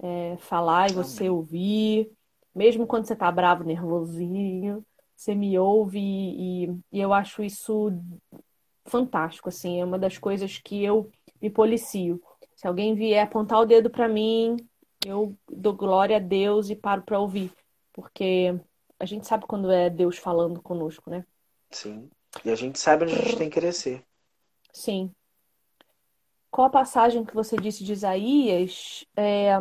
É 0.00 0.36
falar 0.38 0.90
e 0.90 0.94
você 0.94 1.24
Amém. 1.24 1.30
ouvir, 1.30 2.12
mesmo 2.54 2.86
quando 2.86 3.06
você 3.06 3.16
tá 3.16 3.30
bravo, 3.32 3.64
nervosinho, 3.64 4.84
você 5.16 5.34
me 5.34 5.58
ouve 5.58 5.98
e, 6.00 6.66
e 6.92 7.00
eu 7.00 7.12
acho 7.12 7.42
isso 7.42 7.90
fantástico, 8.86 9.48
assim, 9.48 9.80
é 9.80 9.84
uma 9.84 9.98
das 9.98 10.18
coisas 10.18 10.58
que 10.58 10.82
eu 10.82 11.10
me 11.40 11.50
policio. 11.50 12.20
Se 12.54 12.66
alguém 12.66 12.94
vier 12.94 13.24
apontar 13.24 13.60
o 13.60 13.66
dedo 13.66 13.90
para 13.90 14.08
mim, 14.08 14.56
eu 15.04 15.36
dou 15.50 15.74
glória 15.74 16.16
a 16.16 16.20
Deus 16.20 16.70
e 16.70 16.76
paro 16.76 17.02
para 17.02 17.18
ouvir, 17.18 17.52
porque 17.92 18.54
a 18.98 19.04
gente 19.04 19.26
sabe 19.26 19.46
quando 19.46 19.70
é 19.70 19.88
Deus 19.88 20.18
falando 20.18 20.60
conosco, 20.60 21.10
né? 21.10 21.24
Sim. 21.70 22.10
E 22.44 22.50
a 22.50 22.54
gente 22.54 22.78
sabe 22.78 23.04
onde 23.04 23.14
a 23.14 23.18
gente 23.18 23.36
tem 23.36 23.50
que 23.50 23.60
crescer. 23.60 24.04
Sim 24.72 25.12
qual 26.50 26.66
a 26.66 26.70
passagem 26.70 27.24
que 27.24 27.34
você 27.34 27.56
disse 27.56 27.84
de 27.84 27.92
Isaías? 27.92 29.04
É... 29.16 29.52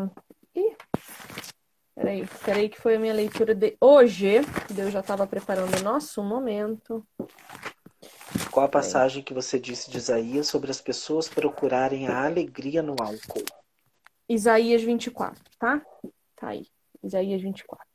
Ih, 0.56 0.76
peraí, 1.94 2.28
peraí, 2.44 2.70
que 2.70 2.82
foi 2.82 2.96
a 2.96 3.00
minha 3.00 3.14
leitura 3.14 3.54
de 3.54 3.78
hoje. 3.80 4.42
Deus 4.74 4.92
já 4.92 5.02
estava 5.02 5.28
preparando 5.28 5.78
o 5.78 5.84
nosso 5.84 6.24
momento. 6.24 7.06
Qual 8.52 8.66
a 8.66 8.70
passagem 8.70 9.22
que 9.22 9.34
você 9.34 9.60
disse 9.60 9.92
de 9.92 9.98
Isaías 9.98 10.48
sobre 10.48 10.72
as 10.72 10.82
pessoas 10.82 11.28
procurarem 11.28 12.08
a 12.08 12.26
alegria 12.26 12.82
no 12.82 12.96
álcool? 13.00 13.46
Isaías 14.30 14.82
24, 14.84 15.44
tá? 15.58 15.82
Tá 16.36 16.50
aí. 16.50 16.68
Isaías 17.04 17.42
24. 17.42 17.86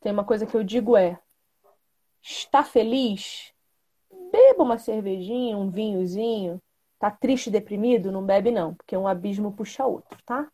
Tem 0.00 0.12
uma 0.12 0.24
coisa 0.24 0.46
que 0.46 0.56
eu 0.56 0.62
digo 0.62 0.96
é: 0.96 1.18
está 2.22 2.62
feliz? 2.62 3.52
Beba 4.30 4.62
uma 4.62 4.78
cervejinha, 4.78 5.56
um 5.56 5.70
vinhozinho, 5.70 6.60
Tá 7.04 7.10
triste, 7.10 7.50
deprimido? 7.50 8.10
Não 8.10 8.24
bebe, 8.24 8.50
não, 8.50 8.74
porque 8.74 8.96
um 8.96 9.06
abismo 9.06 9.52
puxa 9.52 9.84
outro, 9.84 10.18
tá? 10.24 10.50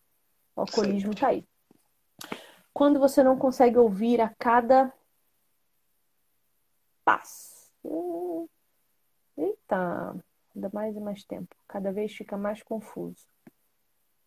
O 0.56 0.62
alcoolismo 0.62 1.14
tá 1.14 1.28
aí. 1.28 1.46
Quando 2.74 2.98
você 2.98 3.22
não 3.22 3.38
consegue 3.38 3.78
ouvir 3.78 4.20
a 4.20 4.34
cada 4.36 4.92
passo. 7.04 7.70
Eita, 9.36 10.16
ainda 10.52 10.70
mais 10.72 10.96
e 10.96 11.00
mais 11.00 11.22
tempo. 11.22 11.54
Cada 11.68 11.92
vez 11.92 12.12
fica 12.12 12.36
mais 12.36 12.64
confuso. 12.64 13.28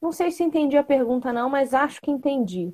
Não 0.03 0.11
sei 0.11 0.31
se 0.31 0.43
entendi 0.43 0.75
a 0.75 0.83
pergunta, 0.83 1.31
não, 1.31 1.49
mas 1.49 1.73
acho 1.73 2.01
que 2.01 2.11
entendi. 2.11 2.73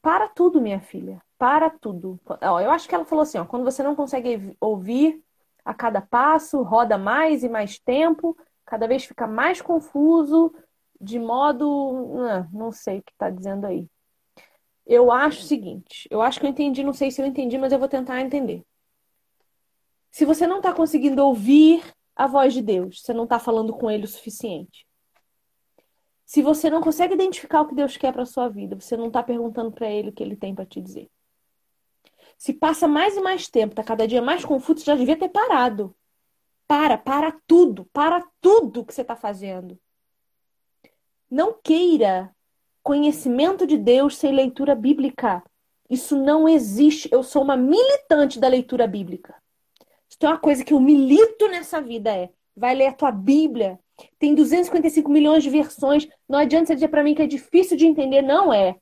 Para 0.00 0.28
tudo, 0.28 0.60
minha 0.60 0.78
filha. 0.78 1.20
Para 1.36 1.68
tudo. 1.68 2.20
Eu 2.40 2.70
acho 2.70 2.88
que 2.88 2.94
ela 2.94 3.04
falou 3.04 3.24
assim: 3.24 3.38
ó, 3.38 3.44
quando 3.44 3.64
você 3.64 3.82
não 3.82 3.96
consegue 3.96 4.56
ouvir 4.60 5.20
a 5.64 5.74
cada 5.74 6.00
passo, 6.00 6.62
roda 6.62 6.96
mais 6.96 7.42
e 7.42 7.48
mais 7.48 7.80
tempo, 7.80 8.38
cada 8.64 8.86
vez 8.86 9.04
fica 9.04 9.26
mais 9.26 9.60
confuso, 9.60 10.54
de 11.00 11.18
modo. 11.18 12.20
Ah, 12.20 12.46
não 12.52 12.70
sei 12.70 13.00
o 13.00 13.02
que 13.02 13.10
está 13.10 13.28
dizendo 13.28 13.66
aí. 13.66 13.90
Eu 14.86 15.10
acho 15.10 15.40
o 15.40 15.44
seguinte: 15.44 16.06
eu 16.08 16.22
acho 16.22 16.38
que 16.38 16.46
eu 16.46 16.50
entendi, 16.50 16.84
não 16.84 16.92
sei 16.92 17.10
se 17.10 17.20
eu 17.20 17.26
entendi, 17.26 17.58
mas 17.58 17.72
eu 17.72 17.80
vou 17.80 17.88
tentar 17.88 18.20
entender. 18.20 18.62
Se 20.12 20.24
você 20.24 20.46
não 20.46 20.58
está 20.58 20.72
conseguindo 20.72 21.20
ouvir 21.26 21.82
a 22.14 22.28
voz 22.28 22.54
de 22.54 22.62
Deus, 22.62 23.02
você 23.02 23.12
não 23.12 23.24
está 23.24 23.40
falando 23.40 23.72
com 23.72 23.90
Ele 23.90 24.04
o 24.04 24.08
suficiente. 24.08 24.85
Se 26.26 26.42
você 26.42 26.68
não 26.68 26.80
consegue 26.80 27.14
identificar 27.14 27.60
o 27.60 27.68
que 27.68 27.74
Deus 27.74 27.96
quer 27.96 28.12
para 28.12 28.26
sua 28.26 28.48
vida, 28.48 28.78
você 28.78 28.96
não 28.96 29.06
está 29.06 29.22
perguntando 29.22 29.70
para 29.70 29.88
Ele 29.88 30.10
o 30.10 30.12
que 30.12 30.22
Ele 30.22 30.34
tem 30.34 30.54
para 30.54 30.66
te 30.66 30.80
dizer. 30.80 31.08
Se 32.36 32.52
passa 32.52 32.88
mais 32.88 33.16
e 33.16 33.20
mais 33.20 33.48
tempo, 33.48 33.76
tá 33.76 33.84
cada 33.84 34.06
dia 34.08 34.20
mais 34.20 34.44
confuso, 34.44 34.80
você 34.80 34.86
já 34.86 34.96
devia 34.96 35.16
ter 35.16 35.28
parado. 35.28 35.94
Para, 36.66 36.98
para 36.98 37.32
tudo, 37.46 37.88
para 37.92 38.26
tudo 38.40 38.84
que 38.84 38.92
você 38.92 39.02
está 39.02 39.14
fazendo. 39.14 39.78
Não 41.30 41.52
queira 41.52 42.34
conhecimento 42.82 43.64
de 43.64 43.78
Deus 43.78 44.16
sem 44.16 44.32
leitura 44.32 44.74
bíblica. 44.74 45.44
Isso 45.88 46.16
não 46.16 46.48
existe. 46.48 47.08
Eu 47.12 47.22
sou 47.22 47.42
uma 47.42 47.56
militante 47.56 48.40
da 48.40 48.48
leitura 48.48 48.88
bíblica. 48.88 49.34
Se 50.08 50.18
tem 50.18 50.28
uma 50.28 50.38
coisa 50.38 50.64
que 50.64 50.72
eu 50.72 50.80
milito 50.80 51.46
nessa 51.46 51.80
vida 51.80 52.10
é, 52.10 52.30
vai 52.56 52.74
ler 52.74 52.86
a 52.86 52.92
tua 52.92 53.10
Bíblia. 53.10 53.78
Tem 54.18 54.34
255 54.34 55.10
milhões 55.10 55.42
de 55.42 55.50
versões. 55.50 56.08
Não 56.28 56.38
adianta 56.38 56.66
você 56.66 56.74
dizer 56.74 56.88
para 56.88 57.04
mim 57.04 57.14
que 57.14 57.22
é 57.22 57.26
difícil 57.26 57.76
de 57.76 57.86
entender. 57.86 58.22
Não 58.22 58.52
é. 58.52 58.76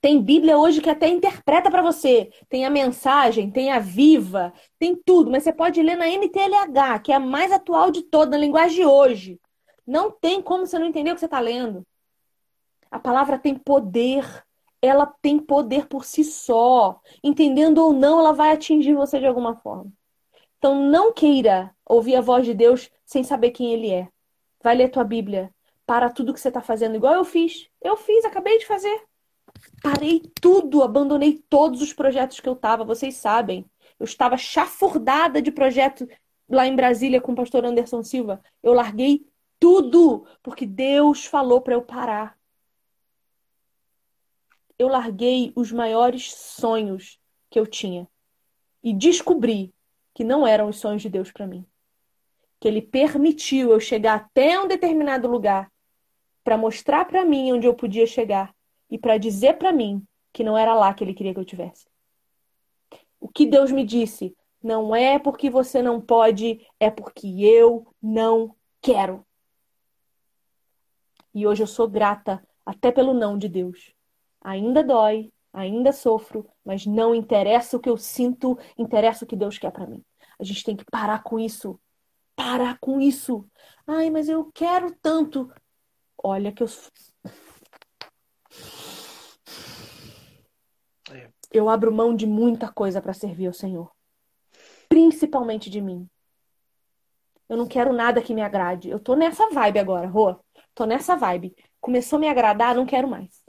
Tem 0.00 0.20
Bíblia 0.20 0.58
hoje 0.58 0.80
que 0.80 0.90
até 0.90 1.08
interpreta 1.08 1.70
para 1.70 1.82
você. 1.82 2.30
Tem 2.48 2.64
a 2.64 2.70
mensagem, 2.70 3.50
tem 3.50 3.72
a 3.72 3.78
viva, 3.78 4.52
tem 4.78 4.94
tudo. 4.94 5.30
Mas 5.30 5.44
você 5.44 5.52
pode 5.52 5.82
ler 5.82 5.96
na 5.96 6.08
NTLH, 6.08 7.00
que 7.02 7.12
é 7.12 7.16
a 7.16 7.20
mais 7.20 7.50
atual 7.52 7.90
de 7.90 8.02
toda, 8.02 8.32
na 8.32 8.38
linguagem 8.38 8.76
de 8.76 8.84
hoje. 8.84 9.40
Não 9.86 10.10
tem 10.10 10.42
como 10.42 10.66
você 10.66 10.78
não 10.78 10.86
entender 10.86 11.10
o 11.10 11.14
que 11.14 11.20
você 11.20 11.26
está 11.26 11.40
lendo. 11.40 11.86
A 12.90 12.98
palavra 12.98 13.38
tem 13.38 13.54
poder. 13.54 14.44
Ela 14.80 15.06
tem 15.06 15.38
poder 15.38 15.86
por 15.86 16.04
si 16.04 16.22
só. 16.24 17.00
Entendendo 17.22 17.78
ou 17.78 17.92
não, 17.92 18.18
ela 18.20 18.32
vai 18.32 18.52
atingir 18.52 18.94
você 18.94 19.18
de 19.18 19.26
alguma 19.26 19.56
forma. 19.56 19.90
Então 20.62 20.80
não 20.80 21.12
queira 21.12 21.74
ouvir 21.84 22.14
a 22.14 22.20
voz 22.20 22.46
de 22.46 22.54
Deus 22.54 22.88
sem 23.04 23.24
saber 23.24 23.50
quem 23.50 23.72
Ele 23.72 23.90
é. 23.90 24.08
Vai 24.62 24.76
ler 24.76 24.90
tua 24.90 25.02
Bíblia. 25.02 25.52
Para 25.84 26.08
tudo 26.08 26.32
que 26.32 26.38
você 26.38 26.46
está 26.46 26.60
fazendo, 26.60 26.94
igual 26.94 27.14
eu 27.14 27.24
fiz. 27.24 27.68
Eu 27.80 27.96
fiz, 27.96 28.24
acabei 28.24 28.58
de 28.60 28.66
fazer. 28.66 29.02
Parei 29.82 30.22
tudo, 30.40 30.84
abandonei 30.84 31.42
todos 31.50 31.82
os 31.82 31.92
projetos 31.92 32.38
que 32.38 32.48
eu 32.48 32.52
estava, 32.52 32.84
vocês 32.84 33.16
sabem. 33.16 33.68
Eu 33.98 34.04
estava 34.04 34.36
chafurdada 34.36 35.42
de 35.42 35.50
projeto 35.50 36.06
lá 36.48 36.64
em 36.64 36.76
Brasília 36.76 37.20
com 37.20 37.32
o 37.32 37.34
pastor 37.34 37.64
Anderson 37.64 38.04
Silva. 38.04 38.40
Eu 38.62 38.72
larguei 38.72 39.26
tudo, 39.58 40.24
porque 40.44 40.64
Deus 40.64 41.26
falou 41.26 41.60
para 41.60 41.74
eu 41.74 41.82
parar. 41.82 42.38
Eu 44.78 44.86
larguei 44.86 45.52
os 45.56 45.72
maiores 45.72 46.32
sonhos 46.32 47.18
que 47.50 47.58
eu 47.58 47.66
tinha 47.66 48.06
e 48.80 48.94
descobri 48.94 49.74
que 50.14 50.24
não 50.24 50.46
eram 50.46 50.68
os 50.68 50.76
sonhos 50.76 51.02
de 51.02 51.08
Deus 51.08 51.30
para 51.30 51.46
mim. 51.46 51.66
Que 52.60 52.68
ele 52.68 52.82
permitiu 52.82 53.72
eu 53.72 53.80
chegar 53.80 54.14
até 54.14 54.58
um 54.60 54.68
determinado 54.68 55.28
lugar 55.28 55.70
para 56.44 56.58
mostrar 56.58 57.04
para 57.04 57.24
mim 57.24 57.52
onde 57.52 57.66
eu 57.66 57.74
podia 57.74 58.06
chegar 58.06 58.54
e 58.90 58.98
para 58.98 59.18
dizer 59.18 59.58
para 59.58 59.72
mim 59.72 60.04
que 60.32 60.44
não 60.44 60.56
era 60.56 60.74
lá 60.74 60.92
que 60.92 61.02
ele 61.04 61.14
queria 61.14 61.32
que 61.32 61.40
eu 61.40 61.44
tivesse. 61.44 61.86
O 63.20 63.28
que 63.28 63.46
Deus 63.46 63.70
me 63.70 63.84
disse 63.84 64.36
não 64.62 64.94
é 64.94 65.18
porque 65.18 65.50
você 65.50 65.82
não 65.82 66.00
pode, 66.00 66.66
é 66.78 66.90
porque 66.90 67.26
eu 67.42 67.86
não 68.00 68.54
quero. 68.80 69.24
E 71.34 71.46
hoje 71.46 71.62
eu 71.62 71.66
sou 71.66 71.88
grata 71.88 72.46
até 72.64 72.92
pelo 72.92 73.14
não 73.14 73.38
de 73.38 73.48
Deus. 73.48 73.92
Ainda 74.40 74.82
dói, 74.82 75.31
ainda 75.52 75.92
sofro, 75.92 76.48
mas 76.64 76.86
não 76.86 77.14
interessa 77.14 77.76
o 77.76 77.80
que 77.80 77.88
eu 77.88 77.96
sinto, 77.96 78.58
interessa 78.78 79.24
o 79.24 79.28
que 79.28 79.36
Deus 79.36 79.58
quer 79.58 79.70
para 79.70 79.86
mim. 79.86 80.02
A 80.38 80.44
gente 80.44 80.64
tem 80.64 80.76
que 80.76 80.84
parar 80.84 81.22
com 81.22 81.38
isso. 81.38 81.78
Parar 82.34 82.78
com 82.80 83.00
isso. 83.00 83.46
Ai, 83.86 84.10
mas 84.10 84.28
eu 84.28 84.50
quero 84.54 84.94
tanto. 85.00 85.52
Olha 86.22 86.52
que 86.52 86.62
eu 86.62 86.68
é. 91.10 91.30
Eu 91.50 91.68
abro 91.68 91.92
mão 91.92 92.14
de 92.14 92.26
muita 92.26 92.72
coisa 92.72 93.02
para 93.02 93.12
servir 93.12 93.46
ao 93.46 93.52
Senhor. 93.52 93.90
Principalmente 94.88 95.68
de 95.68 95.80
mim. 95.80 96.08
Eu 97.48 97.56
não 97.56 97.66
quero 97.66 97.92
nada 97.92 98.22
que 98.22 98.34
me 98.34 98.40
agrade. 98.40 98.88
Eu 98.88 98.98
tô 98.98 99.14
nessa 99.14 99.50
vibe 99.50 99.78
agora, 99.78 100.06
Rô. 100.06 100.36
Tô 100.74 100.86
nessa 100.86 101.16
vibe. 101.16 101.54
Começou 101.80 102.16
a 102.16 102.20
me 102.20 102.28
agradar, 102.28 102.74
não 102.74 102.86
quero 102.86 103.06
mais. 103.06 103.41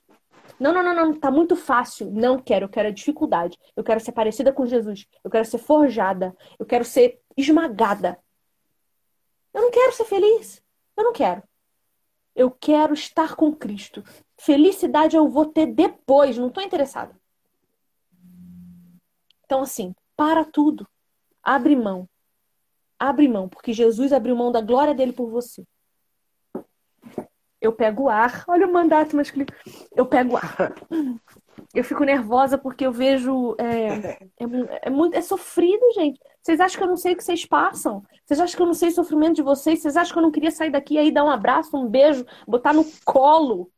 Não, 0.64 0.72
não, 0.72 0.81
não, 0.81 0.95
não, 0.95 1.19
tá 1.19 1.30
muito 1.30 1.57
fácil. 1.57 2.10
Não 2.10 2.40
quero, 2.40 2.64
eu 2.64 2.69
quero 2.69 2.88
a 2.88 2.91
dificuldade. 2.91 3.60
Eu 3.76 3.84
quero 3.84 3.99
ser 3.99 4.14
parecida 4.14 4.53
com 4.53 4.65
Jesus. 4.65 5.06
Eu 5.22 5.30
quero 5.30 5.44
ser 5.44 5.57
forjada. 5.57 6.34
Eu 6.57 6.65
quero 6.65 6.85
ser 6.85 7.19
esmagada. 7.35 8.18
Eu 9.53 9.64
não 9.64 9.72
quero 9.72 9.91
ser 9.91 10.06
feliz. 10.06 10.64
Eu 10.95 11.03
não 11.03 11.11
quero. 11.11 11.44
Eu 12.34 12.49
quero 12.49 12.94
estar 12.94 13.35
com 13.35 13.53
Cristo. 13.53 14.06
Felicidade 14.40 15.18
eu 15.18 15.27
vou 15.27 15.48
ter 15.48 15.65
depois, 15.65 16.38
não 16.38 16.49
tô 16.49 16.61
interessada. 16.61 17.14
Então, 19.44 19.64
assim, 19.64 19.94
para 20.15 20.45
tudo. 20.45 20.88
Abre 21.44 21.76
mão. 21.76 22.07
Abre 22.98 23.27
mão, 23.27 23.49
porque 23.49 23.73
Jesus 23.73 24.14
abriu 24.14 24.34
mão 24.34 24.49
da 24.49 24.61
glória 24.61 24.95
dele 24.95 25.11
por 25.11 25.30
você. 25.30 25.68
Eu 27.64 27.72
pego 27.72 28.10
ar. 28.10 28.44
Olha 28.45 28.68
o 28.68 28.73
mandato 28.73 29.15
masculino. 29.15 29.48
Eu 29.95 30.06
pego 30.06 30.35
ar. 30.35 30.73
Eu 31.73 31.84
fico 31.84 32.03
nervosa 32.03 32.57
porque 32.57 32.85
eu 32.85 32.91
vejo. 32.91 33.56
É, 33.57 34.18
é, 34.40 34.48
é, 34.84 34.90
muito, 34.90 35.15
é 35.15 35.22
sofrido, 35.22 35.84
gente. 35.94 36.19
Vocês 36.41 36.60
acham 36.60 36.77
que 36.77 36.84
eu 36.84 36.90
não 36.90 36.98
sei 36.98 37.14
o 37.14 37.15
que 37.15 37.23
vocês 37.23 37.45
passam? 37.45 38.03
Vocês 38.26 38.40
acham 38.40 38.56
que 38.56 38.61
eu 38.61 38.65
não 38.65 38.73
sei 38.73 38.90
o 38.90 38.94
sofrimento 38.94 39.35
de 39.35 39.41
vocês? 39.41 39.80
Vocês 39.80 39.95
acham 39.95 40.14
que 40.14 40.19
eu 40.19 40.23
não 40.23 40.31
queria 40.31 40.52
sair 40.52 40.72
daqui 40.72 40.98
aí, 40.98 41.11
dar 41.11 41.23
um 41.23 41.30
abraço, 41.30 41.76
um 41.77 41.88
beijo, 41.88 42.26
botar 42.48 42.73
no 42.73 42.85
colo? 43.06 43.72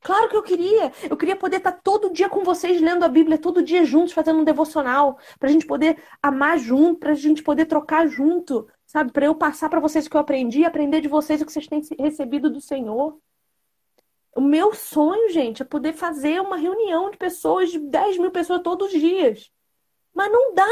Claro 0.00 0.28
que 0.28 0.36
eu 0.36 0.42
queria. 0.42 0.92
Eu 1.08 1.16
queria 1.16 1.36
poder 1.36 1.56
estar 1.56 1.72
todo 1.72 2.12
dia 2.12 2.28
com 2.28 2.42
vocês 2.42 2.80
lendo 2.80 3.04
a 3.04 3.08
Bíblia, 3.08 3.38
todo 3.38 3.62
dia 3.62 3.84
juntos, 3.84 4.12
fazendo 4.12 4.40
um 4.40 4.44
devocional, 4.44 5.18
para 5.38 5.48
a 5.48 5.52
gente 5.52 5.66
poder 5.66 6.02
amar 6.22 6.58
junto, 6.58 7.00
para 7.00 7.12
a 7.12 7.16
gente 7.16 7.42
poder 7.42 7.66
trocar 7.66 8.06
junto, 8.06 8.66
sabe? 8.94 9.10
Para 9.10 9.26
eu 9.26 9.34
passar 9.34 9.68
para 9.68 9.80
vocês 9.80 10.06
o 10.06 10.10
que 10.10 10.16
eu 10.16 10.20
aprendi 10.20 10.64
aprender 10.64 11.00
de 11.00 11.08
vocês 11.08 11.42
o 11.42 11.44
que 11.46 11.52
vocês 11.52 11.66
têm 11.66 11.82
recebido 11.98 12.48
do 12.48 12.60
Senhor. 12.60 13.18
O 14.36 14.40
meu 14.40 14.72
sonho, 14.72 15.30
gente, 15.30 15.62
é 15.62 15.64
poder 15.64 15.92
fazer 15.92 16.40
uma 16.40 16.56
reunião 16.56 17.10
de 17.10 17.16
pessoas, 17.16 17.70
de 17.70 17.80
10 17.80 18.18
mil 18.18 18.30
pessoas 18.30 18.62
todos 18.62 18.92
os 18.92 19.00
dias. 19.00 19.50
Mas 20.14 20.30
não 20.30 20.54
dá. 20.54 20.68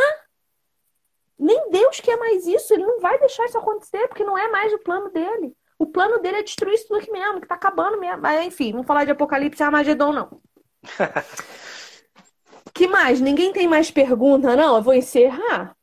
Nem 1.37 1.71
Deus 1.71 1.99
quer 1.99 2.17
mais 2.17 2.47
isso. 2.47 2.73
Ele 2.73 2.87
não 2.87 3.01
vai 3.01 3.19
deixar 3.19 3.45
isso 3.45 3.59
acontecer, 3.59 4.07
porque 4.07 4.25
não 4.25 4.39
é 4.39 4.49
mais 4.49 4.73
o 4.73 4.79
plano 4.79 5.11
dele. 5.11 5.53
O 5.77 5.87
plano 5.87 6.21
dele 6.21 6.39
é 6.39 6.43
destruir 6.45 6.75
isso 6.75 6.87
tudo 6.87 7.01
aqui 7.01 7.11
mesmo, 7.11 7.41
que 7.41 7.49
tá 7.49 7.57
acabando 7.57 7.99
mesmo. 7.99 8.23
Mas, 8.23 8.47
enfim, 8.47 8.71
vamos 8.71 8.87
falar 8.87 9.05
de 9.05 9.11
Apocalipse 9.11 9.61
e 9.61 9.65
Armagedon, 9.65 10.13
não. 10.13 10.41
que 12.73 12.87
mais? 12.87 13.21
Ninguém 13.21 13.53
tem 13.53 13.67
mais 13.67 13.91
pergunta, 13.91 14.55
não? 14.55 14.77
Eu 14.77 14.83
vou 14.83 14.95
encerrar. 14.95 15.77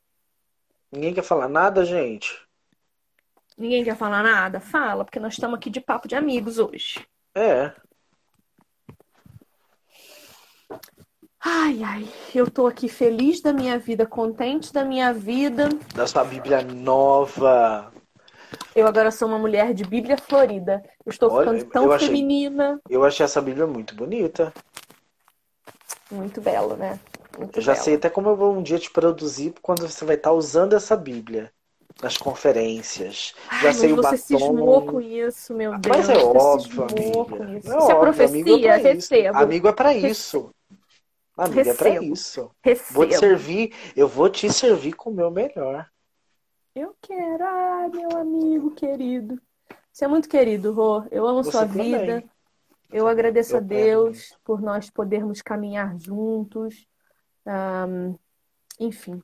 Ninguém 0.91 1.13
quer 1.13 1.23
falar 1.23 1.47
nada, 1.47 1.85
gente? 1.85 2.39
Ninguém 3.57 3.83
quer 3.83 3.95
falar 3.95 4.23
nada? 4.23 4.59
Fala, 4.59 5.03
porque 5.03 5.19
nós 5.19 5.33
estamos 5.33 5.57
aqui 5.57 5.69
de 5.69 5.81
papo 5.81 6.07
de 6.07 6.15
amigos 6.15 6.57
hoje. 6.57 7.05
É. 7.35 7.73
Ai, 11.41 11.83
ai, 11.83 12.07
eu 12.33 12.49
tô 12.49 12.67
aqui 12.67 12.89
feliz 12.89 13.41
da 13.41 13.53
minha 13.53 13.77
vida, 13.77 14.05
contente 14.05 14.73
da 14.73 14.83
minha 14.83 15.13
vida. 15.13 15.69
Da 15.95 16.07
sua 16.07 16.23
Bíblia 16.23 16.61
nova. 16.63 17.93
Eu 18.75 18.87
agora 18.87 19.11
sou 19.11 19.27
uma 19.27 19.37
mulher 19.37 19.73
de 19.73 19.83
Bíblia 19.83 20.17
florida. 20.17 20.83
Eu 21.05 21.09
estou 21.09 21.31
Olha, 21.31 21.51
ficando 21.51 21.71
tão 21.71 21.91
eu 21.91 21.99
feminina. 21.99 22.79
Achei, 22.85 22.97
eu 22.97 23.03
achei 23.03 23.23
essa 23.23 23.41
Bíblia 23.41 23.67
muito 23.67 23.95
bonita. 23.95 24.53
Muito 26.11 26.41
belo, 26.41 26.75
né? 26.75 26.99
Muito 27.39 27.57
eu 27.57 27.61
já 27.63 27.73
belo. 27.73 27.83
sei 27.83 27.95
até 27.95 28.09
como 28.09 28.29
eu 28.29 28.35
vou 28.35 28.53
um 28.53 28.61
dia 28.61 28.77
te 28.77 28.91
produzir 28.91 29.53
quando 29.61 29.87
você 29.87 30.03
vai 30.03 30.15
estar 30.15 30.31
usando 30.33 30.75
essa 30.75 30.95
Bíblia 30.95 31.51
nas 32.01 32.17
conferências. 32.17 33.33
Ai, 33.47 33.63
já 33.63 33.73
sei 33.73 33.93
o 33.93 33.95
batom. 33.95 34.09
Você 34.09 34.17
cismou 34.17 34.85
com 34.85 35.01
isso, 35.01 35.53
meu 35.53 35.77
Deus. 35.77 35.97
Mas 35.97 36.09
é 36.09 36.17
óbvio, 36.17 36.83
amiga. 36.83 37.57
Isso. 37.57 37.71
É, 37.71 37.77
isso 37.77 37.91
é 37.91 37.95
profecia, 37.95 38.41
amigo 38.41 38.67
é 38.67 38.77
recebo. 38.77 39.37
Amigo 39.37 39.67
é 39.67 39.73
para 39.73 39.93
isso. 39.93 40.51
Amiga, 41.37 41.63
recebo. 41.63 41.69
é 41.69 41.77
para 41.77 42.03
isso. 42.03 42.51
Recebo. 42.61 42.93
Vou 42.93 43.07
te 43.07 43.17
servir, 43.17 43.73
eu 43.95 44.07
vou 44.07 44.29
te 44.29 44.51
servir 44.51 44.93
com 44.93 45.09
o 45.09 45.13
meu 45.13 45.31
melhor. 45.31 45.87
Eu 46.75 46.95
quero, 47.01 47.43
ah, 47.43 47.89
meu 47.93 48.17
amigo 48.17 48.71
querido. 48.71 49.41
Você 49.91 50.05
é 50.05 50.07
muito 50.07 50.29
querido, 50.29 50.71
Rô. 50.71 51.03
Eu 51.11 51.25
amo 51.27 51.43
Você 51.43 51.51
sua 51.51 51.67
também. 51.67 51.99
vida. 51.99 52.23
Eu 52.91 53.07
agradeço 53.07 53.53
eu 53.53 53.57
a 53.57 53.61
Deus 53.61 54.29
quero. 54.29 54.41
por 54.43 54.61
nós 54.61 54.89
podermos 54.89 55.41
caminhar 55.41 55.97
juntos. 55.99 56.87
Um, 57.49 58.15
enfim. 58.79 59.23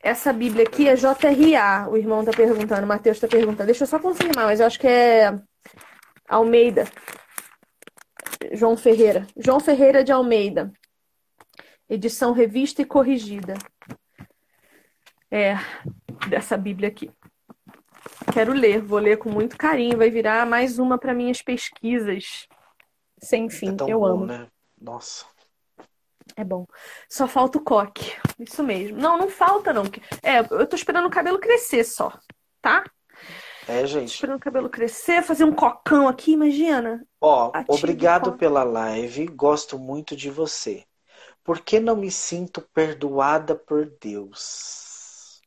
Essa 0.00 0.32
Bíblia 0.32 0.64
aqui 0.64 0.88
é 0.88 0.94
JRA. 0.94 1.88
O 1.90 1.96
irmão 1.96 2.24
tá 2.24 2.30
perguntando, 2.30 2.84
o 2.84 2.86
Matheus 2.86 3.18
tá 3.18 3.26
perguntando. 3.26 3.66
Deixa 3.66 3.84
eu 3.84 3.88
só 3.88 3.98
confirmar, 3.98 4.46
mas 4.46 4.60
eu 4.60 4.66
acho 4.66 4.78
que 4.78 4.86
é 4.86 5.36
Almeida. 6.28 6.84
João 8.52 8.76
Ferreira. 8.76 9.26
João 9.36 9.58
Ferreira 9.58 10.04
de 10.04 10.12
Almeida. 10.12 10.72
Edição 11.88 12.32
revista 12.32 12.82
e 12.82 12.84
corrigida. 12.84 13.54
É, 15.30 15.56
dessa 16.28 16.56
Bíblia 16.56 16.88
aqui. 16.88 17.10
Quero 18.32 18.52
ler, 18.52 18.80
vou 18.80 18.98
ler 18.98 19.16
com 19.16 19.30
muito 19.30 19.56
carinho. 19.56 19.96
Vai 19.96 20.10
virar 20.10 20.46
mais 20.46 20.78
uma 20.78 20.98
para 20.98 21.14
minhas 21.14 21.42
pesquisas. 21.42 22.46
Sem 23.18 23.48
fim, 23.50 23.70
é 23.70 23.92
eu 23.92 24.00
bom, 24.00 24.06
amo. 24.06 24.26
Né? 24.26 24.46
Nossa. 24.80 25.26
É 26.38 26.44
bom. 26.44 26.68
Só 27.08 27.26
falta 27.26 27.58
o 27.58 27.64
coque. 27.64 28.12
Isso 28.38 28.62
mesmo. 28.62 28.96
Não, 28.96 29.18
não 29.18 29.28
falta, 29.28 29.72
não. 29.72 29.82
É, 30.22 30.38
eu 30.38 30.64
tô 30.68 30.76
esperando 30.76 31.06
o 31.06 31.10
cabelo 31.10 31.36
crescer 31.40 31.82
só, 31.82 32.16
tá? 32.62 32.84
É, 33.66 33.84
gente. 33.84 34.10
Tô 34.10 34.14
esperando 34.14 34.36
o 34.36 34.40
cabelo 34.40 34.70
crescer, 34.70 35.24
fazer 35.24 35.42
um 35.42 35.52
cocão 35.52 36.06
aqui, 36.06 36.34
imagina. 36.34 37.04
Ó, 37.20 37.50
obrigado 37.66 38.34
pela 38.34 38.62
live. 38.62 39.26
Gosto 39.26 39.80
muito 39.80 40.14
de 40.14 40.30
você. 40.30 40.84
Por 41.42 41.58
que 41.58 41.80
não 41.80 41.96
me 41.96 42.10
sinto 42.10 42.60
perdoada 42.72 43.56
por 43.56 43.90
Deus? 44.00 45.40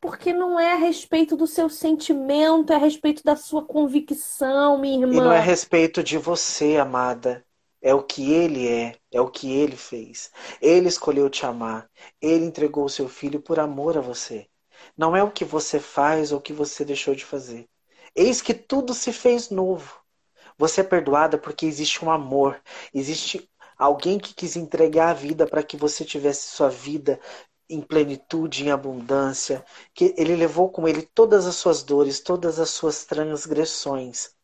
Porque 0.00 0.32
não 0.32 0.58
é 0.58 0.72
a 0.72 0.76
respeito 0.76 1.36
do 1.36 1.46
seu 1.46 1.68
sentimento, 1.68 2.72
é 2.72 2.76
a 2.76 2.78
respeito 2.78 3.22
da 3.22 3.36
sua 3.36 3.62
convicção, 3.62 4.78
minha 4.78 5.00
irmã. 5.00 5.12
E 5.12 5.20
não 5.20 5.32
é 5.32 5.36
a 5.36 5.42
respeito 5.42 6.02
de 6.02 6.16
você, 6.16 6.78
amada. 6.78 7.44
É 7.82 7.94
o 7.94 8.02
que 8.02 8.32
ele 8.32 8.68
é, 8.68 8.96
é 9.10 9.20
o 9.20 9.30
que 9.30 9.52
ele 9.52 9.76
fez. 9.76 10.30
Ele 10.60 10.88
escolheu 10.88 11.30
te 11.30 11.46
amar. 11.46 11.90
Ele 12.20 12.44
entregou 12.44 12.84
o 12.84 12.90
seu 12.90 13.08
filho 13.08 13.40
por 13.40 13.58
amor 13.58 13.96
a 13.96 14.00
você. 14.00 14.46
Não 14.96 15.16
é 15.16 15.22
o 15.22 15.30
que 15.30 15.44
você 15.44 15.78
faz 15.80 16.32
ou 16.32 16.38
o 16.38 16.42
que 16.42 16.52
você 16.52 16.84
deixou 16.84 17.14
de 17.14 17.24
fazer. 17.24 17.68
Eis 18.14 18.42
que 18.42 18.54
tudo 18.54 18.92
se 18.92 19.12
fez 19.12 19.50
novo. 19.50 20.00
Você 20.58 20.82
é 20.82 20.84
perdoada 20.84 21.38
porque 21.38 21.64
existe 21.64 22.04
um 22.04 22.10
amor, 22.10 22.60
existe 22.92 23.48
alguém 23.78 24.18
que 24.18 24.34
quis 24.34 24.56
entregar 24.56 25.10
a 25.10 25.14
vida 25.14 25.46
para 25.46 25.62
que 25.62 25.76
você 25.76 26.04
tivesse 26.04 26.48
sua 26.48 26.68
vida 26.68 27.18
em 27.68 27.80
plenitude, 27.80 28.64
em 28.64 28.70
abundância, 28.70 29.64
que 29.94 30.14
ele 30.18 30.36
levou 30.36 30.68
com 30.70 30.86
ele 30.86 31.02
todas 31.14 31.46
as 31.46 31.56
suas 31.56 31.82
dores, 31.82 32.20
todas 32.20 32.58
as 32.58 32.70
suas 32.70 33.04
transgressões. 33.06 34.34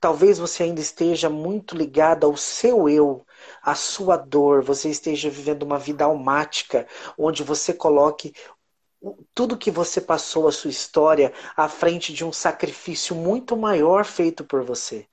Talvez 0.00 0.38
você 0.38 0.64
ainda 0.64 0.80
esteja 0.80 1.30
muito 1.30 1.76
ligado 1.76 2.24
ao 2.26 2.36
seu 2.36 2.88
eu, 2.88 3.26
à 3.62 3.74
sua 3.74 4.16
dor, 4.16 4.62
você 4.62 4.88
esteja 4.90 5.30
vivendo 5.30 5.62
uma 5.62 5.78
vida 5.78 6.04
almática, 6.04 6.86
onde 7.18 7.42
você 7.42 7.72
coloque 7.72 8.32
tudo 9.34 9.56
que 9.56 9.70
você 9.70 10.00
passou, 10.00 10.46
a 10.46 10.52
sua 10.52 10.70
história, 10.70 11.32
à 11.56 11.68
frente 11.68 12.12
de 12.12 12.24
um 12.24 12.32
sacrifício 12.32 13.14
muito 13.14 13.56
maior 13.56 14.04
feito 14.04 14.44
por 14.44 14.62
você. 14.62 15.06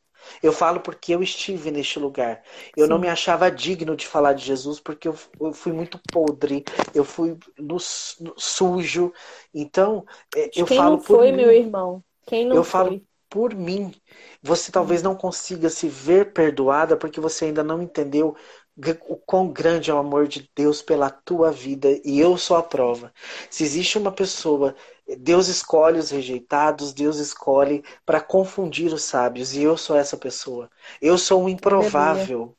Eu 0.43 0.51
falo 0.51 0.81
porque 0.81 1.13
eu 1.15 1.23
estive 1.23 1.71
neste 1.71 1.99
lugar. 1.99 2.43
Eu 2.75 2.83
Sim. 2.85 2.89
não 2.89 2.99
me 2.99 3.07
achava 3.07 3.49
digno 3.49 3.95
de 3.95 4.05
falar 4.05 4.33
de 4.33 4.43
Jesus 4.43 4.79
porque 4.79 5.07
eu, 5.07 5.15
eu 5.39 5.53
fui 5.53 5.71
muito 5.71 5.99
podre, 6.11 6.65
eu 6.93 7.05
fui 7.05 7.37
no, 7.57 7.77
no 8.19 8.33
sujo. 8.37 9.13
Então, 9.53 10.05
é, 10.35 10.49
eu 10.55 10.65
Quem 10.65 10.77
falo 10.77 10.97
não 10.97 11.03
foi, 11.03 11.31
meu 11.31 11.51
irmão? 11.51 12.03
Quem 12.25 12.45
não 12.45 12.57
eu 12.57 12.63
foi? 12.63 12.71
Falo, 12.71 13.01
por 13.29 13.53
mim. 13.55 13.93
Você 14.41 14.71
talvez 14.71 15.01
não 15.03 15.15
consiga 15.15 15.69
se 15.69 15.87
ver 15.87 16.33
perdoada 16.33 16.97
porque 16.97 17.19
você 17.19 17.45
ainda 17.45 17.63
não 17.63 17.81
entendeu 17.81 18.35
o 19.07 19.15
quão 19.17 19.51
grande 19.51 19.89
é 19.89 19.93
o 19.93 19.97
amor 19.97 20.27
de 20.27 20.49
Deus 20.55 20.81
pela 20.81 21.09
tua 21.09 21.51
vida 21.51 21.89
e 22.05 22.19
eu 22.19 22.37
sou 22.37 22.55
a 22.57 22.63
prova. 22.63 23.11
Se 23.49 23.63
existe 23.63 23.97
uma 23.97 24.11
pessoa, 24.11 24.75
Deus 25.19 25.47
escolhe 25.47 25.97
os 25.99 26.11
rejeitados, 26.11 26.93
Deus 26.93 27.17
escolhe 27.17 27.83
para 28.05 28.21
confundir 28.21 28.93
os 28.93 29.03
sábios 29.03 29.53
e 29.53 29.63
eu 29.63 29.77
sou 29.77 29.95
essa 29.95 30.15
pessoa. 30.17 30.69
Eu 31.01 31.17
sou 31.17 31.43
um 31.43 31.49
improvável. 31.49 32.55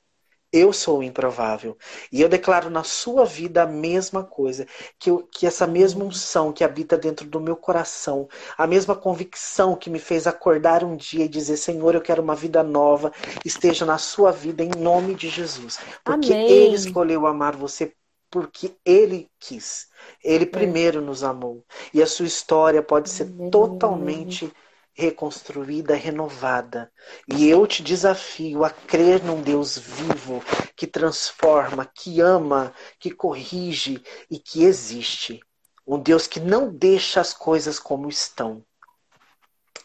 Eu 0.52 0.72
sou 0.72 0.98
o 0.98 1.02
improvável. 1.02 1.76
E 2.10 2.20
eu 2.20 2.28
declaro 2.28 2.70
na 2.70 2.82
sua 2.82 3.24
vida 3.24 3.62
a 3.62 3.66
mesma 3.66 4.24
coisa. 4.24 4.66
Que, 4.98 5.10
eu, 5.10 5.28
que 5.30 5.46
essa 5.46 5.66
mesma 5.66 6.04
unção 6.04 6.52
que 6.52 6.64
habita 6.64 6.96
dentro 6.96 7.26
do 7.26 7.40
meu 7.40 7.54
coração, 7.54 8.28
a 8.56 8.66
mesma 8.66 8.96
convicção 8.96 9.76
que 9.76 9.90
me 9.90 9.98
fez 9.98 10.26
acordar 10.26 10.82
um 10.82 10.96
dia 10.96 11.26
e 11.26 11.28
dizer: 11.28 11.56
Senhor, 11.58 11.94
eu 11.94 12.00
quero 12.00 12.22
uma 12.22 12.34
vida 12.34 12.62
nova, 12.62 13.12
esteja 13.44 13.84
na 13.84 13.98
sua 13.98 14.32
vida 14.32 14.64
em 14.64 14.70
nome 14.70 15.14
de 15.14 15.28
Jesus. 15.28 15.78
Porque 16.02 16.32
Amém. 16.32 16.50
Ele 16.50 16.74
escolheu 16.74 17.26
amar 17.26 17.54
você 17.54 17.92
porque 18.30 18.74
Ele 18.84 19.28
quis. 19.38 19.88
Ele 20.22 20.46
primeiro 20.46 21.00
nos 21.00 21.22
amou. 21.22 21.64
E 21.92 22.02
a 22.02 22.06
sua 22.06 22.26
história 22.26 22.82
pode 22.82 23.10
ser 23.10 23.30
totalmente 23.50 24.52
reconstruída, 24.98 25.94
renovada. 25.94 26.90
E 27.28 27.48
eu 27.48 27.64
te 27.68 27.84
desafio 27.84 28.64
a 28.64 28.70
crer 28.70 29.22
num 29.22 29.40
Deus 29.40 29.78
vivo, 29.78 30.42
que 30.74 30.88
transforma, 30.88 31.86
que 31.86 32.20
ama, 32.20 32.74
que 32.98 33.12
corrige 33.12 34.02
e 34.28 34.40
que 34.40 34.64
existe. 34.64 35.40
Um 35.86 36.00
Deus 36.00 36.26
que 36.26 36.40
não 36.40 36.74
deixa 36.74 37.20
as 37.20 37.32
coisas 37.32 37.78
como 37.78 38.08
estão. 38.08 38.64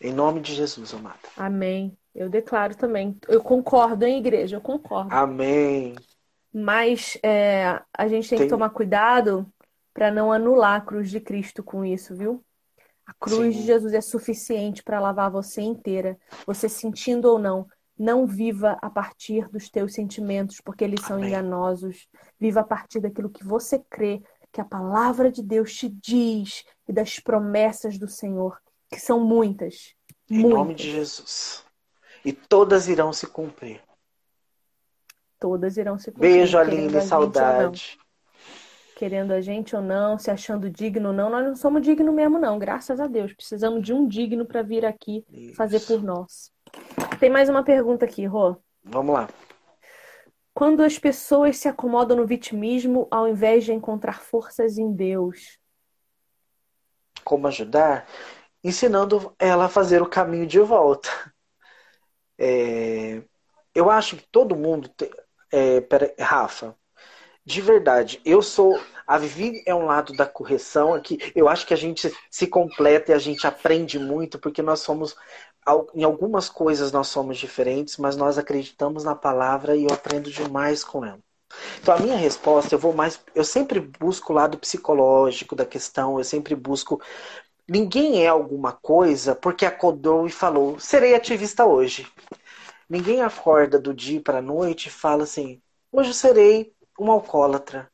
Em 0.02 0.12
nome 0.12 0.42
de 0.42 0.56
Jesus, 0.56 0.94
amada. 0.96 1.20
Amém. 1.38 1.96
Eu 2.16 2.28
declaro 2.28 2.76
também. 2.76 3.16
Eu 3.28 3.42
concordo, 3.42 4.06
hein, 4.06 4.18
igreja? 4.18 4.56
Eu 4.56 4.62
concordo. 4.62 5.14
Amém. 5.14 5.96
Mas 6.52 7.20
é, 7.22 7.80
a 7.96 8.08
gente 8.08 8.28
tem, 8.30 8.40
tem... 8.40 8.48
que 8.48 8.54
tomar 8.54 8.72
cuidado 8.72 9.48
para 9.94 10.12
não 10.12 10.32
anular 10.32 10.82
a 10.82 10.84
cruz 10.84 11.12
de 11.12 11.20
Cristo 11.20 11.64
com 11.64 11.86
isso, 11.86 12.16
viu? 12.16 12.44
A 13.06 13.14
cruz 13.14 13.54
Sim. 13.54 13.62
de 13.62 13.66
Jesus 13.66 13.94
é 13.94 14.02
suficiente 14.02 14.82
para 14.82 15.00
lavar 15.00 15.30
você 15.30 15.62
inteira, 15.62 16.18
você 16.46 16.70
sentindo 16.70 17.26
ou 17.26 17.38
não. 17.38 17.68
Não 17.98 18.26
viva 18.26 18.78
a 18.82 18.90
partir 18.90 19.48
dos 19.50 19.70
teus 19.70 19.94
sentimentos, 19.94 20.60
porque 20.62 20.84
eles 20.84 21.02
são 21.06 21.18
Amém. 21.18 21.30
enganosos. 21.30 22.08
Viva 22.40 22.62
a 22.62 22.64
partir 22.64 23.00
daquilo 23.00 23.30
que 23.30 23.44
você 23.44 23.80
crê, 23.90 24.24
que 24.52 24.62
a 24.62 24.66
palavra 24.66 25.32
de 25.32 25.44
Deus 25.44 25.74
te 25.74 25.90
diz 25.90 26.64
e 26.88 26.94
das 26.94 27.20
promessas 27.20 27.98
do 27.98 28.08
Senhor, 28.08 28.60
que 28.90 29.00
são 29.00 29.20
muitas. 29.20 29.94
Em 30.30 30.40
muitas. 30.40 30.60
nome 30.60 30.74
de 30.74 30.92
Jesus. 30.92 31.64
E 32.26 32.32
todas 32.32 32.88
irão 32.88 33.12
se 33.12 33.28
cumprir. 33.28 33.82
Todas 35.40 35.76
irão 35.78 36.00
se 36.00 36.12
cumprir. 36.12 36.32
Beijo, 36.32 36.58
Aline, 36.58 37.02
saudade 37.02 38.00
querendo 39.04 39.34
a 39.34 39.42
gente 39.42 39.76
ou 39.76 39.82
não, 39.82 40.18
se 40.18 40.32
achando 40.32 40.70
digno 40.70 41.10
ou 41.10 41.14
não, 41.14 41.30
nós 41.30 41.46
não 41.46 41.56
somos 41.58 41.82
dignos 41.82 42.16
mesmo, 42.16 42.40
não, 42.40 42.58
graças 42.58 43.02
a 43.02 43.06
Deus. 43.06 43.34
Precisamos 43.34 43.84
de 43.84 43.92
um 43.92 44.08
digno 44.08 44.46
para 44.46 44.62
vir 44.62 44.86
aqui 44.86 45.26
Isso. 45.30 45.58
fazer 45.58 45.82
por 45.82 46.02
nós. 46.02 46.54
Tem 47.20 47.30
mais 47.30 47.50
uma 47.50 47.66
pergunta 47.66 48.06
aqui, 48.06 48.26
Rô. 48.26 48.56
Vamos 48.82 49.14
lá. 49.14 49.28
Quando 50.54 50.82
as 50.82 50.98
pessoas 50.98 51.58
se 51.58 51.68
acomodam 51.68 52.16
no 52.16 52.26
vitimismo 52.26 53.06
ao 53.12 53.28
invés 53.28 53.66
de 53.66 53.74
encontrar 53.74 54.22
forças 54.22 54.78
em 54.78 54.94
Deus. 54.94 55.60
Como 57.26 57.46
ajudar? 57.48 58.08
Ensinando 58.64 59.36
ela 59.38 59.66
a 59.66 59.70
fazer 59.70 60.02
o 60.02 60.10
caminho 60.10 60.48
de 60.48 60.62
volta. 60.62 61.10
É... 62.40 63.22
Eu 63.76 63.90
acho 63.90 64.16
que 64.16 64.26
todo 64.32 64.56
mundo. 64.56 64.88
Tem... 64.88 65.12
É, 65.52 65.82
pera... 65.82 66.14
Rafa, 66.18 66.74
de 67.46 67.62
verdade, 67.62 68.22
eu 68.24 68.42
sou. 68.42 68.80
A 69.06 69.18
Vivi 69.18 69.62
é 69.66 69.76
um 69.76 69.86
lado 69.86 70.14
da 70.14 70.26
correção 70.26 70.94
aqui. 70.94 71.18
Eu 71.36 71.48
acho 71.50 71.66
que 71.66 71.74
a 71.74 71.78
gente 71.78 72.12
se 72.30 72.48
completa 72.48 73.12
e 73.12 73.16
a 73.16 73.20
gente 73.20 73.46
aprende 73.46 74.00
muito, 74.00 74.40
porque 74.40 74.62
nós 74.62 74.80
somos. 74.80 75.16
Em 75.94 76.04
algumas 76.04 76.50
coisas 76.50 76.92
nós 76.92 77.08
somos 77.08 77.38
diferentes, 77.38 77.98
mas 77.98 78.18
nós 78.18 78.38
acreditamos 78.38 79.04
na 79.04 79.16
palavra 79.16 79.76
e 79.76 79.86
eu 79.86 79.94
aprendo 79.94 80.30
demais 80.30 80.84
com 80.84 81.06
ela. 81.06 81.20
Então 81.80 81.96
a 81.96 82.00
minha 82.00 82.18
resposta, 82.18 82.76
eu 82.76 82.80
vou 82.80 82.94
mais. 82.94 83.20
Eu 83.36 83.44
sempre 83.44 83.80
busco 83.80 84.34
o 84.34 84.36
lado 84.36 84.58
psicológico 84.58 85.56
da 85.56 85.66
questão, 85.66 86.18
eu 86.18 86.24
sempre 86.24 86.56
busco. 86.56 87.02
Ninguém 87.68 88.24
é 88.24 88.28
alguma 88.28 88.74
coisa 88.74 89.36
porque 89.36 89.66
acordou 89.66 90.28
e 90.28 90.32
falou, 90.32 90.80
serei 90.80 91.16
ativista 91.16 91.66
hoje. 91.66 92.06
Ninguém 92.90 93.22
acorda 93.22 93.80
do 93.80 93.94
dia 93.94 94.22
para 94.22 94.40
a 94.40 94.42
noite 94.42 94.88
e 94.88 94.92
fala 94.92 95.24
assim, 95.24 95.62
hoje 95.92 96.14
serei 96.14 96.74
um 97.00 97.10
alcoólatra. 97.12 97.90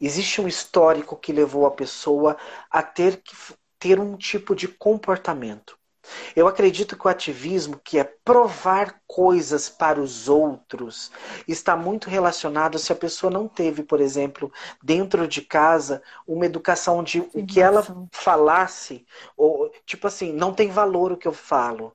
Existe 0.00 0.40
um 0.40 0.48
histórico 0.48 1.16
que 1.16 1.32
levou 1.32 1.66
a 1.66 1.70
pessoa 1.70 2.36
a 2.70 2.82
ter 2.82 3.22
que 3.22 3.34
ter 3.78 3.98
um 3.98 4.16
tipo 4.16 4.54
de 4.54 4.68
comportamento. 4.68 5.78
Eu 6.34 6.48
acredito 6.48 6.96
que 6.96 7.06
o 7.06 7.10
ativismo, 7.10 7.80
que 7.82 7.98
é 7.98 8.04
provar 8.04 9.00
coisas 9.06 9.68
para 9.68 10.00
os 10.00 10.28
outros, 10.28 11.10
está 11.46 11.76
muito 11.76 12.08
relacionado 12.08 12.78
se 12.78 12.92
a 12.92 12.96
pessoa 12.96 13.30
não 13.30 13.46
teve, 13.46 13.82
por 13.82 14.00
exemplo, 14.00 14.50
dentro 14.82 15.28
de 15.28 15.42
casa, 15.42 16.02
uma 16.26 16.46
educação 16.46 17.02
de 17.02 17.20
o 17.34 17.44
que 17.46 17.60
ela 17.60 17.84
falasse, 18.12 19.04
ou 19.36 19.70
tipo 19.84 20.06
assim, 20.06 20.32
não 20.32 20.54
tem 20.54 20.70
valor 20.70 21.12
o 21.12 21.16
que 21.16 21.28
eu 21.28 21.32
falo. 21.32 21.94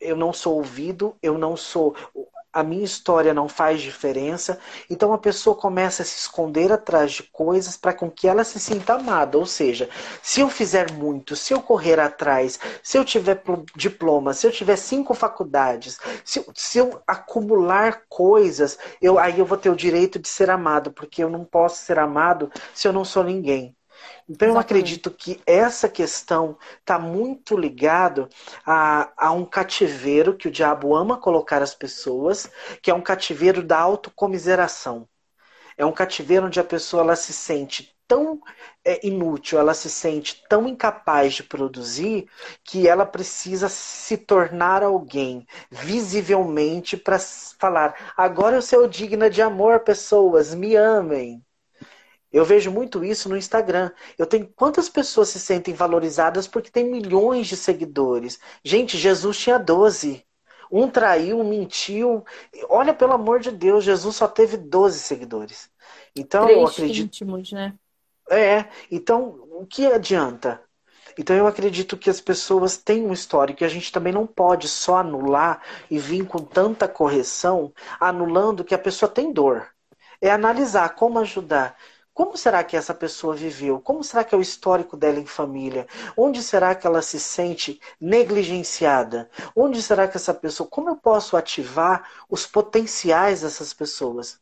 Eu 0.00 0.16
não 0.16 0.32
sou 0.32 0.56
ouvido, 0.56 1.16
eu 1.20 1.36
não 1.36 1.56
sou 1.56 1.96
a 2.58 2.62
minha 2.64 2.84
história 2.84 3.32
não 3.32 3.48
faz 3.48 3.80
diferença. 3.80 4.58
Então 4.90 5.12
a 5.12 5.18
pessoa 5.18 5.56
começa 5.56 6.02
a 6.02 6.04
se 6.04 6.18
esconder 6.18 6.72
atrás 6.72 7.12
de 7.12 7.22
coisas 7.24 7.76
para 7.76 7.92
com 7.94 8.10
que 8.10 8.26
ela 8.26 8.44
se 8.44 8.58
sinta 8.58 8.94
amada. 8.94 9.38
Ou 9.38 9.46
seja, 9.46 9.88
se 10.22 10.40
eu 10.40 10.48
fizer 10.50 10.90
muito, 10.92 11.36
se 11.36 11.54
eu 11.54 11.60
correr 11.62 12.00
atrás, 12.00 12.58
se 12.82 12.98
eu 12.98 13.04
tiver 13.04 13.42
diploma, 13.76 14.34
se 14.34 14.46
eu 14.46 14.50
tiver 14.52 14.76
cinco 14.76 15.14
faculdades, 15.14 15.98
se, 16.24 16.44
se 16.54 16.78
eu 16.78 17.00
acumular 17.06 18.02
coisas, 18.08 18.78
eu, 19.00 19.18
aí 19.18 19.38
eu 19.38 19.46
vou 19.46 19.58
ter 19.58 19.70
o 19.70 19.76
direito 19.76 20.18
de 20.18 20.28
ser 20.28 20.50
amado, 20.50 20.92
porque 20.92 21.22
eu 21.22 21.30
não 21.30 21.44
posso 21.44 21.84
ser 21.84 21.98
amado 21.98 22.50
se 22.74 22.88
eu 22.88 22.92
não 22.92 23.04
sou 23.04 23.22
ninguém. 23.24 23.77
Então, 24.28 24.48
Exatamente. 24.48 24.48
eu 24.48 24.58
acredito 24.58 25.10
que 25.10 25.40
essa 25.46 25.88
questão 25.88 26.58
está 26.80 26.98
muito 26.98 27.56
ligado 27.56 28.28
a, 28.64 29.10
a 29.28 29.32
um 29.32 29.44
cativeiro 29.44 30.36
que 30.36 30.48
o 30.48 30.50
diabo 30.50 30.94
ama 30.94 31.16
colocar 31.18 31.62
as 31.62 31.74
pessoas, 31.74 32.50
que 32.82 32.90
é 32.90 32.94
um 32.94 33.00
cativeiro 33.00 33.62
da 33.62 33.78
autocomiseração. 33.78 35.08
É 35.78 35.86
um 35.86 35.92
cativeiro 35.92 36.46
onde 36.46 36.60
a 36.60 36.64
pessoa 36.64 37.02
ela 37.02 37.16
se 37.16 37.32
sente 37.32 37.96
tão 38.06 38.40
é, 38.84 39.06
inútil, 39.06 39.58
ela 39.58 39.74
se 39.74 39.90
sente 39.90 40.44
tão 40.48 40.68
incapaz 40.68 41.34
de 41.34 41.42
produzir 41.44 42.28
que 42.64 42.88
ela 42.88 43.06
precisa 43.06 43.68
se 43.68 44.16
tornar 44.18 44.82
alguém 44.82 45.46
visivelmente 45.70 46.96
para 46.96 47.18
falar: 47.18 48.12
agora 48.16 48.56
eu 48.56 48.62
sou 48.62 48.88
digna 48.88 49.30
de 49.30 49.42
amor, 49.42 49.80
pessoas, 49.80 50.54
me 50.54 50.76
amem. 50.76 51.44
Eu 52.32 52.44
vejo 52.44 52.70
muito 52.70 53.04
isso 53.04 53.28
no 53.28 53.36
Instagram. 53.36 53.90
Eu 54.18 54.26
tenho 54.26 54.46
quantas 54.54 54.88
pessoas 54.88 55.28
se 55.30 55.40
sentem 55.40 55.74
valorizadas 55.74 56.46
porque 56.46 56.70
tem 56.70 56.84
milhões 56.84 57.46
de 57.46 57.56
seguidores. 57.56 58.38
Gente, 58.62 58.98
Jesus 58.98 59.38
tinha 59.38 59.58
12. 59.58 60.24
Um 60.70 60.88
traiu, 60.88 61.40
um 61.40 61.48
mentiu. 61.48 62.24
Olha, 62.68 62.92
pelo 62.92 63.14
amor 63.14 63.40
de 63.40 63.50
Deus, 63.50 63.84
Jesus 63.84 64.16
só 64.16 64.28
teve 64.28 64.56
12 64.56 64.98
seguidores. 64.98 65.70
Então 66.14 66.44
Três 66.44 66.58
eu 66.58 66.66
acredito. 66.66 67.06
íntimos, 67.06 67.52
né? 67.52 67.74
É, 68.30 68.66
então 68.90 69.40
o 69.52 69.66
que 69.66 69.86
adianta? 69.86 70.62
Então 71.18 71.34
eu 71.34 71.46
acredito 71.46 71.96
que 71.96 72.10
as 72.10 72.20
pessoas 72.20 72.76
têm 72.76 73.04
um 73.04 73.12
histórico 73.12 73.62
e 73.62 73.66
a 73.66 73.68
gente 73.68 73.90
também 73.90 74.12
não 74.12 74.26
pode 74.26 74.68
só 74.68 74.98
anular 74.98 75.62
e 75.90 75.98
vir 75.98 76.26
com 76.26 76.38
tanta 76.38 76.86
correção, 76.86 77.72
anulando 77.98 78.64
que 78.64 78.74
a 78.74 78.78
pessoa 78.78 79.10
tem 79.10 79.32
dor. 79.32 79.68
É 80.20 80.30
analisar 80.30 80.94
como 80.94 81.18
ajudar. 81.18 81.76
Como 82.18 82.36
será 82.36 82.64
que 82.64 82.76
essa 82.76 82.92
pessoa 82.92 83.32
viveu? 83.36 83.80
Como 83.80 84.02
será 84.02 84.24
que 84.24 84.34
é 84.34 84.38
o 84.38 84.40
histórico 84.40 84.96
dela 84.96 85.20
em 85.20 85.24
família? 85.24 85.86
Onde 86.16 86.42
será 86.42 86.74
que 86.74 86.84
ela 86.84 87.00
se 87.00 87.20
sente 87.20 87.80
negligenciada? 88.00 89.30
Onde 89.54 89.80
será 89.80 90.08
que 90.08 90.16
essa 90.16 90.34
pessoa. 90.34 90.68
Como 90.68 90.88
eu 90.88 90.96
posso 90.96 91.36
ativar 91.36 92.10
os 92.28 92.44
potenciais 92.44 93.42
dessas 93.42 93.72
pessoas? 93.72 94.40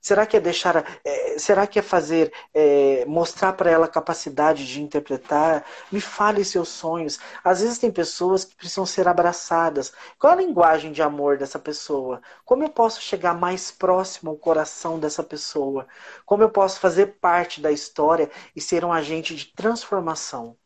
Será 0.00 0.24
que 0.24 0.36
é 0.36 0.40
deixar, 0.40 0.84
é, 1.04 1.38
será 1.38 1.66
que 1.66 1.78
é 1.78 1.82
fazer, 1.82 2.32
é, 2.54 3.04
mostrar 3.06 3.52
para 3.52 3.70
ela 3.70 3.84
a 3.84 3.88
capacidade 3.88 4.66
de 4.66 4.82
interpretar? 4.82 5.64
Me 5.92 6.00
fale 6.00 6.44
seus 6.44 6.68
sonhos. 6.68 7.18
Às 7.44 7.60
vezes 7.60 7.78
tem 7.78 7.90
pessoas 7.90 8.44
que 8.44 8.54
precisam 8.54 8.86
ser 8.86 9.06
abraçadas. 9.06 9.92
Qual 10.18 10.32
a 10.32 10.36
linguagem 10.36 10.90
de 10.92 11.02
amor 11.02 11.36
dessa 11.36 11.58
pessoa? 11.58 12.22
Como 12.44 12.62
eu 12.62 12.70
posso 12.70 13.02
chegar 13.02 13.34
mais 13.34 13.70
próximo 13.70 14.30
ao 14.30 14.36
coração 14.36 14.98
dessa 14.98 15.22
pessoa? 15.22 15.86
Como 16.24 16.42
eu 16.42 16.50
posso 16.50 16.80
fazer 16.80 17.18
parte 17.20 17.60
da 17.60 17.70
história 17.70 18.30
e 18.56 18.60
ser 18.60 18.84
um 18.84 18.92
agente 18.92 19.34
de 19.34 19.46
transformação? 19.46 20.56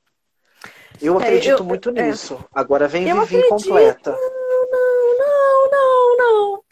Eu 1.01 1.19
é, 1.21 1.25
acredito 1.25 1.63
eu, 1.63 1.65
muito 1.65 1.91
é. 1.91 1.93
nisso. 1.93 2.39
Agora 2.55 2.87
vem 2.87 3.05
Vivi 3.05 3.19
acredito. 3.19 3.49
completa. 3.49 4.13
Não, 4.13 5.21
não, 5.21 5.71
não, 5.71 6.17
não. 6.17 6.64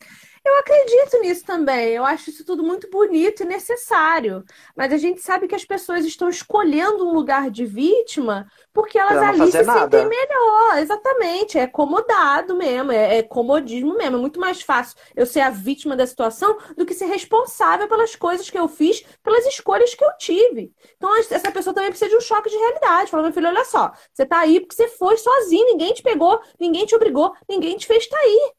Eu 0.44 0.58
acredito 0.58 1.20
nisso 1.20 1.44
também. 1.44 1.90
Eu 1.90 2.04
acho 2.04 2.30
isso 2.30 2.44
tudo 2.44 2.64
muito 2.64 2.90
bonito 2.90 3.44
e 3.44 3.46
necessário. 3.46 4.44
Mas 4.76 4.92
a 4.92 4.96
gente 4.96 5.20
sabe 5.20 5.46
que 5.46 5.54
as 5.54 5.64
pessoas 5.64 6.04
estão 6.04 6.28
escolhendo 6.28 7.06
um 7.06 7.12
lugar 7.12 7.48
de 7.48 7.64
vítima 7.64 8.48
porque 8.72 8.98
elas 8.98 9.18
ali 9.18 9.52
se 9.52 9.62
nada. 9.62 9.80
sentem 9.80 10.08
melhor. 10.08 10.78
Exatamente. 10.78 11.58
É 11.58 11.68
comodado 11.68 12.56
mesmo. 12.56 12.90
É, 12.90 13.18
é 13.18 13.22
comodismo 13.22 13.96
mesmo. 13.96 14.16
É 14.16 14.20
muito 14.20 14.40
mais 14.40 14.60
fácil 14.62 14.96
eu 15.14 15.24
ser 15.26 15.40
a 15.40 15.50
vítima 15.50 15.94
da 15.94 16.06
situação 16.06 16.58
do 16.76 16.84
que 16.84 16.94
ser 16.94 17.06
responsável 17.06 17.86
pelas 17.86 18.16
coisas 18.16 18.50
que 18.50 18.58
eu 18.58 18.66
fiz, 18.66 19.00
pelas 19.22 19.46
escolhas 19.46 19.94
que 19.94 20.04
eu 20.04 20.10
tive. 20.18 20.72
Então, 20.96 21.16
essa 21.18 21.52
pessoa 21.52 21.72
também 21.72 21.90
precisa 21.90 22.10
de 22.10 22.16
um 22.16 22.20
choque 22.20 22.50
de 22.50 22.56
realidade. 22.56 23.12
Fala, 23.12 23.22
meu 23.22 23.32
filho, 23.32 23.46
olha 23.46 23.64
só. 23.64 23.92
Você 24.12 24.26
tá 24.26 24.40
aí 24.40 24.58
porque 24.58 24.74
você 24.74 24.88
foi 24.88 25.16
sozinho. 25.16 25.66
Ninguém 25.66 25.94
te 25.94 26.02
pegou, 26.02 26.40
ninguém 26.58 26.84
te 26.84 26.96
obrigou, 26.96 27.32
ninguém 27.48 27.76
te 27.76 27.86
fez 27.86 28.02
estar 28.02 28.16
tá 28.16 28.22
aí. 28.24 28.52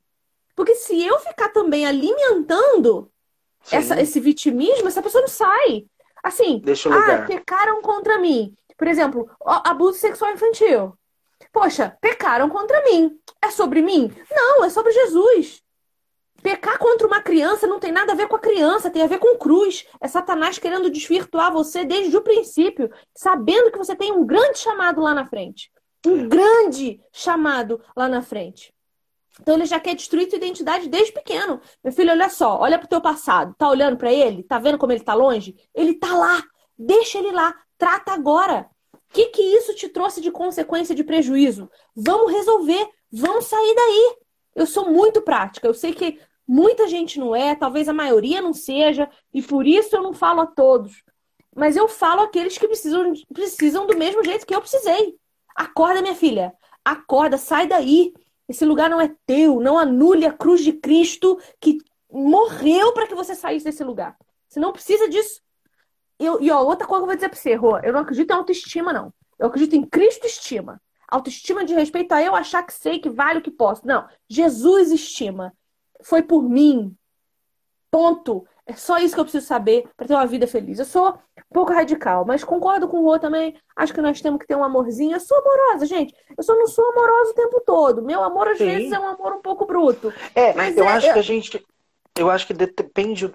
Porque 0.55 0.75
se 0.75 1.01
eu 1.01 1.19
ficar 1.19 1.49
também 1.49 1.85
alimentando 1.85 3.11
essa, 3.71 3.99
esse 3.99 4.19
vitimismo, 4.19 4.87
essa 4.87 5.01
pessoa 5.01 5.21
não 5.21 5.27
sai. 5.27 5.85
Assim, 6.23 6.59
Deixa 6.59 6.89
eu 6.89 6.93
ah, 6.93 7.25
pecaram 7.25 7.81
contra 7.81 8.19
mim. 8.19 8.55
Por 8.77 8.87
exemplo, 8.87 9.29
abuso 9.45 9.99
sexual 9.99 10.31
infantil. 10.31 10.97
Poxa, 11.51 11.97
pecaram 12.01 12.49
contra 12.49 12.83
mim. 12.83 13.19
É 13.41 13.51
sobre 13.51 13.81
mim? 13.81 14.11
Não, 14.31 14.63
é 14.63 14.69
sobre 14.69 14.91
Jesus. 14.91 15.61
Pecar 16.41 16.77
contra 16.77 17.07
uma 17.07 17.21
criança 17.21 17.65
não 17.65 17.79
tem 17.79 17.91
nada 17.91 18.11
a 18.11 18.15
ver 18.15 18.27
com 18.27 18.35
a 18.35 18.39
criança, 18.39 18.89
tem 18.89 19.01
a 19.01 19.07
ver 19.07 19.19
com 19.19 19.37
cruz. 19.37 19.85
É 20.01 20.07
Satanás 20.07 20.57
querendo 20.59 20.89
desvirtuar 20.89 21.53
você 21.53 21.85
desde 21.85 22.15
o 22.17 22.21
princípio, 22.21 22.91
sabendo 23.15 23.71
que 23.71 23.77
você 23.77 23.95
tem 23.95 24.11
um 24.11 24.25
grande 24.25 24.59
chamado 24.59 25.01
lá 25.01 25.13
na 25.13 25.25
frente. 25.25 25.71
Um 26.05 26.25
é. 26.25 26.27
grande 26.27 27.01
chamado 27.13 27.81
lá 27.95 28.09
na 28.09 28.21
frente. 28.21 28.73
Então 29.41 29.55
ele 29.55 29.65
já 29.65 29.79
quer 29.79 29.95
destruir 29.95 30.27
tua 30.27 30.37
identidade 30.37 30.87
desde 30.87 31.11
pequeno. 31.11 31.59
Meu 31.83 31.91
filho, 31.91 32.11
olha 32.11 32.29
só, 32.29 32.59
olha 32.59 32.77
pro 32.77 32.87
teu 32.87 33.01
passado. 33.01 33.55
Tá 33.57 33.69
olhando 33.69 33.97
para 33.97 34.11
ele? 34.11 34.43
Tá 34.43 34.59
vendo 34.59 34.77
como 34.77 34.91
ele 34.91 35.03
tá 35.03 35.13
longe? 35.13 35.55
Ele 35.73 35.95
tá 35.95 36.15
lá. 36.15 36.43
Deixa 36.77 37.17
ele 37.17 37.31
lá. 37.31 37.55
Trata 37.77 38.13
agora. 38.13 38.69
O 38.93 38.99
que 39.13 39.27
que 39.27 39.41
isso 39.41 39.75
te 39.75 39.89
trouxe 39.89 40.21
de 40.21 40.31
consequência 40.31 40.95
de 40.95 41.03
prejuízo? 41.03 41.69
Vamos 41.95 42.31
resolver. 42.31 42.87
Vamos 43.11 43.45
sair 43.45 43.75
daí. 43.75 44.15
Eu 44.55 44.65
sou 44.65 44.89
muito 44.89 45.21
prática. 45.21 45.67
Eu 45.67 45.73
sei 45.73 45.93
que 45.93 46.19
muita 46.47 46.87
gente 46.87 47.19
não 47.19 47.35
é, 47.35 47.55
talvez 47.55 47.87
a 47.87 47.93
maioria 47.93 48.41
não 48.41 48.53
seja, 48.53 49.09
e 49.33 49.41
por 49.41 49.65
isso 49.65 49.95
eu 49.95 50.03
não 50.03 50.13
falo 50.13 50.41
a 50.41 50.47
todos. 50.47 51.03
Mas 51.55 51.75
eu 51.75 51.87
falo 51.87 52.21
àqueles 52.21 52.57
que 52.57 52.67
precisam, 52.67 53.13
precisam 53.31 53.85
do 53.85 53.97
mesmo 53.97 54.23
jeito 54.23 54.45
que 54.45 54.55
eu 54.55 54.61
precisei. 54.61 55.15
Acorda, 55.55 56.01
minha 56.01 56.15
filha. 56.15 56.53
Acorda, 56.83 57.37
sai 57.37 57.67
daí. 57.67 58.13
Esse 58.53 58.65
lugar 58.65 58.87
não 58.87 59.01
é 59.01 59.11
teu. 59.25 59.59
Não 59.59 59.79
anule 59.79 60.27
a 60.27 60.31
cruz 60.31 60.63
de 60.63 60.73
Cristo 60.73 61.41
que 61.59 61.79
morreu 62.07 62.93
para 62.93 63.07
que 63.07 63.15
você 63.15 63.33
saísse 63.33 63.65
desse 63.65 63.83
lugar. 63.83 64.15
Você 64.47 64.59
não 64.59 64.71
precisa 64.71 65.09
disso. 65.09 65.41
Eu, 66.19 66.39
e 66.39 66.51
ó, 66.51 66.61
outra 66.61 66.85
coisa 66.85 67.01
que 67.01 67.03
eu 67.03 67.07
vou 67.07 67.15
dizer 67.15 67.29
pra 67.29 67.39
você, 67.39 67.55
Rô, 67.55 67.79
eu 67.79 67.91
não 67.91 68.01
acredito 68.01 68.29
em 68.29 68.35
autoestima, 68.35 68.93
não. 68.93 69.11
Eu 69.39 69.47
acredito 69.47 69.75
em 69.75 69.83
Cristo 69.83 70.27
estima. 70.27 70.79
Autoestima 71.07 71.65
de 71.65 71.73
respeito 71.73 72.11
a 72.11 72.21
eu 72.21 72.35
achar 72.35 72.61
que 72.61 72.73
sei, 72.73 72.99
que 72.99 73.09
vale 73.09 73.39
o 73.39 73.41
que 73.41 73.49
posso. 73.49 73.87
Não. 73.87 74.07
Jesus 74.29 74.91
estima. 74.91 75.51
Foi 76.03 76.21
por 76.21 76.43
mim. 76.43 76.95
Ponto. 77.89 78.47
É 78.67 78.73
só 78.73 78.99
isso 78.99 79.15
que 79.15 79.19
eu 79.19 79.25
preciso 79.25 79.47
saber 79.47 79.89
para 79.97 80.05
ter 80.05 80.13
uma 80.13 80.27
vida 80.27 80.45
feliz. 80.45 80.77
Eu 80.77 80.85
sou 80.85 81.17
pouco 81.53 81.71
radical, 81.71 82.25
mas 82.25 82.43
concordo 82.43 82.87
com 82.87 82.97
o 82.97 83.03
Rô 83.03 83.17
também. 83.17 83.55
Acho 83.75 83.93
que 83.93 84.01
nós 84.01 84.19
temos 84.19 84.39
que 84.39 84.47
ter 84.47 84.55
um 84.55 84.63
amorzinho. 84.63 85.15
Eu 85.15 85.19
sou 85.19 85.37
amorosa, 85.37 85.85
gente. 85.85 86.13
Eu 86.37 86.43
só 86.43 86.55
não 86.55 86.67
sou 86.67 86.83
amorosa 86.91 87.31
o 87.31 87.35
tempo 87.35 87.61
todo. 87.65 88.01
Meu 88.01 88.21
amor, 88.23 88.49
às 88.49 88.57
Sim. 88.57 88.65
vezes, 88.65 88.91
é 88.91 88.99
um 88.99 89.07
amor 89.07 89.33
um 89.33 89.41
pouco 89.41 89.65
bruto. 89.65 90.13
É, 90.35 90.53
mas 90.53 90.75
eu 90.75 90.83
é, 90.83 90.87
acho 90.89 91.07
eu... 91.07 91.13
que 91.13 91.19
a 91.19 91.23
gente. 91.23 91.65
Eu 92.15 92.29
acho 92.29 92.45
que 92.45 92.53
depende 92.53 93.33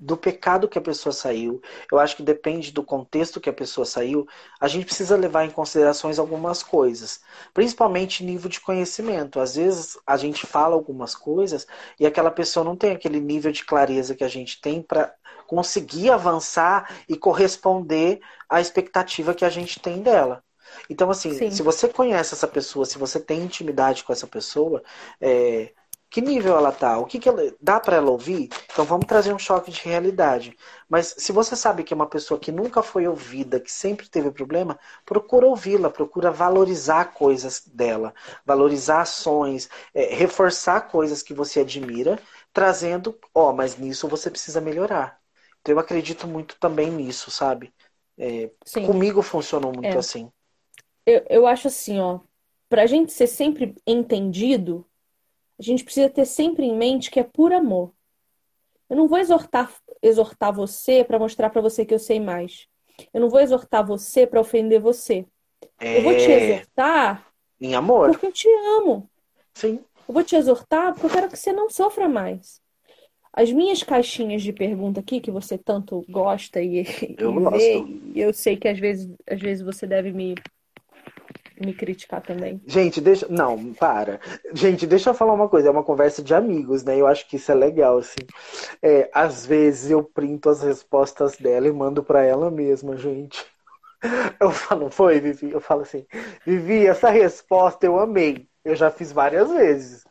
do 0.00 0.16
pecado 0.16 0.68
que 0.68 0.76
a 0.78 0.82
pessoa 0.82 1.12
saiu. 1.12 1.62
Eu 1.92 2.00
acho 2.00 2.16
que 2.16 2.24
depende 2.24 2.72
do 2.72 2.82
contexto 2.82 3.40
que 3.40 3.48
a 3.48 3.52
pessoa 3.52 3.84
saiu. 3.84 4.26
A 4.58 4.66
gente 4.66 4.84
precisa 4.84 5.16
levar 5.16 5.44
em 5.44 5.50
considerações 5.50 6.18
algumas 6.18 6.60
coisas, 6.60 7.20
principalmente 7.54 8.24
nível 8.24 8.50
de 8.50 8.60
conhecimento. 8.60 9.38
Às 9.38 9.54
vezes 9.54 9.96
a 10.04 10.16
gente 10.16 10.44
fala 10.44 10.74
algumas 10.74 11.14
coisas 11.14 11.68
e 12.00 12.06
aquela 12.06 12.32
pessoa 12.32 12.64
não 12.64 12.74
tem 12.74 12.90
aquele 12.90 13.20
nível 13.20 13.52
de 13.52 13.64
clareza 13.64 14.14
que 14.16 14.24
a 14.24 14.28
gente 14.28 14.60
tem 14.60 14.82
para 14.82 15.14
conseguir 15.50 16.10
avançar 16.10 16.88
e 17.08 17.16
corresponder 17.16 18.20
à 18.48 18.60
expectativa 18.60 19.34
que 19.34 19.44
a 19.44 19.50
gente 19.50 19.80
tem 19.80 20.00
dela. 20.00 20.44
Então, 20.88 21.10
assim, 21.10 21.34
Sim. 21.34 21.50
se 21.50 21.60
você 21.60 21.88
conhece 21.88 22.34
essa 22.34 22.46
pessoa, 22.46 22.86
se 22.86 22.96
você 22.96 23.18
tem 23.18 23.42
intimidade 23.42 24.04
com 24.04 24.12
essa 24.12 24.28
pessoa, 24.28 24.80
é, 25.20 25.72
que 26.08 26.20
nível 26.20 26.56
ela 26.56 26.70
tá? 26.70 26.98
O 26.98 27.04
que, 27.04 27.18
que 27.18 27.28
ela 27.28 27.52
dá 27.60 27.80
para 27.80 27.96
ela 27.96 28.12
ouvir? 28.12 28.48
Então 28.72 28.84
vamos 28.84 29.06
trazer 29.06 29.34
um 29.34 29.38
choque 29.40 29.72
de 29.72 29.80
realidade. 29.80 30.56
Mas 30.88 31.16
se 31.18 31.32
você 31.32 31.56
sabe 31.56 31.82
que 31.82 31.92
é 31.92 31.96
uma 31.96 32.06
pessoa 32.06 32.38
que 32.38 32.52
nunca 32.52 32.80
foi 32.80 33.08
ouvida, 33.08 33.58
que 33.58 33.72
sempre 33.72 34.08
teve 34.08 34.30
problema, 34.30 34.78
procura 35.04 35.46
ouvi-la, 35.46 35.90
procura 35.90 36.30
valorizar 36.30 37.06
coisas 37.06 37.62
dela, 37.66 38.14
valorizar 38.46 39.00
ações, 39.00 39.68
é, 39.92 40.14
reforçar 40.14 40.82
coisas 40.82 41.24
que 41.24 41.34
você 41.34 41.60
admira, 41.60 42.20
trazendo, 42.52 43.18
ó, 43.34 43.50
oh, 43.50 43.52
mas 43.52 43.76
nisso 43.76 44.06
você 44.06 44.30
precisa 44.30 44.60
melhorar. 44.60 45.19
Então 45.60 45.74
eu 45.74 45.78
acredito 45.78 46.26
muito 46.26 46.56
também 46.58 46.90
nisso, 46.90 47.30
sabe? 47.30 47.72
É, 48.18 48.50
comigo 48.86 49.22
funcionou 49.22 49.72
muito 49.72 49.86
é. 49.86 49.96
assim. 49.96 50.30
Eu, 51.06 51.24
eu 51.28 51.46
acho 51.46 51.68
assim, 51.68 51.98
ó, 51.98 52.20
pra 52.68 52.86
gente 52.86 53.12
ser 53.12 53.26
sempre 53.26 53.74
entendido, 53.86 54.86
a 55.58 55.62
gente 55.62 55.84
precisa 55.84 56.08
ter 56.08 56.24
sempre 56.24 56.64
em 56.64 56.76
mente 56.76 57.10
que 57.10 57.20
é 57.20 57.24
por 57.24 57.52
amor. 57.52 57.92
Eu 58.88 58.96
não 58.96 59.08
vou 59.08 59.18
exortar, 59.18 59.72
exortar 60.02 60.52
você 60.52 61.04
para 61.04 61.18
mostrar 61.18 61.50
para 61.50 61.62
você 61.62 61.84
que 61.84 61.94
eu 61.94 61.98
sei 61.98 62.18
mais. 62.18 62.66
Eu 63.12 63.20
não 63.20 63.28
vou 63.28 63.40
exortar 63.40 63.86
você 63.86 64.26
para 64.26 64.40
ofender 64.40 64.80
você. 64.80 65.26
É... 65.78 65.98
Eu 65.98 66.02
vou 66.02 66.12
te 66.16 66.30
é. 66.30 66.50
exortar 66.50 67.26
em 67.60 67.74
amor. 67.74 68.10
Porque 68.10 68.26
eu 68.26 68.32
te 68.32 68.48
amo. 68.78 69.08
Sim. 69.54 69.84
Eu 70.08 70.14
vou 70.14 70.24
te 70.24 70.34
exortar 70.34 70.92
porque 70.92 71.06
eu 71.06 71.10
quero 71.10 71.28
que 71.28 71.36
você 71.36 71.52
não 71.52 71.70
sofra 71.70 72.08
mais. 72.08 72.59
As 73.32 73.52
minhas 73.52 73.82
caixinhas 73.82 74.42
de 74.42 74.52
pergunta 74.52 75.00
aqui, 75.00 75.20
que 75.20 75.30
você 75.30 75.56
tanto 75.56 76.04
gosta 76.08 76.60
e, 76.60 76.84
eu 77.18 77.40
e 77.40 77.58
vê, 77.58 77.84
eu 78.14 78.32
sei 78.32 78.56
que 78.56 78.68
às 78.68 78.78
vezes, 78.78 79.08
às 79.28 79.40
vezes 79.40 79.64
você 79.64 79.86
deve 79.86 80.12
me 80.12 80.34
me 81.60 81.74
criticar 81.74 82.22
também. 82.22 82.60
Gente, 82.66 83.00
deixa. 83.00 83.26
Não, 83.28 83.74
para. 83.74 84.18
Gente, 84.54 84.86
deixa 84.86 85.10
eu 85.10 85.14
falar 85.14 85.34
uma 85.34 85.48
coisa. 85.48 85.68
É 85.68 85.70
uma 85.70 85.84
conversa 85.84 86.22
de 86.22 86.34
amigos, 86.34 86.82
né? 86.82 86.96
Eu 86.96 87.06
acho 87.06 87.28
que 87.28 87.36
isso 87.36 87.52
é 87.52 87.54
legal, 87.54 87.98
assim. 87.98 88.20
É, 88.82 89.10
às 89.12 89.44
vezes 89.44 89.90
eu 89.90 90.02
printo 90.02 90.48
as 90.48 90.62
respostas 90.62 91.36
dela 91.36 91.68
e 91.68 91.72
mando 91.72 92.02
para 92.02 92.22
ela 92.22 92.50
mesma, 92.50 92.96
gente. 92.96 93.44
Eu 94.40 94.50
falo, 94.50 94.84
não 94.84 94.90
foi, 94.90 95.20
Vivi? 95.20 95.50
Eu 95.50 95.60
falo 95.60 95.82
assim, 95.82 96.06
Vivi, 96.46 96.86
essa 96.86 97.10
resposta 97.10 97.84
eu 97.84 98.00
amei. 98.00 98.48
Eu 98.64 98.74
já 98.74 98.90
fiz 98.90 99.12
várias 99.12 99.50
vezes. 99.50 100.04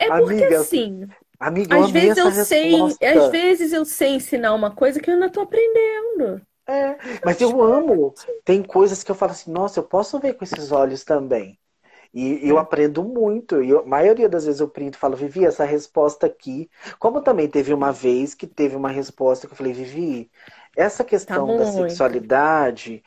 É 0.00 0.08
porque 0.08 0.32
Amiga, 0.32 0.58
assim. 0.58 1.06
Amiga, 1.38 1.78
às 1.78 1.90
vezes 1.90 2.16
eu 2.16 2.30
sei, 2.32 2.96
às 3.02 3.28
vezes 3.28 3.72
eu 3.72 3.84
sei 3.84 4.10
ensinar 4.16 4.54
uma 4.54 4.74
coisa 4.74 5.00
que 5.00 5.10
eu 5.10 5.14
ainda 5.14 5.30
tô 5.30 5.40
aprendendo. 5.42 6.40
É, 6.68 6.96
mas 7.24 7.40
eu 7.40 7.62
amo. 7.62 8.14
Tem 8.44 8.62
coisas 8.62 9.02
que 9.02 9.10
eu 9.10 9.14
falo 9.14 9.32
assim, 9.32 9.50
nossa, 9.52 9.78
eu 9.80 9.84
posso 9.84 10.18
ver 10.18 10.34
com 10.34 10.44
esses 10.44 10.72
olhos 10.72 11.04
também. 11.04 11.58
E 12.14 12.48
eu 12.48 12.58
aprendo 12.58 13.04
muito. 13.04 13.62
E 13.62 13.72
a 13.76 13.82
maioria 13.84 14.28
das 14.28 14.46
vezes 14.46 14.60
eu 14.60 14.68
printo 14.70 14.96
e 14.96 15.00
falo, 15.00 15.16
Vivi, 15.16 15.44
essa 15.46 15.64
resposta 15.64 16.26
aqui. 16.26 16.70
Como 16.98 17.22
também 17.22 17.48
teve 17.48 17.74
uma 17.74 17.92
vez 17.92 18.34
que 18.34 18.46
teve 18.46 18.76
uma 18.76 18.90
resposta 18.90 19.46
que 19.46 19.52
eu 19.54 19.58
falei, 19.58 19.72
Vivi, 19.74 20.30
essa 20.76 21.04
questão 21.04 21.46
tá 21.48 21.54
da 21.54 21.66
sexualidade, 21.66 23.02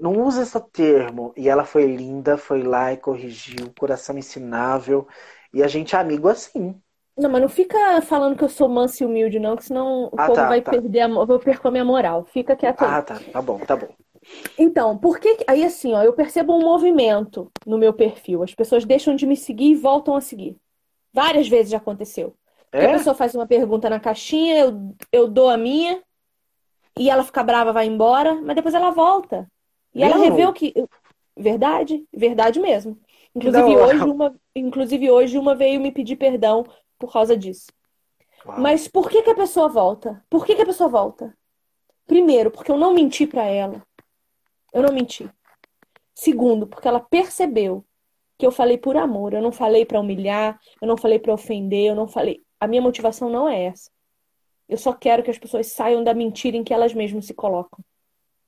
não 0.00 0.12
usa 0.22 0.42
esse 0.42 0.60
termo. 0.72 1.32
E 1.36 1.48
ela 1.48 1.64
foi 1.64 1.86
linda, 1.86 2.38
foi 2.38 2.62
lá 2.62 2.92
e 2.92 2.96
corrigiu, 2.98 3.72
coração 3.78 4.18
ensinável. 4.18 5.08
E 5.52 5.62
a 5.62 5.68
gente 5.68 5.94
é 5.96 5.98
amigo 5.98 6.28
assim. 6.28 6.80
Não, 7.18 7.28
mas 7.28 7.42
não 7.42 7.48
fica 7.48 8.00
falando 8.02 8.36
que 8.36 8.44
eu 8.44 8.48
sou 8.48 8.68
manso 8.68 9.02
e 9.02 9.06
humilde, 9.06 9.40
não, 9.40 9.56
que 9.56 9.64
senão 9.64 10.04
o 10.04 10.10
ah, 10.16 10.26
povo 10.26 10.34
tá, 10.34 10.48
vai 10.48 10.60
tá. 10.60 10.70
perder 10.70 11.00
a, 11.00 11.08
eu 11.08 11.26
vou 11.26 11.38
perder 11.40 11.66
a 11.66 11.70
minha 11.70 11.84
moral. 11.84 12.24
Fica 12.24 12.54
quieto. 12.54 12.82
Ah, 12.82 13.02
tá. 13.02 13.18
Tá 13.32 13.42
bom, 13.42 13.58
tá 13.58 13.76
bom. 13.76 13.88
Então, 14.56 14.96
por 14.96 15.18
que. 15.18 15.38
Aí 15.48 15.64
assim, 15.64 15.92
ó, 15.94 16.02
eu 16.02 16.12
percebo 16.12 16.54
um 16.54 16.60
movimento 16.60 17.50
no 17.66 17.76
meu 17.76 17.92
perfil. 17.92 18.44
As 18.44 18.54
pessoas 18.54 18.84
deixam 18.84 19.16
de 19.16 19.26
me 19.26 19.36
seguir 19.36 19.70
e 19.72 19.74
voltam 19.74 20.14
a 20.14 20.20
seguir. 20.20 20.56
Várias 21.12 21.48
vezes 21.48 21.72
já 21.72 21.78
aconteceu. 21.78 22.34
É? 22.70 22.86
A 22.86 22.92
pessoa 22.92 23.14
faz 23.14 23.34
uma 23.34 23.46
pergunta 23.46 23.90
na 23.90 23.98
caixinha, 23.98 24.56
eu, 24.56 24.94
eu 25.10 25.26
dou 25.26 25.48
a 25.48 25.56
minha, 25.56 26.00
e 26.96 27.10
ela 27.10 27.24
fica 27.24 27.42
brava, 27.42 27.72
vai 27.72 27.86
embora, 27.86 28.34
mas 28.34 28.54
depois 28.54 28.74
ela 28.74 28.90
volta. 28.90 29.50
E 29.94 30.04
ela 30.04 30.18
revê 30.18 30.46
o 30.46 30.52
que. 30.52 30.72
Verdade, 31.36 32.04
verdade 32.14 32.60
mesmo. 32.60 32.98
Inclusive 33.34 33.76
hoje, 33.76 34.02
uma, 34.04 34.34
inclusive 34.54 35.10
hoje 35.10 35.38
uma 35.38 35.54
veio 35.54 35.80
me 35.80 35.90
pedir 35.90 36.16
perdão 36.16 36.64
por 36.98 37.12
causa 37.12 37.36
disso. 37.36 37.66
Uau. 38.44 38.60
Mas 38.60 38.88
por 38.88 39.08
que, 39.10 39.22
que 39.22 39.30
a 39.30 39.34
pessoa 39.34 39.68
volta? 39.68 40.24
Por 40.28 40.44
que, 40.44 40.54
que 40.54 40.62
a 40.62 40.66
pessoa 40.66 40.88
volta? 40.88 41.36
Primeiro, 42.06 42.50
porque 42.50 42.70
eu 42.70 42.78
não 42.78 42.94
menti 42.94 43.26
para 43.26 43.44
ela. 43.44 43.82
Eu 44.72 44.82
não 44.82 44.92
menti. 44.92 45.28
Segundo, 46.14 46.66
porque 46.66 46.88
ela 46.88 47.00
percebeu 47.00 47.84
que 48.38 48.46
eu 48.46 48.52
falei 48.52 48.78
por 48.78 48.96
amor, 48.96 49.34
eu 49.34 49.42
não 49.42 49.50
falei 49.50 49.84
para 49.84 50.00
humilhar, 50.00 50.60
eu 50.80 50.86
não 50.86 50.96
falei 50.96 51.18
para 51.18 51.34
ofender, 51.34 51.90
eu 51.90 51.94
não 51.94 52.06
falei. 52.06 52.42
A 52.60 52.66
minha 52.66 52.82
motivação 52.82 53.28
não 53.28 53.48
é 53.48 53.64
essa. 53.64 53.90
Eu 54.68 54.76
só 54.76 54.92
quero 54.92 55.22
que 55.22 55.30
as 55.30 55.38
pessoas 55.38 55.68
saiam 55.68 56.04
da 56.04 56.14
mentira 56.14 56.56
em 56.56 56.62
que 56.62 56.74
elas 56.74 56.94
mesmas 56.94 57.24
se 57.24 57.34
colocam. 57.34 57.84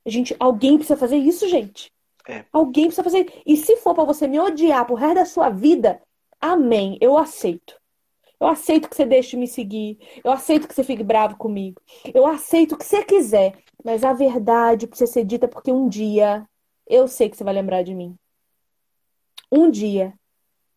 Gente, 0.05 0.35
alguém 0.39 0.77
precisa 0.77 0.97
fazer 0.97 1.17
isso, 1.17 1.47
gente. 1.47 1.91
É. 2.27 2.45
Alguém 2.51 2.85
precisa 2.85 3.03
fazer. 3.03 3.41
E 3.45 3.57
se 3.57 3.75
for 3.77 3.93
para 3.93 4.03
você 4.03 4.27
me 4.27 4.39
odiar 4.39 4.85
pro 4.85 4.95
resto 4.95 5.15
da 5.15 5.25
sua 5.25 5.49
vida, 5.49 6.01
amém, 6.39 6.97
eu 7.01 7.17
aceito. 7.17 7.80
Eu 8.41 8.47
aceito 8.47 8.89
que 8.89 8.95
você 8.95 9.05
deixe 9.05 9.29
de 9.31 9.37
me 9.37 9.47
seguir. 9.47 9.99
Eu 10.23 10.31
aceito 10.31 10.67
que 10.67 10.73
você 10.73 10.83
fique 10.83 11.03
bravo 11.03 11.37
comigo. 11.37 11.79
Eu 12.11 12.25
aceito 12.25 12.73
o 12.73 12.77
que 12.77 12.83
você 12.83 13.05
quiser. 13.05 13.55
Mas 13.85 14.03
a 14.03 14.13
verdade 14.13 14.87
precisa 14.87 15.11
ser 15.11 15.23
dita 15.23 15.47
porque 15.47 15.71
um 15.71 15.87
dia 15.87 16.43
eu 16.87 17.07
sei 17.07 17.29
que 17.29 17.37
você 17.37 17.43
vai 17.43 17.53
lembrar 17.53 17.83
de 17.83 17.93
mim. 17.93 18.17
Um 19.51 19.69
dia, 19.69 20.13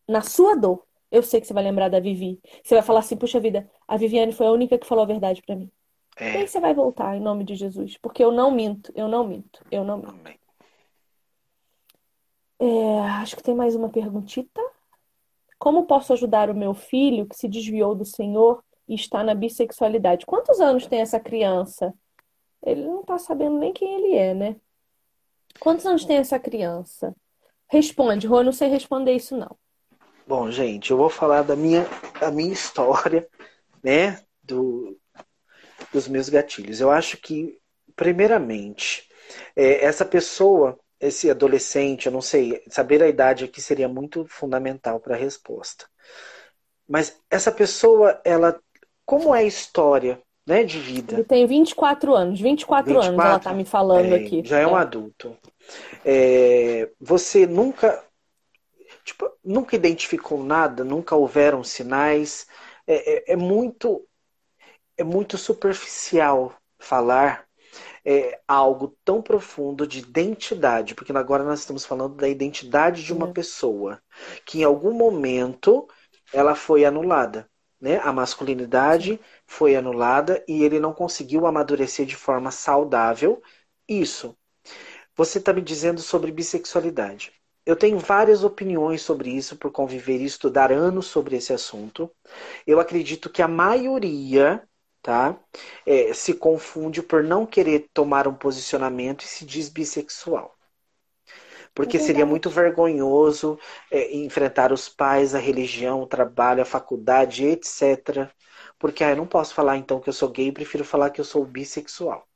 na 0.07 0.21
sua 0.21 0.55
dor, 0.55 0.85
eu 1.09 1.23
sei 1.23 1.41
que 1.41 1.47
você 1.47 1.53
vai 1.53 1.63
lembrar 1.63 1.89
da 1.89 1.99
Vivi. 1.99 2.39
Você 2.63 2.75
vai 2.75 2.83
falar 2.83 2.99
assim: 2.99 3.17
puxa 3.17 3.39
vida, 3.39 3.67
a 3.87 3.97
Viviane 3.97 4.31
foi 4.31 4.45
a 4.45 4.51
única 4.51 4.77
que 4.77 4.85
falou 4.85 5.03
a 5.03 5.07
verdade 5.07 5.41
para 5.41 5.55
mim. 5.55 5.71
É. 6.17 6.33
E 6.33 6.37
aí 6.37 6.47
você 6.47 6.59
vai 6.59 6.73
voltar 6.73 7.17
em 7.17 7.19
nome 7.19 7.43
de 7.43 7.55
Jesus. 7.55 7.97
Porque 7.97 8.23
eu 8.23 8.31
não 8.31 8.51
minto, 8.51 8.91
eu 8.95 9.07
não 9.07 9.25
minto, 9.25 9.65
eu 9.71 9.83
não 9.83 9.97
minto. 9.97 10.39
É, 12.59 12.99
acho 13.21 13.35
que 13.35 13.43
tem 13.43 13.55
mais 13.55 13.75
uma 13.75 13.89
perguntita. 13.89 14.61
Como 15.65 15.87
posso 15.87 16.13
ajudar 16.13 16.51
o 16.51 16.53
meu 16.53 16.75
filho 16.75 17.25
que 17.25 17.35
se 17.35 17.47
desviou 17.47 17.95
do 17.95 18.05
Senhor 18.05 18.63
e 18.87 18.93
está 18.93 19.23
na 19.23 19.33
bissexualidade? 19.33 20.23
Quantos 20.23 20.59
anos 20.59 20.85
tem 20.85 21.01
essa 21.01 21.19
criança? 21.19 21.91
Ele 22.63 22.83
não 22.83 23.01
está 23.01 23.17
sabendo 23.17 23.57
nem 23.57 23.73
quem 23.73 23.95
ele 23.95 24.15
é, 24.15 24.35
né? 24.35 24.57
Quantos 25.59 25.83
anos 25.87 26.05
tem 26.05 26.17
essa 26.17 26.37
criança? 26.37 27.15
Responde, 27.67 28.27
Rô, 28.27 28.43
não 28.43 28.51
sei 28.51 28.67
responder 28.69 29.13
isso 29.13 29.35
não. 29.35 29.57
Bom, 30.27 30.51
gente, 30.51 30.91
eu 30.91 30.97
vou 30.97 31.09
falar 31.09 31.41
da 31.41 31.55
minha, 31.55 31.83
da 32.19 32.29
minha 32.29 32.53
história, 32.53 33.27
né? 33.83 34.21
Do, 34.43 34.95
dos 35.91 36.07
meus 36.07 36.29
gatilhos. 36.29 36.79
Eu 36.79 36.91
acho 36.91 37.17
que, 37.17 37.59
primeiramente, 37.95 39.09
é, 39.55 39.83
essa 39.83 40.05
pessoa 40.05 40.79
esse 41.07 41.29
adolescente, 41.29 42.05
eu 42.05 42.11
não 42.11 42.21
sei, 42.21 42.61
saber 42.67 43.01
a 43.01 43.07
idade 43.07 43.45
aqui 43.45 43.61
seria 43.61 43.87
muito 43.87 44.25
fundamental 44.27 44.99
para 44.99 45.15
a 45.15 45.17
resposta. 45.17 45.85
Mas 46.87 47.19
essa 47.29 47.51
pessoa, 47.51 48.21
ela, 48.23 48.59
como 49.05 49.33
é 49.33 49.39
a 49.39 49.43
história 49.43 50.21
né, 50.47 50.63
de 50.63 50.79
vida? 50.79 51.15
Ele 51.15 51.23
tem 51.23 51.45
24 51.47 52.13
anos, 52.13 52.39
24, 52.39 52.93
24 52.93 53.13
anos 53.13 53.25
ela 53.25 53.37
está 53.37 53.53
me 53.53 53.65
falando 53.65 54.13
é, 54.13 54.15
aqui. 54.15 54.41
Já 54.45 54.59
é, 54.59 54.63
é 54.63 54.67
um 54.67 54.75
adulto. 54.75 55.35
É, 56.05 56.89
você 56.99 57.47
nunca, 57.47 58.03
tipo, 59.03 59.31
nunca 59.43 59.75
identificou 59.75 60.43
nada, 60.43 60.83
nunca 60.83 61.15
houveram 61.15 61.63
sinais. 61.63 62.47
É, 62.85 63.31
é, 63.31 63.33
é 63.33 63.35
muito, 63.35 64.07
é 64.97 65.03
muito 65.03 65.37
superficial 65.37 66.55
falar 66.77 67.45
é, 68.05 68.39
algo 68.47 68.95
tão 69.03 69.21
profundo 69.21 69.87
de 69.87 69.99
identidade, 69.99 70.93
porque 70.93 71.11
agora 71.11 71.43
nós 71.43 71.61
estamos 71.61 71.85
falando 71.85 72.15
da 72.15 72.29
identidade 72.29 73.03
de 73.03 73.11
uma 73.11 73.33
pessoa, 73.33 74.01
que 74.45 74.59
em 74.59 74.63
algum 74.63 74.93
momento 74.93 75.87
ela 76.31 76.55
foi 76.55 76.85
anulada. 76.85 77.49
Né? 77.81 77.99
A 78.03 78.13
masculinidade 78.13 79.19
foi 79.47 79.75
anulada 79.75 80.43
e 80.47 80.63
ele 80.63 80.79
não 80.79 80.93
conseguiu 80.93 81.45
amadurecer 81.45 82.05
de 82.05 82.15
forma 82.15 82.51
saudável 82.51 83.41
isso. 83.87 84.37
Você 85.15 85.39
está 85.39 85.53
me 85.53 85.61
dizendo 85.61 86.01
sobre 86.01 86.31
bissexualidade. 86.31 87.31
Eu 87.65 87.75
tenho 87.75 87.97
várias 87.97 88.43
opiniões 88.43 89.01
sobre 89.01 89.31
isso 89.31 89.57
por 89.57 89.71
conviver 89.71 90.21
e 90.21 90.25
estudar 90.25 90.71
anos 90.71 91.07
sobre 91.07 91.35
esse 91.35 91.51
assunto. 91.51 92.11
Eu 92.67 92.79
acredito 92.79 93.29
que 93.29 93.41
a 93.41 93.47
maioria 93.47 94.67
tá? 95.05 95.37
É, 95.85 96.11
se 96.15 96.33
confunde 96.33 97.03
por 97.03 97.23
não 97.23 97.45
querer 97.45 97.87
tomar 97.93 98.27
um 98.27 98.33
posicionamento 98.33 99.21
e 99.23 99.27
se 99.27 99.45
diz 99.45 99.69
bissexual. 99.69 100.55
Porque 101.75 101.99
seria 101.99 102.25
muito 102.25 102.49
vergonhoso 102.49 103.59
é, 103.91 104.15
enfrentar 104.15 104.71
os 104.71 104.89
pais, 104.89 105.35
a 105.35 105.39
religião, 105.39 106.01
o 106.01 106.07
trabalho, 106.07 106.63
a 106.63 106.65
faculdade, 106.65 107.45
etc. 107.45 108.31
Porque 108.79 109.03
ah, 109.03 109.11
eu 109.11 109.17
não 109.17 109.27
posso 109.27 109.53
falar 109.53 109.77
então 109.77 109.99
que 109.99 110.09
eu 110.09 110.13
sou 110.13 110.29
gay, 110.29 110.51
prefiro 110.51 110.83
falar 110.83 111.11
que 111.11 111.21
eu 111.21 111.25
sou 111.25 111.45
bissexual. 111.45 112.27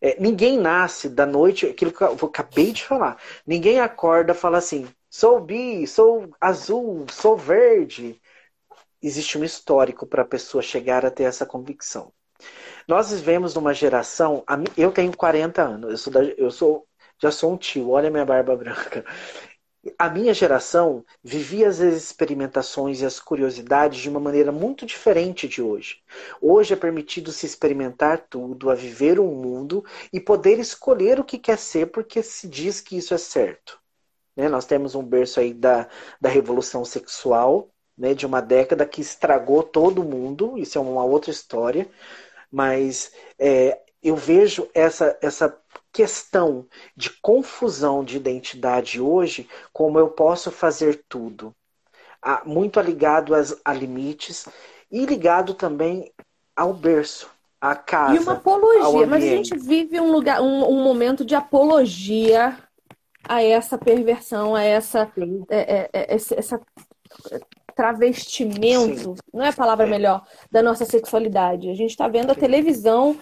É, 0.00 0.20
ninguém 0.20 0.56
nasce 0.58 1.08
da 1.08 1.26
noite, 1.26 1.66
aquilo 1.66 1.90
que 1.90 2.02
eu 2.02 2.28
acabei 2.28 2.70
de 2.70 2.84
falar. 2.84 3.20
Ninguém 3.44 3.80
acorda 3.80 4.32
e 4.32 4.36
fala 4.36 4.58
assim: 4.58 4.86
sou 5.10 5.40
bi, 5.40 5.84
sou 5.86 6.28
azul, 6.40 7.06
sou 7.10 7.36
verde 7.36 8.20
existe 9.02 9.38
um 9.38 9.44
histórico 9.44 10.06
para 10.06 10.22
a 10.22 10.26
pessoa 10.26 10.62
chegar 10.62 11.04
a 11.04 11.10
ter 11.10 11.24
essa 11.24 11.46
convicção. 11.46 12.12
Nós 12.86 13.10
vivemos 13.10 13.54
numa 13.54 13.72
geração. 13.74 14.44
Eu 14.76 14.92
tenho 14.92 15.16
40 15.16 15.62
anos, 15.62 15.90
eu 15.90 15.98
sou, 15.98 16.12
da, 16.12 16.24
eu 16.24 16.50
sou 16.50 16.86
já 17.20 17.30
sou 17.30 17.52
um 17.52 17.56
tio, 17.56 17.90
olha 17.90 18.10
minha 18.10 18.24
barba 18.24 18.54
branca. 18.56 19.04
A 19.98 20.10
minha 20.10 20.34
geração 20.34 21.04
vivia 21.22 21.68
as 21.68 21.78
experimentações 21.78 23.00
e 23.00 23.06
as 23.06 23.20
curiosidades 23.20 24.00
de 24.00 24.08
uma 24.08 24.18
maneira 24.18 24.50
muito 24.50 24.84
diferente 24.84 25.46
de 25.46 25.62
hoje. 25.62 26.02
Hoje 26.40 26.74
é 26.74 26.76
permitido 26.76 27.30
se 27.30 27.46
experimentar 27.46 28.26
tudo, 28.28 28.68
a 28.68 28.74
viver 28.74 29.20
um 29.20 29.32
mundo 29.34 29.84
e 30.12 30.20
poder 30.20 30.58
escolher 30.58 31.20
o 31.20 31.24
que 31.24 31.38
quer 31.38 31.56
ser 31.56 31.86
porque 31.86 32.22
se 32.22 32.48
diz 32.48 32.80
que 32.80 32.96
isso 32.96 33.14
é 33.14 33.18
certo. 33.18 33.78
Né? 34.36 34.48
Nós 34.48 34.66
temos 34.66 34.96
um 34.96 35.04
berço 35.04 35.38
aí 35.38 35.54
da, 35.54 35.88
da 36.20 36.28
revolução 36.28 36.84
sexual, 36.84 37.70
né, 37.96 38.14
de 38.14 38.26
uma 38.26 38.40
década 38.40 38.84
que 38.84 39.00
estragou 39.00 39.62
todo 39.62 40.04
mundo, 40.04 40.58
isso 40.58 40.78
é 40.78 40.80
uma 40.80 41.04
outra 41.04 41.30
história, 41.30 41.88
mas 42.50 43.12
é, 43.38 43.80
eu 44.02 44.14
vejo 44.14 44.68
essa, 44.74 45.16
essa 45.20 45.56
questão 45.92 46.66
de 46.94 47.10
confusão 47.10 48.04
de 48.04 48.16
identidade 48.16 49.00
hoje 49.00 49.48
como 49.72 49.98
eu 49.98 50.08
posso 50.08 50.50
fazer 50.50 51.04
tudo. 51.08 51.54
Muito 52.44 52.80
ligado 52.80 53.34
às, 53.34 53.56
a 53.64 53.72
limites 53.72 54.46
e 54.90 55.06
ligado 55.06 55.54
também 55.54 56.12
ao 56.56 56.72
berço, 56.72 57.30
à 57.60 57.74
casa. 57.74 58.16
E 58.16 58.18
uma 58.18 58.32
apologia, 58.32 59.06
mas 59.06 59.22
a 59.22 59.26
gente 59.26 59.56
vive 59.56 60.00
um 60.00 60.10
lugar, 60.10 60.42
um, 60.42 60.68
um 60.68 60.82
momento 60.82 61.24
de 61.24 61.34
apologia 61.34 62.56
a 63.28 63.42
essa 63.42 63.78
perversão, 63.78 64.54
a 64.54 64.62
essa, 64.62 65.10
é, 65.48 65.58
é, 65.58 65.90
é, 65.92 66.14
essa 66.14 66.60
travestimento, 67.76 69.14
Sim. 69.14 69.22
não 69.32 69.44
é 69.44 69.50
a 69.50 69.52
palavra 69.52 69.86
melhor, 69.86 70.26
da 70.50 70.62
nossa 70.62 70.86
sexualidade. 70.86 71.68
A 71.68 71.74
gente 71.74 71.90
está 71.90 72.08
vendo 72.08 72.32
a 72.32 72.34
televisão 72.34 73.16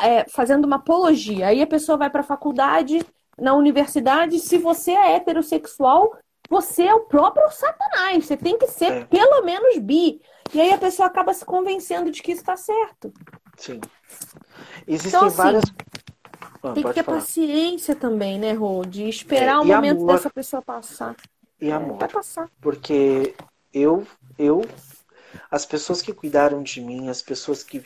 é, 0.00 0.24
fazendo 0.28 0.64
uma 0.64 0.76
apologia. 0.76 1.48
Aí 1.48 1.62
a 1.62 1.66
pessoa 1.66 1.98
vai 1.98 2.08
para 2.08 2.22
a 2.22 2.24
faculdade, 2.24 3.04
na 3.38 3.54
universidade, 3.54 4.40
se 4.40 4.56
você 4.56 4.92
é 4.92 5.16
heterossexual, 5.16 6.16
você 6.48 6.84
é 6.84 6.94
o 6.94 7.00
próprio 7.00 7.48
Satanás. 7.50 8.24
Você 8.24 8.36
tem 8.36 8.58
que 8.58 8.66
ser 8.66 8.92
é. 8.92 9.04
pelo 9.04 9.44
menos 9.44 9.78
bi. 9.78 10.20
E 10.54 10.60
aí 10.60 10.72
a 10.72 10.78
pessoa 10.78 11.06
acaba 11.06 11.34
se 11.34 11.44
convencendo 11.44 12.10
de 12.10 12.22
que 12.22 12.32
isso 12.32 12.40
está 12.40 12.56
certo. 12.56 13.12
Sim. 13.58 13.80
Existem 14.86 15.18
então, 15.18 15.26
assim, 15.26 15.36
várias. 15.36 15.64
Ah, 16.62 16.72
tem 16.72 16.82
que 16.82 16.94
ter 16.94 17.04
falar. 17.04 17.18
paciência 17.18 17.94
também, 17.94 18.38
né, 18.38 18.54
Rô? 18.54 18.82
De 18.84 19.06
esperar 19.06 19.56
é, 19.56 19.58
o 19.58 19.64
momento 19.64 19.98
amor... 19.98 20.14
dessa 20.14 20.30
pessoa 20.30 20.62
passar. 20.62 21.14
E 21.60 21.70
amor. 21.70 21.96
É, 21.96 21.98
vai 21.98 22.08
passar. 22.08 22.48
Porque 22.60 23.34
eu, 23.78 24.06
eu, 24.38 24.62
as 25.50 25.64
pessoas 25.64 26.02
que 26.02 26.12
cuidaram 26.12 26.62
de 26.62 26.80
mim, 26.80 27.08
as 27.08 27.22
pessoas 27.22 27.62
que. 27.62 27.84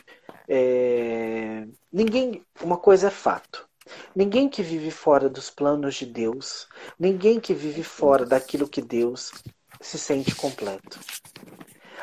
É, 0.49 1.67
ninguém. 1.93 2.45
Uma 2.61 2.77
coisa 2.77 3.09
é 3.09 3.11
fato. 3.11 3.69
Ninguém 4.15 4.49
que 4.49 4.63
vive 4.63 4.91
fora 4.91 5.29
dos 5.29 5.51
planos 5.51 5.97
de 5.97 6.07
Deus, 6.07 6.69
ninguém 6.99 7.41
que 7.41 7.53
vive 7.53 7.83
fora 7.83 8.25
daquilo 8.25 8.69
que 8.69 8.81
Deus 8.81 9.33
se 9.81 9.99
sente 9.99 10.35
completo. 10.35 11.01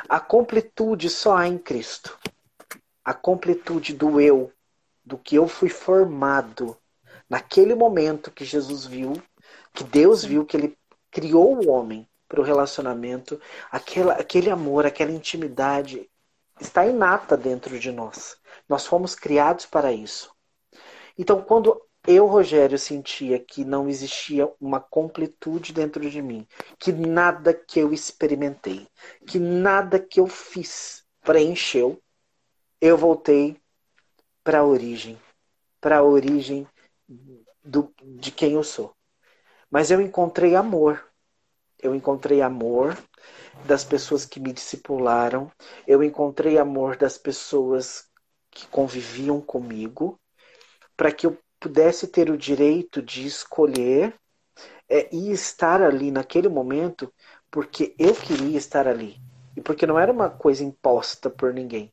A 0.07 0.19
completude 0.19 1.09
só 1.09 1.37
há 1.37 1.47
em 1.47 1.57
Cristo. 1.57 2.17
A 3.03 3.13
completude 3.13 3.93
do 3.93 4.19
eu, 4.19 4.51
do 5.05 5.17
que 5.17 5.35
eu 5.35 5.47
fui 5.47 5.69
formado 5.69 6.77
naquele 7.29 7.75
momento 7.75 8.31
que 8.31 8.43
Jesus 8.43 8.85
viu, 8.85 9.13
que 9.73 9.83
Deus 9.83 10.23
viu 10.23 10.45
que 10.45 10.57
ele 10.57 10.77
criou 11.11 11.55
o 11.55 11.69
homem 11.69 12.08
para 12.29 12.39
o 12.39 12.43
relacionamento, 12.43 13.41
aquela, 13.71 14.13
aquele 14.13 14.49
amor, 14.49 14.85
aquela 14.85 15.11
intimidade 15.11 16.09
está 16.61 16.85
inata 16.85 17.35
dentro 17.35 17.79
de 17.79 17.91
nós. 17.91 18.37
Nós 18.67 18.85
fomos 18.85 19.15
criados 19.15 19.65
para 19.65 19.91
isso. 19.91 20.31
Então, 21.17 21.41
quando 21.41 21.81
eu, 22.07 22.25
Rogério, 22.27 22.77
sentia 22.77 23.39
que 23.39 23.65
não 23.65 23.89
existia 23.89 24.49
uma 24.59 24.79
completude 24.79 25.73
dentro 25.73 26.09
de 26.09 26.21
mim, 26.21 26.47
que 26.77 26.91
nada 26.91 27.53
que 27.53 27.79
eu 27.79 27.91
experimentei, 27.91 28.87
que 29.27 29.39
nada 29.39 29.99
que 29.99 30.19
eu 30.19 30.27
fiz 30.27 31.03
preencheu, 31.21 32.01
eu 32.79 32.97
voltei 32.97 33.59
para 34.43 34.59
a 34.59 34.63
origem, 34.63 35.19
para 35.81 35.97
a 35.97 36.03
origem 36.03 36.67
do, 37.63 37.93
de 38.01 38.31
quem 38.31 38.53
eu 38.53 38.63
sou. 38.63 38.93
Mas 39.69 39.91
eu 39.91 40.01
encontrei 40.01 40.55
amor. 40.55 41.08
Eu 41.81 41.95
encontrei 41.95 42.41
amor 42.41 42.97
das 43.65 43.83
pessoas 43.83 44.25
que 44.25 44.39
me 44.39 44.53
discipularam. 44.53 45.51
Eu 45.87 46.03
encontrei 46.03 46.57
amor 46.57 46.95
das 46.97 47.17
pessoas 47.17 48.07
que 48.51 48.67
conviviam 48.67 49.39
comigo, 49.39 50.19
para 50.97 51.11
que 51.11 51.25
eu 51.25 51.37
pudesse 51.59 52.07
ter 52.07 52.29
o 52.29 52.37
direito 52.37 53.01
de 53.01 53.25
escolher 53.25 54.15
é, 54.89 55.13
e 55.13 55.31
estar 55.31 55.81
ali 55.81 56.11
naquele 56.11 56.49
momento 56.49 57.13
porque 57.51 57.95
eu 57.97 58.15
queria 58.15 58.57
estar 58.57 58.87
ali 58.87 59.17
e 59.55 59.61
porque 59.61 59.85
não 59.85 59.99
era 59.99 60.11
uma 60.11 60.29
coisa 60.29 60.63
imposta 60.63 61.29
por 61.29 61.53
ninguém. 61.53 61.91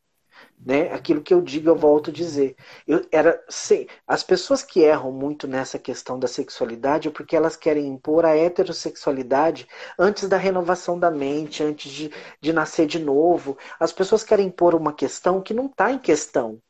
Né? 0.58 0.92
Aquilo 0.92 1.22
que 1.22 1.32
eu 1.32 1.40
digo, 1.40 1.68
eu 1.68 1.76
volto 1.76 2.10
a 2.10 2.12
dizer. 2.12 2.56
Eu 2.86 3.06
era 3.12 3.42
sei, 3.48 3.88
as 4.06 4.22
pessoas 4.22 4.62
que 4.62 4.80
erram 4.80 5.12
muito 5.12 5.46
nessa 5.46 5.78
questão 5.78 6.18
da 6.18 6.26
sexualidade 6.26 7.08
é 7.08 7.10
porque 7.10 7.36
elas 7.36 7.56
querem 7.56 7.86
impor 7.86 8.24
a 8.24 8.36
heterossexualidade 8.36 9.68
antes 9.98 10.28
da 10.28 10.36
renovação 10.36 10.98
da 10.98 11.10
mente, 11.10 11.62
antes 11.62 11.90
de, 11.92 12.10
de 12.40 12.52
nascer 12.52 12.86
de 12.86 12.98
novo. 12.98 13.56
As 13.78 13.92
pessoas 13.92 14.24
querem 14.24 14.48
impor 14.48 14.74
uma 14.74 14.92
questão 14.92 15.40
que 15.40 15.54
não 15.54 15.66
está 15.66 15.92
em 15.92 15.98
questão. 15.98 16.60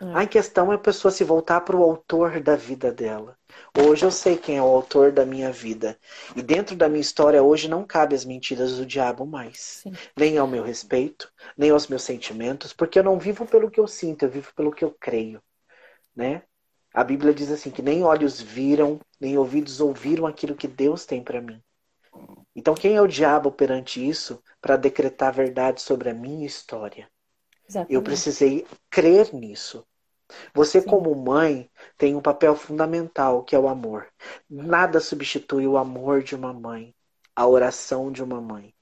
É. 0.00 0.14
A 0.14 0.26
questão 0.26 0.72
é 0.72 0.76
a 0.76 0.78
pessoa 0.78 1.12
se 1.12 1.22
voltar 1.22 1.60
para 1.60 1.76
o 1.76 1.82
autor 1.82 2.40
da 2.40 2.56
vida 2.56 2.90
dela. 2.90 3.36
Hoje 3.76 4.04
eu 4.04 4.10
sei 4.10 4.36
quem 4.36 4.56
é 4.56 4.62
o 4.62 4.66
autor 4.66 5.12
da 5.12 5.26
minha 5.26 5.52
vida. 5.52 5.98
E 6.34 6.42
dentro 6.42 6.74
da 6.74 6.88
minha 6.88 7.02
história, 7.02 7.42
hoje 7.42 7.68
não 7.68 7.84
cabe 7.84 8.14
as 8.14 8.24
mentiras 8.24 8.78
do 8.78 8.86
diabo 8.86 9.26
mais. 9.26 9.82
Sim. 9.82 9.92
Nem 10.16 10.38
ao 10.38 10.46
meu 10.46 10.62
respeito, 10.62 11.30
nem 11.56 11.70
aos 11.70 11.86
meus 11.86 12.02
sentimentos, 12.02 12.72
porque 12.72 12.98
eu 12.98 13.04
não 13.04 13.18
vivo 13.18 13.44
pelo 13.44 13.70
que 13.70 13.78
eu 13.78 13.86
sinto, 13.86 14.24
eu 14.24 14.30
vivo 14.30 14.52
pelo 14.54 14.72
que 14.72 14.84
eu 14.84 14.96
creio. 14.98 15.42
Né? 16.16 16.42
A 16.94 17.04
Bíblia 17.04 17.34
diz 17.34 17.50
assim: 17.50 17.70
que 17.70 17.82
nem 17.82 18.02
olhos 18.02 18.40
viram, 18.40 19.00
nem 19.20 19.36
ouvidos 19.36 19.80
ouviram 19.80 20.26
aquilo 20.26 20.56
que 20.56 20.66
Deus 20.66 21.04
tem 21.04 21.22
para 21.22 21.42
mim. 21.42 21.62
Então, 22.56 22.74
quem 22.74 22.96
é 22.96 23.02
o 23.02 23.06
diabo 23.06 23.52
perante 23.52 24.06
isso 24.06 24.42
para 24.60 24.76
decretar 24.76 25.28
a 25.28 25.32
verdade 25.32 25.80
sobre 25.80 26.10
a 26.10 26.14
minha 26.14 26.46
história? 26.46 27.08
Exatamente. 27.68 27.94
Eu 27.94 28.02
precisei 28.02 28.66
crer 28.90 29.32
nisso. 29.32 29.86
Você, 30.54 30.80
Sim. 30.80 30.88
como 30.88 31.14
mãe, 31.14 31.70
tem 31.96 32.14
um 32.14 32.20
papel 32.20 32.54
fundamental 32.54 33.42
que 33.42 33.54
é 33.54 33.58
o 33.58 33.68
amor. 33.68 34.06
Nada 34.48 35.00
substitui 35.00 35.66
o 35.66 35.76
amor 35.76 36.22
de 36.22 36.34
uma 36.34 36.52
mãe, 36.52 36.94
a 37.34 37.46
oração 37.46 38.10
de 38.10 38.22
uma 38.22 38.40
mãe. 38.40 38.74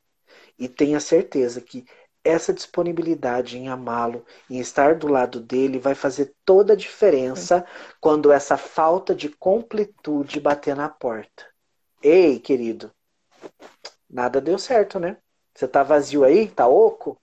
E 0.58 0.68
tenha 0.68 1.00
certeza 1.00 1.60
que 1.60 1.84
essa 2.24 2.52
disponibilidade 2.52 3.56
em 3.56 3.68
amá-lo, 3.68 4.24
em 4.50 4.58
estar 4.58 4.96
do 4.96 5.08
lado 5.08 5.40
dele, 5.40 5.78
vai 5.78 5.94
fazer 5.94 6.34
toda 6.44 6.72
a 6.72 6.76
diferença 6.76 7.60
Sim. 7.60 7.94
quando 8.00 8.32
essa 8.32 8.56
falta 8.56 9.14
de 9.14 9.28
completude 9.28 10.40
bater 10.40 10.76
na 10.76 10.88
porta. 10.88 11.46
Ei, 12.02 12.38
querido, 12.38 12.92
nada 14.08 14.40
deu 14.40 14.58
certo, 14.58 14.98
né? 14.98 15.16
Você 15.54 15.66
tá 15.66 15.82
vazio 15.82 16.22
aí? 16.22 16.48
Tá 16.48 16.68
oco? 16.68 17.20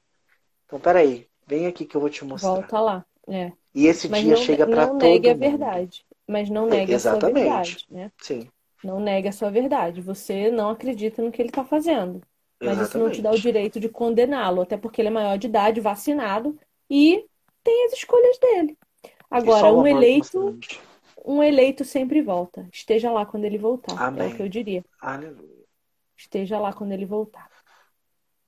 Então, 0.65 0.79
peraí, 0.79 1.29
vem 1.45 1.67
aqui 1.67 1.85
que 1.85 1.95
eu 1.95 2.01
vou 2.01 2.09
te 2.09 2.25
mostrar. 2.25 2.53
Volta 2.53 2.79
lá, 2.79 3.05
é. 3.29 3.53
E 3.75 3.87
esse 3.87 4.07
Mas 4.07 4.23
dia 4.23 4.35
não, 4.35 4.41
chega 4.41 4.65
para 4.65 4.87
todo 4.87 4.93
mundo. 4.93 5.03
Não 5.03 5.11
negue 5.11 5.29
a 5.29 5.33
verdade. 5.33 6.05
Mas 6.25 6.49
não 6.49 6.65
negue 6.65 6.93
é, 6.93 6.95
a 6.95 6.99
sua 6.99 7.19
verdade. 7.19 7.85
Né? 7.91 8.11
Sim. 8.21 8.47
Não 8.81 9.01
negue 9.01 9.27
a 9.27 9.33
sua 9.33 9.51
verdade. 9.51 10.01
Você 10.01 10.49
não 10.49 10.69
acredita 10.69 11.21
no 11.21 11.29
que 11.29 11.41
ele 11.41 11.49
está 11.49 11.65
fazendo. 11.65 12.21
Mas 12.59 12.79
Exatamente. 12.79 12.87
isso 12.87 12.97
não 12.97 13.11
te 13.11 13.21
dá 13.21 13.31
o 13.31 13.39
direito 13.39 13.79
de 13.79 13.89
condená-lo, 13.89 14.61
até 14.61 14.77
porque 14.77 15.01
ele 15.01 15.09
é 15.09 15.11
maior 15.11 15.37
de 15.37 15.47
idade, 15.47 15.81
vacinado 15.81 16.57
e 16.89 17.25
tem 17.61 17.85
as 17.85 17.93
escolhas 17.93 18.37
dele. 18.39 18.77
Agora, 19.29 19.73
um 19.73 19.85
eleito, 19.85 20.57
um 21.25 21.43
eleito 21.43 21.83
sempre 21.83 22.21
volta. 22.21 22.65
Esteja 22.71 23.11
lá 23.11 23.25
quando 23.25 23.43
ele 23.43 23.57
voltar. 23.57 24.01
Amém. 24.01 24.29
É 24.29 24.33
o 24.33 24.35
que 24.37 24.41
eu 24.41 24.47
diria. 24.47 24.85
Aleluia. 25.01 25.65
Esteja 26.15 26.57
lá 26.59 26.71
quando 26.71 26.93
ele 26.93 27.05
voltar. 27.05 27.49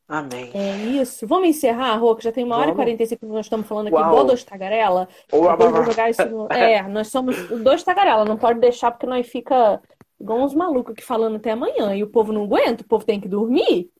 Amém. 0.08 0.52
É 0.54 0.78
isso. 1.02 1.28
Vamos 1.28 1.50
encerrar, 1.50 1.96
Rô, 1.96 2.16
que 2.16 2.24
já 2.24 2.32
tem 2.32 2.44
uma 2.44 2.56
hora 2.58 2.72
e 2.72 2.76
45 2.76 3.20
que 3.20 3.32
nós 3.32 3.46
estamos 3.46 3.68
falando 3.68 3.88
aqui. 3.88 3.96
Uau. 3.96 4.26
dois 4.26 4.44
tagarela. 4.44 5.08
vou 5.30 5.84
jogar 5.84 6.10
isso 6.10 6.26
no... 6.30 6.48
É, 6.50 6.82
nós 6.88 7.10
somos 7.10 7.36
dois 7.62 7.84
tagarela. 7.84 8.24
Não 8.24 8.38
pode 8.38 8.60
deixar 8.60 8.92
porque 8.92 9.06
nós 9.06 9.28
fica 9.28 9.82
igual 10.20 10.40
uns 10.40 10.54
malucos 10.54 10.94
aqui 10.94 11.04
falando 11.04 11.36
até 11.36 11.52
amanhã. 11.52 11.94
E 11.94 12.04
o 12.04 12.08
povo 12.08 12.32
não 12.32 12.46
aguenta, 12.46 12.84
o 12.84 12.88
povo 12.88 13.04
tem 13.06 13.20
que 13.20 13.28
dormir. 13.28 13.92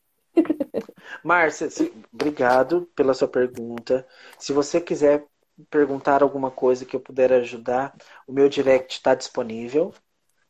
Márcia, 1.22 1.68
obrigado 2.12 2.88
pela 2.94 3.12
sua 3.12 3.28
pergunta. 3.28 4.06
Se 4.38 4.52
você 4.52 4.80
quiser 4.80 5.24
perguntar 5.68 6.22
alguma 6.22 6.50
coisa 6.50 6.84
que 6.84 6.94
eu 6.94 7.00
puder 7.00 7.32
ajudar, 7.32 7.94
o 8.26 8.32
meu 8.32 8.48
direct 8.48 8.94
está 8.94 9.14
disponível. 9.14 9.92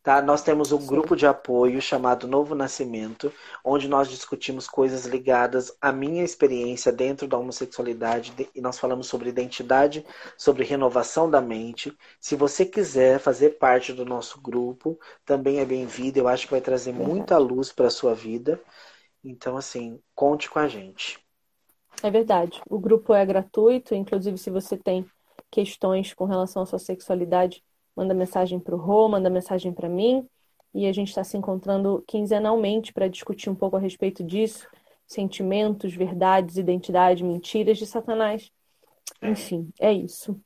Tá? 0.08 0.22
Nós 0.22 0.40
temos 0.40 0.72
um 0.72 0.86
grupo 0.86 1.14
de 1.14 1.26
apoio 1.26 1.82
chamado 1.82 2.26
Novo 2.26 2.54
Nascimento, 2.54 3.30
onde 3.62 3.86
nós 3.88 4.08
discutimos 4.08 4.66
coisas 4.66 5.04
ligadas 5.04 5.76
à 5.82 5.92
minha 5.92 6.24
experiência 6.24 6.90
dentro 6.90 7.28
da 7.28 7.36
homossexualidade 7.36 8.32
e 8.54 8.58
nós 8.62 8.78
falamos 8.78 9.06
sobre 9.06 9.28
identidade, 9.28 10.06
sobre 10.34 10.64
renovação 10.64 11.30
da 11.30 11.42
mente. 11.42 11.94
Se 12.18 12.36
você 12.36 12.64
quiser 12.64 13.20
fazer 13.20 13.58
parte 13.58 13.92
do 13.92 14.06
nosso 14.06 14.40
grupo, 14.40 14.98
também 15.26 15.60
é 15.60 15.64
bem-vindo. 15.66 16.18
Eu 16.18 16.26
acho 16.26 16.46
que 16.46 16.52
vai 16.52 16.62
trazer 16.62 16.94
muita 16.94 17.36
luz 17.36 17.70
para 17.70 17.88
a 17.88 17.90
sua 17.90 18.14
vida. 18.14 18.58
Então, 19.22 19.58
assim, 19.58 20.00
conte 20.14 20.48
com 20.48 20.58
a 20.58 20.66
gente. 20.66 21.22
É 22.02 22.10
verdade. 22.10 22.62
O 22.66 22.78
grupo 22.78 23.12
é 23.12 23.26
gratuito, 23.26 23.94
inclusive 23.94 24.38
se 24.38 24.48
você 24.48 24.74
tem 24.74 25.04
questões 25.50 26.14
com 26.14 26.24
relação 26.24 26.62
à 26.62 26.64
sua 26.64 26.78
sexualidade, 26.78 27.62
manda 27.98 28.14
mensagem 28.14 28.60
para 28.60 28.76
o 28.76 28.78
Rô, 28.78 29.08
manda 29.08 29.28
mensagem 29.28 29.72
para 29.72 29.88
mim. 29.88 30.24
E 30.72 30.86
a 30.86 30.92
gente 30.92 31.08
está 31.08 31.24
se 31.24 31.36
encontrando 31.36 32.04
quinzenalmente 32.06 32.92
para 32.92 33.08
discutir 33.08 33.50
um 33.50 33.54
pouco 33.54 33.76
a 33.76 33.80
respeito 33.80 34.22
disso. 34.22 34.68
Sentimentos, 35.04 35.94
verdades, 35.94 36.58
identidade, 36.58 37.24
mentiras 37.24 37.76
de 37.76 37.86
Satanás. 37.86 38.52
Enfim, 39.20 39.70
é 39.80 39.92
isso. 39.92 40.40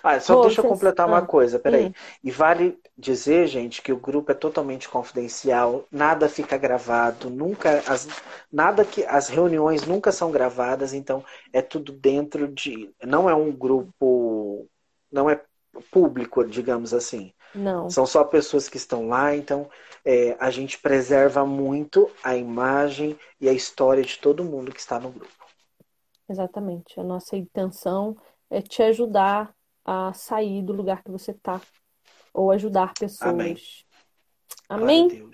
Ah, 0.00 0.20
só 0.20 0.36
Pô, 0.36 0.42
deixa 0.42 0.60
eu 0.60 0.68
completar 0.68 1.08
uma 1.08 1.18
ah, 1.18 1.26
coisa, 1.26 1.58
peraí. 1.58 1.86
Hum. 1.86 1.92
E 2.22 2.30
vale 2.30 2.78
dizer, 2.96 3.48
gente, 3.48 3.82
que 3.82 3.92
o 3.92 3.96
grupo 3.96 4.30
é 4.30 4.34
totalmente 4.34 4.88
confidencial, 4.88 5.84
nada 5.90 6.28
fica 6.28 6.56
gravado, 6.56 7.28
nunca 7.28 7.82
as, 7.88 8.06
nada 8.52 8.84
que 8.84 9.04
as 9.04 9.28
reuniões 9.28 9.84
nunca 9.84 10.12
são 10.12 10.30
gravadas, 10.30 10.92
então 10.92 11.24
é 11.52 11.60
tudo 11.60 11.90
dentro 11.90 12.46
de, 12.46 12.94
não 13.02 13.28
é 13.28 13.34
um 13.34 13.50
grupo, 13.50 14.68
não 15.10 15.28
é 15.28 15.42
público, 15.90 16.44
digamos 16.44 16.92
assim. 16.92 17.32
Não. 17.54 17.90
São 17.90 18.06
só 18.06 18.24
pessoas 18.24 18.68
que 18.68 18.76
estão 18.76 19.08
lá, 19.08 19.34
então 19.34 19.68
é, 20.04 20.36
a 20.40 20.50
gente 20.50 20.78
preserva 20.78 21.44
muito 21.44 22.10
a 22.22 22.36
imagem 22.36 23.18
e 23.40 23.48
a 23.48 23.52
história 23.52 24.02
de 24.02 24.18
todo 24.18 24.44
mundo 24.44 24.72
que 24.72 24.80
está 24.80 24.98
no 24.98 25.10
grupo. 25.10 25.32
Exatamente. 26.28 26.98
A 26.98 27.04
nossa 27.04 27.36
intenção 27.36 28.16
é 28.48 28.62
te 28.62 28.82
ajudar 28.82 29.54
a 29.84 30.12
sair 30.12 30.62
do 30.62 30.72
lugar 30.72 31.02
que 31.02 31.10
você 31.10 31.32
está 31.32 31.60
ou 32.32 32.50
ajudar 32.50 32.94
pessoas. 32.94 33.30
Amém. 33.30 33.56
Amém? 34.68 35.30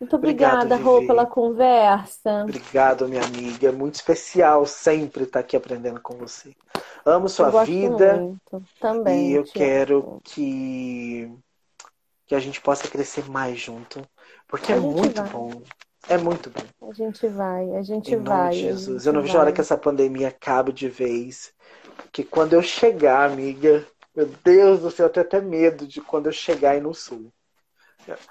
Muito 0.00 0.16
obrigada, 0.16 0.76
Rô, 0.76 1.06
pela 1.06 1.26
conversa. 1.26 2.42
Obrigado, 2.42 3.08
minha 3.08 3.24
amiga. 3.24 3.72
Muito 3.72 3.94
especial 3.94 4.66
sempre 4.66 5.24
estar 5.24 5.40
aqui 5.40 5.56
aprendendo 5.56 6.00
com 6.00 6.16
você. 6.16 6.54
Amo 7.06 7.28
sua 7.28 7.64
vida. 7.64 8.16
Muito. 8.16 8.64
Também. 8.80 9.30
E 9.30 9.34
eu 9.34 9.44
quero 9.44 9.98
amo. 9.98 10.20
que 10.24 11.32
que 12.26 12.34
a 12.34 12.40
gente 12.40 12.60
possa 12.60 12.88
crescer 12.88 13.30
mais 13.30 13.56
junto, 13.56 14.02
porque 14.48 14.72
a 14.72 14.76
é 14.76 14.80
muito 14.80 15.22
vai. 15.22 15.30
bom. 15.30 15.62
É 16.08 16.18
muito 16.18 16.50
bom. 16.50 16.88
A 16.88 16.92
gente 16.92 17.26
vai, 17.28 17.76
a 17.76 17.82
gente 17.82 18.12
em 18.12 18.18
vai. 18.18 18.50
De 18.50 18.60
Jesus. 18.60 19.06
Eu 19.06 19.12
não 19.12 19.22
vejo 19.22 19.38
a 19.38 19.40
hora 19.40 19.52
que 19.52 19.60
essa 19.60 19.78
pandemia 19.78 20.28
acabe 20.28 20.72
de 20.72 20.88
vez. 20.88 21.52
Que 22.10 22.24
quando 22.24 22.52
eu 22.54 22.62
chegar, 22.62 23.30
amiga, 23.30 23.86
meu 24.14 24.28
Deus 24.44 24.80
do 24.80 24.90
céu, 24.90 25.06
eu 25.06 25.10
tenho 25.10 25.26
até 25.26 25.40
medo 25.40 25.86
de 25.86 26.00
quando 26.00 26.26
eu 26.26 26.32
chegar 26.32 26.72
aí 26.72 26.80
no 26.80 26.92
sul. 26.92 27.32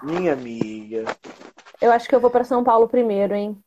Minha 0.04 0.34
amiga. 0.34 1.06
Eu 1.82 1.92
acho 1.92 2.08
que 2.08 2.16
eu 2.16 2.20
vou 2.20 2.30
para 2.30 2.44
São 2.44 2.64
Paulo 2.64 2.88
primeiro, 2.88 3.34
hein? 3.34 3.58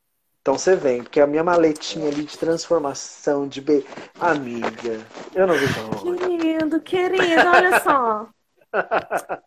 Então 0.49 0.57
você 0.57 0.75
vem, 0.75 1.03
porque 1.03 1.21
a 1.21 1.27
minha 1.27 1.45
maletinha 1.45 2.09
ali 2.09 2.25
de 2.25 2.39
transformação, 2.39 3.47
de 3.47 3.61
be... 3.61 3.85
amiga, 4.19 4.99
eu 5.35 5.47
não 5.47 5.55
vejo 5.55 5.75
a 5.79 6.27
Querido, 6.27 6.81
querido, 6.81 7.49
olha 7.55 7.79
só. 7.81 8.31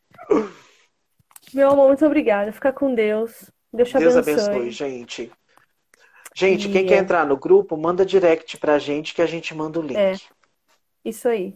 Meu 1.56 1.72
amor, 1.72 1.88
muito 1.88 2.06
obrigada. 2.06 2.52
Fica 2.52 2.72
com 2.72 2.94
Deus. 2.94 3.50
Deus 3.74 3.90
te 3.90 3.98
Deus 3.98 4.16
abençoe. 4.16 4.46
abençoe, 4.46 4.70
gente. 4.70 5.32
Gente, 6.36 6.70
e... 6.70 6.72
quem 6.72 6.86
quer 6.86 7.00
entrar 7.00 7.26
no 7.26 7.36
grupo, 7.36 7.76
manda 7.76 8.06
direct 8.06 8.60
pra 8.60 8.78
gente 8.78 9.16
que 9.16 9.24
a 9.24 9.28
gente 9.28 9.56
manda 9.56 9.80
o 9.80 9.82
link. 9.82 9.98
É. 9.98 10.14
Isso 11.04 11.28
aí. 11.28 11.56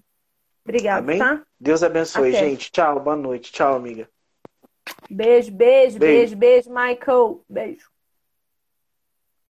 Obrigada, 0.64 1.02
Amém? 1.02 1.20
tá? 1.20 1.44
Deus 1.60 1.84
abençoe, 1.84 2.30
Até. 2.30 2.40
gente. 2.40 2.72
Tchau, 2.72 3.00
boa 3.00 3.16
noite. 3.16 3.52
Tchau, 3.52 3.76
amiga. 3.76 4.10
Beijo, 5.08 5.52
beijo, 5.52 6.00
beijo, 6.00 6.36
beijo, 6.36 6.36
beijo 6.36 6.70
Michael. 6.72 7.46
Beijo. 7.48 7.95